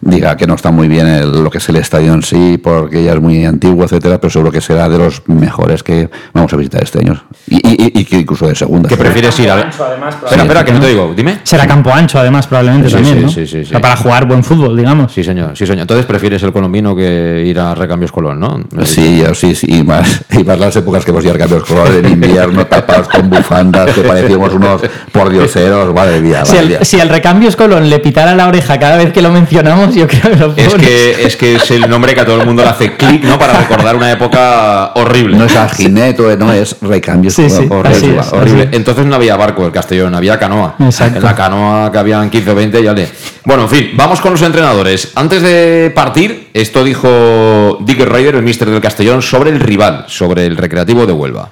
diga 0.02 0.38
que 0.38 0.48
no 0.48 0.56
está 0.56 0.72
muy 0.72 0.88
bien 0.88 1.44
lo 1.44 1.50
que 1.50 1.58
es 1.58 1.70
el 1.70 1.78
estadio 1.78 2.13
en 2.13 2.22
sí, 2.22 2.58
porque 2.58 3.04
ya 3.04 3.13
es 3.13 3.22
muy 3.22 3.46
antiguo, 3.46 3.84
etcétera, 3.84 4.20
pero 4.20 4.32
seguro 4.32 4.52
que 4.52 4.62
será 4.62 4.88
de 4.88 4.98
los 4.98 5.28
mejores 5.28 5.84
que 5.84 6.10
vamos 6.34 6.54
a 6.54 6.58
visitar 6.58 6.84
este 6.84 7.00
año. 7.00 7.22
Y, 7.48 8.00
y, 8.00 8.06
que 8.06 8.18
incluso 8.18 8.48
de 8.48 8.56
segunda. 8.56 8.88
¿Qué 8.88 8.98
prefieres 8.98 9.38
ir 9.39 9.50
a 9.50 9.60
Espera, 9.60 10.44
espera, 10.44 10.65
que 10.65 10.72
no 10.72 10.80
te 10.80 10.88
digo, 10.88 11.13
dime. 11.15 11.39
Será 11.44 11.68
campo 11.68 11.91
ancho, 11.91 12.20
además, 12.20 12.48
probablemente 12.48 12.89
también. 12.89 13.24
¿no? 13.24 13.30
sí, 13.30 13.46
sí, 13.48 13.63
para 13.74 13.96
jugar 13.98 14.26
buen 14.26 14.44
fútbol, 14.44 14.78
digamos. 14.78 15.12
Sí, 15.12 15.24
señor, 15.24 15.58
sí, 15.58 15.65
señor. 15.65 15.82
Entonces 15.82 16.06
prefieres 16.06 16.44
el 16.46 16.54
colombino 16.54 16.96
que 16.96 17.44
ir 17.46 17.60
a 17.60 17.76
Recambios 17.76 18.12
Colón, 18.12 18.40
¿no? 18.40 18.64
Sí, 18.86 19.24
sí, 19.34 19.56
sí, 19.56 19.68
y 19.70 19.84
más, 19.84 20.22
y 20.32 20.44
más 20.44 20.60
las 20.60 20.76
épocas 20.76 21.04
que 21.04 21.12
hemos 21.12 21.24
ido 21.24 21.32
a 21.32 21.34
Recambios 21.34 21.64
Colón 21.64 22.06
en 22.06 22.12
invierno, 22.12 22.66
tapados 22.66 23.08
con 23.10 23.30
bufandas, 23.30 23.92
que 23.92 24.02
parecíamos 24.02 24.54
unos 24.54 24.82
pordioseros, 25.12 25.94
madre 25.94 26.22
mía. 26.22 26.46
Si, 26.46 26.58
el, 26.58 26.86
si 26.86 27.00
el 27.00 27.10
Recambios 27.10 27.56
Colón 27.56 27.90
le 27.90 28.00
pitara 28.00 28.36
la 28.36 28.48
oreja 28.48 28.80
cada 28.80 28.98
vez 28.98 29.12
que 29.12 29.22
lo 29.22 29.32
mencionamos, 29.32 29.94
yo 29.96 30.08
creo 30.08 30.32
que 30.32 30.36
lo 30.36 30.54
es 30.56 30.74
que, 30.76 31.26
es 31.26 31.36
que 31.36 31.56
es 31.56 31.72
el 31.72 31.90
nombre 31.90 32.14
que 32.14 32.22
a 32.22 32.26
todo 32.26 32.40
el 32.40 32.46
mundo 32.46 32.64
le 32.64 32.70
hace 32.70 32.96
clic, 32.96 33.24
¿no? 33.24 33.38
Para 33.38 33.60
recordar 33.60 33.96
una 33.96 34.12
época 34.12 34.92
horrible. 34.96 35.38
No 35.38 35.46
es 35.46 35.56
Algineto, 35.56 36.36
no 36.38 36.52
es 36.52 36.76
Recambios 36.82 37.34
sí, 37.34 37.50
sí, 37.50 37.68
horrible. 37.70 38.22
horrible. 38.32 38.70
Entonces 38.72 39.06
no 39.06 39.16
había 39.16 39.36
barco 39.36 39.66
el 39.66 39.72
Castellón, 39.72 40.16
había 40.16 40.38
canoa. 40.38 40.76
En 40.80 41.24
la 41.24 41.36
canoa 41.36 41.92
que 41.92 41.98
habían 41.98 42.30
15 42.30 42.52
o 42.52 42.56
20, 42.56 42.84
ya 42.84 42.94
le. 42.94 43.10
Bueno, 43.44 43.64
en 43.64 43.70
fin, 43.70 43.92
vamos 43.96 44.22
con 44.22 44.32
los 44.32 44.42
entrenadores. 44.42 45.12
Antes 45.16 45.42
de 45.42 45.92
partir, 45.94 46.35
esto 46.54 46.84
dijo 46.84 47.78
Dick 47.82 48.00
Ryder, 48.00 48.36
el 48.36 48.43
mister 48.43 48.69
del 48.69 48.82
Castellón, 48.82 49.21
sobre 49.21 49.50
el 49.50 49.60
rival, 49.60 50.06
sobre 50.08 50.45
el 50.45 50.58
Recreativo 50.58 51.06
de 51.06 51.13
Huelva. 51.13 51.50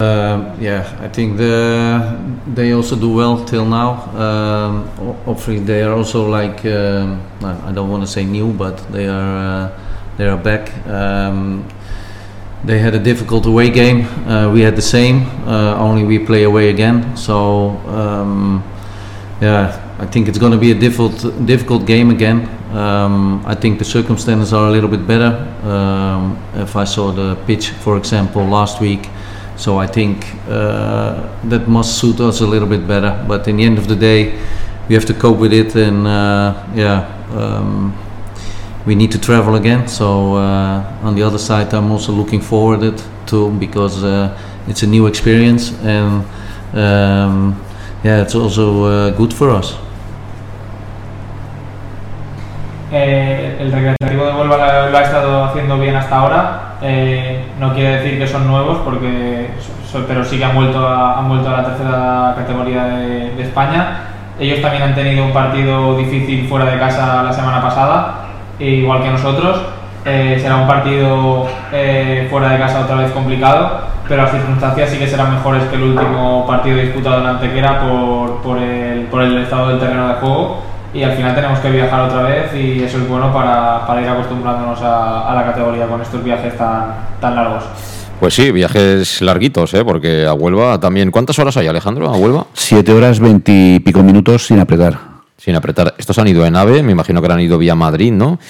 Uh, 0.00 0.54
yeah, 0.60 0.84
I 1.02 1.08
think 1.08 1.38
the, 1.38 2.00
they 2.54 2.72
also 2.72 2.94
do 2.94 3.08
well 3.08 3.44
till 3.44 3.64
now. 3.64 4.08
Um, 4.14 4.86
hopefully, 5.24 5.58
they 5.58 5.82
are 5.82 5.92
also 5.92 6.28
like 6.28 6.64
um, 6.64 7.20
I 7.42 7.72
don't 7.72 7.90
want 7.90 8.04
to 8.04 8.06
say 8.06 8.24
new, 8.24 8.52
but 8.52 8.78
they 8.92 9.08
are 9.08 9.66
uh, 9.66 9.70
they 10.16 10.28
are 10.28 10.36
back. 10.36 10.70
Um, 10.86 11.64
they 12.64 12.78
had 12.78 12.94
a 12.94 13.00
difficult 13.00 13.46
away 13.46 13.70
game. 13.70 14.06
Uh, 14.24 14.52
we 14.52 14.60
had 14.60 14.76
the 14.76 14.82
same. 14.82 15.26
Uh, 15.44 15.76
only 15.78 16.04
we 16.04 16.20
play 16.20 16.44
away 16.44 16.70
again. 16.70 17.16
So 17.16 17.78
um, 17.88 18.62
yeah, 19.40 19.80
I 20.00 20.06
think 20.06 20.28
it's 20.28 20.38
going 20.38 20.52
to 20.52 20.58
be 20.58 20.70
a 20.70 20.78
difficult 20.78 21.46
difficult 21.46 21.84
game 21.84 22.10
again. 22.10 22.48
Um, 22.72 23.42
I 23.44 23.54
think 23.56 23.78
the 23.80 23.84
circumstances 23.84 24.52
are 24.52 24.68
a 24.68 24.70
little 24.70 24.88
bit 24.88 25.04
better. 25.06 25.32
Um, 25.64 26.38
if 26.54 26.76
I 26.76 26.84
saw 26.84 27.10
the 27.10 27.34
pitch, 27.46 27.70
for 27.70 27.96
example, 27.96 28.44
last 28.44 28.80
week, 28.80 29.08
so 29.56 29.76
I 29.76 29.88
think 29.88 30.24
uh, 30.48 31.26
that 31.48 31.66
must 31.66 31.98
suit 31.98 32.20
us 32.20 32.40
a 32.40 32.46
little 32.46 32.68
bit 32.68 32.86
better. 32.86 33.24
But 33.26 33.48
in 33.48 33.56
the 33.56 33.64
end 33.64 33.76
of 33.76 33.88
the 33.88 33.96
day, 33.96 34.38
we 34.88 34.94
have 34.94 35.04
to 35.06 35.14
cope 35.14 35.38
with 35.38 35.52
it, 35.52 35.74
and 35.74 36.06
uh, 36.06 36.54
yeah, 36.76 37.04
um, 37.32 37.92
we 38.86 38.94
need 38.94 39.10
to 39.10 39.18
travel 39.18 39.56
again. 39.56 39.88
So 39.88 40.36
uh, 40.36 41.00
on 41.02 41.16
the 41.16 41.24
other 41.24 41.38
side, 41.38 41.74
I'm 41.74 41.90
also 41.90 42.12
looking 42.12 42.40
forward 42.40 42.84
it 42.84 43.04
to 43.26 43.50
because 43.58 44.04
uh, 44.04 44.38
it's 44.68 44.84
a 44.84 44.86
new 44.86 45.06
experience, 45.06 45.72
and 45.82 46.24
um, 46.72 47.60
yeah, 48.04 48.22
it's 48.22 48.36
also 48.36 48.84
uh, 48.84 49.10
good 49.10 49.34
for 49.34 49.50
us. 49.50 49.87
Eh, 52.90 53.58
el 53.60 53.70
Recreativo 53.70 54.24
de 54.24 54.32
Huelva 54.32 54.56
lo, 54.88 54.96
ha 54.96 55.02
estado 55.02 55.44
haciendo 55.44 55.78
bien 55.78 55.94
hasta 55.94 56.16
ahora. 56.16 56.60
Eh, 56.80 57.44
no 57.58 57.74
quiere 57.74 57.98
decir 57.98 58.18
que 58.18 58.26
son 58.26 58.46
nuevos, 58.46 58.78
porque, 58.78 59.50
pero 60.06 60.24
sí 60.24 60.38
que 60.38 60.44
han 60.44 60.54
vuelto 60.54 60.86
a, 60.86 61.18
han 61.18 61.28
vuelto 61.28 61.48
a 61.50 61.52
la 61.58 61.64
tercera 61.64 62.34
categoría 62.36 62.84
de, 62.84 63.42
España. 63.42 64.00
Ellos 64.40 64.60
también 64.62 64.82
han 64.84 64.94
tenido 64.94 65.24
un 65.24 65.32
partido 65.32 65.96
difícil 65.96 66.48
fuera 66.48 66.66
de 66.66 66.78
casa 66.78 67.22
la 67.22 67.32
semana 67.32 67.60
pasada, 67.60 68.26
igual 68.58 69.02
que 69.02 69.10
nosotros. 69.10 69.60
Eh, 70.04 70.38
será 70.40 70.56
un 70.56 70.66
partido 70.66 71.46
fuera 72.30 72.50
de 72.50 72.58
casa 72.58 72.80
otra 72.80 72.96
vez 72.96 73.10
complicado, 73.10 73.80
pero 74.08 74.22
las 74.22 74.30
circunstancias 74.30 74.88
sí 74.88 74.98
que 74.98 75.06
serán 75.06 75.34
mejores 75.34 75.64
que 75.64 75.76
el 75.76 75.82
último 75.82 76.46
partido 76.46 76.78
disputado 76.78 77.20
en 77.20 77.26
Antequera 77.26 77.80
por, 77.80 78.40
por, 78.40 78.58
el, 78.58 79.02
por 79.06 79.22
el 79.22 79.38
estado 79.38 79.68
del 79.68 79.80
terreno 79.80 80.08
de 80.08 80.14
juego 80.14 80.62
y 80.94 81.02
al 81.02 81.12
final 81.12 81.34
tenemos 81.34 81.58
que 81.60 81.70
viajar 81.70 82.00
otra 82.02 82.22
vez 82.22 82.54
y 82.54 82.82
eso 82.82 82.98
es 82.98 83.08
bueno 83.08 83.32
para, 83.32 83.86
para 83.86 84.00
ir 84.02 84.08
acostumbrándonos 84.08 84.80
a, 84.82 85.30
a, 85.30 85.34
la 85.34 85.44
categoría 85.44 85.86
con 85.86 86.00
estos 86.00 86.22
viajes 86.24 86.56
tan, 86.56 86.94
tan 87.20 87.34
largos. 87.34 87.64
Pues 88.20 88.34
sí, 88.34 88.50
viajes 88.50 89.22
larguitos, 89.22 89.74
¿eh? 89.74 89.84
porque 89.84 90.26
a 90.26 90.32
Huelva 90.32 90.80
también. 90.80 91.10
¿Cuántas 91.10 91.38
horas 91.38 91.56
hay, 91.56 91.68
Alejandro, 91.68 92.08
a 92.08 92.16
Huelva? 92.16 92.46
Siete 92.52 92.92
horas, 92.92 93.20
veintipico 93.20 94.02
minutos 94.02 94.46
sin 94.46 94.58
apretar. 94.58 95.17
Sin 95.38 95.54
apretar. 95.54 95.94
Estos 95.96 96.18
han 96.18 96.26
ido 96.26 96.44
en 96.44 96.56
AVE, 96.56 96.82
me 96.82 96.90
imagino 96.90 97.22
que 97.22 97.32
han 97.32 97.38
ido 97.38 97.58
vía 97.58 97.76
Madrid, 97.76 98.10
¿no? 98.12 98.40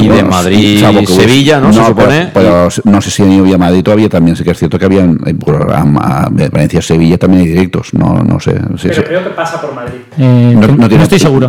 Y 0.00 0.08
de 0.08 0.22
Madrid 0.22 0.84
Sevilla, 1.06 1.58
¿no? 1.58 1.72
se 1.72 1.84
supone. 1.84 2.30
Pero, 2.32 2.68
no 2.84 3.00
sé 3.00 3.10
si 3.10 3.22
han 3.24 3.32
ido 3.32 3.42
vía 3.42 3.58
Madrid 3.58 3.82
todavía, 3.82 4.08
también 4.08 4.36
sí 4.36 4.44
que 4.44 4.52
es 4.52 4.58
cierto 4.58 4.78
que 4.78 4.84
habían 4.84 5.18
programa 5.44 6.28
de 6.30 6.48
Valencia-Sevilla 6.48 7.18
también 7.18 7.42
hay 7.42 7.48
directos, 7.48 7.92
no, 7.94 8.22
no 8.22 8.38
sé. 8.38 8.54
pero 8.82 9.04
creo 9.04 9.24
que 9.24 9.30
pasa 9.30 9.60
por 9.60 9.74
Madrid. 9.74 9.98
Eh, 10.16 10.56
no, 10.56 10.86
estoy 11.02 11.18
seguro. 11.18 11.48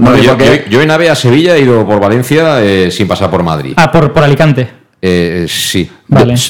yo, 0.70 0.82
en 0.82 0.92
AVE 0.92 1.12
a 1.12 1.16
Sevilla 1.16 1.56
he 1.56 1.62
ido 1.62 1.86
por 1.86 2.00
Valencia 2.00 2.64
eh, 2.64 2.89
sin 2.89 3.08
pasar 3.08 3.30
por 3.30 3.44
Madrid. 3.44 3.74
Ah, 3.78 3.92
por, 3.92 4.12
por 4.12 4.24
Alicante. 4.24 4.86
Eh, 5.00 5.46
sí. 5.48 5.88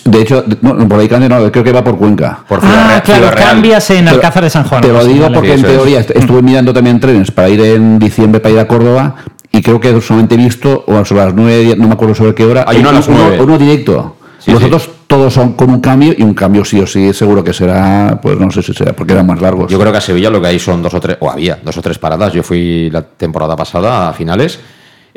De, 0.05 0.22
hecho, 0.22 0.43
no, 0.61 0.88
por 0.88 0.99
ahí 0.99 1.09
no, 1.09 1.51
creo 1.51 1.63
que 1.63 1.72
va 1.72 1.84
por 1.84 1.97
Cuenca. 1.97 2.39
Por 2.47 2.59
ah, 2.61 3.01
claro, 3.03 3.36
cambias 3.36 3.89
en 3.89 4.07
Alcázar 4.07 4.43
de 4.43 4.49
San 4.49 4.63
Juan. 4.63 4.82
Te 4.82 4.91
lo 4.91 5.03
digo 5.05 5.32
porque 5.34 5.53
en 5.53 5.63
teoría 5.63 5.99
estuve 5.99 6.41
mirando 6.43 6.74
también 6.74 6.99
trenes 6.99 7.32
para 7.32 7.49
ir 7.49 7.61
en 7.61 7.97
diciembre 7.97 8.39
para 8.39 8.53
ir 8.53 8.59
a 8.59 8.68
Córdoba 8.68 9.16
y 9.51 9.61
creo 9.61 9.80
que 9.80 9.99
solamente 10.01 10.36
he 10.36 10.38
visto, 10.38 10.84
o 10.86 11.05
sobre 11.05 11.26
las 11.26 11.34
9, 11.34 11.76
no 11.78 11.88
me 11.88 11.93
acuerdo 11.93 12.13
sobre 12.13 12.36
qué 12.36 12.45
hora, 12.45 12.66
Hay 12.68 12.80
uno 12.80 12.89
a 12.89 12.93
las 12.93 13.07
uno, 13.07 13.18
nueve. 13.22 13.41
uno 13.41 13.57
directo. 13.57 14.18
Sí, 14.39 14.51
Los 14.51 14.59
sí. 14.59 14.66
otros 14.68 14.89
todos 15.07 15.34
son 15.34 15.53
con 15.53 15.70
un 15.70 15.80
cambio 15.80 16.13
y 16.18 16.24
un 16.24 16.34
cambio 16.34 16.66
sí 16.66 16.80
o 16.80 16.86
sí 16.86 17.13
seguro 17.13 17.43
que 17.43 17.53
será, 17.53 18.20
pues 18.22 18.38
no 18.38 18.51
sé 18.51 18.61
si 18.61 18.74
será 18.74 18.93
porque 18.93 19.13
eran 19.13 19.26
más 19.26 19.41
largos. 19.41 19.72
Yo 19.72 19.80
creo 19.80 19.91
que 19.91 19.97
a 19.97 20.01
Sevilla 20.01 20.30
lo 20.30 20.41
que 20.41 20.47
hay 20.47 20.59
son 20.59 20.82
dos 20.82 20.93
o 20.93 20.99
tres, 20.99 21.18
o 21.20 21.32
había 21.32 21.57
dos 21.63 21.78
o 21.78 21.82
tres 21.82 21.97
paradas. 21.97 22.34
Yo 22.34 22.43
fui 22.43 22.89
la 22.89 23.01
temporada 23.01 23.55
pasada 23.55 24.09
a 24.09 24.13
finales 24.13 24.59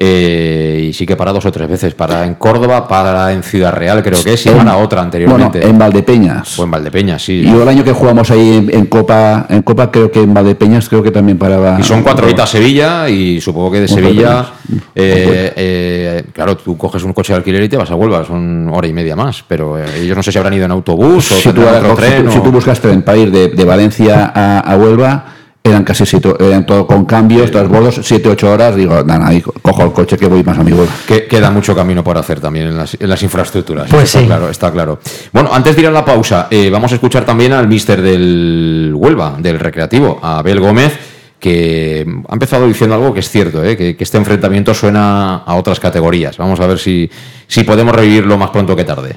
eh, 0.01 0.87
y 0.89 0.93
sí 0.93 1.05
que 1.05 1.17
para 1.17 1.33
dos 1.33 1.45
o 1.45 1.51
tres 1.51 1.69
veces. 1.69 1.93
Para 1.95 2.25
en 2.25 2.35
Córdoba, 2.37 2.87
para 2.87 3.33
en 3.33 3.43
Ciudad 3.43 3.73
Real, 3.73 4.01
creo 4.03 4.23
que 4.23 4.35
es, 4.35 4.47
y 4.47 4.51
para 4.51 4.77
otra 4.77 5.03
anteriormente. 5.03 5.59
Bueno, 5.59 5.73
en 5.73 5.79
Valdepeñas. 5.79 6.57
o 6.59 6.63
en 6.65 6.71
Valdepeñas, 6.71 7.23
sí. 7.25 7.43
Yo 7.43 7.63
el 7.63 7.69
año 7.69 7.83
que 7.83 7.93
jugamos 7.93 8.31
ahí 8.31 8.57
en, 8.59 8.75
en 8.79 8.87
Copa, 8.87 9.47
en 9.49 9.63
Copa 9.63 9.91
creo 9.91 10.11
que 10.13 10.21
en 10.23 10.33
Valdepeñas 10.33 10.89
creo 10.89 11.03
que 11.03 11.11
también 11.11 11.37
paraba. 11.37 11.79
Y 11.81 11.83
son 11.83 12.03
cuatro 12.03 12.27
horitas 12.27 12.45
a 12.45 12.53
Sevilla 12.53 13.09
y 13.09 13.41
supongo 13.41 13.73
que 13.73 13.81
de 13.81 13.89
Sevilla, 13.89 14.47
eh, 14.95 15.53
eh, 15.57 16.25
claro, 16.33 16.57
tú 16.57 16.77
coges 16.77 17.03
un 17.03 17.13
coche 17.13 17.33
de 17.33 17.39
alquiler 17.39 17.63
y 17.65 17.69
te 17.69 17.77
vas 17.77 17.91
a 17.91 17.97
Huelva, 17.97 18.25
son 18.25 18.69
hora 18.73 18.87
y 18.87 18.93
media 18.93 19.17
más, 19.17 19.43
pero 19.49 19.79
eh, 19.79 19.85
ellos 20.01 20.17
no 20.17 20.23
sé 20.23 20.31
si 20.31 20.39
habrán 20.39 20.55
ido 20.55 20.65
en 20.65 20.71
autobús 20.71 21.33
o 21.33 21.35
si 21.35 21.49
tú, 21.49 21.55
tendrán 21.63 21.85
otro 21.87 21.89
si 21.91 21.95
tú- 21.97 22.09
tren. 22.09 22.31
si 22.31 22.39
o- 22.39 22.43
tú 22.43 22.53
buscas 22.53 22.81
tren 22.81 23.03
para 23.03 23.19
ir 23.19 23.33
de, 23.33 23.49
de 23.49 23.65
Valencia 23.65 24.33
a, 24.35 24.61
a 24.61 24.77
Huelva, 24.77 25.25
eran 25.71 25.85
casi 25.85 26.07
siete, 26.07 26.35
eran 26.41 26.67
todo 26.67 26.87
con 26.87 27.05
cambios, 27.05 27.51
transbordos, 27.51 27.99
7-8 27.99 28.43
horas. 28.45 28.77
Digo, 28.77 29.03
nada, 29.05 29.29
ahí 29.29 29.41
cojo 29.41 29.85
el 29.85 29.93
coche 29.93 30.17
que 30.17 30.27
voy 30.27 30.43
más 30.43 30.59
a 30.59 30.65
mi 30.65 30.73
Huelva. 30.73 30.93
Que 31.07 31.27
queda 31.27 31.51
mucho 31.51 31.75
camino 31.75 32.03
por 32.03 32.19
hacer 32.19 32.41
también 32.41 32.69
en 32.69 32.77
las, 32.77 32.97
en 32.99 33.09
las 33.09 33.23
infraestructuras. 33.23 33.89
Pues 33.91 34.05
está 34.05 34.21
sí. 34.21 34.27
claro, 34.27 34.49
está 34.49 34.71
claro. 34.71 34.99
Bueno, 35.33 35.51
antes 35.53 35.75
de 35.77 35.83
ir 35.83 35.89
a 35.89 35.91
la 35.91 36.05
pausa, 36.05 36.49
eh, 36.51 36.71
vamos 36.71 36.93
a 36.93 36.95
escuchar 36.97 37.25
también 37.25 37.53
al 37.53 37.69
mister 37.69 38.03
del 38.03 38.93
Huelva, 38.95 39.37
del 39.39 39.59
Recreativo, 39.59 40.19
a 40.23 40.39
Abel 40.39 40.61
Gómez, 40.61 40.99
que 41.39 42.07
ha 42.29 42.33
empezado 42.33 42.67
diciendo 42.67 42.97
algo 42.97 43.15
que 43.15 43.21
es 43.21 43.29
cierto, 43.29 43.65
eh, 43.65 43.77
que, 43.77 43.97
que 43.97 44.05
este 44.05 44.19
enfrentamiento 44.19 44.75
suena 44.75 45.37
a 45.37 45.55
otras 45.55 45.79
categorías. 45.79 46.37
Vamos 46.37 46.61
a 46.61 46.67
ver 46.67 46.79
si, 46.79 47.11
si 47.47 47.65
podemos 47.65 47.95
revivirlo 47.95 48.37
más 48.37 48.51
pronto 48.51 48.75
que 48.75 48.85
tarde. 48.85 49.17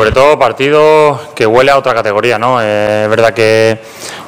Sobre 0.00 0.12
todo 0.12 0.38
partido 0.38 1.20
que 1.34 1.44
huele 1.44 1.70
a 1.70 1.76
otra 1.76 1.92
categoría, 1.92 2.38
¿no? 2.38 2.58
Eh, 2.58 3.02
es 3.02 3.10
verdad 3.10 3.34
que, 3.34 3.78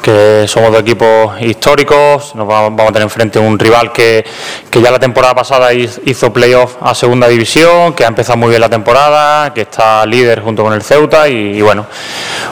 que 0.02 0.44
somos 0.46 0.70
dos 0.70 0.82
equipos 0.82 1.40
históricos, 1.40 2.34
nos 2.34 2.46
vamos, 2.46 2.78
a 2.78 2.86
tener 2.88 3.04
enfrente 3.04 3.38
un 3.38 3.58
rival 3.58 3.90
que, 3.90 4.22
que 4.68 4.82
ya 4.82 4.90
la 4.90 4.98
temporada 4.98 5.34
pasada 5.34 5.72
hiz- 5.72 5.98
hizo 6.04 6.30
playoff 6.30 6.76
a 6.82 6.94
segunda 6.94 7.26
división, 7.26 7.94
que 7.94 8.04
ha 8.04 8.08
empezado 8.08 8.36
muy 8.36 8.50
bien 8.50 8.60
la 8.60 8.68
temporada, 8.68 9.54
que 9.54 9.62
está 9.62 10.04
líder 10.04 10.42
junto 10.42 10.62
con 10.62 10.74
el 10.74 10.82
Ceuta 10.82 11.26
y, 11.26 11.56
y 11.56 11.62
bueno, 11.62 11.86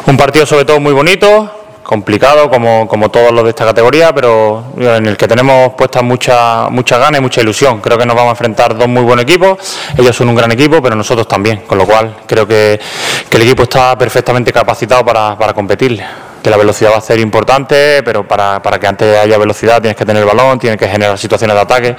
un 0.07 0.16
partido 0.16 0.47
sobre 0.47 0.64
todo 0.64 0.81
muy 0.81 0.95
bonito, 0.95 1.60
complicado 1.91 2.49
como, 2.49 2.86
como 2.86 3.11
todos 3.11 3.32
los 3.32 3.43
de 3.43 3.51
esta 3.51 3.64
categoría, 3.64 4.14
pero 4.14 4.62
en 4.78 5.07
el 5.07 5.16
que 5.16 5.26
tenemos 5.26 5.72
puestas 5.74 6.05
mucha, 6.05 6.68
mucha 6.70 6.99
ganas 6.99 7.18
y 7.18 7.20
mucha 7.20 7.41
ilusión. 7.41 7.80
Creo 7.80 7.99
que 7.99 8.07
nos 8.07 8.14
vamos 8.14 8.28
a 8.28 8.34
enfrentar 8.34 8.78
dos 8.78 8.86
muy 8.86 9.03
buenos 9.03 9.24
equipos, 9.24 9.59
ellos 9.99 10.14
son 10.14 10.28
un 10.28 10.36
gran 10.36 10.53
equipo, 10.53 10.80
pero 10.80 10.95
nosotros 10.95 11.26
también, 11.26 11.62
con 11.66 11.78
lo 11.78 11.86
cual 11.86 12.18
creo 12.28 12.47
que, 12.47 12.78
que 13.28 13.36
el 13.38 13.43
equipo 13.43 13.64
está 13.64 13.99
perfectamente 13.99 14.53
capacitado 14.53 15.05
para, 15.05 15.36
para 15.36 15.53
competir. 15.53 16.01
Que 16.43 16.51
la 16.51 16.57
velocidad 16.57 16.93
va 16.93 16.99
a 16.99 17.01
ser 17.01 17.18
importante, 17.18 18.03
pero 18.03 18.26
para, 18.26 18.62
para 18.62 18.78
que 18.78 18.86
antes 18.86 19.18
haya 19.18 19.36
velocidad 19.38 19.80
tienes 19.80 19.97
que 19.97 20.05
tener 20.05 20.22
el 20.22 20.28
balón, 20.28 20.59
tienes 20.59 20.78
que 20.78 20.88
generar 20.88 21.18
situaciones 21.18 21.55
de 21.55 21.61
ataque. 21.61 21.97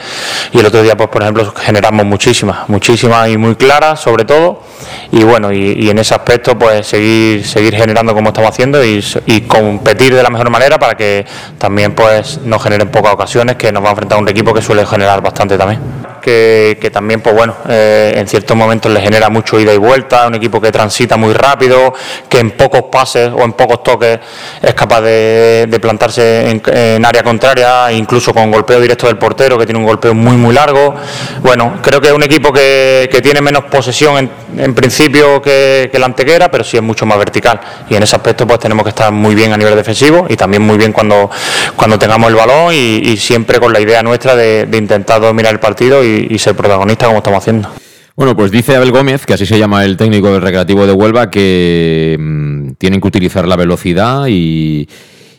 Y 0.51 0.59
el 0.59 0.65
otro 0.65 0.81
día, 0.81 0.97
pues 0.97 1.09
por 1.09 1.21
ejemplo, 1.21 1.53
generamos 1.55 2.05
muchísimas, 2.05 2.67
muchísimas 2.69 3.29
y 3.29 3.37
muy 3.37 3.55
claras, 3.55 3.99
sobre 3.99 4.25
todo. 4.25 4.63
Y 5.11 5.23
bueno, 5.23 5.51
y, 5.51 5.89
en 5.89 5.99
ese 5.99 6.13
aspecto, 6.13 6.57
pues 6.57 6.87
seguir, 6.87 7.45
seguir 7.45 7.75
generando 7.75 8.13
como 8.13 8.29
estamos 8.29 8.49
haciendo 8.49 8.83
y, 8.83 9.03
y 9.25 9.41
competir 9.41 10.15
de 10.15 10.23
la 10.23 10.29
mejor 10.29 10.49
manera 10.49 10.79
para 10.79 10.95
que 10.95 11.25
también 11.57 11.93
pues 11.93 12.39
nos 12.39 12.63
generen 12.63 12.89
pocas 12.89 13.13
ocasiones, 13.13 13.57
que 13.57 13.71
nos 13.71 13.83
va 13.83 13.87
a 13.87 13.91
enfrentar 13.91 14.17
un 14.19 14.27
equipo 14.29 14.53
que 14.53 14.61
suele 14.61 14.85
generar 14.85 15.21
bastante 15.21 15.57
también. 15.57 16.00
Que, 16.21 16.89
también, 16.93 17.21
pues 17.21 17.35
bueno, 17.35 17.55
eh, 17.67 18.13
en 18.15 18.27
ciertos 18.27 18.55
momentos 18.55 18.91
le 18.91 19.01
genera 19.01 19.29
mucho 19.29 19.59
ida 19.59 19.73
y 19.73 19.77
vuelta, 19.77 20.27
un 20.27 20.35
equipo 20.35 20.61
que 20.61 20.71
transita 20.71 21.17
muy 21.17 21.33
rápido, 21.33 21.93
que 22.29 22.39
en 22.39 22.51
pocos 22.51 22.83
pases 22.91 23.31
o 23.33 23.43
en 23.43 23.53
pocos 23.53 23.83
toques 23.83 24.19
es 24.61 24.73
capaz 24.73 25.01
de, 25.01 25.67
de 25.67 25.79
plantarse 25.79 26.49
en, 26.49 27.05
área 27.05 27.23
contraria, 27.23 27.91
incluso 27.91 28.33
con 28.33 28.51
golpeo 28.51 28.79
directo 28.79 29.07
del 29.07 29.17
portero, 29.17 29.57
que 29.57 29.65
tiene 29.65 29.79
un 29.79 29.85
golpeo 29.85 30.13
muy, 30.13 30.37
muy 30.37 30.53
largo. 30.53 30.93
Bueno, 31.41 31.79
creo 31.81 31.99
que 31.99 32.07
es 32.07 32.13
un 32.13 32.23
equipo 32.23 32.53
que, 32.53 33.09
que 33.11 33.21
tiene 33.21 33.41
menos 33.41 33.65
posesión 33.65 34.17
en, 34.17 34.31
en 34.57 34.75
principio 34.75 35.41
que, 35.41 35.89
que 35.91 35.99
la 35.99 36.05
Antequera, 36.05 36.51
pero 36.51 36.63
sí 36.63 36.77
es 36.77 36.83
mucho 36.83 37.05
más 37.05 37.17
vertical. 37.17 37.59
Y 37.89 37.95
en 37.95 38.03
ese 38.03 38.15
aspecto, 38.15 38.45
pues 38.45 38.59
tenemos 38.59 38.83
que 38.83 38.89
estar 38.89 39.11
muy 39.11 39.35
bien 39.35 39.53
a 39.53 39.57
nivel 39.57 39.75
defensivo 39.75 40.27
y 40.29 40.35
también 40.35 40.61
muy 40.61 40.77
bien 40.77 40.91
cuando, 40.93 41.29
cuando 41.75 41.97
tengamos 41.97 42.29
el 42.29 42.35
balón 42.35 42.73
y, 42.73 42.97
y 43.09 43.17
siempre 43.17 43.59
con 43.59 43.73
la 43.73 43.79
idea 43.79 44.03
nuestra 44.03 44.35
de, 44.35 44.65
de 44.65 44.77
intentar 44.77 45.21
dominar 45.21 45.53
el 45.53 45.59
partido 45.59 46.03
y, 46.03 46.10
y 46.29 46.37
ser 46.37 46.55
protagonista 46.55 47.05
como 47.07 47.17
estamos 47.19 47.39
haciendo. 47.39 47.69
Bueno, 48.15 48.35
pues 48.35 48.51
dice 48.51 48.75
Abel 48.75 48.91
Gómez, 48.91 49.25
que 49.25 49.33
así 49.33 49.45
se 49.45 49.57
llama 49.57 49.85
el 49.85 49.97
técnico 49.97 50.31
del 50.31 50.41
Recreativo 50.41 50.85
de 50.85 50.93
Huelva, 50.93 51.29
que 51.31 52.17
mm, 52.19 52.71
tienen 52.77 52.99
que 53.01 53.07
utilizar 53.07 53.47
la 53.47 53.55
velocidad 53.55 54.27
y, 54.27 54.87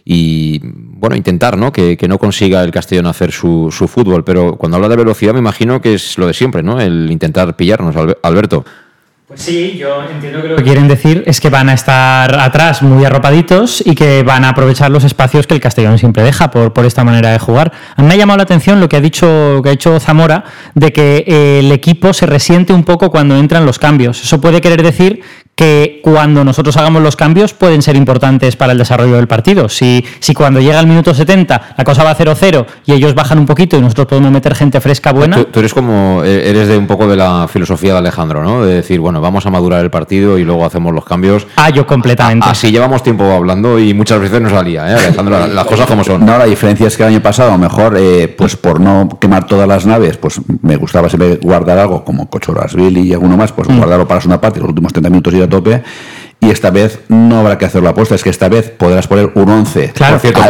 y, 0.05 0.61
bueno, 0.65 1.15
intentar 1.15 1.57
¿no? 1.59 1.71
Que, 1.71 1.97
que 1.97 2.09
no 2.09 2.19
consiga 2.19 2.63
el 2.65 2.71
Castellón 2.71 3.07
hacer 3.07 3.31
su, 3.31 3.69
su 3.71 3.87
fútbol. 3.89 4.25
Pero 4.25 4.57
cuando 4.57 4.77
habla 4.77 4.89
de 4.89 4.97
velocidad 4.97 5.33
me 5.35 5.39
imagino 5.41 5.81
que 5.81 5.95
es 5.95 6.17
lo 6.19 6.27
de 6.27 6.35
siempre, 6.35 6.63
¿no? 6.63 6.81
El 6.81 7.11
intentar 7.11 7.55
pillarnos, 7.57 7.95
Albe- 7.95 8.17
Alberto. 8.23 8.65
Pues 9.29 9.41
sí, 9.41 9.77
yo 9.79 10.03
entiendo 10.11 10.43
que 10.43 10.49
lo 10.49 10.57
que 10.57 10.63
quieren 10.65 10.89
decir 10.89 11.23
es 11.27 11.41
que 11.41 11.49
van 11.49 11.69
a 11.69 11.75
estar 11.75 12.39
atrás 12.41 12.83
muy 12.83 13.05
arropaditos 13.05 13.83
y 13.87 13.95
que 13.95 14.25
van 14.25 14.45
a 14.45 14.51
aprovechar 14.51 14.91
los 14.91 15.05
espacios 15.05 15.47
que 15.47 15.55
el 15.55 15.61
Castellón 15.61 15.97
siempre 15.99 16.25
deja 16.25 16.51
por, 16.51 16.73
por 16.73 16.85
esta 16.85 17.05
manera 17.05 17.31
de 17.31 17.39
jugar. 17.39 17.73
A 17.97 18.03
mí 18.03 18.09
me 18.09 18.15
ha 18.15 18.17
llamado 18.17 18.39
la 18.39 18.43
atención 18.43 18.81
lo 18.81 18.89
que 18.89 18.97
ha 18.97 19.01
dicho, 19.01 19.61
que 19.63 19.69
ha 19.69 19.73
dicho 19.73 19.99
Zamora 20.01 20.45
de 20.75 20.93
que 20.93 21.25
eh, 21.27 21.61
el 21.61 21.71
equipo 21.71 22.13
se 22.13 22.27
resiente 22.27 22.73
un 22.73 22.83
poco 22.83 23.11
cuando 23.11 23.37
entran 23.37 23.65
los 23.65 23.79
cambios. 23.79 24.23
Eso 24.23 24.41
puede 24.41 24.61
querer 24.61 24.83
decir 24.83 25.23
que 25.55 26.01
cuando 26.03 26.45
nosotros 26.45 26.77
hagamos 26.79 27.03
los 27.03 27.15
cambios 27.15 27.53
pueden 27.53 27.83
ser 27.83 27.95
importantes 27.95 28.57
para 28.57 28.73
el 28.73 28.79
desarrollo 28.79 29.17
del 29.17 29.29
partido. 29.29 29.69
Si, 29.69 30.03
si 30.19 30.33
cuando 30.33 30.61
llega 30.61 30.81
el 30.81 30.87
minuto 30.87 31.13
70 31.15 31.75
la 31.77 31.85
cosa 31.85 32.03
va 32.03 32.17
0-0 32.17 32.65
y 32.87 32.93
ellos 32.93 33.15
bajan 33.15 33.39
un 33.39 33.45
poquito 33.47 33.77
y 33.77 33.81
nosotros 33.83 34.07
podemos 34.07 34.31
meter 34.33 34.55
gente 34.55 34.81
fresca 34.81 35.13
buena, 35.13 35.37
Tú, 35.37 35.45
tú 35.45 35.61
eres 35.61 35.75
como, 35.75 36.23
eh, 36.25 36.49
eres 36.49 36.69
de 36.69 36.79
un 36.79 36.87
poco 36.87 37.07
de 37.07 37.17
la 37.17 37.47
filosofía 37.49 37.93
de 37.93 37.99
Alejandro, 37.99 38.43
¿no? 38.43 38.65
De 38.65 38.77
decir, 38.77 38.99
bueno, 38.99 39.21
vamos 39.21 39.45
a 39.45 39.51
madurar 39.51 39.85
el 39.85 39.91
partido 39.91 40.39
y 40.39 40.45
luego 40.45 40.65
hacemos 40.65 40.93
los 40.95 41.05
cambios. 41.05 41.47
ah, 41.57 41.69
yo 41.69 41.87
completamente. 41.87 42.47
Así 42.49 42.73
llevamos 42.73 43.03
tiempo 43.03 43.25
hablando 43.31 43.79
y 43.79 43.93
muchas 43.93 44.21
veces 44.21 44.41
no 44.41 44.49
salía, 44.49 44.91
¿eh, 44.91 44.95
Alejandro? 44.95 45.47
Las- 45.47 45.67
cosas 45.67 45.87
como 45.87 46.03
son. 46.03 46.25
No, 46.25 46.39
la 46.39 46.47
diferencia 46.47 46.87
es 46.89 46.97
que 46.97 47.03
el 47.03 47.11
año 47.11 47.21
pasado, 47.23 47.51
a 47.51 47.53
lo 47.53 47.59
mejor, 47.59 47.97
eh, 47.99 48.27
pues 48.37 48.57
por 48.57 48.81
no 48.81 49.19
quemar 49.21 49.47
todas 49.47 49.69
las 49.69 49.85
naves, 49.87 50.17
pues 50.17 50.41
me 50.63 50.77
gustaba 50.77 51.09
siempre 51.11 51.37
guardar 51.43 51.79
algo 51.79 52.05
como 52.05 52.29
Cochoras 52.29 52.75
Billy 52.75 53.03
y 53.09 53.13
alguno 53.13 53.37
más, 53.37 53.53
pues 53.53 53.69
Mm. 53.69 53.77
guardarlo 53.79 54.09
para 54.09 54.21
segunda 54.21 54.41
parte, 54.41 54.59
los 54.61 54.71
últimos 54.71 54.93
30 54.93 55.11
minutos 55.11 55.33
a 55.45 55.49
tope. 55.49 55.83
Y 56.41 56.51
esta 56.51 56.71
vez 56.71 56.99
no 57.09 57.39
habrá 57.39 57.57
que 57.57 57.67
hacer 57.67 57.83
la 57.85 57.91
apuesta, 57.91 58.17
es 58.17 58.25
que 58.25 58.31
esta 58.31 58.49
vez 58.49 58.69
podrás 58.71 59.07
poner 59.07 59.31
un 59.35 59.49
11. 59.49 59.93
Claro. 59.95 60.15
Por 60.15 60.21
cierto, 60.21 60.41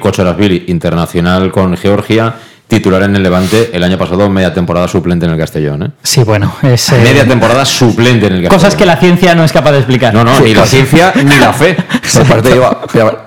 Cocherasvili, 0.00 0.64
internacional 0.68 1.50
con 1.50 1.74
Georgia, 1.78 2.34
titular 2.68 3.02
en 3.04 3.16
el 3.16 3.22
Levante, 3.22 3.70
el 3.72 3.82
año 3.84 3.96
pasado 3.96 4.28
media 4.28 4.52
temporada 4.52 4.86
suplente 4.86 5.24
en 5.24 5.32
el 5.32 5.38
Castellón. 5.38 5.82
¿eh? 5.82 5.90
Sí, 6.02 6.22
bueno, 6.24 6.52
es... 6.62 6.92
eh, 6.92 7.00
Media 7.02 7.26
temporada 7.26 7.64
suplente 7.64 8.26
en 8.26 8.34
el 8.34 8.42
Castellón. 8.42 8.50
Cosas 8.50 8.74
que 8.74 8.84
la 8.84 8.96
ciencia 8.96 9.34
no 9.34 9.44
es 9.44 9.52
capaz 9.52 9.72
de 9.72 9.78
explicar. 9.78 10.12
No, 10.12 10.24
no, 10.24 10.36
Sí, 10.36 10.44
ni 10.44 10.54
la 10.54 10.66
ciencia 10.66 11.12
ni 11.16 11.36
la 11.36 11.52
fe. 11.54 11.74
Por 12.12 12.26
parte 12.26 12.60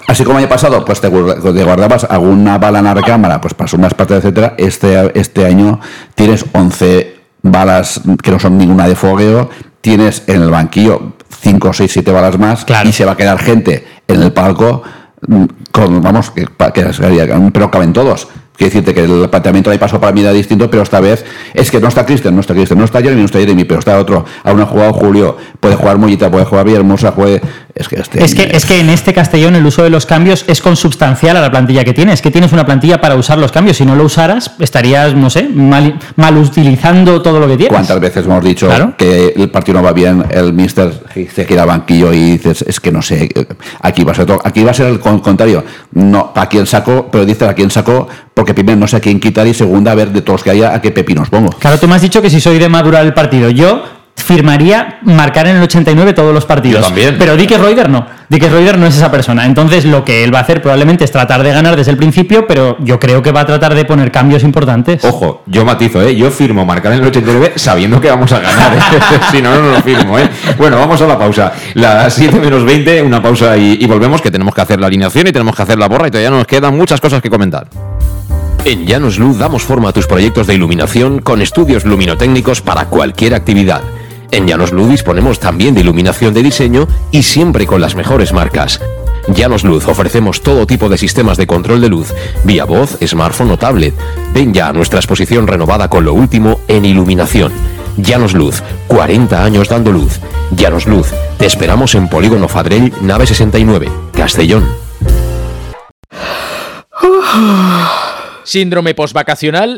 así 0.08 0.24
como 0.24 0.38
el 0.38 0.44
año 0.46 0.50
pasado, 0.50 0.86
pues 0.86 1.02
te 1.02 1.08
guardabas 1.08 2.04
alguna 2.04 2.60
bala 2.60 2.78
en 2.80 2.86
la 2.86 2.94
recámara, 2.94 3.42
pues 3.42 3.54
para 3.56 3.70
unas 3.76 3.94
partes, 3.96 4.18
etcétera. 4.18 4.54
Este, 4.58 5.20
este 5.20 5.46
año 5.46 5.80
tienes 6.14 6.46
11 6.52 7.16
balas 7.42 8.02
que 8.22 8.32
no 8.32 8.40
son 8.40 8.58
ninguna 8.58 8.88
de 8.88 8.96
fogueo, 8.96 9.50
tienes 9.88 10.24
en 10.28 10.42
el 10.42 10.52
banquillo 10.52 11.14
5, 11.40 11.72
6, 11.72 11.90
7 11.94 12.12
balas 12.12 12.38
más 12.38 12.66
Claro. 12.66 12.90
y 12.90 12.92
se 12.92 13.06
va 13.06 13.14
a 13.14 13.16
quedar 13.16 13.40
gente 13.40 13.88
en 14.06 14.22
el 14.22 14.34
palco 14.34 14.84
mm, 15.26 15.46
con, 15.72 16.02
vamos, 16.02 16.30
que, 16.32 16.46
que 16.74 17.50
pero 17.54 17.72
caben 17.72 17.94
todos. 17.94 18.28
Quiero 18.58 18.74
decirte 18.74 18.94
que 18.94 19.04
el 19.04 19.30
planteamiento 19.30 19.70
de 19.70 19.78
paso 19.78 20.00
para 20.00 20.12
mí 20.12 20.22
era 20.22 20.32
distinto, 20.34 20.68
pero 20.70 20.82
esta 20.82 21.00
vez 21.00 21.24
es 21.54 21.70
que 21.70 21.80
no 21.80 21.88
está 21.90 22.06
Cristian, 22.08 22.34
no 22.34 22.42
está 22.42 22.56
Cristian, 22.56 22.80
no 22.80 22.86
está 22.86 23.00
Jeremy, 23.02 23.20
no 23.22 23.26
está 23.28 23.38
Jeremy, 23.40 23.64
pero 23.66 23.80
está 23.80 24.00
otro. 24.00 24.26
Aún 24.44 24.60
ha 24.62 24.66
jugado 24.66 24.94
Julio, 24.94 25.38
puede 25.60 25.76
jugar 25.76 25.98
Mollita, 26.00 26.32
puede 26.32 26.46
jugar 26.46 26.66
Villahermosa, 26.66 27.14
puede. 27.14 27.40
Es 27.76 27.88
que 27.88 27.98
este 28.00 28.24
Es 28.24 28.34
que, 28.34 28.50
es 28.52 28.66
que 28.66 28.80
en 28.80 28.90
este 28.90 29.14
Castellón 29.14 29.56
el 29.56 29.64
uso 29.64 29.84
de 29.84 29.92
los 29.92 30.08
cambios 30.08 30.44
es 30.48 30.62
consubstancial 30.62 31.38
a 31.38 31.42
la 31.42 31.52
plantilla 31.52 31.84
que 31.84 31.94
tienes. 31.94 32.24
Que 32.24 32.32
tienes 32.32 32.52
una 32.52 32.66
plantilla 32.66 33.00
para 33.00 33.14
usar 33.16 33.38
los 33.38 33.52
cambios. 33.52 33.78
Si 33.78 33.86
no 33.86 33.96
lo 33.96 34.06
usaras, 34.06 34.52
estarías, 34.58 35.14
no 35.14 35.30
sé, 35.30 35.48
mal, 35.54 36.00
mal 36.16 36.36
utilizando 36.38 37.22
todo 37.22 37.40
lo 37.40 37.48
que 37.48 37.58
tienes. 37.58 37.74
¿Cuántas 37.74 38.00
veces 38.00 38.26
hemos 38.26 38.44
dicho 38.44 38.66
Claro. 38.66 38.94
que 38.98 39.34
el 39.38 39.52
partido 39.52 39.78
no 39.78 39.84
va 39.84 39.94
bien? 39.94 40.26
El 40.32 40.54
mister 40.54 40.92
se 41.36 41.46
gira 41.46 41.62
al 41.62 41.68
banquillo 41.68 42.12
y 42.12 42.32
dices, 42.32 42.64
es 42.68 42.80
que 42.80 42.92
no 42.92 43.04
sé, 43.04 43.30
aquí 43.82 44.04
va 44.04 44.14
a 44.14 44.16
ser, 44.16 44.26
todo- 44.26 44.42
aquí 44.44 44.64
va 44.64 44.72
a 44.72 44.74
ser 44.74 44.88
el 44.88 45.00
con- 45.00 45.20
contrario. 45.20 45.64
No, 45.94 46.32
a 46.34 46.50
quién 46.50 46.66
sacó, 46.66 47.10
pero 47.12 47.26
dices 47.26 47.48
a 47.48 47.54
quién 47.54 47.70
sacó, 47.70 48.08
porque 48.34 48.47
primero 48.54 48.78
no 48.78 48.88
sé 48.88 48.98
a 48.98 49.00
quién 49.00 49.20
quitar 49.20 49.48
y 49.48 49.54
segunda, 49.54 49.92
a 49.92 49.96
ver 49.96 50.12
de 50.12 50.22
todos 50.22 50.44
que 50.44 50.52
haya, 50.52 50.74
a 50.74 50.82
qué 50.82 50.92
pepinos 50.92 51.30
pongo. 51.30 51.50
Claro, 51.52 51.80
tú 51.80 51.88
me 51.88 51.96
has 51.96 52.02
dicho 52.02 52.22
que 52.22 52.30
si 52.30 52.40
soy 52.40 52.60
de 52.60 52.70
madurar 52.70 53.06
el 53.06 53.14
partido. 53.14 53.50
Yo 53.50 53.84
firmaría 54.18 55.00
marcar 55.04 55.48
en 55.48 55.56
el 55.56 55.64
89 55.64 56.14
todos 56.14 56.34
los 56.34 56.46
partidos. 56.46 56.82
Yo 56.82 56.88
también. 56.88 57.16
Pero 57.18 57.38
Dick 57.38 57.52
Reuter 57.52 57.90
no. 57.90 58.06
Dick 58.28 58.44
Reuter 58.44 58.78
no 58.78 58.88
es 58.88 58.98
esa 58.98 59.10
persona. 59.10 59.46
Entonces 59.46 59.86
lo 59.86 60.04
que 60.04 60.24
él 60.24 60.34
va 60.34 60.40
a 60.40 60.42
hacer 60.42 60.62
probablemente 60.62 61.06
es 61.06 61.12
tratar 61.12 61.44
de 61.44 61.52
ganar 61.54 61.78
desde 61.78 61.92
el 61.92 61.98
principio, 61.98 62.46
pero 62.46 62.76
yo 62.80 63.00
creo 63.00 63.22
que 63.22 63.32
va 63.32 63.42
a 63.42 63.46
tratar 63.46 63.74
de 63.74 63.86
poner 63.86 64.12
cambios 64.12 64.44
importantes. 64.44 65.06
Ojo, 65.06 65.44
yo 65.46 65.64
matizo, 65.64 66.02
¿eh? 66.02 66.14
Yo 66.16 66.30
firmo 66.30 66.66
marcar 66.66 66.92
en 66.94 67.00
el 67.00 67.06
89 67.06 67.54
sabiendo 67.56 68.02
que 68.02 68.10
vamos 68.10 68.32
a 68.34 68.40
ganar. 68.40 68.74
¿eh? 68.74 68.80
si 69.32 69.42
no, 69.42 69.56
no 69.56 69.72
lo 69.72 69.82
firmo, 69.82 70.20
¿eh? 70.20 70.30
Bueno, 70.58 70.78
vamos 70.78 71.02
a 71.02 71.08
la 71.08 71.18
pausa. 71.18 71.54
Las 71.76 72.14
7 72.14 72.40
menos 72.40 72.66
20, 72.66 73.02
una 73.04 73.22
pausa 73.22 73.56
y, 73.56 73.78
y 73.80 73.86
volvemos, 73.86 74.22
que 74.22 74.32
tenemos 74.32 74.54
que 74.54 74.62
hacer 74.62 74.82
la 74.82 74.88
alineación 74.88 75.28
y 75.28 75.32
tenemos 75.32 75.56
que 75.56 75.62
hacer 75.62 75.78
la 75.78 75.88
borra 75.88 76.08
y 76.08 76.12
todavía 76.12 76.32
nos 76.32 76.46
quedan 76.46 76.76
muchas 76.76 77.00
cosas 77.00 77.22
que 77.22 77.30
comentar. 77.30 77.68
En 78.68 78.86
Llanos 78.86 79.18
Luz 79.18 79.38
damos 79.38 79.64
forma 79.64 79.88
a 79.88 79.94
tus 79.94 80.08
proyectos 80.08 80.46
de 80.46 80.54
iluminación 80.54 81.20
con 81.20 81.42
estudios 81.42 81.86
luminotécnicos 81.86 82.62
para 82.62 82.88
cualquier 82.90 83.34
actividad. 83.34 83.82
En 84.30 84.46
Llanos 84.46 84.74
Luz 84.74 84.90
disponemos 84.90 85.40
también 85.40 85.74
de 85.74 85.80
iluminación 85.80 86.34
de 86.34 86.44
diseño 86.44 86.86
y 87.10 87.24
siempre 87.24 87.66
con 87.66 87.80
las 87.80 87.96
mejores 87.96 88.34
marcas. 88.34 88.82
Llanos 89.34 89.64
Luz 89.64 89.88
ofrecemos 89.88 90.42
todo 90.42 90.68
tipo 90.68 90.90
de 90.90 90.98
sistemas 90.98 91.38
de 91.38 91.48
control 91.48 91.80
de 91.80 91.88
luz, 91.88 92.14
vía 92.44 92.66
voz, 92.66 92.98
smartphone 93.06 93.52
o 93.52 93.58
tablet. 93.58 93.94
Ven 94.34 94.54
ya 94.54 94.68
a 94.68 94.74
nuestra 94.74 95.00
exposición 95.00 95.48
renovada 95.48 95.88
con 95.88 96.04
lo 96.04 96.14
último 96.14 96.60
en 96.68 96.84
iluminación. 96.84 97.54
Llanos 97.96 98.34
Luz, 98.34 98.62
40 98.88 99.46
años 99.46 99.70
dando 99.70 99.94
luz. 99.94 100.20
Llanos 100.52 100.88
Luz, 100.88 101.08
te 101.38 101.46
esperamos 101.46 101.96
en 101.96 102.10
Polígono 102.10 102.50
Fadrell, 102.50 102.92
nave 103.00 103.28
69, 103.28 103.88
Castellón. 104.12 104.66
Síndrome 108.48 108.96
postvacacional. 108.96 109.78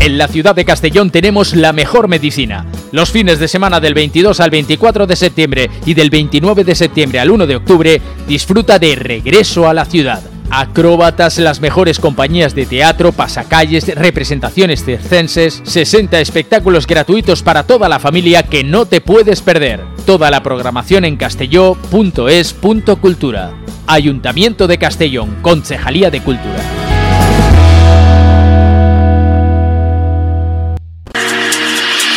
En 0.00 0.16
la 0.16 0.28
ciudad 0.28 0.54
de 0.54 0.64
Castellón 0.64 1.10
tenemos 1.10 1.54
la 1.54 1.74
mejor 1.74 2.08
medicina. 2.08 2.64
Los 2.90 3.10
fines 3.10 3.38
de 3.38 3.48
semana 3.48 3.80
del 3.80 3.92
22 3.92 4.40
al 4.40 4.48
24 4.48 5.06
de 5.06 5.14
septiembre 5.14 5.68
y 5.84 5.92
del 5.92 6.08
29 6.08 6.64
de 6.64 6.74
septiembre 6.74 7.20
al 7.20 7.30
1 7.30 7.46
de 7.46 7.56
octubre, 7.56 8.00
disfruta 8.26 8.78
de 8.78 8.96
regreso 8.96 9.68
a 9.68 9.74
la 9.74 9.84
ciudad. 9.84 10.22
Acróbatas, 10.48 11.36
las 11.36 11.60
mejores 11.60 11.98
compañías 11.98 12.54
de 12.54 12.64
teatro, 12.64 13.12
pasacalles, 13.12 13.94
representaciones 13.94 14.86
circenses, 14.86 15.60
60 15.64 16.18
espectáculos 16.18 16.86
gratuitos 16.86 17.42
para 17.42 17.64
toda 17.64 17.90
la 17.90 17.98
familia 17.98 18.42
que 18.42 18.64
no 18.64 18.86
te 18.86 19.02
puedes 19.02 19.42
perder. 19.42 19.84
Toda 20.06 20.30
la 20.30 20.42
programación 20.42 21.04
en 21.04 21.18
castelló.es.cultura. 21.18 23.52
Ayuntamiento 23.86 24.66
de 24.66 24.78
Castellón, 24.78 25.36
Concejalía 25.42 26.10
de 26.10 26.22
Cultura. 26.22 26.77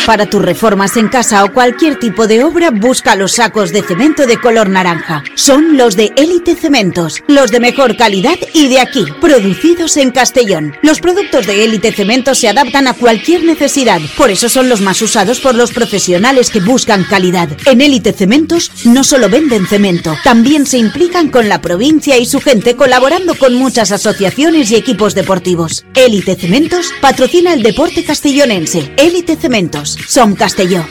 Para 0.06 0.26
tus 0.26 0.42
reformas 0.42 0.96
en 0.96 1.06
casa 1.06 1.44
o 1.44 1.52
cualquier 1.52 1.96
tipo 2.00 2.26
de 2.26 2.42
obra, 2.42 2.72
busca 2.72 3.14
los 3.14 3.34
sacos 3.34 3.70
de 3.70 3.82
cemento 3.82 4.26
de 4.26 4.36
color 4.36 4.68
naranja. 4.68 5.22
Son 5.36 5.76
los 5.76 5.94
de 5.94 6.12
Élite 6.16 6.56
Cementos, 6.56 7.22
los 7.28 7.52
de 7.52 7.60
mejor 7.60 7.96
calidad 7.96 8.36
y 8.52 8.66
de 8.66 8.80
aquí, 8.80 9.04
producidos 9.20 9.96
en 9.96 10.10
Castellón. 10.10 10.74
Los 10.82 10.98
productos 10.98 11.46
de 11.46 11.64
Élite 11.64 11.92
Cementos 11.92 12.38
se 12.38 12.48
adaptan 12.48 12.88
a 12.88 12.94
cualquier 12.94 13.44
necesidad, 13.44 14.00
por 14.16 14.32
eso 14.32 14.48
son 14.48 14.68
los 14.68 14.80
más 14.80 15.00
usados 15.02 15.38
por 15.38 15.54
los 15.54 15.70
profesionales 15.70 16.50
que 16.50 16.58
buscan 16.58 17.04
calidad. 17.04 17.48
En 17.66 17.80
Élite 17.80 18.12
Cementos 18.12 18.72
no 18.84 19.04
solo 19.04 19.28
venden 19.28 19.68
cemento, 19.68 20.16
también 20.24 20.66
se 20.66 20.78
implican 20.78 21.28
con 21.28 21.48
la 21.48 21.60
provincia 21.60 22.18
y 22.18 22.26
su 22.26 22.40
gente 22.40 22.74
colaborando 22.74 23.36
con 23.36 23.54
muchas 23.54 23.92
asociaciones 23.92 24.72
y 24.72 24.74
equipos 24.74 25.14
deportivos. 25.14 25.84
Élite 25.94 26.34
Cementos 26.34 26.92
patrocina 27.00 27.52
el 27.52 27.62
deporte 27.62 28.02
castellonense. 28.02 28.92
Élite 28.96 29.36
Cementos. 29.36 29.91
Som 30.06 30.34
Castelló. 30.34 30.84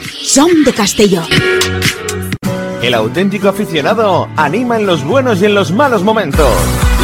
De 0.64 0.72
Castelló. 0.72 1.22
El 2.82 2.94
auténtico 2.94 3.48
aficionado 3.48 4.28
anima 4.36 4.76
en 4.76 4.86
los 4.86 5.04
buenos 5.04 5.40
y 5.40 5.46
en 5.46 5.54
los 5.54 5.72
malos 5.72 6.02
momentos. 6.02 6.48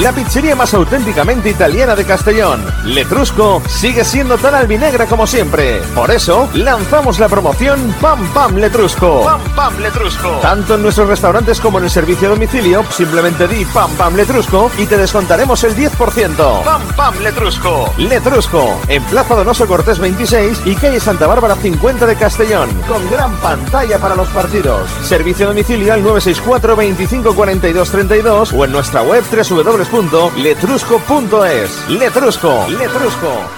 La 0.03 0.13
pizzería 0.13 0.55
más 0.55 0.75
auténticamente 0.75 1.51
italiana 1.51 1.97
de 1.97 2.05
Castellón, 2.05 2.65
Letrusco, 2.85 3.61
sigue 3.67 4.05
siendo 4.05 4.39
tan 4.39 4.55
albinegra 4.55 5.07
como 5.07 5.27
siempre. 5.27 5.81
Por 5.93 6.13
eso, 6.13 6.49
lanzamos 6.55 7.19
la 7.19 7.29
promoción 7.29 7.93
Pam 8.01 8.25
Pam 8.29 8.55
Letrusco. 8.55 9.25
Pam 9.25 9.41
Pam 9.57 9.77
Letrusco. 9.81 10.39
Tanto 10.41 10.77
en 10.77 10.83
nuestros 10.83 11.09
restaurantes 11.09 11.61
como 11.61 11.79
en 11.79 11.85
el 11.85 11.91
servicio 11.91 12.29
a 12.29 12.31
domicilio, 12.31 12.85
simplemente 12.91 13.49
di 13.49 13.65
Pam 13.65 13.91
Pam 13.97 14.15
Letrusco 14.15 14.71
y 14.79 14.87
te 14.87 14.97
descontaremos 14.97 15.65
el 15.65 15.75
10%. 15.75 16.63
Pam 16.63 16.83
Pam 16.95 17.19
Letrusco. 17.19 17.93
Letrusco, 17.99 18.81
en 18.87 19.03
Plaza 19.03 19.35
Donoso 19.35 19.67
Cortés 19.67 19.99
26 19.99 20.63
y 20.65 20.77
calle 20.77 21.01
Santa 21.01 21.27
Bárbara 21.27 21.57
50 21.57 22.07
de 22.07 22.15
Castellón, 22.15 22.71
con 22.87 23.11
gran 23.11 23.37
pantalla 23.39 23.99
para 23.99 24.15
los 24.15 24.29
partidos. 24.29 24.89
Servicio 25.03 25.47
a 25.47 25.49
domicilio 25.49 25.93
al 25.93 26.05
964 26.05 26.77
25 26.77 27.35
42 27.35 27.91
32 27.91 28.53
o 28.53 28.65
en 28.65 28.71
nuestra 28.71 29.03
web 29.03 29.25
www.letrusco.es. 29.91 31.89
Letrusco, 31.89 32.67
Letrusco. 32.69 33.58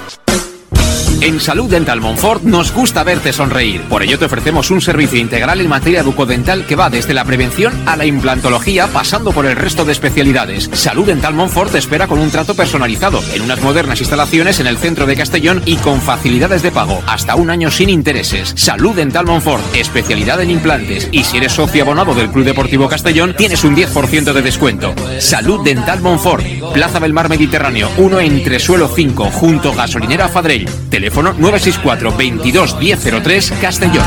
En 1.23 1.39
Salud 1.39 1.69
Dental 1.69 2.01
Monfort 2.01 2.45
nos 2.45 2.73
gusta 2.73 3.05
verte 3.05 3.35
sonreír. 3.35 3.83
Por 3.91 4.03
ello 4.03 4.19
te 4.19 4.25
ofrecemos 4.25 4.71
un 4.71 4.81
servicio 4.81 5.19
integral 5.19 5.61
en 5.61 5.69
materia 5.69 6.03
bucodental 6.03 6.65
que 6.65 6.77
va 6.77 6.89
desde 6.89 7.13
la 7.13 7.27
prevención 7.27 7.75
a 7.85 7.95
la 7.95 8.07
implantología 8.07 8.87
pasando 8.87 9.31
por 9.33 9.45
el 9.45 9.55
resto 9.55 9.85
de 9.85 9.93
especialidades. 9.93 10.71
Salud 10.73 11.05
Dental 11.05 11.35
Monfort 11.35 11.75
espera 11.75 12.07
con 12.07 12.21
un 12.21 12.31
trato 12.31 12.55
personalizado 12.55 13.23
en 13.35 13.43
unas 13.43 13.61
modernas 13.61 14.01
instalaciones 14.01 14.61
en 14.61 14.67
el 14.67 14.79
centro 14.79 15.05
de 15.05 15.15
Castellón 15.15 15.61
y 15.67 15.77
con 15.77 16.01
facilidades 16.01 16.63
de 16.63 16.71
pago 16.71 17.03
hasta 17.07 17.35
un 17.35 17.51
año 17.51 17.71
sin 17.71 17.91
intereses. 17.91 18.55
Salud 18.57 18.97
Dental 18.97 19.27
Monfort, 19.27 19.63
especialidad 19.77 20.41
en 20.41 20.51
implantes 20.51 21.11
y 21.13 21.25
si 21.25 21.37
eres 21.37 21.53
socio 21.53 21.83
abonado 21.83 22.15
del 22.15 22.31
Club 22.31 22.47
Deportivo 22.47 22.89
Castellón 22.89 23.35
tienes 23.37 23.63
un 23.65 23.77
10% 23.77 24.33
de 24.33 24.41
descuento. 24.41 24.95
Salud 25.19 25.63
Dental 25.63 26.01
Monfort, 26.01 26.47
Plaza 26.73 26.99
del 26.99 27.13
Mar 27.13 27.29
Mediterráneo, 27.29 27.91
1 27.99 28.21
entre 28.21 28.59
suelo 28.59 28.89
5 28.89 29.25
junto 29.27 29.75
gasolinera 29.75 30.27
Fadrell. 30.31 30.67
964 31.15 32.17
22 32.17 32.77
1003 32.79 33.53
Castellón. 33.61 34.05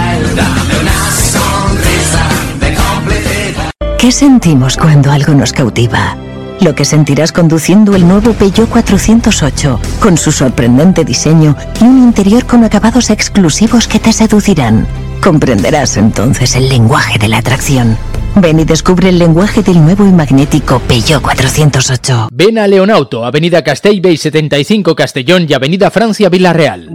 ¿Qué 3.99 4.11
sentimos 4.11 4.77
cuando 4.77 5.11
algo 5.11 5.33
nos 5.33 5.53
cautiva? 5.53 6.17
Lo 6.59 6.75
que 6.75 6.85
sentirás 6.85 7.31
conduciendo 7.31 7.95
el 7.95 8.07
nuevo 8.07 8.33
Peugeot 8.33 8.69
408, 8.69 9.79
con 9.99 10.17
su 10.17 10.31
sorprendente 10.31 11.03
diseño 11.03 11.55
y 11.79 11.83
un 11.83 11.99
interior 12.03 12.45
con 12.45 12.63
acabados 12.63 13.09
exclusivos 13.09 13.87
que 13.87 13.99
te 13.99 14.13
seducirán. 14.13 14.87
Comprenderás 15.21 15.97
entonces 15.97 16.55
el 16.55 16.69
lenguaje 16.69 17.17
de 17.17 17.27
la 17.27 17.37
atracción. 17.37 17.97
Ven 18.35 18.59
y 18.59 18.65
descubre 18.65 19.09
el 19.09 19.19
lenguaje 19.19 19.61
del 19.61 19.81
nuevo 19.83 20.05
y 20.05 20.11
magnético 20.11 20.79
Peugeot 20.79 21.21
408. 21.21 22.29
Ven 22.31 22.57
a 22.57 22.67
Leonauto, 22.67 23.25
Avenida 23.25 23.63
Castellbey 23.63 24.17
75 24.17 24.95
Castellón 24.95 25.45
y 25.47 25.53
Avenida 25.53 25.91
Francia 25.91 26.29
Villarreal. 26.29 26.89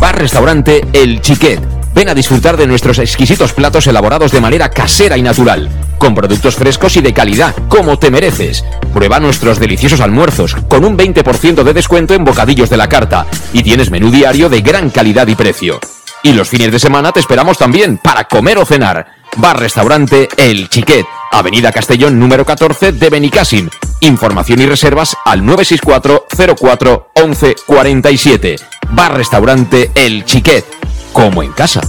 Bar 0.00 0.18
Restaurante 0.18 0.86
El 0.92 1.20
Chiquet. 1.20 1.60
Ven 1.94 2.08
a 2.08 2.14
disfrutar 2.14 2.56
de 2.56 2.68
nuestros 2.68 3.00
exquisitos 3.00 3.52
platos 3.52 3.88
elaborados 3.88 4.30
de 4.30 4.40
manera 4.40 4.70
casera 4.70 5.18
y 5.18 5.22
natural, 5.22 5.68
con 5.98 6.14
productos 6.14 6.54
frescos 6.54 6.96
y 6.96 7.00
de 7.00 7.12
calidad, 7.12 7.54
como 7.68 7.98
te 7.98 8.12
mereces. 8.12 8.64
Prueba 8.94 9.18
nuestros 9.18 9.58
deliciosos 9.58 10.00
almuerzos, 10.00 10.54
con 10.68 10.84
un 10.84 10.96
20% 10.96 11.64
de 11.64 11.72
descuento 11.72 12.14
en 12.14 12.24
bocadillos 12.24 12.70
de 12.70 12.76
la 12.76 12.88
carta, 12.88 13.26
y 13.52 13.64
tienes 13.64 13.90
menú 13.90 14.12
diario 14.12 14.48
de 14.48 14.60
gran 14.60 14.90
calidad 14.90 15.26
y 15.26 15.34
precio. 15.34 15.80
Y 16.22 16.32
los 16.32 16.48
fines 16.48 16.72
de 16.72 16.78
semana 16.78 17.12
te 17.12 17.20
esperamos 17.20 17.58
también 17.58 17.98
para 17.98 18.24
comer 18.24 18.58
o 18.58 18.64
cenar. 18.64 19.06
Bar 19.36 19.58
Restaurante 19.58 20.28
El 20.36 20.68
Chiquet, 20.68 21.06
Avenida 21.30 21.72
Castellón 21.72 22.18
número 22.18 22.44
14 22.44 22.92
de 22.92 23.10
Benicassim. 23.10 23.68
Información 24.00 24.60
y 24.60 24.66
reservas 24.66 25.16
al 25.24 25.44
964 25.44 26.26
04 26.56 27.10
11 27.14 27.56
47. 27.66 28.56
Bar 28.90 29.16
Restaurante 29.16 29.90
El 29.94 30.24
Chiquet, 30.24 30.64
como 31.12 31.42
en 31.42 31.52
casa. 31.52 31.80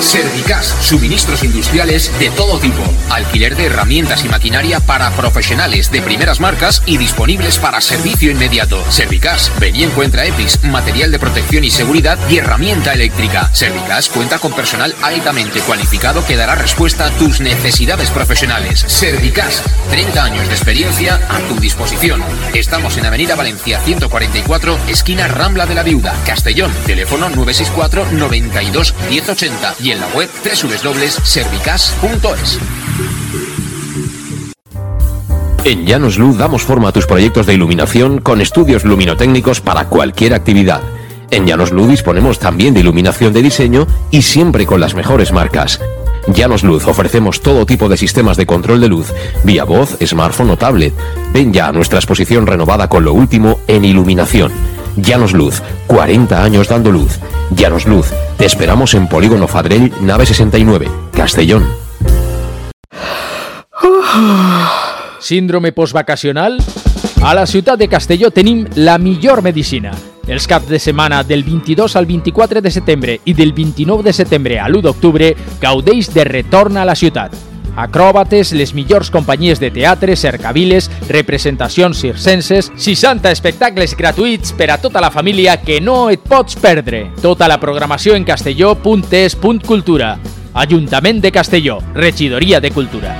Servicas, 0.00 0.74
suministros 0.80 1.44
industriales 1.44 2.10
de 2.18 2.30
todo 2.30 2.58
tipo, 2.58 2.82
alquiler 3.10 3.54
de 3.54 3.66
herramientas 3.66 4.24
y 4.24 4.28
maquinaria 4.28 4.80
para 4.80 5.10
profesionales 5.10 5.90
de 5.90 6.00
primeras 6.00 6.40
marcas 6.40 6.82
y 6.86 6.96
disponibles 6.96 7.58
para 7.58 7.80
servicio 7.82 8.30
inmediato. 8.30 8.82
Servicas, 8.90 9.52
ven 9.60 9.76
y 9.76 9.84
encuentra 9.84 10.24
EPIs, 10.24 10.64
material 10.64 11.12
de 11.12 11.18
protección 11.18 11.64
y 11.64 11.70
seguridad 11.70 12.18
y 12.30 12.38
herramienta 12.38 12.94
eléctrica. 12.94 13.50
Servicas 13.52 14.08
cuenta 14.08 14.38
con 14.38 14.52
personal 14.52 14.94
altamente 15.02 15.60
cualificado 15.60 16.24
que 16.26 16.36
dará 16.36 16.54
respuesta 16.54 17.06
a 17.06 17.10
tus 17.10 17.40
necesidades 17.40 18.10
profesionales. 18.10 18.84
Servicas, 18.86 19.62
30 19.90 20.24
años 20.24 20.48
de 20.48 20.54
experiencia 20.54 21.20
a 21.28 21.38
tu 21.40 21.60
disposición. 21.60 22.22
Estamos 22.54 22.96
en 22.96 23.04
Avenida 23.04 23.34
Valencia 23.34 23.80
144, 23.80 24.78
esquina 24.88 25.28
Rambla 25.28 25.66
de 25.66 25.74
la 25.74 25.82
Viuda, 25.82 26.14
Castellón. 26.24 26.72
Teléfono 26.86 27.28
964 27.28 28.12
92 28.12 28.94
1080 29.10 29.74
en 29.92 30.00
la 30.00 30.08
web 30.08 30.28
www.servicas.es. 30.44 32.58
En 35.64 35.86
Llanos 35.86 36.18
Luz 36.18 36.38
damos 36.38 36.62
forma 36.62 36.88
a 36.88 36.92
tus 36.92 37.06
proyectos 37.06 37.46
de 37.46 37.54
iluminación 37.54 38.20
con 38.20 38.40
estudios 38.40 38.84
luminotécnicos 38.84 39.60
para 39.60 39.88
cualquier 39.88 40.34
actividad. 40.34 40.80
En 41.30 41.46
Llanos 41.46 41.72
Luz 41.72 41.88
disponemos 41.88 42.38
también 42.38 42.74
de 42.74 42.80
iluminación 42.80 43.32
de 43.32 43.42
diseño 43.42 43.86
y 44.10 44.22
siempre 44.22 44.66
con 44.66 44.80
las 44.80 44.94
mejores 44.94 45.32
marcas. 45.32 45.80
Llanos 46.28 46.62
Luz 46.62 46.86
ofrecemos 46.86 47.40
todo 47.40 47.66
tipo 47.66 47.88
de 47.88 47.96
sistemas 47.96 48.36
de 48.36 48.46
control 48.46 48.80
de 48.80 48.88
luz, 48.88 49.12
vía 49.44 49.64
voz, 49.64 49.96
smartphone 50.04 50.50
o 50.50 50.56
tablet. 50.56 50.94
Ven 51.32 51.52
ya 51.52 51.68
a 51.68 51.72
nuestra 51.72 51.98
exposición 51.98 52.46
renovada 52.46 52.88
con 52.88 53.04
lo 53.04 53.12
último 53.12 53.58
en 53.66 53.84
iluminación. 53.84 54.52
Llanos 54.96 55.32
Luz, 55.32 55.62
40 55.86 56.42
años 56.42 56.68
dando 56.68 56.90
luz. 56.90 57.18
Llanos 57.50 57.86
Luz, 57.86 58.08
te 58.36 58.46
esperamos 58.46 58.94
en 58.94 59.08
Polígono 59.08 59.48
Fadrell, 59.48 59.92
nave 60.00 60.26
69, 60.26 60.88
Castellón. 61.12 61.66
Síndrome 65.18 65.72
postvacacional? 65.72 66.58
A 67.22 67.34
la 67.34 67.46
ciutat 67.46 67.78
de 67.78 67.88
Castelló 67.88 68.30
tenim 68.30 68.66
la 68.74 68.98
millor 68.98 69.42
medicina. 69.42 69.92
Els 70.26 70.46
caps 70.46 70.68
de 70.68 70.78
setmana 70.78 71.22
del 71.24 71.44
22 71.44 71.96
al 71.96 72.06
24 72.06 72.62
de 72.62 72.70
setembre 72.70 73.20
i 73.24 73.34
del 73.34 73.52
29 73.52 74.02
de 74.02 74.12
setembre 74.12 74.58
a 74.60 74.68
l'1 74.68 74.82
d'octubre 74.86 75.34
gaudeix 75.60 76.12
de 76.14 76.24
retorn 76.24 76.78
a 76.78 76.84
la 76.84 76.94
ciutat. 76.94 77.49
Acròbates, 77.76 78.52
les 78.52 78.74
millors 78.74 79.10
companyies 79.10 79.60
de 79.60 79.70
teatre, 79.70 80.16
cercaviles, 80.16 80.90
representacions 81.08 82.00
circenses, 82.00 82.72
60 82.76 83.30
espectacles 83.30 83.96
gratuïts 83.96 84.54
per 84.56 84.70
a 84.74 84.78
tota 84.82 85.00
la 85.00 85.10
família 85.10 85.58
que 85.62 85.80
no 85.80 86.08
et 86.10 86.20
pots 86.20 86.56
perdre. 86.60 87.10
Tota 87.22 87.48
la 87.48 87.60
programació 87.60 88.16
en 88.16 88.24
castelló.es.cultura. 88.24 90.18
Ajuntament 90.52 91.20
de 91.22 91.30
Castelló, 91.30 91.78
Regidoria 91.94 92.60
de 92.60 92.70
Cultura. 92.72 93.14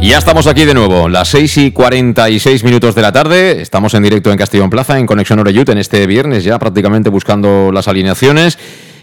Ya 0.00 0.16
estamos 0.16 0.46
aquí 0.46 0.64
de 0.64 0.74
nuevo, 0.74 1.08
las 1.08 1.28
6 1.28 1.56
y 1.58 1.70
46 1.72 2.62
minutos 2.62 2.94
de 2.94 3.02
la 3.02 3.12
tarde. 3.12 3.60
Estamos 3.60 3.92
en 3.94 4.02
directo 4.04 4.30
en 4.30 4.38
Castellón 4.38 4.70
Plaza, 4.70 4.98
en 4.98 5.06
Conexión 5.06 5.40
Oreyut, 5.40 5.68
en 5.70 5.78
este 5.78 6.06
viernes 6.06 6.44
ya 6.44 6.58
prácticamente 6.58 7.10
buscando 7.10 7.72
las 7.72 7.88
alineaciones. 7.88 8.58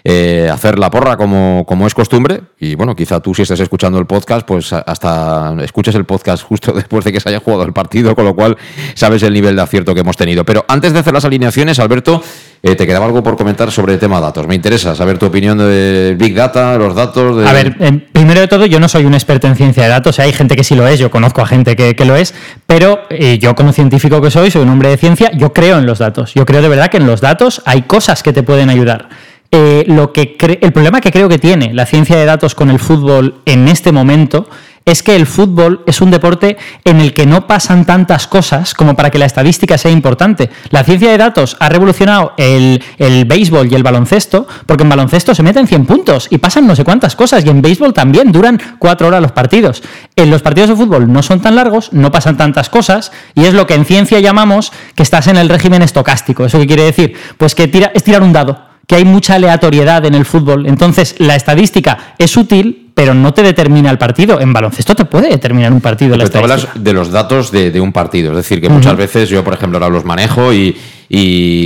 Eh, 0.08 0.48
hacer 0.54 0.78
la 0.78 0.92
porra 0.92 1.18
como, 1.18 1.66
como 1.66 1.88
es 1.88 1.96
costumbre. 1.96 2.42
Y 2.60 2.76
bueno, 2.76 2.96
quizá 2.96 3.20
tú 3.22 3.34
si 3.34 3.42
estás 3.42 3.60
escuchando 3.60 3.98
el 3.98 4.06
podcast, 4.06 4.46
pues 4.46 4.72
hasta 4.72 5.56
escuches 5.64 5.96
el 5.96 6.06
podcast 6.06 6.44
justo 6.44 6.72
después 6.76 7.04
de 7.04 7.12
que 7.12 7.20
se 7.20 7.30
haya 7.30 7.40
jugado 7.40 7.64
el 7.64 7.74
partido, 7.74 8.16
con 8.16 8.24
lo 8.24 8.36
cual 8.36 8.56
sabes 8.94 9.24
el 9.24 9.34
nivel 9.34 9.56
de 9.56 9.64
acierto 9.64 9.96
que 9.96 10.02
hemos 10.02 10.16
tenido. 10.16 10.46
Pero 10.46 10.64
antes 10.68 10.94
de 10.94 11.00
hacer 11.00 11.12
las 11.12 11.26
alineaciones, 11.26 11.80
Alberto, 11.80 12.22
eh, 12.62 12.76
te 12.76 12.86
quedaba 12.86 13.08
algo 13.08 13.24
por 13.24 13.36
comentar 13.36 13.72
sobre 13.72 13.94
el 13.94 14.00
tema 14.00 14.22
datos. 14.22 14.46
Me 14.46 14.54
interesa 14.54 14.94
saber 14.94 15.18
tu 15.18 15.26
opinión 15.26 15.58
de 15.58 16.16
Big 16.16 16.36
Data, 16.36 16.78
los 16.78 16.94
datos. 16.94 17.38
De... 17.38 17.48
A 17.48 17.54
ver, 17.54 17.76
eh, 17.80 18.08
primero 18.12 18.42
de 18.42 18.48
todo, 18.48 18.68
yo 18.68 18.80
no 18.80 18.88
soy 18.88 19.06
un 19.06 19.16
experto 19.16 19.48
en 19.48 19.56
ciencia 19.56 19.82
de 19.82 19.90
datos. 19.90 20.20
Hay 20.20 20.34
gente 20.34 20.56
que 20.56 20.64
sí 20.64 20.76
lo 20.76 20.88
es, 20.88 21.00
yo 21.00 21.10
conozco 21.10 21.42
a 21.42 21.48
gente 21.48 21.76
que, 21.76 21.96
que 21.96 22.06
lo 22.06 22.16
es, 22.16 22.36
pero 22.68 23.10
yo 23.40 23.56
como 23.56 23.74
científico 23.74 24.22
que 24.22 24.30
soy, 24.30 24.52
soy 24.52 24.62
un 24.62 24.70
hombre 24.70 24.90
de 24.90 24.98
ciencia, 24.98 25.32
yo 25.34 25.52
creo 25.52 25.80
en 25.80 25.88
los 25.88 25.98
datos. 25.98 26.36
Yo 26.36 26.46
creo 26.46 26.62
de 26.62 26.70
verdad 26.70 26.92
que 26.92 26.98
en 26.98 27.08
los 27.08 27.22
datos 27.22 27.64
hay 27.66 27.82
cosas 27.82 28.22
que 28.22 28.34
te 28.34 28.44
pueden 28.44 28.70
ayudar. 28.70 29.10
Eh, 29.52 29.86
lo 29.88 30.12
que 30.12 30.36
el 30.62 30.74
problema 30.74 31.02
que 31.02 31.12
creo 31.12 31.30
que 31.30 31.38
tiene 31.38 31.74
la 31.74 31.86
ciencia 31.86 32.18
de 32.18 32.26
datos 32.26 32.56
con 32.56 32.70
el 32.70 32.80
fútbol 32.80 33.42
en 33.46 33.68
este 33.68 33.92
momento 33.92 34.48
es 34.86 35.02
que 35.02 35.16
el 35.16 35.26
fútbol 35.26 35.82
es 35.88 36.00
un 36.00 36.12
deporte 36.12 36.58
en 36.84 37.02
el 37.02 37.14
que 37.14 37.26
no 37.26 37.48
pasan 37.48 37.86
tantas 37.86 38.28
cosas 38.28 38.76
como 38.76 38.96
para 38.96 39.10
que 39.10 39.18
la 39.18 39.26
estadística 39.26 39.78
sea 39.80 39.90
importante. 39.90 40.52
La 40.70 40.84
ciencia 40.84 41.10
de 41.10 41.18
datos 41.18 41.58
ha 41.60 41.70
revolucionado 41.70 42.34
el, 42.38 42.84
el, 43.00 43.26
béisbol 43.26 43.72
y 43.72 43.76
el 43.76 43.82
baloncesto, 43.82 44.48
porque 44.68 44.84
en 44.84 44.90
baloncesto 44.90 45.34
se 45.34 45.42
meten 45.42 45.68
100 45.68 45.86
puntos 45.88 46.28
y 46.30 46.38
pasan 46.38 46.68
no 46.68 46.76
sé 46.76 46.84
cuántas 46.84 47.16
cosas, 47.16 47.44
y 47.44 47.50
en 47.50 47.64
béisbol 47.64 47.94
también 47.94 48.32
duran 48.32 48.62
4 48.78 49.08
horas 49.08 49.22
los 49.22 49.32
partidos. 49.32 49.82
En 50.16 50.30
los 50.30 50.44
partidos 50.44 50.70
de 50.70 50.76
fútbol 50.76 51.12
no 51.12 51.24
son 51.24 51.42
tan 51.42 51.56
largos, 51.56 51.92
no 51.92 52.12
pasan 52.12 52.38
tantas 52.38 52.70
cosas, 52.70 53.12
y 53.34 53.46
es 53.46 53.56
lo 53.56 53.66
que 53.66 53.74
en 53.74 53.86
ciencia 53.86 54.20
llamamos 54.20 54.72
que 54.94 55.04
estás 55.04 55.26
en 55.28 55.38
el 55.38 55.50
régimen 55.50 55.82
estocástico. 55.82 56.46
¿Eso 56.46 56.60
qué 56.60 56.68
quiere 56.68 56.84
decir? 56.84 57.16
Pues 57.40 57.56
que 57.56 57.68
tira, 57.68 57.92
es 57.96 58.04
tirar 58.04 58.22
un 58.22 58.34
dado 58.34 58.75
que 58.88 58.96
hay 58.96 59.06
mucha 59.06 59.36
aleatoriedad 59.36 60.06
en 60.06 60.16
el 60.16 60.26
fútbol. 60.26 60.68
Entonces, 60.68 61.16
la 61.20 61.36
estadística 61.36 62.16
es 62.18 62.36
útil, 62.38 62.92
pero 62.94 63.14
no 63.14 63.34
te 63.34 63.42
determina 63.42 63.90
el 63.90 63.98
partido. 63.98 64.40
En 64.40 64.54
baloncesto 64.54 64.96
te 64.96 65.06
puede 65.06 65.30
determinar 65.30 65.74
un 65.74 65.82
partido. 65.82 66.16
Pero 66.16 66.30
te 66.30 66.38
hablas 66.38 66.68
de 66.76 66.94
los 66.94 67.12
datos 67.12 67.52
de, 67.52 67.80
un 67.82 67.92
partido. 67.92 68.32
Es 68.32 68.38
decir, 68.38 68.62
que 68.62 68.70
muchas 68.70 68.96
veces 68.96 69.30
yo, 69.30 69.44
por 69.44 69.54
ejemplo, 69.54 69.78
ahora 69.78 69.90
los 69.90 70.06
manejo 70.06 70.54
y, 70.54 70.76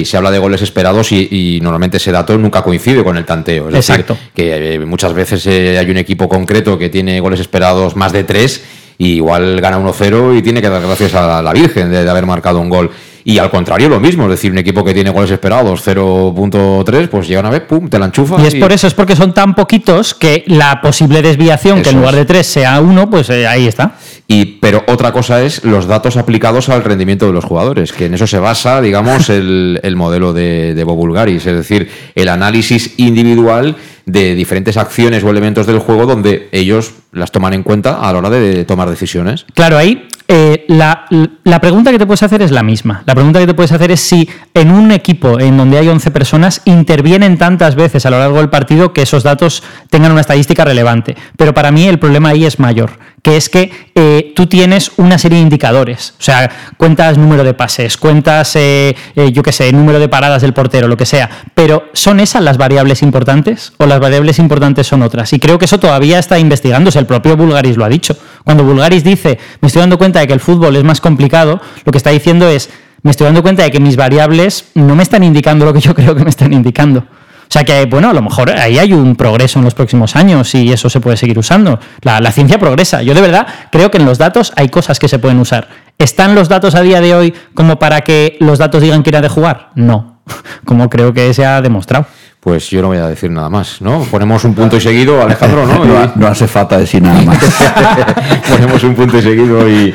se 0.06 0.18
habla 0.18 0.32
de 0.32 0.40
goles 0.40 0.62
esperados 0.62 1.12
y, 1.12 1.60
normalmente 1.62 1.98
ese 1.98 2.12
dato 2.12 2.38
nunca 2.38 2.62
coincide 2.62 3.04
con 3.04 3.18
el 3.18 3.26
tanteo. 3.26 3.70
Es 3.70 3.76
Exacto. 3.76 4.14
decir, 4.14 4.32
que 4.34 4.76
eh, 4.76 4.80
muchas 4.80 5.14
veces 5.14 5.46
eh, 5.48 5.78
hay 5.78 5.90
un 5.90 5.98
equipo 5.98 6.30
concreto 6.30 6.78
que 6.78 6.90
tiene 6.90 7.20
goles 7.20 7.40
esperados 7.40 7.96
más 7.96 8.12
de 8.12 8.24
tres 8.24 8.64
y 8.98 9.14
igual 9.14 9.60
gana 9.62 9.80
1-0 9.80 10.38
y 10.38 10.42
tiene 10.42 10.62
que 10.62 10.70
dar 10.70 10.82
gracias 10.82 11.14
a 11.16 11.42
la 11.42 11.54
Virgen 11.54 11.90
de 11.90 12.10
haber 12.10 12.26
marcado 12.26 12.60
un 12.60 12.70
gol. 12.70 12.92
Y 13.24 13.38
al 13.38 13.50
contrario, 13.50 13.90
lo 13.90 14.00
mismo, 14.00 14.24
es 14.26 14.32
decir, 14.32 14.52
un 14.52 14.58
equipo 14.58 14.84
que 14.84 14.94
tiene 14.94 15.10
goles 15.10 15.32
esperados 15.32 15.86
0.3, 15.86 17.10
pues 17.10 17.28
llega 17.28 17.42
una 17.42 17.50
vez, 17.50 17.62
pum, 17.62 17.90
te 17.90 18.00
la 18.00 18.06
enchufa. 18.06 18.42
Y 18.42 18.48
es 18.48 18.56
por 18.56 18.72
eso, 18.72 18.88
es 18.88 18.94
porque 18.94 19.16
son 19.16 19.34
tan 19.34 19.56
poquitos 19.56 20.14
que 20.14 20.44
la 20.48 20.82
posible 20.82 21.22
desviación, 21.22 21.82
que 21.82 21.90
en 21.90 21.98
lugar 21.98 22.16
de 22.16 22.26
3 22.26 22.46
sea 22.46 22.80
1, 22.80 23.10
pues 23.10 23.30
eh, 23.30 23.48
ahí 23.48 23.68
está. 23.68 23.96
Y, 24.28 24.46
pero 24.62 24.84
otra 24.88 25.12
cosa 25.12 25.42
es 25.42 25.64
los 25.64 25.88
datos 25.88 26.16
aplicados 26.18 26.70
al 26.70 26.84
rendimiento 26.84 27.26
de 27.26 27.34
los 27.34 27.46
jugadores, 27.46 27.92
que 27.92 28.06
en 28.06 28.14
eso 28.14 28.28
se 28.28 28.40
basa, 28.40 28.82
digamos, 28.82 29.30
el, 29.30 29.80
el 29.84 29.96
modelo 29.96 30.34
de, 30.34 30.74
de 30.74 30.84
Bobulgaris, 30.84 31.46
es 31.46 31.56
decir, 31.56 31.90
el 32.16 32.30
análisis 32.30 32.94
individual 32.98 33.76
de 34.06 34.36
diferentes 34.36 34.78
acciones 34.78 35.24
o 35.24 35.30
elementos 35.30 35.68
del 35.68 35.80
juego 35.80 36.06
donde 36.06 36.50
ellos 36.52 36.94
las 37.12 37.32
toman 37.32 37.54
en 37.54 37.64
cuenta 37.64 38.00
a 38.00 38.12
la 38.12 38.20
hora 38.20 38.30
de 38.30 38.66
tomar 38.66 38.90
decisiones. 38.90 39.46
Claro, 39.54 39.78
ahí 39.78 40.08
eh, 40.32 40.66
la, 40.68 41.08
la, 41.44 41.60
pregunta 41.60 41.90
que 41.90 41.98
te 41.98 42.06
puedes 42.06 42.22
hacer 42.22 42.44
es 42.44 42.52
la 42.52 42.62
misma. 42.62 43.02
La 43.08 43.16
pregunta 43.16 43.40
que 43.40 43.48
te 43.48 43.56
puedes 43.56 43.72
hacer 43.72 43.90
es 43.90 44.00
si 44.00 44.30
en 44.54 44.70
un 44.70 44.92
equipo 44.92 45.40
en 45.40 45.58
donde 45.58 45.80
hay 45.80 45.88
11 45.88 46.12
personas 46.12 46.62
intervienen 46.66 47.40
tantas 47.40 47.74
veces 47.74 48.06
a 48.06 48.12
lo 48.12 48.20
largo 48.20 48.38
del 48.38 48.52
partido 48.52 48.94
que 48.94 49.02
esos 49.02 49.24
datos 49.24 49.64
tengan 49.90 50.12
una 50.12 50.22
estadística 50.22 50.64
relevante. 50.64 51.18
Pero 51.36 51.56
para 51.56 51.72
mí 51.72 51.88
el 51.88 51.98
problema 51.98 52.30
ahí 52.30 52.46
es 52.46 52.60
mayor, 52.60 52.92
que 53.24 53.38
es 53.38 53.50
que 53.50 53.72
eh, 53.96 54.34
tú 54.36 54.46
tienes 54.46 54.92
una 54.98 55.18
serie 55.18 55.40
de 55.40 55.46
indicadores. 55.46 56.14
O 56.20 56.22
sea, 56.22 56.48
cuentas 56.78 57.18
número 57.18 57.44
de 57.44 57.56
pases, 57.56 57.98
cuentas, 57.98 58.56
eh, 58.56 58.96
yo 59.34 59.42
qué 59.42 59.52
sé, 59.52 59.72
número 59.72 59.98
de 59.98 60.10
paradas 60.10 60.44
del 60.44 60.54
portero, 60.54 60.88
lo 60.88 60.96
que 60.96 61.08
sea. 61.08 61.28
Pero 61.56 61.90
¿son 61.94 62.20
esas 62.20 62.44
las 62.44 62.60
variables 62.60 63.02
importantes 63.02 63.74
o 63.78 63.88
las 63.88 64.00
variables 64.00 64.38
importantes 64.38 64.86
son 64.86 65.02
otras? 65.02 65.34
Y 65.34 65.40
creo 65.40 65.58
que 65.58 65.66
eso 65.66 65.80
todavía 65.80 66.20
está 66.20 66.38
investigándose. 66.38 66.99
El 67.00 67.06
propio 67.06 67.36
Bulgaris 67.36 67.78
lo 67.78 67.86
ha 67.86 67.90
dicho. 67.90 68.16
Cuando 68.44 68.64
Bulgaris 68.64 69.04
dice, 69.04 69.38
me 69.62 69.68
estoy 69.68 69.82
dando 69.82 69.98
cuenta 69.98 70.20
de 70.20 70.28
que 70.28 70.34
el 70.34 70.40
fútbol 70.40 70.76
es 70.76 70.84
más 70.84 71.02
complicado, 71.02 71.62
lo 71.86 71.92
que 71.92 71.98
está 71.98 72.12
diciendo 72.12 72.48
es, 72.48 72.70
me 73.02 73.12
estoy 73.12 73.26
dando 73.26 73.42
cuenta 73.42 73.64
de 73.64 73.72
que 73.72 73.80
mis 73.80 73.96
variables 73.96 74.66
no 74.76 74.96
me 74.96 75.04
están 75.04 75.24
indicando 75.24 75.66
lo 75.66 75.74
que 75.74 75.80
yo 75.80 75.96
creo 75.96 76.16
que 76.16 76.24
me 76.24 76.30
están 76.30 76.54
indicando. 76.54 77.00
O 77.00 77.52
sea 77.52 77.64
que, 77.64 77.86
bueno, 77.86 78.12
a 78.12 78.14
lo 78.14 78.22
mejor 78.22 78.52
ahí 78.52 78.78
hay 78.78 78.94
un 78.94 79.16
progreso 79.16 79.58
en 79.58 79.66
los 79.66 79.74
próximos 79.74 80.16
años 80.16 80.54
y 80.54 80.72
eso 80.72 80.88
se 80.88 81.00
puede 81.00 81.18
seguir 81.18 81.40
usando. 81.40 81.80
La, 82.02 82.20
la, 82.20 82.32
ciencia 82.32 82.60
progresa. 82.60 83.02
Yo 83.02 83.16
de 83.16 83.22
verdad 83.22 83.48
creo 83.72 83.90
que 83.90 83.98
en 83.98 84.06
los 84.06 84.20
datos 84.20 84.54
hay 84.56 84.70
cosas 84.70 85.00
que 85.00 85.08
se 85.08 85.18
pueden 85.18 85.40
usar. 85.40 85.68
¿Están 85.98 86.36
los 86.36 86.48
datos 86.48 86.76
a 86.76 86.82
día 86.82 87.02
de 87.02 87.16
hoy 87.16 87.34
como 87.56 87.80
para 87.80 88.02
que 88.02 88.38
los 88.40 88.60
datos 88.60 88.84
digan 88.84 89.02
que 89.02 89.10
era 89.10 89.22
de 89.22 89.30
jugar? 89.30 89.72
No, 89.74 90.20
como 90.66 90.92
creo 90.92 91.12
que 91.12 91.34
se 91.34 91.44
ha 91.44 91.60
demostrado 91.62 92.06
pues 92.40 92.70
yo 92.70 92.82
no 92.82 92.88
voy 92.88 92.98
a 92.98 93.08
decir 93.08 93.30
nada 93.30 93.50
más, 93.50 93.82
¿no? 93.82 94.02
Ponemos 94.04 94.46
un 94.46 94.56
punto 94.56 94.78
y 94.78 94.82
seguido, 94.82 95.22
Alejandro, 95.22 95.66
¿no? 95.66 96.14
No, 96.16 96.28
hace 96.28 96.48
falta 96.48 96.78
decir 96.78 97.02
nada 97.02 97.22
más. 97.22 97.38
Ponemos 98.50 98.82
un 98.84 98.96
punto 98.96 99.18
y 99.18 99.22
seguido 99.22 99.70
y, 99.70 99.94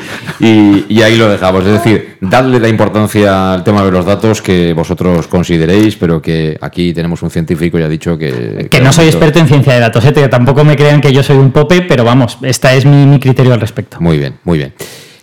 y, 0.87 1.01
ahí 1.01 1.17
lo 1.17 1.27
dejamos. 1.27 1.65
Es 1.65 1.73
decir, 1.73 2.17
dadle 2.21 2.59
la 2.59 2.69
importancia 2.69 3.53
al 3.53 3.63
tema 3.63 3.83
de 3.83 3.91
los 3.91 4.05
datos 4.05 4.43
que 4.43 4.73
vosotros 4.73 5.27
consideréis, 5.27 5.95
pero 5.95 6.21
que 6.21 6.55
aquí 6.61 6.93
tenemos 6.93 7.23
un 7.23 7.31
científico 7.31 7.79
y 7.79 7.83
ha 7.83 7.89
dicho 7.89 8.15
que... 8.15 8.67
Que, 8.69 8.79
no 8.79 8.93
soy 8.93 9.07
experto 9.07 9.39
en 9.39 9.47
ciencia 9.47 9.73
de 9.73 9.79
datos, 9.79 10.05
¿eh? 10.05 10.11
tampoco 10.29 10.63
me 10.63 10.75
crean 10.75 11.01
que 11.01 11.11
yo 11.11 11.23
soy 11.23 11.37
un 11.37 11.51
pope, 11.51 11.81
pero 11.81 12.03
vamos, 12.03 12.37
esta 12.43 12.73
es 12.75 12.85
mi, 12.85 13.07
mi 13.07 13.19
criterio 13.19 13.53
al 13.53 13.59
respecto. 13.59 13.97
Muy 13.99 14.19
bien, 14.19 14.35
muy 14.43 14.59
bien. 14.59 14.73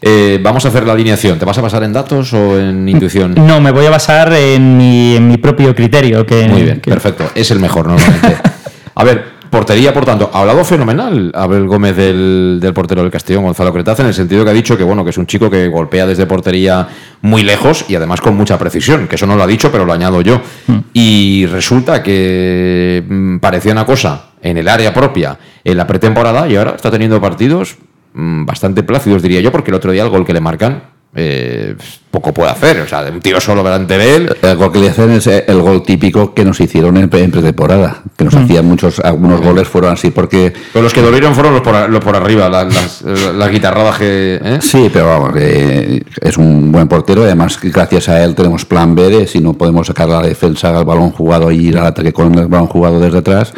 Eh, 0.02 0.40
vamos 0.42 0.64
a 0.64 0.68
hacer 0.68 0.84
la 0.84 0.92
alineación. 0.92 1.38
¿Te 1.38 1.44
vas 1.44 1.56
a 1.56 1.60
basar 1.60 1.84
en 1.84 1.92
datos 1.92 2.32
o 2.32 2.58
en 2.58 2.88
intuición? 2.88 3.34
No, 3.36 3.60
me 3.60 3.70
voy 3.70 3.86
a 3.86 3.90
basar 3.90 4.32
en 4.32 4.76
mi, 4.76 5.16
en 5.16 5.28
mi 5.28 5.36
propio 5.36 5.74
criterio. 5.74 6.26
Que, 6.26 6.48
Muy 6.48 6.62
bien, 6.62 6.80
perfecto. 6.80 7.30
Es 7.34 7.52
el 7.52 7.60
mejor 7.60 7.86
normalmente. 7.86 8.36
a 8.94 9.04
ver, 9.04 9.24
portería, 9.48 9.94
por 9.94 10.04
tanto, 10.04 10.28
ha 10.32 10.40
hablado 10.40 10.64
fenomenal 10.64 11.30
Abel 11.34 11.68
Gómez 11.68 11.96
del, 11.96 12.58
del, 12.60 12.74
portero 12.74 13.02
del 13.02 13.12
Castellón, 13.12 13.44
Gonzalo 13.44 13.72
Cretaz, 13.72 14.00
en 14.00 14.06
el 14.06 14.14
sentido 14.14 14.42
que 14.44 14.50
ha 14.50 14.54
dicho 14.54 14.76
que 14.76 14.82
bueno, 14.82 15.04
que 15.04 15.10
es 15.10 15.18
un 15.18 15.26
chico 15.26 15.48
que 15.48 15.68
golpea 15.68 16.04
desde 16.04 16.26
portería 16.26 16.88
muy 17.20 17.44
lejos 17.44 17.84
y 17.88 17.94
además 17.94 18.20
con 18.20 18.36
mucha 18.36 18.58
precisión, 18.58 19.06
que 19.06 19.14
eso 19.14 19.26
no 19.26 19.36
lo 19.36 19.44
ha 19.44 19.46
dicho, 19.46 19.70
pero 19.70 19.84
lo 19.84 19.92
añado 19.92 20.20
yo. 20.20 20.40
Mm. 20.66 20.78
Y 20.94 21.46
resulta 21.46 22.02
que 22.02 23.04
mm, 23.08 23.38
parecía 23.38 23.70
una 23.70 23.86
cosa 23.86 24.30
en 24.42 24.58
el 24.58 24.66
área 24.66 24.92
propia 24.92 25.38
en 25.62 25.76
la 25.76 25.86
pretemporada 25.86 26.48
y 26.48 26.56
ahora 26.56 26.72
está 26.72 26.90
teniendo 26.90 27.20
partidos 27.20 27.76
bastante 28.14 28.82
plácidos, 28.82 29.22
diría 29.22 29.40
yo, 29.40 29.52
porque 29.52 29.70
el 29.70 29.74
otro 29.74 29.92
día 29.92 30.02
el 30.02 30.10
gol 30.10 30.26
que 30.26 30.32
le 30.32 30.40
marcan, 30.40 30.82
eh, 31.14 31.76
poco 32.12 32.32
puede 32.32 32.50
hacer. 32.52 32.78
O 32.80 32.86
sea, 32.86 33.00
un 33.12 33.18
tío 33.20 33.40
solo 33.40 33.64
delante 33.64 33.98
de 33.98 34.14
él. 34.16 34.36
El 34.42 34.56
gol 34.56 34.70
que 34.70 34.78
le 34.78 34.90
hacen 34.90 35.10
es 35.10 35.26
el 35.26 35.60
gol 35.60 35.82
típico 35.82 36.32
que 36.34 36.44
nos 36.44 36.60
hicieron 36.60 36.96
en, 36.98 37.08
pretemporada. 37.10 38.02
Que 38.16 38.24
nos 38.24 38.34
Mm. 38.34 38.38
hacían 38.44 38.66
muchos, 38.66 39.00
algunos 39.00 39.40
goles 39.40 39.66
fueron 39.66 39.92
así 39.92 40.10
porque. 40.12 40.52
Pero 40.72 40.82
los 40.84 40.92
que 40.92 41.02
dolieron 41.02 41.34
fueron 41.34 41.54
los 41.54 41.62
por, 41.62 41.88
los 41.90 42.04
por 42.04 42.14
arriba, 42.14 42.48
las, 42.48 43.02
las, 43.02 43.34
las 43.34 43.50
guitarradas 43.50 43.98
que. 43.98 44.38
¿eh? 44.42 44.58
Sí, 44.60 44.88
pero 44.92 45.06
vamos, 45.06 45.32
que 45.32 46.04
es 46.20 46.36
un 46.38 46.70
buen 46.70 46.86
portero. 46.86 47.22
y 47.22 47.24
Además, 47.24 47.58
gracias 47.60 48.08
a 48.08 48.22
él 48.22 48.34
tenemos 48.34 48.64
plan 48.64 48.94
B 48.94 49.08
de 49.08 49.26
si 49.26 49.40
no 49.40 49.54
podemos 49.54 49.86
sacar 49.86 50.08
la 50.08 50.20
defensa 50.22 50.76
al 50.76 50.84
balón 50.84 51.10
jugado 51.10 51.50
y 51.50 51.68
ir 51.68 51.78
al 51.78 51.86
ataque 51.86 52.12
con 52.12 52.38
el 52.38 52.46
balón 52.46 52.66
jugado 52.68 53.00
desde 53.00 53.18
atrás, 53.18 53.54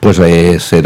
pues 0.00 0.18
eh, 0.20 0.58
se- 0.60 0.82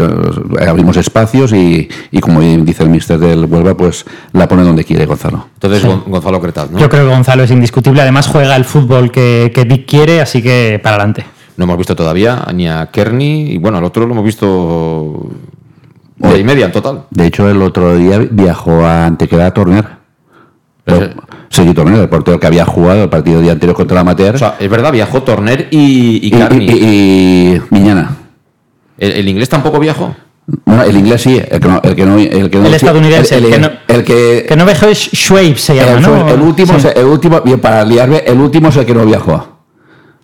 abrimos 0.67 0.97
espacios 0.97 1.53
y, 1.53 1.87
y 2.11 2.19
como 2.19 2.41
dice 2.41 2.83
el 2.83 2.89
mister 2.89 3.19
del 3.19 3.45
Huelva, 3.45 3.75
pues 3.75 4.05
la 4.33 4.47
pone 4.47 4.63
donde 4.63 4.83
quiere 4.83 5.05
Gonzalo. 5.05 5.47
Entonces, 5.55 5.85
Gon- 5.85 6.03
Gonzalo 6.07 6.41
Cretas, 6.41 6.71
¿no? 6.71 6.79
Yo 6.79 6.89
creo 6.89 7.05
que 7.07 7.10
Gonzalo 7.11 7.43
es 7.43 7.51
indiscutible. 7.51 8.01
Además, 8.01 8.27
juega 8.27 8.55
el 8.55 8.65
fútbol 8.65 9.11
que, 9.11 9.51
que 9.53 9.65
Dick 9.65 9.85
quiere, 9.87 10.21
así 10.21 10.41
que 10.41 10.79
para 10.81 10.95
adelante. 10.95 11.25
No 11.57 11.65
hemos 11.65 11.77
visto 11.77 11.95
todavía 11.95 12.47
ni 12.53 12.67
a 12.67 12.87
Kearney 12.91 13.51
y 13.51 13.57
bueno, 13.57 13.77
al 13.77 13.83
otro 13.83 14.05
lo 14.07 14.13
hemos 14.13 14.25
visto 14.25 15.29
de 16.17 16.39
y 16.39 16.43
media 16.43 16.65
en 16.65 16.71
total. 16.71 17.03
De 17.11 17.27
hecho, 17.27 17.49
el 17.49 17.61
otro 17.61 17.95
día 17.97 18.19
viajó 18.31 18.83
a 18.85 19.05
Antequera 19.05 19.53
Torner. 19.53 19.85
Sergi 21.49 21.73
Torner, 21.73 21.99
el 21.99 22.09
portero 22.09 22.39
que 22.39 22.47
había 22.47 22.65
jugado 22.65 23.03
el 23.03 23.09
partido 23.09 23.41
día 23.41 23.51
anterior 23.51 23.75
contra 23.75 23.95
la 23.95 24.01
Amateur. 24.01 24.35
O 24.35 24.39
sea, 24.39 24.55
es 24.59 24.69
verdad, 24.69 24.91
viajó 24.91 25.21
Torner 25.23 25.67
y, 25.71 26.25
y 26.25 26.31
Kearney. 26.31 26.67
y, 26.69 27.55
y 27.55 27.61
Miñana. 27.69 28.17
¿El, 28.97 29.11
el 29.11 29.29
inglés 29.29 29.49
tampoco 29.49 29.79
viajó? 29.79 30.15
No, 30.65 30.83
el 30.83 30.97
inglés 30.97 31.21
sí, 31.21 31.37
el 31.49 31.59
que 31.59 31.67
no. 31.67 31.79
El, 31.83 31.95
que 31.95 32.05
no, 32.05 32.17
el, 32.17 32.49
que 32.49 32.57
no- 32.59 32.65
El 32.67 32.73
estadounidense, 32.73 33.37
El, 33.37 33.43
el 33.45 33.49
que 33.49 33.55
el- 33.55 33.61
no- 33.61 33.71
el 33.87 34.03
que. 34.03 34.45
Que 34.49 34.55
no 34.55 34.65
vejo 34.65 34.85
es 34.87 35.09
Schweib, 35.13 35.57
se 35.57 35.75
llama, 35.75 35.91
el, 35.93 36.01
¿no? 36.01 36.27
el 36.29 36.41
último, 36.41 36.79
Sí. 36.79 36.87
el 36.95 37.05
último, 37.05 37.41
bien, 37.41 37.59
para 37.59 37.83
liarme, 37.85 38.23
el 38.25 38.39
último 38.39 38.69
es 38.69 38.77
el 38.77 38.85
que 38.85 38.93
no 38.93 39.05
viajó. 39.05 39.47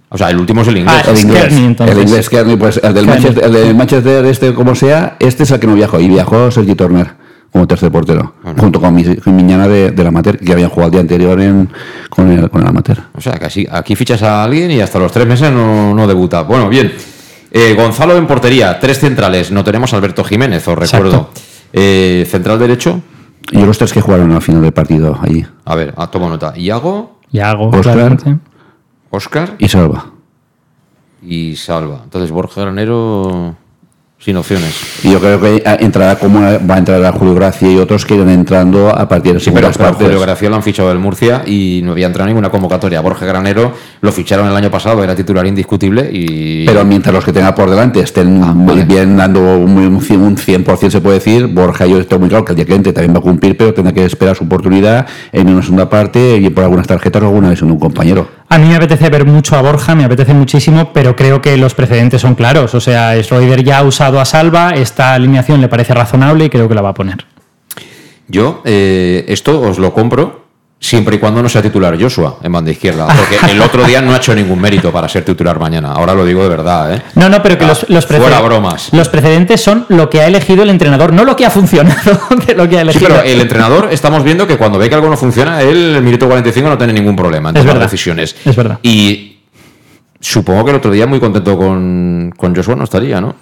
O 0.10 0.18
sea, 0.18 0.30
el 0.30 0.38
último 0.40 0.62
es 0.62 0.68
el 0.70 0.78
inglés. 0.78 0.96
Ah, 1.06 1.12
el 1.12 1.20
inglés, 1.20 1.42
Kearney, 1.44 1.66
entonces. 1.66 1.96
el 1.98 2.02
inglés 2.04 2.30
Kearney, 2.30 2.56
pues 2.56 2.80
el 2.84 2.94
del. 2.94 3.06
Manchester, 3.08 3.44
el 3.44 3.54
del 3.54 3.76
Manchester, 3.76 4.26
este 4.26 4.54
como 4.54 4.74
sea, 4.76 5.18
este 5.20 5.44
es 5.44 5.52
el 5.52 5.60
que 5.60 5.68
no 5.68 5.76
viajó. 5.76 6.00
Y 6.00 6.08
viajó 6.08 6.50
Sergi 6.52 6.76
Torner 6.76 7.12
como 7.52 7.66
tercer 7.68 7.92
portero, 7.92 8.34
junto 8.58 8.80
con, 8.82 8.94
mi, 8.94 9.04
con 9.18 9.36
Miñana 9.36 9.68
de, 9.68 9.92
del 9.92 10.08
Amateur, 10.08 10.38
que 10.38 10.52
habían 10.52 10.70
jugado 10.70 10.88
el 10.88 10.92
día 10.92 11.02
anterior 11.02 11.40
en, 11.42 11.70
con, 12.10 12.30
el, 12.32 12.50
con 12.50 12.62
el 12.62 12.68
Amateur. 12.68 13.00
O 13.16 13.22
sea, 13.22 13.34
que 13.34 13.46
así- 13.46 13.68
aquí 13.72 13.96
fichas 13.96 14.22
a 14.24 14.44
alguien 14.44 14.70
y 14.72 14.82
hasta 14.82 15.00
los 15.00 15.12
tres 15.12 15.26
meses 15.26 15.52
no, 15.52 15.94
no 15.94 16.08
debuta. 16.08 16.42
Bueno, 16.44 16.68
bien. 16.70 16.94
Eh, 17.60 17.74
Gonzalo 17.74 18.16
en 18.18 18.28
portería, 18.28 18.80
tres 18.80 19.00
centrales. 19.00 19.52
No 19.52 19.64
tenemos 19.64 19.92
a 19.92 19.98
Alberto 19.98 20.24
Jiménez, 20.24 20.68
os 20.68 20.78
recuerdo. 20.78 21.30
Eh, 21.74 22.28
central 22.30 22.60
derecho. 22.60 23.02
Y 23.52 23.60
los 23.66 23.78
tres 23.80 23.94
que 23.94 24.02
jugaron 24.02 24.32
al 24.34 24.42
final 24.44 24.62
del 24.62 24.74
partido 24.74 25.18
allí. 25.22 25.44
A 25.66 25.74
ver, 25.76 25.92
ah, 25.98 26.08
tomo 26.12 26.30
nota. 26.30 26.54
Iago, 26.56 27.20
Iago, 27.32 27.72
claramente. 27.72 28.38
Oscar 29.10 29.56
Y 29.58 29.68
Salva. 29.70 30.06
y 31.24 31.56
Salva. 31.56 32.02
Entonces 32.04 32.30
Borja 32.30 32.62
Granero 32.62 33.56
sin 34.20 34.36
opciones. 34.36 34.76
Y 35.04 35.12
yo 35.12 35.20
creo 35.20 35.40
que 35.40 35.62
entrará 35.80 36.16
como 36.18 36.42
va 36.42 36.76
a 36.76 36.78
entrar 36.80 37.04
a 37.06 37.12
Julio 37.12 37.36
Gracia 37.36 37.72
y 37.72 37.78
otros 37.78 38.04
que 38.06 38.16
irán 38.16 38.30
entrando 38.30 38.90
a 38.90 39.08
partir 39.08 39.34
de 39.36 39.40
Sí, 39.40 39.52
pero, 39.54 39.68
pero 39.72 39.86
partes. 39.86 40.06
Julio 40.08 40.20
Gracia 40.20 40.50
lo 40.50 40.56
han 40.56 40.64
fichado 40.64 40.90
del 40.90 40.98
Murcia 40.98 41.44
y 41.46 41.82
no 41.84 41.92
había 41.92 42.08
entrado 42.08 42.26
en 42.28 42.34
ninguna 42.34 42.50
convocatoria. 42.50 43.00
Borja 43.02 43.26
Granero 43.26 43.72
lo 44.02 44.12
ficharon 44.12 44.48
el 44.50 44.56
año 44.56 44.72
pasado, 44.72 45.04
era 45.04 45.16
titular 45.16 45.46
indiscutible 45.46 46.10
y... 46.12 46.66
Pero 46.66 46.84
mientras 46.84 47.14
los 47.14 47.24
que 47.24 47.32
tenga 47.32 47.54
por 47.56 47.70
delante 47.70 48.00
estén 48.00 48.44
Ah, 48.44 48.54
vale. 48.56 48.86
bien 48.86 49.16
dando 49.16 49.40
un, 49.58 49.78
un 49.78 50.02
100%, 50.02 50.18
un 50.18 50.36
100% 50.36 50.90
se 50.90 51.00
puede 51.02 51.20
decir, 51.20 51.48
Borja 51.48 51.86
yo 51.86 52.00
estoy 52.00 52.20
muy 52.20 52.30
claro 52.30 52.44
que 52.44 52.52
el 52.54 52.56
día 52.58 52.66
que 52.66 52.76
entre 52.76 52.94
también 52.94 53.14
va 53.14 53.20
a 53.20 53.22
cumplir, 53.22 53.56
pero 53.56 53.74
tendrá 53.74 53.94
que 53.94 54.04
esperar 54.04 54.36
su 54.36 54.44
oportunidad 54.46 55.06
en 55.32 55.48
una 55.50 55.62
segunda 55.62 55.90
parte, 55.90 56.40
bien 56.40 56.54
por 56.54 56.64
algunas 56.64 56.88
tarjetas 56.88 57.22
o 57.22 57.28
alguna 57.28 57.50
vez 57.50 57.62
en 57.62 57.72
un 57.72 57.80
compañero. 57.80 58.28
A 58.50 58.58
mí 58.58 58.70
me 58.70 58.76
apetece 58.76 59.10
ver 59.10 59.26
mucho 59.26 59.58
a 59.58 59.62
Borja, 59.62 59.94
me 59.94 60.06
apetece 60.06 60.34
muchísimo, 60.34 60.94
pero 60.94 61.16
creo 61.16 61.42
que 61.42 61.58
los 61.58 61.74
precedentes 61.76 62.22
son 62.22 62.36
claros. 62.36 62.74
O 62.76 62.80
sea, 62.80 63.22
Schroeder 63.22 63.64
ya 63.64 63.80
ha 63.80 63.84
usado 63.84 64.22
a 64.22 64.26
Salva, 64.26 64.72
esta 64.72 65.14
alineación 65.14 65.60
le 65.60 65.68
parece 65.68 65.94
razonable 65.94 66.46
y 66.46 66.50
creo 66.50 66.70
que 66.70 66.76
la 66.76 66.82
va 66.82 66.90
a 66.90 66.94
poner. 66.94 67.26
Yo 68.30 68.62
eh, 68.66 69.26
esto 69.28 69.62
os 69.62 69.80
lo 69.80 69.94
compro 69.94 70.47
siempre 70.80 71.16
y 71.16 71.20
cuando 71.20 71.42
no 71.42 71.50
sea 71.50 71.62
titular 71.62 72.00
Joshua 72.00 72.38
en 72.44 72.52
banda 72.52 72.70
izquierda, 72.72 73.08
porque 73.08 73.38
el 73.52 73.60
otro 73.62 73.84
día 73.84 74.02
no 74.02 74.14
ha 74.14 74.18
hecho 74.18 74.34
ningún 74.36 74.60
mérito 74.62 74.92
para 74.92 75.10
ser 75.10 75.26
titular 75.26 75.60
mañana. 75.60 75.92
Ahora 75.92 76.14
lo 76.14 76.24
digo 76.24 76.44
de 76.44 76.50
verdad, 76.50 76.94
¿eh? 76.94 77.02
No, 77.16 77.30
no, 77.30 77.42
pero 77.42 77.58
que 77.58 77.66
Ah, 77.66 77.70
los, 77.70 77.90
los, 77.90 78.06
fuera 78.06 78.20
precedentes, 78.22 78.46
bromas. 78.46 78.90
los 78.94 79.10
precedentes 79.10 79.62
son 79.62 79.86
lo 79.90 80.10
que 80.10 80.22
ha 80.22 80.28
elegido 80.28 80.64
el 80.64 80.70
entrenador, 80.70 81.12
no 81.14 81.26
lo 81.26 81.36
que 81.36 81.46
ha 81.46 81.50
funcionado 81.50 82.20
de 82.48 82.54
lo 82.54 82.70
que 82.70 82.76
ha 82.78 82.82
Sí, 82.82 82.90
elegido. 82.90 83.08
pero 83.10 83.22
el 83.24 83.42
entrenador 83.42 83.90
estamos 83.92 84.24
viendo 84.24 84.46
que 84.46 84.58
cuando 84.58 84.78
ve 84.78 84.88
que 84.88 84.96
algo 84.96 85.10
no 85.10 85.18
funciona, 85.18 85.62
él 85.62 85.96
el 85.96 86.04
minuto 86.04 86.28
45 86.28 86.70
no 86.70 86.78
tiene 86.78 86.94
ningún 86.94 87.16
problema 87.16 87.50
en 87.50 87.56
tomar 87.56 87.68
verdad. 87.74 87.82
decisiones. 87.86 88.36
Es 88.46 88.56
verdad. 88.56 88.78
Y 88.84 89.40
supongo 90.20 90.64
que 90.64 90.72
el 90.72 90.78
otro 90.78 90.92
día 90.92 91.08
muy 91.08 91.20
contento 91.20 91.58
con, 91.58 92.34
con 92.38 92.56
Joshua 92.56 92.76
no 92.76 92.84
estaría, 92.84 93.20
¿no? 93.20 93.36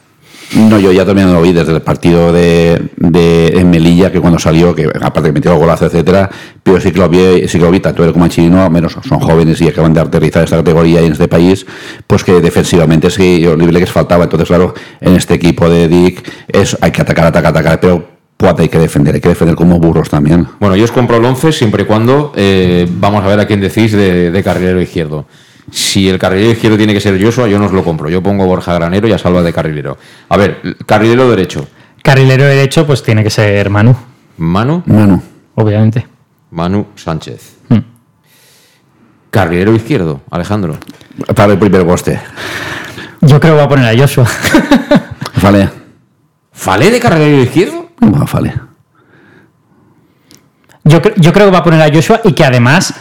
No, 0.55 0.79
yo 0.79 0.91
ya 0.91 1.05
también 1.05 1.33
lo 1.33 1.41
vi 1.41 1.51
desde 1.51 1.73
el 1.73 1.81
partido 1.81 2.31
de, 2.31 2.89
de 2.97 3.47
en 3.47 3.69
Melilla, 3.69 4.11
que 4.11 4.21
cuando 4.21 4.39
salió, 4.39 4.75
que 4.75 4.89
aparte 5.01 5.29
que 5.29 5.33
metió 5.33 5.51
el 5.51 5.57
golazo, 5.57 5.85
etcétera, 5.85 6.29
pero 6.63 6.79
sí 6.79 6.91
que 6.91 6.99
lo 6.99 7.09
vi, 7.09 7.47
sí 7.47 7.57
que 7.57 7.65
lo 7.65 7.71
vi 7.71 7.79
tanto 7.79 8.05
él 8.05 8.13
como 8.13 8.25
al 8.25 8.71
menos 8.71 8.97
son 9.07 9.19
jóvenes 9.19 9.59
y 9.61 9.67
acaban 9.67 9.93
de 9.93 10.01
aterrizar 10.01 10.43
esta 10.43 10.57
categoría 10.57 11.01
y 11.01 11.05
en 11.07 11.13
este 11.13 11.27
país, 11.27 11.65
pues 12.07 12.23
que 12.23 12.39
defensivamente 12.39 13.09
sí, 13.09 13.39
yo 13.41 13.57
vi 13.57 13.65
que 13.65 13.71
les 13.71 13.91
faltaba. 13.91 14.25
Entonces, 14.25 14.47
claro, 14.47 14.73
en 15.01 15.15
este 15.15 15.33
equipo 15.33 15.69
de 15.69 15.87
Dick 15.87 16.23
es, 16.47 16.77
hay 16.79 16.91
que 16.91 17.01
atacar, 17.01 17.25
atacar, 17.25 17.51
atacar, 17.51 17.79
pero 17.79 18.07
puata, 18.37 18.61
hay 18.61 18.69
que 18.69 18.79
defender, 18.79 19.15
hay 19.15 19.21
que 19.21 19.29
defender 19.29 19.55
como 19.55 19.79
burros 19.79 20.09
también. 20.09 20.47
Bueno, 20.59 20.75
yo 20.75 20.85
os 20.85 20.91
compro 20.91 21.17
el 21.17 21.25
11 21.25 21.51
siempre 21.51 21.83
y 21.83 21.85
cuando 21.85 22.31
eh, 22.35 22.87
vamos 22.89 23.23
a 23.23 23.27
ver 23.27 23.39
a 23.39 23.45
quién 23.45 23.61
decís 23.61 23.91
de, 23.91 24.31
de 24.31 24.43
carrilero 24.43 24.81
izquierdo. 24.81 25.25
Si 25.75 26.07
el 26.07 26.17
carrilero 26.17 26.51
izquierdo 26.51 26.77
tiene 26.77 26.93
que 26.93 27.01
ser 27.01 27.21
Joshua, 27.21 27.49
yo 27.49 27.59
no 27.59 27.65
os 27.65 27.73
lo 27.73 27.83
compro. 27.83 28.09
Yo 28.09 28.23
pongo 28.23 28.45
Borja 28.45 28.73
Granero 28.73 29.09
y 29.09 29.11
a 29.11 29.17
Salva 29.17 29.41
de 29.41 29.51
carrilero. 29.51 29.97
A 30.29 30.37
ver, 30.37 30.61
carrilero 30.85 31.29
derecho. 31.29 31.67
Carrilero 32.01 32.45
derecho, 32.45 32.87
pues 32.87 33.03
tiene 33.03 33.25
que 33.25 33.29
ser 33.29 33.69
Manu, 33.69 33.93
Manu, 34.37 34.83
Manu. 34.85 35.21
obviamente. 35.55 36.07
Manu 36.51 36.87
Sánchez. 36.95 37.57
Hmm. 37.67 37.79
Carrilero 39.29 39.75
izquierdo, 39.75 40.21
Alejandro. 40.31 40.77
Para 41.35 41.51
el 41.51 41.59
primer 41.59 41.85
poste. 41.85 42.21
Yo 43.19 43.37
creo 43.41 43.55
que 43.55 43.57
va 43.59 43.63
a 43.65 43.69
poner 43.69 43.93
a 43.93 43.99
Joshua. 44.01 44.25
Vale. 45.41 45.69
¿Falé 46.53 46.89
de 46.89 47.01
carrilero 47.01 47.43
izquierdo? 47.43 47.89
Bueno, 47.99 48.25
vale. 48.31 48.53
Yo, 50.85 51.01
yo 51.17 51.33
creo 51.33 51.47
que 51.47 51.51
va 51.51 51.57
a 51.57 51.63
poner 51.63 51.81
a 51.81 51.93
Joshua 51.93 52.21
y 52.23 52.31
que 52.31 52.45
además 52.45 52.93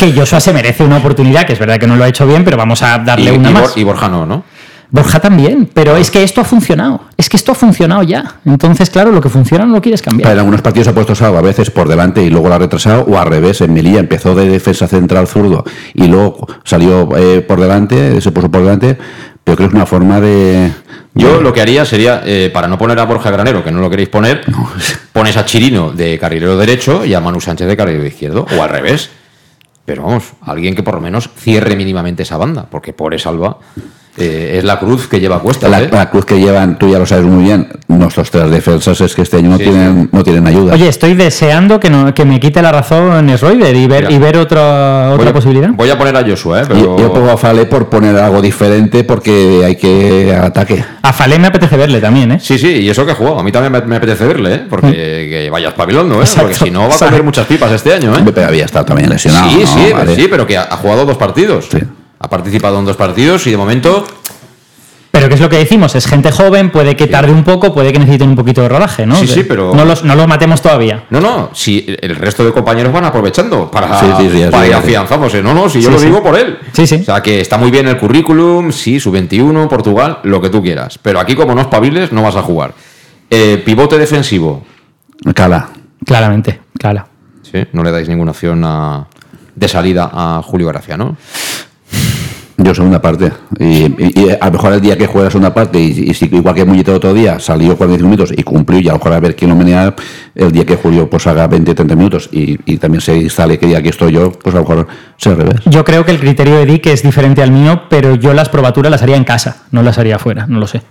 que 0.00 0.12
Joshua 0.18 0.40
se 0.40 0.52
merece 0.54 0.82
una 0.82 0.96
oportunidad, 0.96 1.44
que 1.44 1.52
es 1.52 1.58
verdad 1.58 1.78
que 1.78 1.86
no 1.86 1.94
lo 1.96 2.04
ha 2.04 2.08
hecho 2.08 2.26
bien, 2.26 2.42
pero 2.42 2.56
vamos 2.56 2.82
a 2.82 2.98
darle 2.98 3.32
y 3.34 3.36
una 3.36 3.50
más. 3.50 3.76
y 3.76 3.84
Borja 3.84 4.08
no, 4.08 4.24
¿no? 4.24 4.44
Borja 4.92 5.20
también, 5.20 5.68
pero 5.72 5.96
es 5.96 6.10
que 6.10 6.24
esto 6.24 6.40
ha 6.40 6.44
funcionado. 6.44 7.02
Es 7.16 7.28
que 7.28 7.36
esto 7.36 7.52
ha 7.52 7.54
funcionado 7.54 8.02
ya. 8.02 8.36
Entonces, 8.44 8.90
claro, 8.90 9.12
lo 9.12 9.20
que 9.20 9.28
funciona 9.28 9.64
no 9.64 9.74
lo 9.74 9.80
quieres 9.82 10.00
Pero 10.00 10.10
cambiar. 10.12 10.32
en 10.32 10.38
algunos 10.38 10.62
partidos 10.62 10.88
ha 10.88 10.94
puesto 10.94 11.14
Salva 11.14 11.38
a 11.38 11.42
veces 11.42 11.70
por 11.70 11.86
delante 11.86 12.24
y 12.24 12.30
luego 12.30 12.48
lo 12.48 12.54
ha 12.54 12.58
retrasado, 12.58 13.02
o 13.02 13.18
al 13.18 13.26
revés, 13.26 13.60
en 13.60 13.72
Melilla 13.72 14.00
empezó 14.00 14.34
de 14.34 14.48
defensa 14.48 14.88
central 14.88 15.28
zurdo 15.28 15.64
y 15.94 16.08
luego 16.08 16.48
salió 16.64 17.08
eh, 17.16 17.40
por 17.42 17.60
delante, 17.60 18.20
se 18.20 18.32
puso 18.32 18.50
por 18.50 18.62
delante, 18.62 18.98
pero 19.44 19.56
creo 19.56 19.68
que 19.68 19.74
es 19.74 19.76
una 19.76 19.86
forma 19.86 20.20
de... 20.20 20.72
Yo 21.14 21.40
lo 21.40 21.52
que 21.52 21.60
haría 21.60 21.84
sería, 21.84 22.22
eh, 22.24 22.50
para 22.52 22.66
no 22.66 22.78
poner 22.78 22.98
a 22.98 23.04
Borja 23.04 23.30
Granero, 23.30 23.62
que 23.62 23.70
no 23.70 23.80
lo 23.80 23.90
queréis 23.90 24.08
poner, 24.08 24.42
pones 25.12 25.36
a 25.36 25.44
Chirino 25.44 25.92
de 25.92 26.18
carrilero 26.18 26.56
derecho 26.56 27.04
y 27.04 27.14
a 27.14 27.20
Manu 27.20 27.40
Sánchez 27.40 27.68
de 27.68 27.76
carrilero 27.76 28.06
izquierdo, 28.06 28.46
o 28.56 28.62
al 28.62 28.70
revés. 28.70 29.10
Pero 29.84 30.04
vamos, 30.04 30.32
alguien 30.42 30.74
que 30.74 30.82
por 30.82 30.94
lo 30.94 31.00
menos 31.00 31.30
cierre 31.36 31.76
mínimamente 31.76 32.22
esa 32.22 32.36
banda, 32.36 32.66
porque 32.70 32.92
por 32.92 33.18
Salva 33.18 33.58
eh, 34.16 34.56
es 34.58 34.64
la 34.64 34.78
cruz 34.78 35.06
que 35.08 35.20
lleva 35.20 35.36
a 35.36 35.38
cuesta. 35.40 35.68
La, 35.68 35.80
¿eh? 35.82 35.88
la 35.90 36.10
cruz 36.10 36.24
que 36.24 36.38
llevan, 36.38 36.78
tú 36.78 36.88
ya 36.90 36.98
lo 36.98 37.06
sabes 37.06 37.24
muy 37.24 37.44
bien, 37.44 37.68
nuestros 37.88 38.30
tres 38.30 38.50
defensas 38.50 39.00
es 39.00 39.14
que 39.14 39.22
este 39.22 39.36
año 39.38 39.50
no, 39.50 39.56
Sí, 39.58 39.64
tienen, 39.64 40.08
no 40.12 40.22
tienen 40.24 40.46
ayuda. 40.46 40.74
Oye, 40.74 40.88
estoy 40.88 41.14
deseando 41.14 41.78
que, 41.80 41.90
no, 41.90 42.12
que 42.14 42.24
me 42.24 42.40
quite 42.40 42.60
la 42.62 42.72
razón 42.72 43.28
Schroeder 43.36 43.74
y 43.76 43.86
ver, 43.86 44.04
Mira. 44.04 44.14
y 44.16 44.18
ver 44.18 44.36
otra, 44.38 45.10
otra 45.12 45.32
posibilidad. 45.32 45.70
voy 45.72 45.90
a 45.90 45.96
poner 45.98 46.16
a 46.16 46.22
Joshua, 46.22 46.62
¿eh? 46.62 46.64
Pero 46.68 46.98
Yo 46.98 47.12
pongo 47.12 47.30
a 47.30 47.36
Fale 47.36 47.66
por 47.66 47.88
poner 47.88 48.16
algo 48.16 48.42
diferente 48.42 49.04
porque 49.04 49.62
hay 49.64 49.76
que 49.76 50.34
ataque. 50.34 50.84
A 51.02 51.12
Falé 51.12 51.38
me 51.38 51.46
apetece 51.48 51.76
verle 51.76 52.00
también, 52.00 52.32
¿eh? 52.32 52.38
Sí, 52.40 52.58
sí, 52.58 52.68
y 52.68 52.88
eso 52.90 53.04
que 53.06 53.12
ha 53.12 53.14
jugado. 53.14 53.38
A 53.38 53.42
mí 53.42 53.52
también 53.52 53.72
me, 53.72 53.80
me 53.82 53.96
apetece 53.96 54.26
verle, 54.26 54.54
¿eh? 54.54 54.62
Porque 54.68 54.90
que 54.90 55.48
vaya 55.50 55.68
espabilando, 55.68 56.16
¿eh? 56.16 56.20
Exacto, 56.24 56.42
Porque 56.48 56.54
si 56.56 56.70
no 56.70 56.88
va 56.88 56.94
a 56.94 56.98
comer 56.98 57.22
muchas 57.22 57.46
pipas 57.46 57.70
este 57.72 57.94
año, 57.94 58.14
¿eh? 58.16 58.22
Pero 58.34 58.46
había 58.48 58.64
estado 58.64 58.84
también 58.84 59.08
lesionado. 59.08 59.50
sí, 59.50 59.60
¿no? 59.60 59.66
sí, 59.66 59.92
Vale. 59.92 60.14
sí, 60.16 60.26
pero 60.30 60.46
que 60.46 60.56
ha, 60.56 60.62
ha 60.62 60.76
jugado 60.76 61.06
dos 61.06 61.16
partidos. 61.16 61.68
Sí. 61.70 61.78
Ha 62.20 62.28
participado 62.28 62.78
en 62.78 62.84
dos 62.84 62.96
partidos 62.96 63.46
y 63.46 63.50
de 63.50 63.56
momento 63.56 64.04
Pero 65.10 65.28
¿qué 65.28 65.34
es 65.34 65.40
lo 65.40 65.48
que 65.48 65.56
decimos? 65.56 65.94
Es 65.96 66.06
gente 66.06 66.30
joven, 66.30 66.70
puede 66.70 66.94
que 66.94 67.06
tarde 67.06 67.32
un 67.32 67.42
poco, 67.44 67.74
puede 67.74 67.92
que 67.92 67.98
necesiten 67.98 68.28
un 68.28 68.36
poquito 68.36 68.60
de 68.62 68.68
rodaje, 68.68 69.06
¿no? 69.06 69.16
Sí, 69.16 69.26
sí, 69.26 69.42
pero- 69.42 69.74
No 69.74 69.84
los, 69.84 70.04
no 70.04 70.14
los 70.14 70.28
matemos 70.28 70.62
todavía. 70.62 71.04
No, 71.10 71.20
no, 71.20 71.50
si 71.52 71.84
el 72.00 72.14
resto 72.16 72.44
de 72.44 72.52
compañeros 72.52 72.92
van 72.92 73.04
aprovechando 73.06 73.70
para, 73.70 73.98
Sí, 73.98 74.06
sí, 74.18 74.30
sí, 74.30 74.44
para 74.50 74.62
sí, 74.64 74.68
ir 74.70 74.74
sí. 74.76 74.78
afianzándose. 74.78 75.42
No, 75.42 75.52
no, 75.52 75.68
si 75.68 75.80
yo 75.80 75.88
Sí, 75.88 75.92
lo 75.94 75.98
sí. 75.98 76.06
digo 76.06 76.22
por 76.22 76.38
él. 76.38 76.58
Sí, 76.72 76.86
sí. 76.86 76.96
O 76.96 77.04
sea, 77.04 77.22
que 77.22 77.40
está 77.40 77.58
muy 77.58 77.70
bien 77.70 77.88
el 77.88 77.96
currículum, 77.96 78.70
sí, 78.70 79.00
su 79.00 79.10
21, 79.10 79.68
Portugal, 79.68 80.18
lo 80.22 80.40
que 80.40 80.48
tú 80.50 80.62
quieras. 80.62 80.98
Pero 81.02 81.18
aquí, 81.18 81.34
como 81.34 81.54
no 81.54 81.62
espabiles, 81.62 82.12
no 82.12 82.22
vas 82.22 82.36
a 82.36 82.42
jugar. 82.42 82.74
Eh, 83.30 83.60
pivote 83.64 83.98
defensivo. 83.98 84.62
Cala. 85.34 85.70
Claramente, 86.06 86.60
claro. 86.78 87.06
Sí, 87.42 87.64
no 87.72 87.82
le 87.82 87.90
dais 87.90 88.08
ninguna 88.08 88.30
opción 88.30 88.62
a 88.64 89.06
de 89.56 89.68
salida 89.68 90.08
a 90.12 90.40
Julio 90.44 90.68
Gracia, 90.68 90.96
¿no? 90.96 91.16
Yo 92.62 92.74
segunda 92.74 93.00
parte. 93.00 93.32
Y, 93.58 93.84
a 94.38 94.46
lo 94.46 94.52
mejor 94.52 94.72
el 94.74 94.80
día 94.80 94.96
que 94.96 95.06
juega 95.06 95.26
la 95.26 95.30
segunda 95.30 95.54
parte, 95.54 95.80
y, 95.80 96.12
si 96.12 96.26
igual 96.26 96.54
que 96.54 96.64
Mullito 96.64 96.94
otro 96.94 97.14
día, 97.14 97.38
salió 97.38 97.76
45 97.76 98.08
minutos 98.08 98.32
y 98.36 98.42
cumplió, 98.42 98.80
y 98.80 98.88
a 98.88 98.92
lo 98.92 98.98
mejor 98.98 99.12
a 99.14 99.20
ver 99.20 99.34
quién 99.34 99.50
lo 99.50 99.56
menea, 99.56 99.94
el 100.34 100.52
día 100.52 100.66
que 100.66 100.76
Julio 100.76 101.08
pues 101.08 101.26
haga 101.26 101.46
20 101.46 101.74
30 101.74 101.96
minutos 101.96 102.28
y, 102.32 102.56
también 102.78 103.00
se 103.00 103.28
sale 103.28 103.58
que 103.58 103.66
día 103.66 103.82
que 103.82 103.90
estoy 103.90 104.12
yo, 104.12 104.32
pues 104.32 104.54
a 104.54 104.58
lo 104.58 104.64
mejor 104.64 104.86
se 105.16 105.34
revés. 105.34 105.60
Yo 105.66 105.84
creo 105.84 106.04
que 106.04 106.12
el 106.12 106.20
criterio 106.20 106.56
de 106.56 106.66
Dick 106.66 106.86
es 106.86 107.02
diferente 107.02 107.42
al 107.42 107.50
mío, 107.50 107.82
pero 107.88 108.14
yo 108.14 108.32
las 108.34 108.48
probaturas 108.48 108.90
las 108.90 109.02
haría 109.02 109.16
en 109.16 109.24
casa, 109.24 109.64
no 109.70 109.82
las 109.82 109.98
haría 109.98 110.16
afuera, 110.16 110.46
no 110.46 110.58
lo 110.58 110.66
sé. 110.66 110.82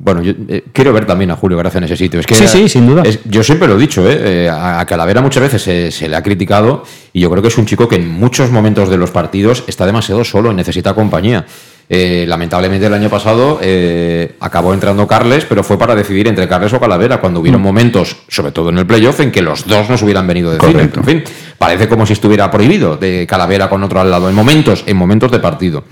Bueno, 0.00 0.22
yo 0.22 0.32
eh, 0.48 0.64
quiero 0.72 0.92
ver 0.92 1.06
también 1.06 1.30
a 1.32 1.36
Julio 1.36 1.58
Gracia 1.58 1.78
en 1.78 1.84
ese 1.84 1.96
sitio. 1.96 2.20
Es 2.20 2.26
que 2.26 2.34
Sí, 2.36 2.46
sí, 2.46 2.68
sin 2.68 2.86
duda. 2.86 3.02
es- 3.04 3.18
yo 3.24 3.42
siempre 3.42 3.66
lo 3.66 3.76
he 3.76 3.78
dicho, 3.80 4.08
¿eh? 4.08 4.44
Eh, 4.44 4.48
a 4.48 4.78
a 4.80 4.86
Calavera 4.86 5.20
muchas 5.20 5.42
veces 5.42 5.60
se, 5.62 5.90
se 5.90 6.08
le 6.08 6.14
ha 6.16 6.22
criticado 6.22 6.84
y 7.12 7.20
yo 7.20 7.30
creo 7.30 7.42
que 7.42 7.48
es 7.48 7.58
un 7.58 7.66
chico 7.66 7.88
que 7.88 7.96
en 7.96 8.08
muchos 8.08 8.50
momentos 8.50 8.88
de 8.90 8.96
los 8.96 9.10
partidos 9.10 9.64
está 9.66 9.86
demasiado 9.86 10.24
solo 10.24 10.52
y 10.52 10.54
necesita 10.54 10.94
compañía. 10.94 11.44
Eh, 11.90 12.26
lamentablemente 12.28 12.86
el 12.86 12.92
año 12.92 13.08
pasado 13.08 13.58
acabó 14.40 14.74
entrando 14.74 15.06
Carles, 15.06 15.46
pero 15.46 15.64
fue 15.64 15.78
para 15.78 15.94
decidir 15.94 16.28
entre 16.28 16.46
Carles 16.46 16.72
o 16.74 16.78
Calavera, 16.80 17.18
cuando 17.18 17.40
Mm. 17.40 17.42
hubieron 17.42 17.62
momentos, 17.62 18.14
sobre 18.28 18.52
todo 18.52 18.68
en 18.68 18.78
el 18.78 18.86
playoff, 18.86 19.18
en 19.20 19.32
que 19.32 19.40
los 19.42 19.66
dos 19.66 19.88
nos 19.88 20.02
hubieran 20.02 20.26
venido 20.26 20.50
de 20.52 20.60
cine. 20.60 20.72
Correcto. 20.72 21.00
En 21.00 21.06
fin, 21.06 21.24
parece 21.58 21.88
como 21.88 22.04
si 22.06 22.12
estuviera 22.12 22.50
prohibido 22.50 22.96
de 22.96 23.26
Calavera 23.26 23.68
con 23.70 23.82
otro 23.82 24.00
al 24.00 24.10
lado, 24.10 24.28
en 24.28 24.34
momentos, 24.34 24.84
en 24.86 24.96
momentos 24.96 25.30
de 25.32 25.38
partido. 25.40 25.84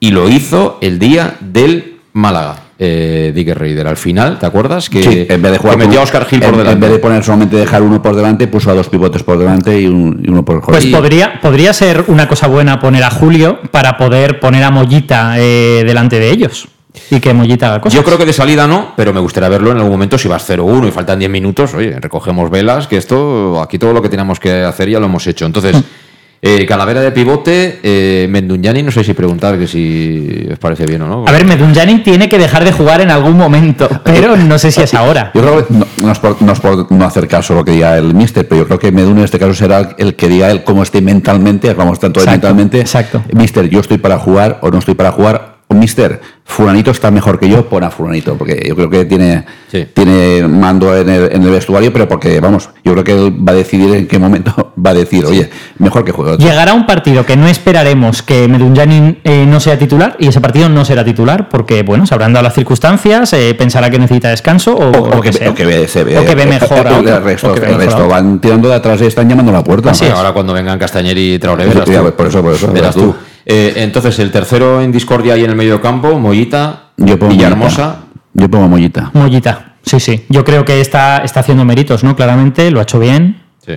Y 0.00 0.10
lo 0.12 0.28
hizo 0.28 0.78
el 0.80 0.98
día 0.98 1.36
del 1.40 1.98
Málaga, 2.14 2.56
eh, 2.78 3.32
Dick 3.34 3.48
Raider. 3.54 3.86
Al 3.88 3.96
final, 3.96 4.38
¿te 4.38 4.46
acuerdas? 4.46 4.88
Que, 4.88 5.02
Sí, 5.02 5.26
en 5.28 5.42
vez 5.42 5.52
de 5.52 5.58
jugar 5.58 5.76
que 5.78 5.84
metió 5.84 6.00
a 6.00 6.04
Oscar 6.04 6.24
Gil 6.26 6.40
por 6.40 6.50
en- 6.50 6.58
delante. 6.58 6.74
En 6.74 6.80
vez 6.80 6.90
de 6.92 6.98
poner 6.98 7.24
solamente 7.24 7.56
dejar 7.56 7.82
uno 7.82 8.00
por 8.02 8.14
delante, 8.14 8.46
puso 8.46 8.70
a 8.70 8.74
dos 8.74 8.88
pivotes 8.88 9.22
por 9.22 9.38
delante 9.38 9.80
y, 9.80 9.86
un- 9.86 10.20
y 10.24 10.30
uno 10.30 10.44
por 10.44 10.60
Pues 10.62 10.84
y- 10.84 10.90
podría, 10.92 11.40
podría 11.40 11.72
ser 11.72 12.04
una 12.06 12.28
cosa 12.28 12.46
buena 12.46 12.78
poner 12.78 13.02
a 13.04 13.10
Julio 13.10 13.58
para 13.70 13.96
poder 13.96 14.38
poner 14.40 14.62
a 14.64 14.70
Mollita 14.70 15.34
eh, 15.38 15.82
delante 15.86 16.18
de 16.20 16.30
ellos 16.30 16.68
y 17.10 17.20
que 17.20 17.32
Mollita 17.34 17.68
haga 17.68 17.80
cosas. 17.80 17.96
Yo 17.96 18.04
creo 18.04 18.18
que 18.18 18.24
de 18.26 18.32
salida 18.32 18.66
no, 18.66 18.92
pero 18.96 19.12
me 19.12 19.20
gustaría 19.20 19.48
verlo 19.48 19.70
en 19.72 19.76
algún 19.78 19.92
momento 19.92 20.18
si 20.18 20.28
vas 20.28 20.44
0-1 20.48 20.88
y 20.88 20.90
faltan 20.90 21.18
10 21.18 21.30
minutos. 21.30 21.74
Oye, 21.74 21.98
recogemos 22.00 22.50
velas, 22.50 22.86
que 22.86 22.96
esto, 22.96 23.60
aquí 23.60 23.78
todo 23.78 23.92
lo 23.92 24.02
que 24.02 24.08
teníamos 24.08 24.38
que 24.40 24.62
hacer 24.62 24.88
ya 24.88 24.98
lo 25.00 25.06
hemos 25.06 25.26
hecho. 25.26 25.46
Entonces, 25.46 25.76
Mm. 25.76 25.82
eh, 26.40 26.66
Calavera 26.66 27.00
de 27.00 27.10
pivote, 27.10 27.80
eh, 27.82 28.26
Menduñani, 28.30 28.82
no 28.82 28.90
sé 28.90 29.02
si 29.02 29.14
preguntar 29.14 29.58
que 29.58 29.66
si 29.66 30.46
os 30.50 30.58
parece 30.58 30.86
bien 30.86 31.02
o 31.02 31.08
no. 31.08 31.24
A 31.26 31.32
ver, 31.32 31.44
Medunjanin 31.44 32.02
tiene 32.02 32.28
que 32.28 32.38
dejar 32.38 32.64
de 32.64 32.72
jugar 32.72 33.00
en 33.00 33.10
algún 33.10 33.36
momento, 33.36 33.88
pero 34.04 34.36
no 34.36 34.58
sé 34.58 34.70
si 34.70 34.80
es 34.80 34.94
ahora. 34.94 35.32
Yo 35.34 35.42
creo 35.42 35.66
que 35.66 35.74
no, 35.74 35.86
no 36.02 36.12
es 36.12 36.18
por, 36.18 36.40
no 36.40 36.52
es 36.52 36.60
por 36.60 36.92
no 36.92 37.04
hacer 37.04 37.26
caso 37.26 37.54
a 37.54 37.56
lo 37.56 37.64
que 37.64 37.72
diga 37.72 37.96
el 37.98 38.14
mister, 38.14 38.46
pero 38.46 38.62
yo 38.62 38.66
creo 38.66 38.78
que 38.78 38.92
Medun 38.92 39.18
en 39.18 39.24
este 39.24 39.38
caso 39.38 39.54
será 39.54 39.96
el 39.98 40.14
que 40.14 40.28
diga 40.28 40.50
él 40.50 40.62
cómo 40.64 40.82
esté 40.82 41.00
mentalmente, 41.00 41.74
vamos 41.74 41.98
tanto 41.98 42.20
de 42.20 42.24
Exacto, 42.24 42.46
mentalmente. 42.46 42.80
exacto. 42.80 43.22
Mister, 43.32 43.68
yo 43.68 43.80
estoy 43.80 43.98
para 43.98 44.18
jugar 44.18 44.58
o 44.62 44.70
no 44.70 44.78
estoy 44.78 44.94
para 44.94 45.12
jugar. 45.12 45.57
Mister, 45.70 46.20
fulanito 46.44 46.90
está 46.90 47.10
mejor 47.10 47.38
que 47.38 47.48
yo, 47.48 47.68
pon 47.68 47.84
a 47.84 47.90
fulanito, 47.90 48.36
porque 48.38 48.64
yo 48.66 48.74
creo 48.74 48.88
que 48.88 49.04
tiene, 49.04 49.44
tiene 49.92 50.48
mando 50.48 50.96
en 50.96 51.08
el, 51.10 51.30
en 51.30 51.42
el 51.42 51.50
vestuario, 51.50 51.92
pero 51.92 52.08
porque, 52.08 52.40
vamos, 52.40 52.70
yo 52.82 52.92
creo 52.92 53.04
que 53.04 53.12
él 53.12 53.36
va 53.46 53.52
a 53.52 53.54
decidir 53.54 53.94
en 53.94 54.06
qué 54.06 54.18
momento 54.18 54.72
va 54.86 54.90
a 54.90 54.94
decir, 54.94 55.26
oye, 55.26 55.50
mejor 55.78 56.04
que 56.06 56.12
juegue. 56.12 56.38
Llegará 56.38 56.72
un 56.72 56.86
partido 56.86 57.26
que 57.26 57.36
no 57.36 57.46
esperaremos 57.48 58.22
que 58.22 58.48
Medunjanin 58.48 59.18
eh, 59.24 59.44
no 59.46 59.60
sea 59.60 59.78
titular 59.78 60.16
y 60.18 60.28
ese 60.28 60.40
partido 60.40 60.70
no 60.70 60.86
será 60.86 61.04
titular 61.04 61.50
porque, 61.50 61.82
bueno, 61.82 62.06
se 62.06 62.14
habrán 62.14 62.32
dado 62.32 62.44
las 62.44 62.54
circunstancias, 62.54 63.30
eh, 63.34 63.54
pensará 63.54 63.90
que 63.90 63.98
necesita 63.98 64.30
descanso 64.30 64.74
o, 64.74 64.88
O, 64.90 65.18
o 65.18 65.20
que, 65.20 65.34
sea. 65.34 65.50
o 65.50 65.54
que 65.54 65.66
ve, 65.66 65.86
se 65.86 66.02
ve, 66.02 66.18
O 66.18 66.24
que 66.24 66.34
ve 66.34 66.46
mejor 66.46 66.86
a 66.86 66.98
el, 66.98 67.22
resto, 67.22 67.52
que 67.52 67.60
el 67.60 67.66
mejor 67.66 67.84
resto 67.84 68.08
van 68.08 68.40
tirando 68.40 68.68
de 68.70 68.74
atrás 68.74 69.00
y 69.02 69.04
están 69.06 69.28
llamando 69.28 69.52
a 69.52 69.56
la 69.56 69.64
puerta. 69.64 69.90
Hombre, 69.92 70.10
ahora 70.12 70.32
cuando 70.32 70.54
vengan 70.54 70.78
Castañer 70.78 71.18
y 71.18 71.38
Traoré, 71.38 71.66
verás 71.66 71.84
tú. 71.84 71.92
por 72.16 72.26
eso, 72.26 72.42
por 72.42 72.54
eso, 72.54 72.72
Verás 72.72 72.72
verás 72.72 72.94
tú. 72.94 73.00
tú. 73.12 73.16
Eh, 73.50 73.72
entonces, 73.76 74.18
el 74.18 74.30
tercero 74.30 74.82
en 74.82 74.92
discordia 74.92 75.34
y 75.36 75.42
en 75.44 75.50
el 75.50 75.56
medio 75.56 75.80
campo, 75.80 76.18
Mollita, 76.18 76.90
Yo 76.98 77.18
pongo 77.18 77.32
Villahermosa. 77.32 77.84
Mollita. 77.86 78.04
Yo 78.34 78.50
pongo 78.50 78.68
Mollita. 78.68 79.10
Mollita, 79.14 79.76
sí, 79.82 79.98
sí. 79.98 80.26
Yo 80.28 80.44
creo 80.44 80.64
que 80.66 80.80
está, 80.82 81.18
está 81.18 81.40
haciendo 81.40 81.64
méritos, 81.64 82.04
¿no? 82.04 82.14
Claramente, 82.14 82.70
lo 82.70 82.78
ha 82.80 82.82
hecho 82.82 83.00
bien. 83.00 83.40
Sí. 83.66 83.72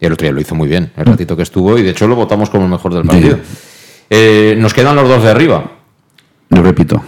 Y 0.00 0.06
el 0.06 0.12
otro 0.14 0.24
día 0.24 0.32
lo 0.32 0.40
hizo 0.40 0.54
muy 0.54 0.68
bien, 0.68 0.90
el 0.96 1.04
ratito 1.04 1.36
que 1.36 1.42
estuvo, 1.42 1.76
y 1.78 1.82
de 1.82 1.90
hecho 1.90 2.08
lo 2.08 2.16
votamos 2.16 2.48
como 2.48 2.64
el 2.64 2.70
mejor 2.70 2.94
del 2.94 3.04
partido. 3.04 3.38
Eh, 4.10 4.54
nos 4.58 4.72
quedan 4.72 4.96
los 4.96 5.06
dos 5.08 5.22
de 5.22 5.30
arriba. 5.30 5.70
Yo 6.50 6.62
repito. 6.62 7.02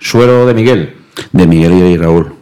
Suero 0.00 0.46
de 0.46 0.54
Miguel. 0.54 0.96
De 1.32 1.46
Miguel 1.46 1.72
y 1.74 1.96
Raúl. 1.96 2.34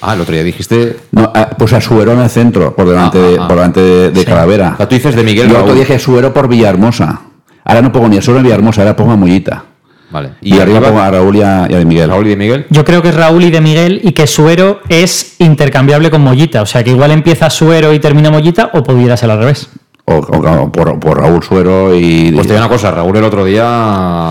Ah, 0.00 0.14
el 0.14 0.20
otro 0.22 0.34
día 0.34 0.42
dijiste. 0.44 0.96
No, 1.12 1.30
ah, 1.34 1.50
pues 1.58 1.72
a 1.72 1.80
Suero 1.80 2.12
en 2.12 2.20
el 2.20 2.30
centro, 2.30 2.74
por 2.74 2.88
delante, 2.88 3.18
Ah, 3.18 3.22
de, 3.22 3.36
ah, 3.38 3.42
ah. 3.42 3.48
por 3.48 3.56
delante 3.56 3.80
de, 3.80 4.10
de 4.10 4.20
Sí. 4.20 4.26
Calavera. 4.26 4.72
O 4.74 4.76
sea, 4.78 4.88
tú 4.88 4.94
dices 4.94 5.14
de 5.14 5.22
Miguel 5.22 5.48
Yo 5.48 5.60
otro 5.62 5.74
dije 5.74 5.98
Suero 5.98 6.32
por 6.34 6.48
Villahermosa. 6.48 7.20
Ahora 7.66 7.82
no 7.82 7.92
pongo 7.92 8.08
ni 8.08 8.16
a 8.16 8.22
Suero 8.22 8.38
ni 8.40 8.44
a 8.44 8.48
Villahermosa, 8.48 8.80
ahora 8.80 8.96
pongo 8.96 9.12
a 9.12 9.16
Mollita. 9.16 9.64
Vale. 10.08 10.30
Y, 10.40 10.56
arriba 10.58 10.80
pongo 10.80 11.00
a 11.00 11.10
Raúl 11.10 11.36
y 11.36 11.42
a, 11.42 11.66
y 11.68 11.74
a 11.74 11.78
de 11.78 11.84
Miguel. 11.84 12.08
Raúl 12.08 12.26
y 12.26 12.30
de 12.30 12.36
Miguel. 12.36 12.66
Yo 12.70 12.84
creo 12.84 13.02
que 13.02 13.08
es 13.08 13.14
Raúl 13.16 13.42
y 13.42 13.50
de 13.50 13.60
Miguel 13.60 14.00
y 14.04 14.12
que 14.12 14.26
Suero 14.28 14.80
es 14.88 15.34
intercambiable 15.40 16.10
con 16.10 16.22
Mollita. 16.22 16.62
O 16.62 16.66
sea, 16.66 16.82
que 16.84 16.90
igual 16.90 17.10
empieza 17.10 17.50
Suero 17.50 17.92
y 17.92 17.98
termina 17.98 18.30
Mollita 18.30 18.70
o 18.72 18.82
pudiera 18.84 19.16
ser 19.16 19.30
al 19.32 19.38
revés. 19.40 19.68
O, 20.04 20.14
o- 20.14 20.62
o 20.62 20.70
por, 20.72 21.00
por 21.00 21.18
Raúl 21.20 21.42
Suero 21.42 21.92
y. 21.96 22.30
Pues 22.32 22.46
te 22.46 22.52
digo 22.52 22.64
una 22.64 22.72
cosa, 22.72 22.92
Raúl 22.92 23.16
el 23.16 23.24
otro 23.24 23.44
día. 23.44 24.30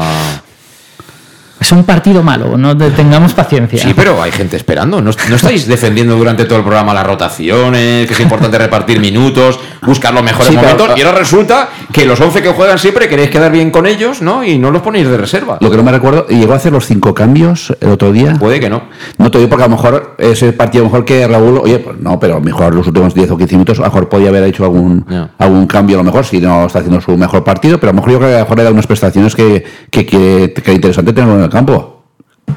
Es 1.59 1.71
un 1.71 1.83
partido 1.85 2.21
malo, 2.21 2.57
no 2.57 2.77
te- 2.77 2.91
tengamos 2.91 3.33
paciencia. 3.33 3.79
Sí, 3.81 3.93
pero 3.95 4.21
hay 4.21 4.31
gente 4.31 4.55
esperando. 4.57 5.01
¿No, 5.01 5.11
no 5.29 5.35
estáis 5.35 5.65
defendiendo 5.67 6.15
durante 6.15 6.45
todo 6.45 6.59
el 6.59 6.63
programa 6.65 6.93
las 6.93 7.07
rotaciones, 7.07 8.05
que 8.07 8.13
es 8.13 8.19
importante 8.19 8.57
repartir 8.57 8.99
minutos, 8.99 9.59
buscar 9.81 10.13
los 10.13 10.23
mejores 10.23 10.47
Sí, 10.49 10.55
pero- 10.59 10.73
momentos? 10.77 10.97
Y 10.97 11.01
ahora 11.03 11.17
resulta 11.19 11.69
que 11.91 12.05
los 12.05 12.19
11 12.19 12.41
que 12.41 12.49
juegan 12.49 12.79
siempre 12.79 13.07
queréis 13.09 13.29
quedar 13.29 13.51
bien 13.51 13.71
con 13.71 13.85
ellos, 13.85 14.21
¿no? 14.21 14.43
Y 14.43 14.57
no 14.57 14.71
los 14.71 14.81
ponéis 14.81 15.07
de 15.07 15.17
reserva. 15.17 15.57
Lo 15.61 15.69
que 15.71 15.77
no 15.77 15.83
me 15.83 15.91
recuerdo, 15.91 16.27
¿llegó 16.27 16.53
a 16.53 16.57
hacer 16.57 16.71
los 16.71 16.85
cinco 16.85 17.13
cambios 17.13 17.75
el 17.81 17.89
otro 17.89 18.11
día? 18.11 18.35
Puede 18.39 18.59
que 18.59 18.69
no. 18.69 18.83
No 19.17 19.31
te 19.31 19.37
digo 19.37 19.49
porque 19.49 19.63
a 19.63 19.67
lo 19.67 19.75
mejor 19.75 20.15
ese 20.17 20.53
partido 20.53 20.83
mejor 20.85 21.05
que 21.05 21.27
Raúl, 21.27 21.59
oye, 21.63 21.79
pues 21.79 21.97
no, 21.99 22.19
pero 22.19 22.33
a 22.35 22.39
lo 22.39 22.43
mejor 22.43 22.73
los 22.75 22.87
últimos 22.87 23.13
10 23.13 23.31
o 23.31 23.37
15 23.37 23.55
minutos, 23.55 23.79
a 23.79 23.81
lo 23.83 23.87
mejor 23.87 24.09
podía 24.09 24.29
haber 24.29 24.43
hecho 24.43 24.63
algún, 24.63 25.05
algún 25.37 25.67
cambio, 25.67 25.97
a 25.97 25.99
lo 25.99 26.03
mejor, 26.03 26.25
si 26.25 26.39
no 26.39 26.65
está 26.65 26.79
haciendo 26.79 27.01
su 27.01 27.15
mejor 27.17 27.43
partido, 27.43 27.79
pero 27.79 27.91
a 27.91 27.93
lo 27.93 27.97
mejor 27.97 28.11
yo 28.11 28.17
creo 28.19 28.29
que 28.29 28.35
a 28.35 28.39
lo 28.39 28.43
mejor 28.45 28.57
le 28.57 28.63
da 28.63 28.71
unas 28.71 28.87
prestaciones 28.87 29.35
que, 29.35 29.63
que, 29.89 30.05
que, 30.05 30.53
que 30.53 30.71
es 30.71 30.75
interesante 30.75 31.13
tenerlo 31.13 31.37
en 31.37 31.43
el 31.43 31.49
campo. 31.49 31.94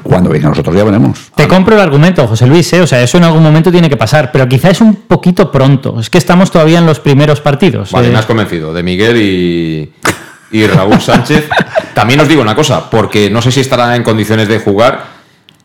Cuando 0.03 0.29
venga 0.29 0.49
nosotros 0.49 0.75
ya 0.75 0.83
veremos. 0.83 1.31
Te 1.35 1.47
compro 1.47 1.75
el 1.75 1.81
argumento, 1.81 2.25
José 2.27 2.47
Luis, 2.47 2.71
¿eh? 2.73 2.81
o 2.81 2.87
sea, 2.87 3.01
eso 3.01 3.17
en 3.17 3.23
algún 3.25 3.43
momento 3.43 3.71
tiene 3.71 3.89
que 3.89 3.97
pasar, 3.97 4.31
pero 4.31 4.47
quizá 4.47 4.69
es 4.69 4.81
un 4.81 4.95
poquito 4.95 5.51
pronto. 5.51 5.99
Es 5.99 6.09
que 6.09 6.17
estamos 6.17 6.51
todavía 6.51 6.79
en 6.79 6.85
los 6.85 6.99
primeros 6.99 7.41
partidos. 7.41 7.91
Vale, 7.91 8.07
eh. 8.07 8.11
me 8.11 8.17
has 8.17 8.25
convencido. 8.25 8.73
De 8.73 8.81
Miguel 8.83 9.17
y, 9.17 9.91
y 10.51 10.67
Raúl 10.67 10.99
Sánchez. 11.01 11.49
También 11.93 12.19
os 12.19 12.27
digo 12.27 12.41
una 12.41 12.55
cosa, 12.55 12.89
porque 12.89 13.29
no 13.29 13.41
sé 13.41 13.51
si 13.51 13.59
estará 13.59 13.95
en 13.95 14.03
condiciones 14.03 14.47
de 14.47 14.59
jugar. 14.59 15.05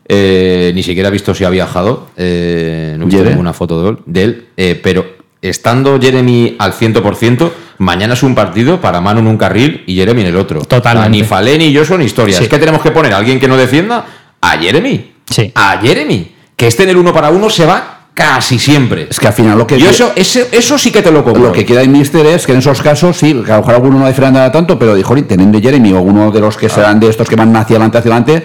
eh, 0.07 0.71
ni 0.75 0.83
siquiera 0.83 1.09
he 1.09 1.11
visto 1.11 1.33
si 1.33 1.43
ha 1.43 1.49
viajado. 1.49 2.07
eh, 2.17 2.95
no 2.97 3.05
he 3.05 3.07
visto 3.07 3.23
ninguna 3.23 3.53
foto 3.53 3.81
de 3.81 3.89
él. 3.89 3.97
de 4.05 4.23
él, 4.23 4.45
eh, 4.57 4.79
pero 4.83 5.05
estando 5.49 5.99
Jeremy 5.99 6.55
al 6.59 6.73
100%, 6.73 7.51
mañana 7.79 8.13
es 8.13 8.23
un 8.23 8.35
partido 8.35 8.79
para 8.81 9.01
Manu 9.01 9.19
en 9.19 9.27
un 9.27 9.37
carril 9.37 9.83
y 9.87 9.95
Jeremy 9.95 10.21
en 10.21 10.27
el 10.27 10.37
otro. 10.37 10.61
Totalmente. 10.61 11.09
Ni 11.09 11.23
Falé 11.23 11.57
ni 11.57 11.71
yo 11.71 11.83
son 11.85 12.01
historias. 12.01 12.37
Sí. 12.37 12.43
Es 12.45 12.49
que 12.49 12.57
tenemos 12.59 12.81
que 12.81 12.91
poner 12.91 13.13
a 13.13 13.17
alguien 13.17 13.39
que 13.39 13.47
no 13.47 13.57
defienda 13.57 14.05
a 14.41 14.51
Jeremy. 14.57 15.13
Sí. 15.29 15.51
A 15.55 15.77
Jeremy. 15.81 16.33
Que 16.55 16.67
esté 16.67 16.83
en 16.83 16.89
el 16.89 16.97
uno 16.97 17.13
para 17.13 17.29
uno 17.31 17.49
se 17.49 17.65
va 17.65 17.91
casi 18.13 18.57
siempre. 18.59 19.07
Es 19.09 19.19
que 19.19 19.27
al 19.27 19.33
final 19.33 19.57
lo 19.57 19.67
que. 19.67 19.77
Yo 19.77 19.89
eso, 19.89 20.13
ese- 20.15 20.47
eso 20.53 20.77
sí 20.77 20.89
que 20.89 21.01
te 21.01 21.11
lo 21.11 21.21
compro. 21.23 21.43
Lo 21.47 21.51
que 21.51 21.65
queda 21.65 21.81
en 21.81 21.91
Mister 21.91 22.25
es 22.27 22.45
que 22.45 22.53
en 22.53 22.59
esos 22.59 22.81
casos, 22.81 23.17
sí, 23.17 23.33
que 23.45 23.51
a 23.51 23.55
lo 23.55 23.61
mejor 23.61 23.73
alguno 23.75 23.99
no 23.99 24.07
diferencia 24.07 24.49
tanto, 24.53 24.79
pero 24.79 24.95
dijo, 24.95 25.13
teniendo 25.23 25.59
Jeremy 25.59 25.91
o 25.91 25.99
uno 26.01 26.31
de 26.31 26.39
los 26.39 26.55
que 26.55 26.69
serán 26.69 26.99
de 27.01 27.09
estos 27.09 27.27
que 27.27 27.35
van 27.35 27.53
hacia 27.57 27.75
adelante, 27.75 27.97
hacia 27.97 28.11
adelante, 28.15 28.43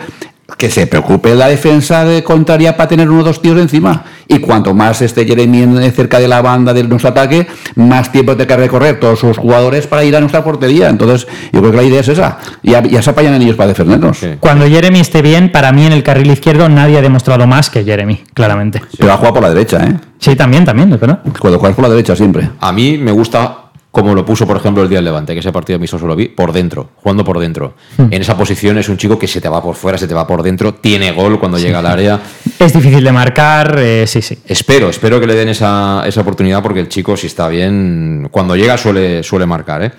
que 0.56 0.70
se 0.70 0.86
preocupe 0.86 1.34
la 1.34 1.48
defensa 1.48 2.04
de 2.04 2.22
contraria 2.22 2.76
para 2.76 2.88
tener 2.88 3.08
uno 3.10 3.20
o 3.20 3.24
dos 3.24 3.40
tíos 3.42 3.58
encima. 3.60 4.04
Y 4.28 4.38
cuanto 4.38 4.74
más 4.74 5.02
esté 5.02 5.24
Jeremy 5.26 5.62
en- 5.62 5.92
cerca 5.92 6.18
de 6.20 6.28
la 6.28 6.40
banda 6.42 6.72
de 6.72 6.84
nuestro 6.84 7.10
ataque, 7.10 7.46
más 7.76 8.12
tiempo 8.12 8.32
tiene 8.36 8.46
que 8.46 8.56
recorrer 8.56 9.00
todos 9.00 9.18
sus 9.18 9.36
jugadores 9.36 9.86
para 9.86 10.04
ir 10.04 10.14
a 10.16 10.20
nuestra 10.20 10.44
portería. 10.44 10.88
Entonces, 10.88 11.26
yo 11.52 11.60
creo 11.60 11.70
que 11.72 11.76
la 11.76 11.82
idea 11.82 12.00
es 12.00 12.08
esa. 12.08 12.38
Ya, 12.62 12.82
ya 12.82 13.02
se 13.02 13.10
apañan 13.10 13.40
ellos 13.40 13.56
para 13.56 13.68
defendernos. 13.68 14.18
Cuando 14.38 14.66
Jeremy 14.68 15.00
esté 15.00 15.22
bien, 15.22 15.50
para 15.50 15.72
mí 15.72 15.84
en 15.86 15.92
el 15.92 16.02
carril 16.02 16.30
izquierdo 16.30 16.68
nadie 16.68 16.98
ha 16.98 17.02
demostrado 17.02 17.46
más 17.46 17.70
que 17.70 17.84
Jeremy, 17.84 18.22
claramente. 18.34 18.80
Pero 18.98 19.12
ha 19.12 19.16
jugado 19.16 19.34
por 19.34 19.42
la 19.42 19.48
derecha, 19.50 19.84
¿eh? 19.84 19.94
Sí, 20.18 20.36
también, 20.36 20.64
también, 20.64 20.92
es 20.92 21.00
verdad. 21.00 21.20
Cuando 21.38 21.58
juegas 21.58 21.74
por 21.74 21.84
la 21.84 21.90
derecha 21.90 22.14
siempre. 22.14 22.50
A 22.60 22.72
mí 22.72 22.98
me 22.98 23.10
gusta 23.10 23.69
como 23.90 24.14
lo 24.14 24.24
puso, 24.24 24.46
por 24.46 24.56
ejemplo, 24.56 24.82
el 24.82 24.88
día 24.88 24.98
del 24.98 25.06
Levante, 25.06 25.32
que 25.34 25.40
ese 25.40 25.52
partido 25.52 25.78
mismo 25.78 25.98
solo 25.98 26.14
vi, 26.14 26.28
por 26.28 26.52
dentro, 26.52 26.90
jugando 26.96 27.24
por 27.24 27.40
dentro. 27.40 27.74
Hmm. 27.96 28.06
En 28.10 28.22
esa 28.22 28.36
posición 28.36 28.78
es 28.78 28.88
un 28.88 28.96
chico 28.96 29.18
que 29.18 29.26
se 29.26 29.40
te 29.40 29.48
va 29.48 29.62
por 29.62 29.74
fuera, 29.74 29.98
se 29.98 30.06
te 30.06 30.14
va 30.14 30.26
por 30.26 30.42
dentro, 30.42 30.74
tiene 30.74 31.10
gol 31.12 31.40
cuando 31.40 31.58
llega 31.58 31.80
al 31.80 31.86
área. 31.86 32.20
Es 32.58 32.72
difícil 32.72 33.02
de 33.02 33.12
marcar, 33.12 33.76
eh, 33.78 34.06
sí, 34.06 34.22
sí. 34.22 34.38
Espero, 34.46 34.90
espero 34.90 35.20
que 35.20 35.26
le 35.26 35.34
den 35.34 35.48
esa, 35.48 36.04
esa 36.06 36.20
oportunidad 36.20 36.62
porque 36.62 36.80
el 36.80 36.88
chico, 36.88 37.16
si 37.16 37.26
está 37.26 37.48
bien, 37.48 38.28
cuando 38.30 38.54
llega 38.54 38.78
suele, 38.78 39.22
suele 39.24 39.46
marcar. 39.46 39.82
¿eh? 39.82 39.90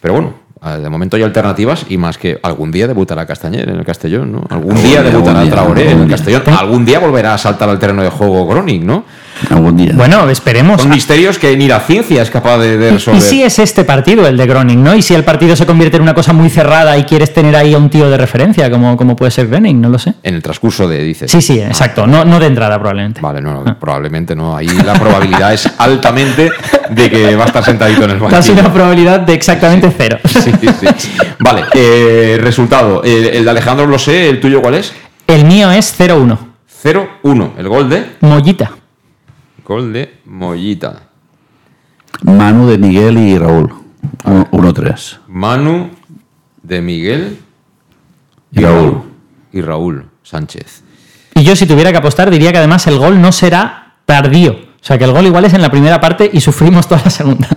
Pero 0.00 0.14
bueno, 0.14 0.34
eh, 0.62 0.78
de 0.78 0.90
momento 0.90 1.16
hay 1.16 1.22
alternativas 1.22 1.86
y 1.88 1.96
más 1.96 2.18
que 2.18 2.38
algún 2.42 2.70
día 2.70 2.86
debutará 2.86 3.24
Castañer 3.24 3.70
en 3.70 3.76
el 3.76 3.84
Castellón, 3.84 4.32
¿no? 4.32 4.44
Algún 4.50 4.74
día 4.74 5.00
día, 5.00 5.10
debutará 5.10 5.48
Traoré 5.48 5.90
en 5.90 6.00
el. 6.02 6.10
Castellón. 6.10 6.42
Algún 6.48 6.84
día 6.84 6.98
volverá 6.98 7.32
a 7.32 7.38
saltar 7.38 7.70
al 7.70 7.78
terreno 7.78 8.02
de 8.02 8.10
juego 8.10 8.46
Groning, 8.46 8.84
¿no? 8.84 9.04
Algún 9.48 9.76
día. 9.76 9.92
Bueno, 9.94 10.28
esperemos. 10.28 10.82
Son 10.82 10.90
misterios 10.90 11.38
que 11.38 11.56
ni 11.56 11.66
la 11.68 11.80
ciencia 11.80 12.22
es 12.22 12.30
capaz 12.30 12.58
de, 12.58 12.76
de 12.76 12.88
¿Y 12.88 12.92
resolver. 12.92 13.20
si 13.22 13.42
es 13.42 13.58
este 13.58 13.84
partido, 13.84 14.26
el 14.26 14.36
de 14.36 14.46
Groningen, 14.46 14.82
¿no? 14.84 14.94
Y 14.94 15.02
si 15.02 15.14
el 15.14 15.24
partido 15.24 15.56
se 15.56 15.64
convierte 15.66 15.96
en 15.96 16.02
una 16.02 16.14
cosa 16.14 16.32
muy 16.32 16.50
cerrada 16.50 16.96
y 16.98 17.04
quieres 17.04 17.32
tener 17.32 17.56
ahí 17.56 17.72
a 17.74 17.78
un 17.78 17.88
tío 17.90 18.10
de 18.10 18.16
referencia, 18.16 18.70
como, 18.70 18.96
como 18.96 19.16
puede 19.16 19.30
ser 19.30 19.46
Groningen, 19.48 19.80
no 19.80 19.88
lo 19.88 19.98
sé. 19.98 20.14
En 20.22 20.34
el 20.34 20.42
transcurso 20.42 20.86
de, 20.88 21.02
dices. 21.02 21.30
Sí, 21.30 21.40
sí, 21.40 21.58
exacto. 21.60 22.06
No, 22.06 22.24
no 22.24 22.38
de 22.38 22.46
entrada, 22.46 22.78
probablemente. 22.78 23.20
Vale, 23.20 23.40
no, 23.40 23.64
probablemente 23.78 24.36
no. 24.36 24.56
Ahí 24.56 24.68
la 24.84 24.94
probabilidad 24.94 25.52
es 25.54 25.68
altamente 25.78 26.50
de 26.90 27.10
que 27.10 27.36
va 27.36 27.44
a 27.44 27.46
estar 27.46 27.64
sentadito 27.64 28.04
en 28.04 28.10
el 28.10 28.18
Casi 28.18 28.32
banquillo. 28.50 28.60
una 28.60 28.72
probabilidad 28.72 29.20
de 29.20 29.32
exactamente 29.34 29.92
cero. 29.96 30.18
Sí, 30.26 30.52
sí. 30.96 31.08
Vale, 31.38 31.64
eh, 31.74 32.38
resultado. 32.42 33.02
El, 33.02 33.26
el 33.28 33.44
de 33.44 33.50
Alejandro 33.50 33.86
lo 33.86 33.98
sé, 33.98 34.28
¿el 34.28 34.40
tuyo 34.40 34.60
cuál 34.60 34.74
es? 34.74 34.92
El 35.26 35.44
mío 35.44 35.70
es 35.70 35.94
0-1. 35.98 36.36
0-1. 36.82 37.50
El 37.58 37.68
gol 37.68 37.88
de. 37.88 38.04
Mollita. 38.20 38.70
Gol 39.64 39.92
de 39.92 40.20
Mollita. 40.26 41.02
Manu 42.22 42.66
de 42.68 42.78
Miguel 42.78 43.18
y 43.18 43.38
Raúl. 43.38 43.72
1-3. 44.24 45.18
Manu 45.28 45.90
de 46.62 46.80
Miguel 46.80 47.38
Y 48.52 48.60
Raúl. 48.62 49.02
y 49.52 49.60
Raúl 49.60 50.06
Sánchez. 50.22 50.82
Y 51.34 51.42
yo, 51.44 51.54
si 51.56 51.66
tuviera 51.66 51.90
que 51.92 51.98
apostar, 51.98 52.30
diría 52.30 52.52
que 52.52 52.58
además 52.58 52.86
el 52.86 52.98
gol 52.98 53.20
no 53.20 53.32
será 53.32 53.94
tardío. 54.06 54.52
O 54.52 54.84
sea, 54.84 54.96
que 54.98 55.04
el 55.04 55.12
gol 55.12 55.26
igual 55.26 55.44
es 55.44 55.52
en 55.54 55.62
la 55.62 55.70
primera 55.70 56.00
parte 56.00 56.30
y 56.32 56.40
sufrimos 56.40 56.88
toda 56.88 57.02
la 57.04 57.10
segunda. 57.10 57.48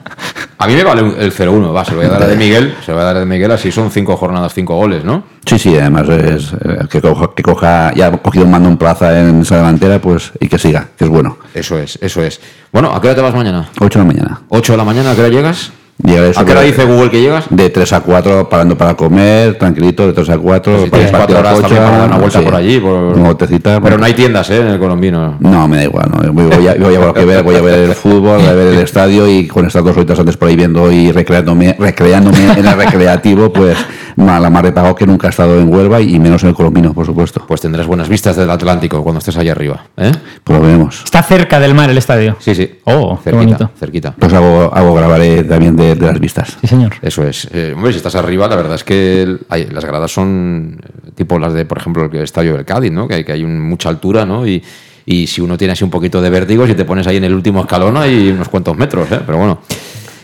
A 0.63 0.65
mí 0.65 0.75
me 0.75 0.83
vale 0.85 1.01
el 1.01 1.33
0-1, 1.33 1.75
va, 1.75 1.83
se 1.83 1.91
lo 1.91 1.97
voy 1.97 2.05
a 2.05 2.09
dar 2.09 2.23
a 2.23 2.27
de 2.27 2.37
Miguel, 2.37 2.73
se 2.85 2.91
lo 2.91 2.95
voy 2.95 3.01
a 3.01 3.07
dar 3.07 3.17
a 3.17 3.19
de 3.19 3.25
Miguel, 3.25 3.51
así 3.51 3.69
son 3.69 3.91
cinco 3.91 4.15
jornadas, 4.15 4.53
cinco 4.53 4.77
goles, 4.77 5.03
¿no? 5.03 5.25
Sí, 5.45 5.59
sí, 5.59 5.77
además 5.77 6.07
es 6.07 6.53
que, 6.89 7.01
coja, 7.01 7.31
que 7.35 7.43
coja, 7.43 7.93
ya 7.93 8.07
ha 8.07 8.11
cogido 8.13 8.45
un 8.45 8.51
mando 8.51 8.69
en 8.69 8.77
plaza 8.77 9.19
en 9.19 9.41
esa 9.41 9.57
delantera, 9.57 9.99
pues, 9.99 10.31
y 10.39 10.47
que 10.47 10.57
siga, 10.57 10.87
que 10.97 11.03
es 11.03 11.09
bueno. 11.09 11.37
Eso 11.53 11.77
es, 11.77 11.99
eso 12.01 12.23
es. 12.23 12.39
Bueno, 12.71 12.95
¿a 12.95 13.01
qué 13.01 13.07
hora 13.07 13.15
te 13.17 13.21
vas 13.21 13.35
mañana? 13.35 13.67
8 13.77 13.99
de 13.99 14.05
la 14.05 14.13
mañana. 14.13 14.41
8 14.47 14.71
de 14.71 14.77
la 14.77 14.85
mañana, 14.85 15.11
¿a 15.11 15.15
qué 15.15 15.19
hora 15.19 15.29
llegas? 15.29 15.73
Llegaré 16.03 16.31
¿A 16.35 16.43
qué 16.45 16.51
hora 16.51 16.61
dice 16.61 16.83
Google 16.85 17.09
que 17.11 17.21
llegas? 17.21 17.45
De 17.49 17.69
3 17.69 17.93
a 17.93 18.01
4, 18.01 18.49
parando 18.49 18.77
para 18.77 18.95
comer, 18.95 19.57
tranquilito, 19.57 20.05
de 20.07 20.13
3 20.13 20.29
a 20.31 20.37
4. 20.37 20.73
Pues 20.73 20.83
si 20.85 20.89
tienes 20.89 21.11
cuatro 21.11 21.39
horas 21.39 21.61
también 21.61 21.83
para 21.83 21.97
dar 21.97 22.07
una 22.07 22.17
vuelta 22.17 22.41
por 22.41 22.55
allí. 22.55 22.79
por- 22.79 22.91
Una 22.91 23.23
vueltecita. 23.25 23.79
Pero 23.79 23.97
no 23.97 24.05
hay 24.05 24.13
tiendas, 24.13 24.49
¿eh? 24.49 24.57
En 24.61 24.67
el 24.67 24.79
colombino. 24.79 25.35
No, 25.39 25.67
me 25.67 25.77
da 25.77 25.83
igual, 25.83 26.09
no. 26.11 26.33
voy, 26.33 26.45
voy 26.47 26.67
a, 26.67 26.73
voy 26.75 26.95
a 26.95 26.99
ver 26.99 27.07
lo 27.07 27.13
que 27.13 27.25
ver, 27.25 27.43
voy 27.43 27.55
a 27.55 27.61
ver 27.61 27.79
el 27.89 27.93
fútbol, 27.95 28.39
voy 28.39 28.47
a 28.47 28.53
ver 28.53 28.67
el 28.73 28.79
estadio 28.79 29.29
y 29.29 29.47
con 29.47 29.65
estas 29.67 29.83
dos 29.83 29.95
horitas 29.95 30.19
antes 30.19 30.35
por 30.35 30.47
ahí 30.49 30.55
viendo 30.55 30.91
y 30.91 31.11
recreándome, 31.11 31.75
recreándome 31.79 32.51
en 32.57 32.65
el 32.65 32.75
recreativo, 32.75 33.53
pues 33.53 33.77
la 34.17 34.49
mar 34.49 34.65
de 34.65 34.71
pago 34.71 34.95
que 34.95 35.05
nunca 35.07 35.27
he 35.27 35.29
estado 35.29 35.59
en 35.59 35.71
Huelva 35.73 36.01
y 36.01 36.19
menos 36.19 36.43
en 36.43 36.49
el 36.49 36.55
colombino, 36.55 36.93
por 36.93 37.05
supuesto. 37.05 37.43
Pues 37.47 37.61
tendrás 37.61 37.85
buenas 37.87 38.09
vistas 38.09 38.35
del 38.35 38.49
Atlántico 38.49 39.01
cuando 39.03 39.19
estés 39.19 39.37
allá 39.37 39.51
arriba, 39.53 39.85
¿eh? 39.97 40.11
Pues 40.43 40.59
lo 40.59 40.65
veremos. 40.65 41.01
Está 41.05 41.21
cerca 41.23 41.59
del 41.59 41.73
mar 41.75 41.89
el 41.89 41.97
estadio. 41.97 42.35
Sí, 42.39 42.53
sí. 42.55 42.79
Oh, 42.85 43.17
qué 43.23 43.31
cerquita, 43.31 43.37
bonito. 43.37 43.69
cerquita. 43.79 44.13
Pues 44.19 44.33
hago, 44.33 44.71
hago 44.73 44.93
grabaré 44.95 45.43
también 45.43 45.75
de, 45.75 45.82
de 45.95 46.05
las 46.07 46.19
vistas. 46.19 46.57
Sí, 46.61 46.67
señor. 46.67 46.93
Eso 47.01 47.27
es. 47.27 47.47
Eh, 47.53 47.73
hombre, 47.75 47.91
si 47.91 47.97
estás 47.97 48.15
arriba, 48.15 48.47
la 48.47 48.55
verdad 48.55 48.75
es 48.75 48.83
que 48.83 49.21
el- 49.23 49.39
hay- 49.49 49.67
las 49.67 49.85
gradas 49.85 50.11
son 50.11 50.79
eh, 50.83 51.11
tipo 51.15 51.37
las 51.39 51.53
de, 51.53 51.65
por 51.65 51.77
ejemplo, 51.77 52.05
el 52.11 52.15
estadio 52.23 52.55
del 52.55 52.65
Cádiz, 52.65 52.91
¿no? 52.91 53.07
Que 53.07 53.15
hay, 53.15 53.23
que 53.23 53.31
hay 53.33 53.43
un- 53.43 53.59
mucha 53.61 53.89
altura, 53.89 54.25
¿no? 54.25 54.47
Y, 54.47 54.63
y 55.05 55.27
si 55.27 55.41
uno 55.41 55.57
tiene 55.57 55.73
así 55.73 55.83
un 55.83 55.89
poquito 55.89 56.21
de 56.21 56.29
vértigo, 56.29 56.65
si 56.65 56.73
te 56.75 56.85
pones 56.85 57.05
ahí 57.07 57.17
en 57.17 57.25
el 57.25 57.33
último 57.33 57.59
escalón, 57.61 57.97
hay 57.97 58.29
unos 58.29 58.49
cuantos 58.49 58.75
metros, 58.77 59.11
¿eh? 59.11 59.19
Pero 59.25 59.37
bueno. 59.37 59.59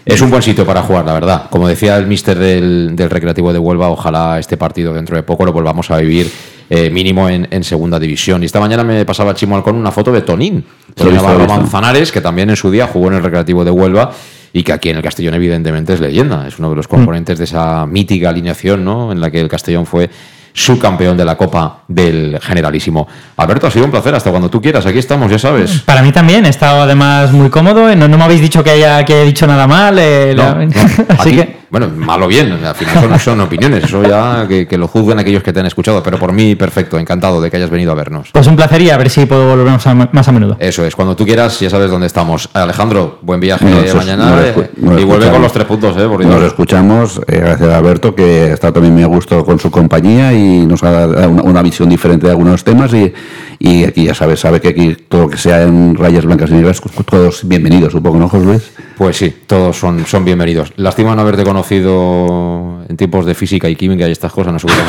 Es 0.06 0.22
un 0.22 0.32
buen 0.32 0.42
sitio 0.42 0.66
para 0.66 0.82
jugar, 0.82 1.06
la 1.06 1.14
verdad. 1.14 1.46
Como 1.52 1.68
decía 1.68 1.96
el 1.98 2.08
mister 2.08 2.40
del, 2.40 2.96
del 2.96 3.10
Recreativo 3.12 3.54
de 3.54 3.60
Huelva, 3.60 3.90
ojalá 3.90 4.40
este 4.40 4.58
partido 4.58 4.92
dentro 4.92 5.16
de 5.16 5.22
poco 5.22 5.46
lo 5.46 5.54
volvamos 5.54 5.92
a 5.92 5.98
vivir 5.98 6.32
eh, 6.68 6.90
mínimo 6.90 7.30
en, 7.30 7.48
en 7.52 7.64
segunda 7.64 8.00
división. 8.00 8.42
Y 8.42 8.48
esta 8.48 8.60
mañana 8.60 8.84
me 8.84 9.06
pasaba 9.06 9.36
Chimo 9.36 9.62
con 9.62 9.76
una 9.76 9.92
foto 9.92 10.12
de 10.12 10.22
Tonín, 10.22 10.66
Tonín. 10.96 11.20
Manzanares, 11.48 12.12
que 12.12 12.22
también 12.22 12.50
en 12.50 12.56
su 12.56 12.72
día 12.72 12.88
jugó 12.88 13.10
en 13.10 13.16
el 13.16 13.24
Recreativo 13.24 13.64
de 13.64 13.70
Huelva 13.70 14.12
y 14.54 14.64
que 14.64 14.74
aquí 14.74 14.90
en 14.90 14.98
el 14.98 15.04
Castellón 15.04 15.34
evidentemente 15.36 15.94
es 15.94 16.00
leyenda. 16.00 16.48
Es 16.48 16.60
uno 16.60 16.70
de 16.70 16.76
los 16.76 16.88
componentes 16.88 17.38
de 17.38 17.44
esa 17.44 17.86
mítica 17.86 18.30
alineación 18.30 18.84
¿no? 18.84 19.12
en 19.12 19.22
la 19.22 19.30
que 19.32 19.40
el 19.40 19.48
Castellón 19.48 19.86
fue 19.86 20.10
subcampeón 20.52 21.16
de 21.16 21.24
la 21.26 21.38
Copa 21.38 21.84
del 21.88 22.40
Generalísimo. 22.42 23.08
Alberto, 23.38 23.68
ha 23.68 23.72
sido 23.72 23.86
un 23.86 23.92
placer. 23.92 24.16
Hasta 24.16 24.30
cuando 24.32 24.50
tú 24.50 24.62
quieras. 24.62 24.86
Aquí 24.86 24.98
estamos, 25.00 25.32
ya 25.32 25.38
sabes. 25.40 25.82
Para 25.82 26.02
mí 26.02 26.12
también, 26.12 26.46
he 26.46 26.50
estado 26.50 26.82
además 26.82 27.32
muy 27.32 27.50
cómodo. 27.50 27.96
No, 27.96 28.08
no 28.08 28.18
me 28.18 28.24
habéis 28.24 28.42
dicho 28.42 28.64
que 28.64 28.72
haya 28.72 29.06
que 29.06 29.22
he 29.22 29.26
dicho 29.26 29.46
nada 29.48 29.68
mal. 29.68 29.98
eh, 30.00 30.34
No, 30.36 30.44
la- 30.44 30.66
no. 30.66 30.72
Así 31.18 31.30
Aquí, 31.30 31.36
que. 31.36 31.59
Bueno, 31.70 31.88
mal 31.96 32.22
o 32.24 32.28
bien, 32.28 32.52
al 32.66 32.74
final 32.74 33.00
son, 33.00 33.20
son 33.20 33.42
opiniones, 33.42 33.84
eso 33.84 34.02
ya 34.04 34.48
que, 34.48 34.68
que 34.68 34.78
lo 34.78 34.88
juzguen 34.88 35.20
aquellos 35.20 35.44
que 35.44 35.54
te 35.54 35.60
han 35.60 35.68
escuchado, 35.68 36.02
pero 36.02 36.18
por 36.18 36.34
mí 36.34 36.56
perfecto, 36.56 36.98
encantado 36.98 37.40
de 37.40 37.52
que 37.52 37.58
hayas 37.58 37.70
venido 37.70 37.92
a 37.92 37.96
vernos. 37.96 38.30
Pues 38.34 38.48
un 38.48 38.56
placer 38.56 38.82
y 38.82 38.90
a 38.90 38.98
ver 38.98 39.10
si 39.10 39.28
puedo 39.28 39.48
volver 39.48 39.68
más 39.68 39.86
a, 39.86 39.94
más 39.94 40.28
a 40.28 40.32
menudo. 40.32 40.58
Eso 40.60 40.84
es, 40.84 40.96
cuando 40.96 41.16
tú 41.16 41.26
quieras 41.26 41.60
ya 41.60 41.70
sabes 41.70 41.92
dónde 41.92 42.08
estamos. 42.08 42.50
Alejandro, 42.54 43.20
buen 43.22 43.40
viaje 43.40 43.66
Nos 43.66 43.94
mañana 43.94 44.32
nos 44.32 44.46
eh, 44.46 44.72
nos 44.78 45.00
y 45.00 45.04
vuelve 45.04 45.30
con 45.30 45.42
los 45.44 45.54
tres 45.54 45.66
puntos, 45.66 45.96
eh, 45.96 46.08
por 46.08 46.26
Nos 46.26 46.44
escuchamos, 46.44 47.22
eh, 47.28 47.38
gracias 47.40 47.70
a 47.70 47.78
Alberto, 47.78 48.16
que 48.16 48.50
ha 48.50 48.54
estado 48.54 48.74
también 48.74 48.96
muy 48.96 49.04
a 49.04 49.08
gusto 49.08 49.46
con 49.46 49.60
su 49.60 49.70
compañía 49.70 50.34
y 50.34 50.66
nos 50.66 50.84
ha 50.84 50.92
dado 50.92 51.30
una, 51.30 51.44
una 51.44 51.62
visión 51.62 51.88
diferente 51.88 52.26
de 52.26 52.32
algunos 52.32 52.64
temas. 52.64 52.92
Y, 52.94 53.14
y 53.60 53.84
aquí 53.84 54.06
ya 54.06 54.16
sabes, 54.16 54.40
sabe 54.40 54.60
que 54.60 54.70
aquí 54.70 54.98
todo 55.08 55.24
lo 55.24 55.30
que 55.30 55.38
sea 55.38 55.62
en 55.62 55.96
rayas 55.96 56.26
blancas 56.26 56.50
y 56.50 56.54
negras, 56.54 56.82
todos 57.06 57.48
bienvenidos, 57.48 57.92
supongo, 57.92 58.18
¿no, 58.18 58.28
José 58.28 58.46
Luis? 58.46 58.72
Pues 58.98 59.18
sí, 59.18 59.34
todos 59.46 59.78
son, 59.78 60.06
son 60.06 60.26
bienvenidos. 60.26 60.74
Lástima 60.76 61.16
no 61.16 61.22
haberte 61.22 61.44
conocido 61.44 61.59
en 61.72 62.98
tiempos 62.98 63.26
de 63.26 63.36
física 63.36 63.70
y 63.70 63.76
química 63.76 64.08
y 64.08 64.12
estas 64.12 64.32
cosas. 64.32 64.54
Nos 64.54 64.64
hubieras, 64.64 64.86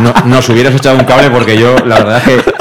no, 0.00 0.12
nos 0.26 0.48
hubieras 0.48 0.74
echado 0.74 0.96
un 0.98 1.04
cable 1.04 1.30
porque 1.30 1.56
yo, 1.56 1.76
la 1.86 1.98
verdad 1.98 2.22
es 2.26 2.42
que 2.44 2.54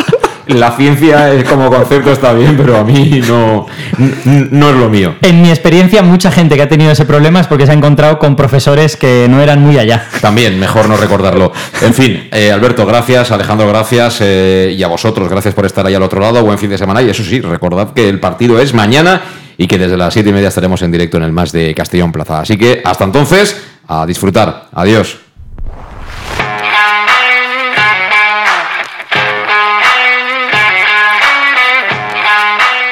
la 0.45 0.71
ciencia 0.71 1.31
es 1.33 1.45
como 1.45 1.69
concepto 1.69 2.11
está 2.11 2.33
bien, 2.33 2.57
pero 2.57 2.77
a 2.77 2.83
mí 2.83 3.21
no, 3.25 3.65
n- 3.97 4.47
no 4.51 4.69
es 4.71 4.75
lo 4.75 4.89
mío. 4.89 5.15
En 5.21 5.41
mi 5.41 5.49
experiencia, 5.49 6.03
mucha 6.03 6.31
gente 6.31 6.57
que 6.57 6.63
ha 6.63 6.67
tenido 6.67 6.91
ese 6.91 7.05
problema 7.05 7.39
es 7.39 7.47
porque 7.47 7.65
se 7.65 7.71
ha 7.71 7.75
encontrado 7.75 8.19
con 8.19 8.35
profesores 8.35 8.97
que 8.97 9.27
no 9.29 9.41
eran 9.41 9.61
muy 9.61 9.77
allá. 9.79 10.05
También, 10.19 10.59
mejor 10.59 10.89
no 10.89 10.97
recordarlo. 10.97 11.53
En 11.81 11.93
fin, 11.93 12.27
eh, 12.31 12.51
Alberto, 12.51 12.85
gracias, 12.85 13.31
Alejandro, 13.31 13.69
gracias, 13.69 14.17
eh, 14.19 14.75
y 14.77 14.83
a 14.83 14.87
vosotros, 14.89 15.29
gracias 15.29 15.53
por 15.53 15.65
estar 15.65 15.85
ahí 15.85 15.95
al 15.95 16.03
otro 16.03 16.19
lado. 16.19 16.43
Buen 16.43 16.57
fin 16.57 16.69
de 16.69 16.77
semana. 16.77 17.01
Y 17.01 17.09
eso 17.09 17.23
sí, 17.23 17.39
recordad 17.39 17.93
que 17.93 18.09
el 18.09 18.19
partido 18.19 18.59
es 18.59 18.73
mañana 18.73 19.21
y 19.57 19.67
que 19.67 19.77
desde 19.77 19.97
las 19.97 20.13
siete 20.13 20.29
y 20.29 20.33
media 20.33 20.49
estaremos 20.49 20.81
en 20.81 20.91
directo 20.91 21.17
en 21.17 21.23
el 21.23 21.31
Más 21.31 21.51
de 21.51 21.73
Castellón 21.75 22.11
Plaza. 22.11 22.41
Así 22.41 22.57
que 22.57 22.81
hasta 22.83 23.03
entonces, 23.03 23.61
a 23.87 24.05
disfrutar. 24.05 24.67
Adiós. 24.73 25.17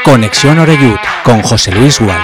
Conexión 0.04 0.60
Oreyud 0.60 0.98
con 1.24 1.42
José 1.42 1.72
Luis 1.72 2.00
Gual. 2.00 2.20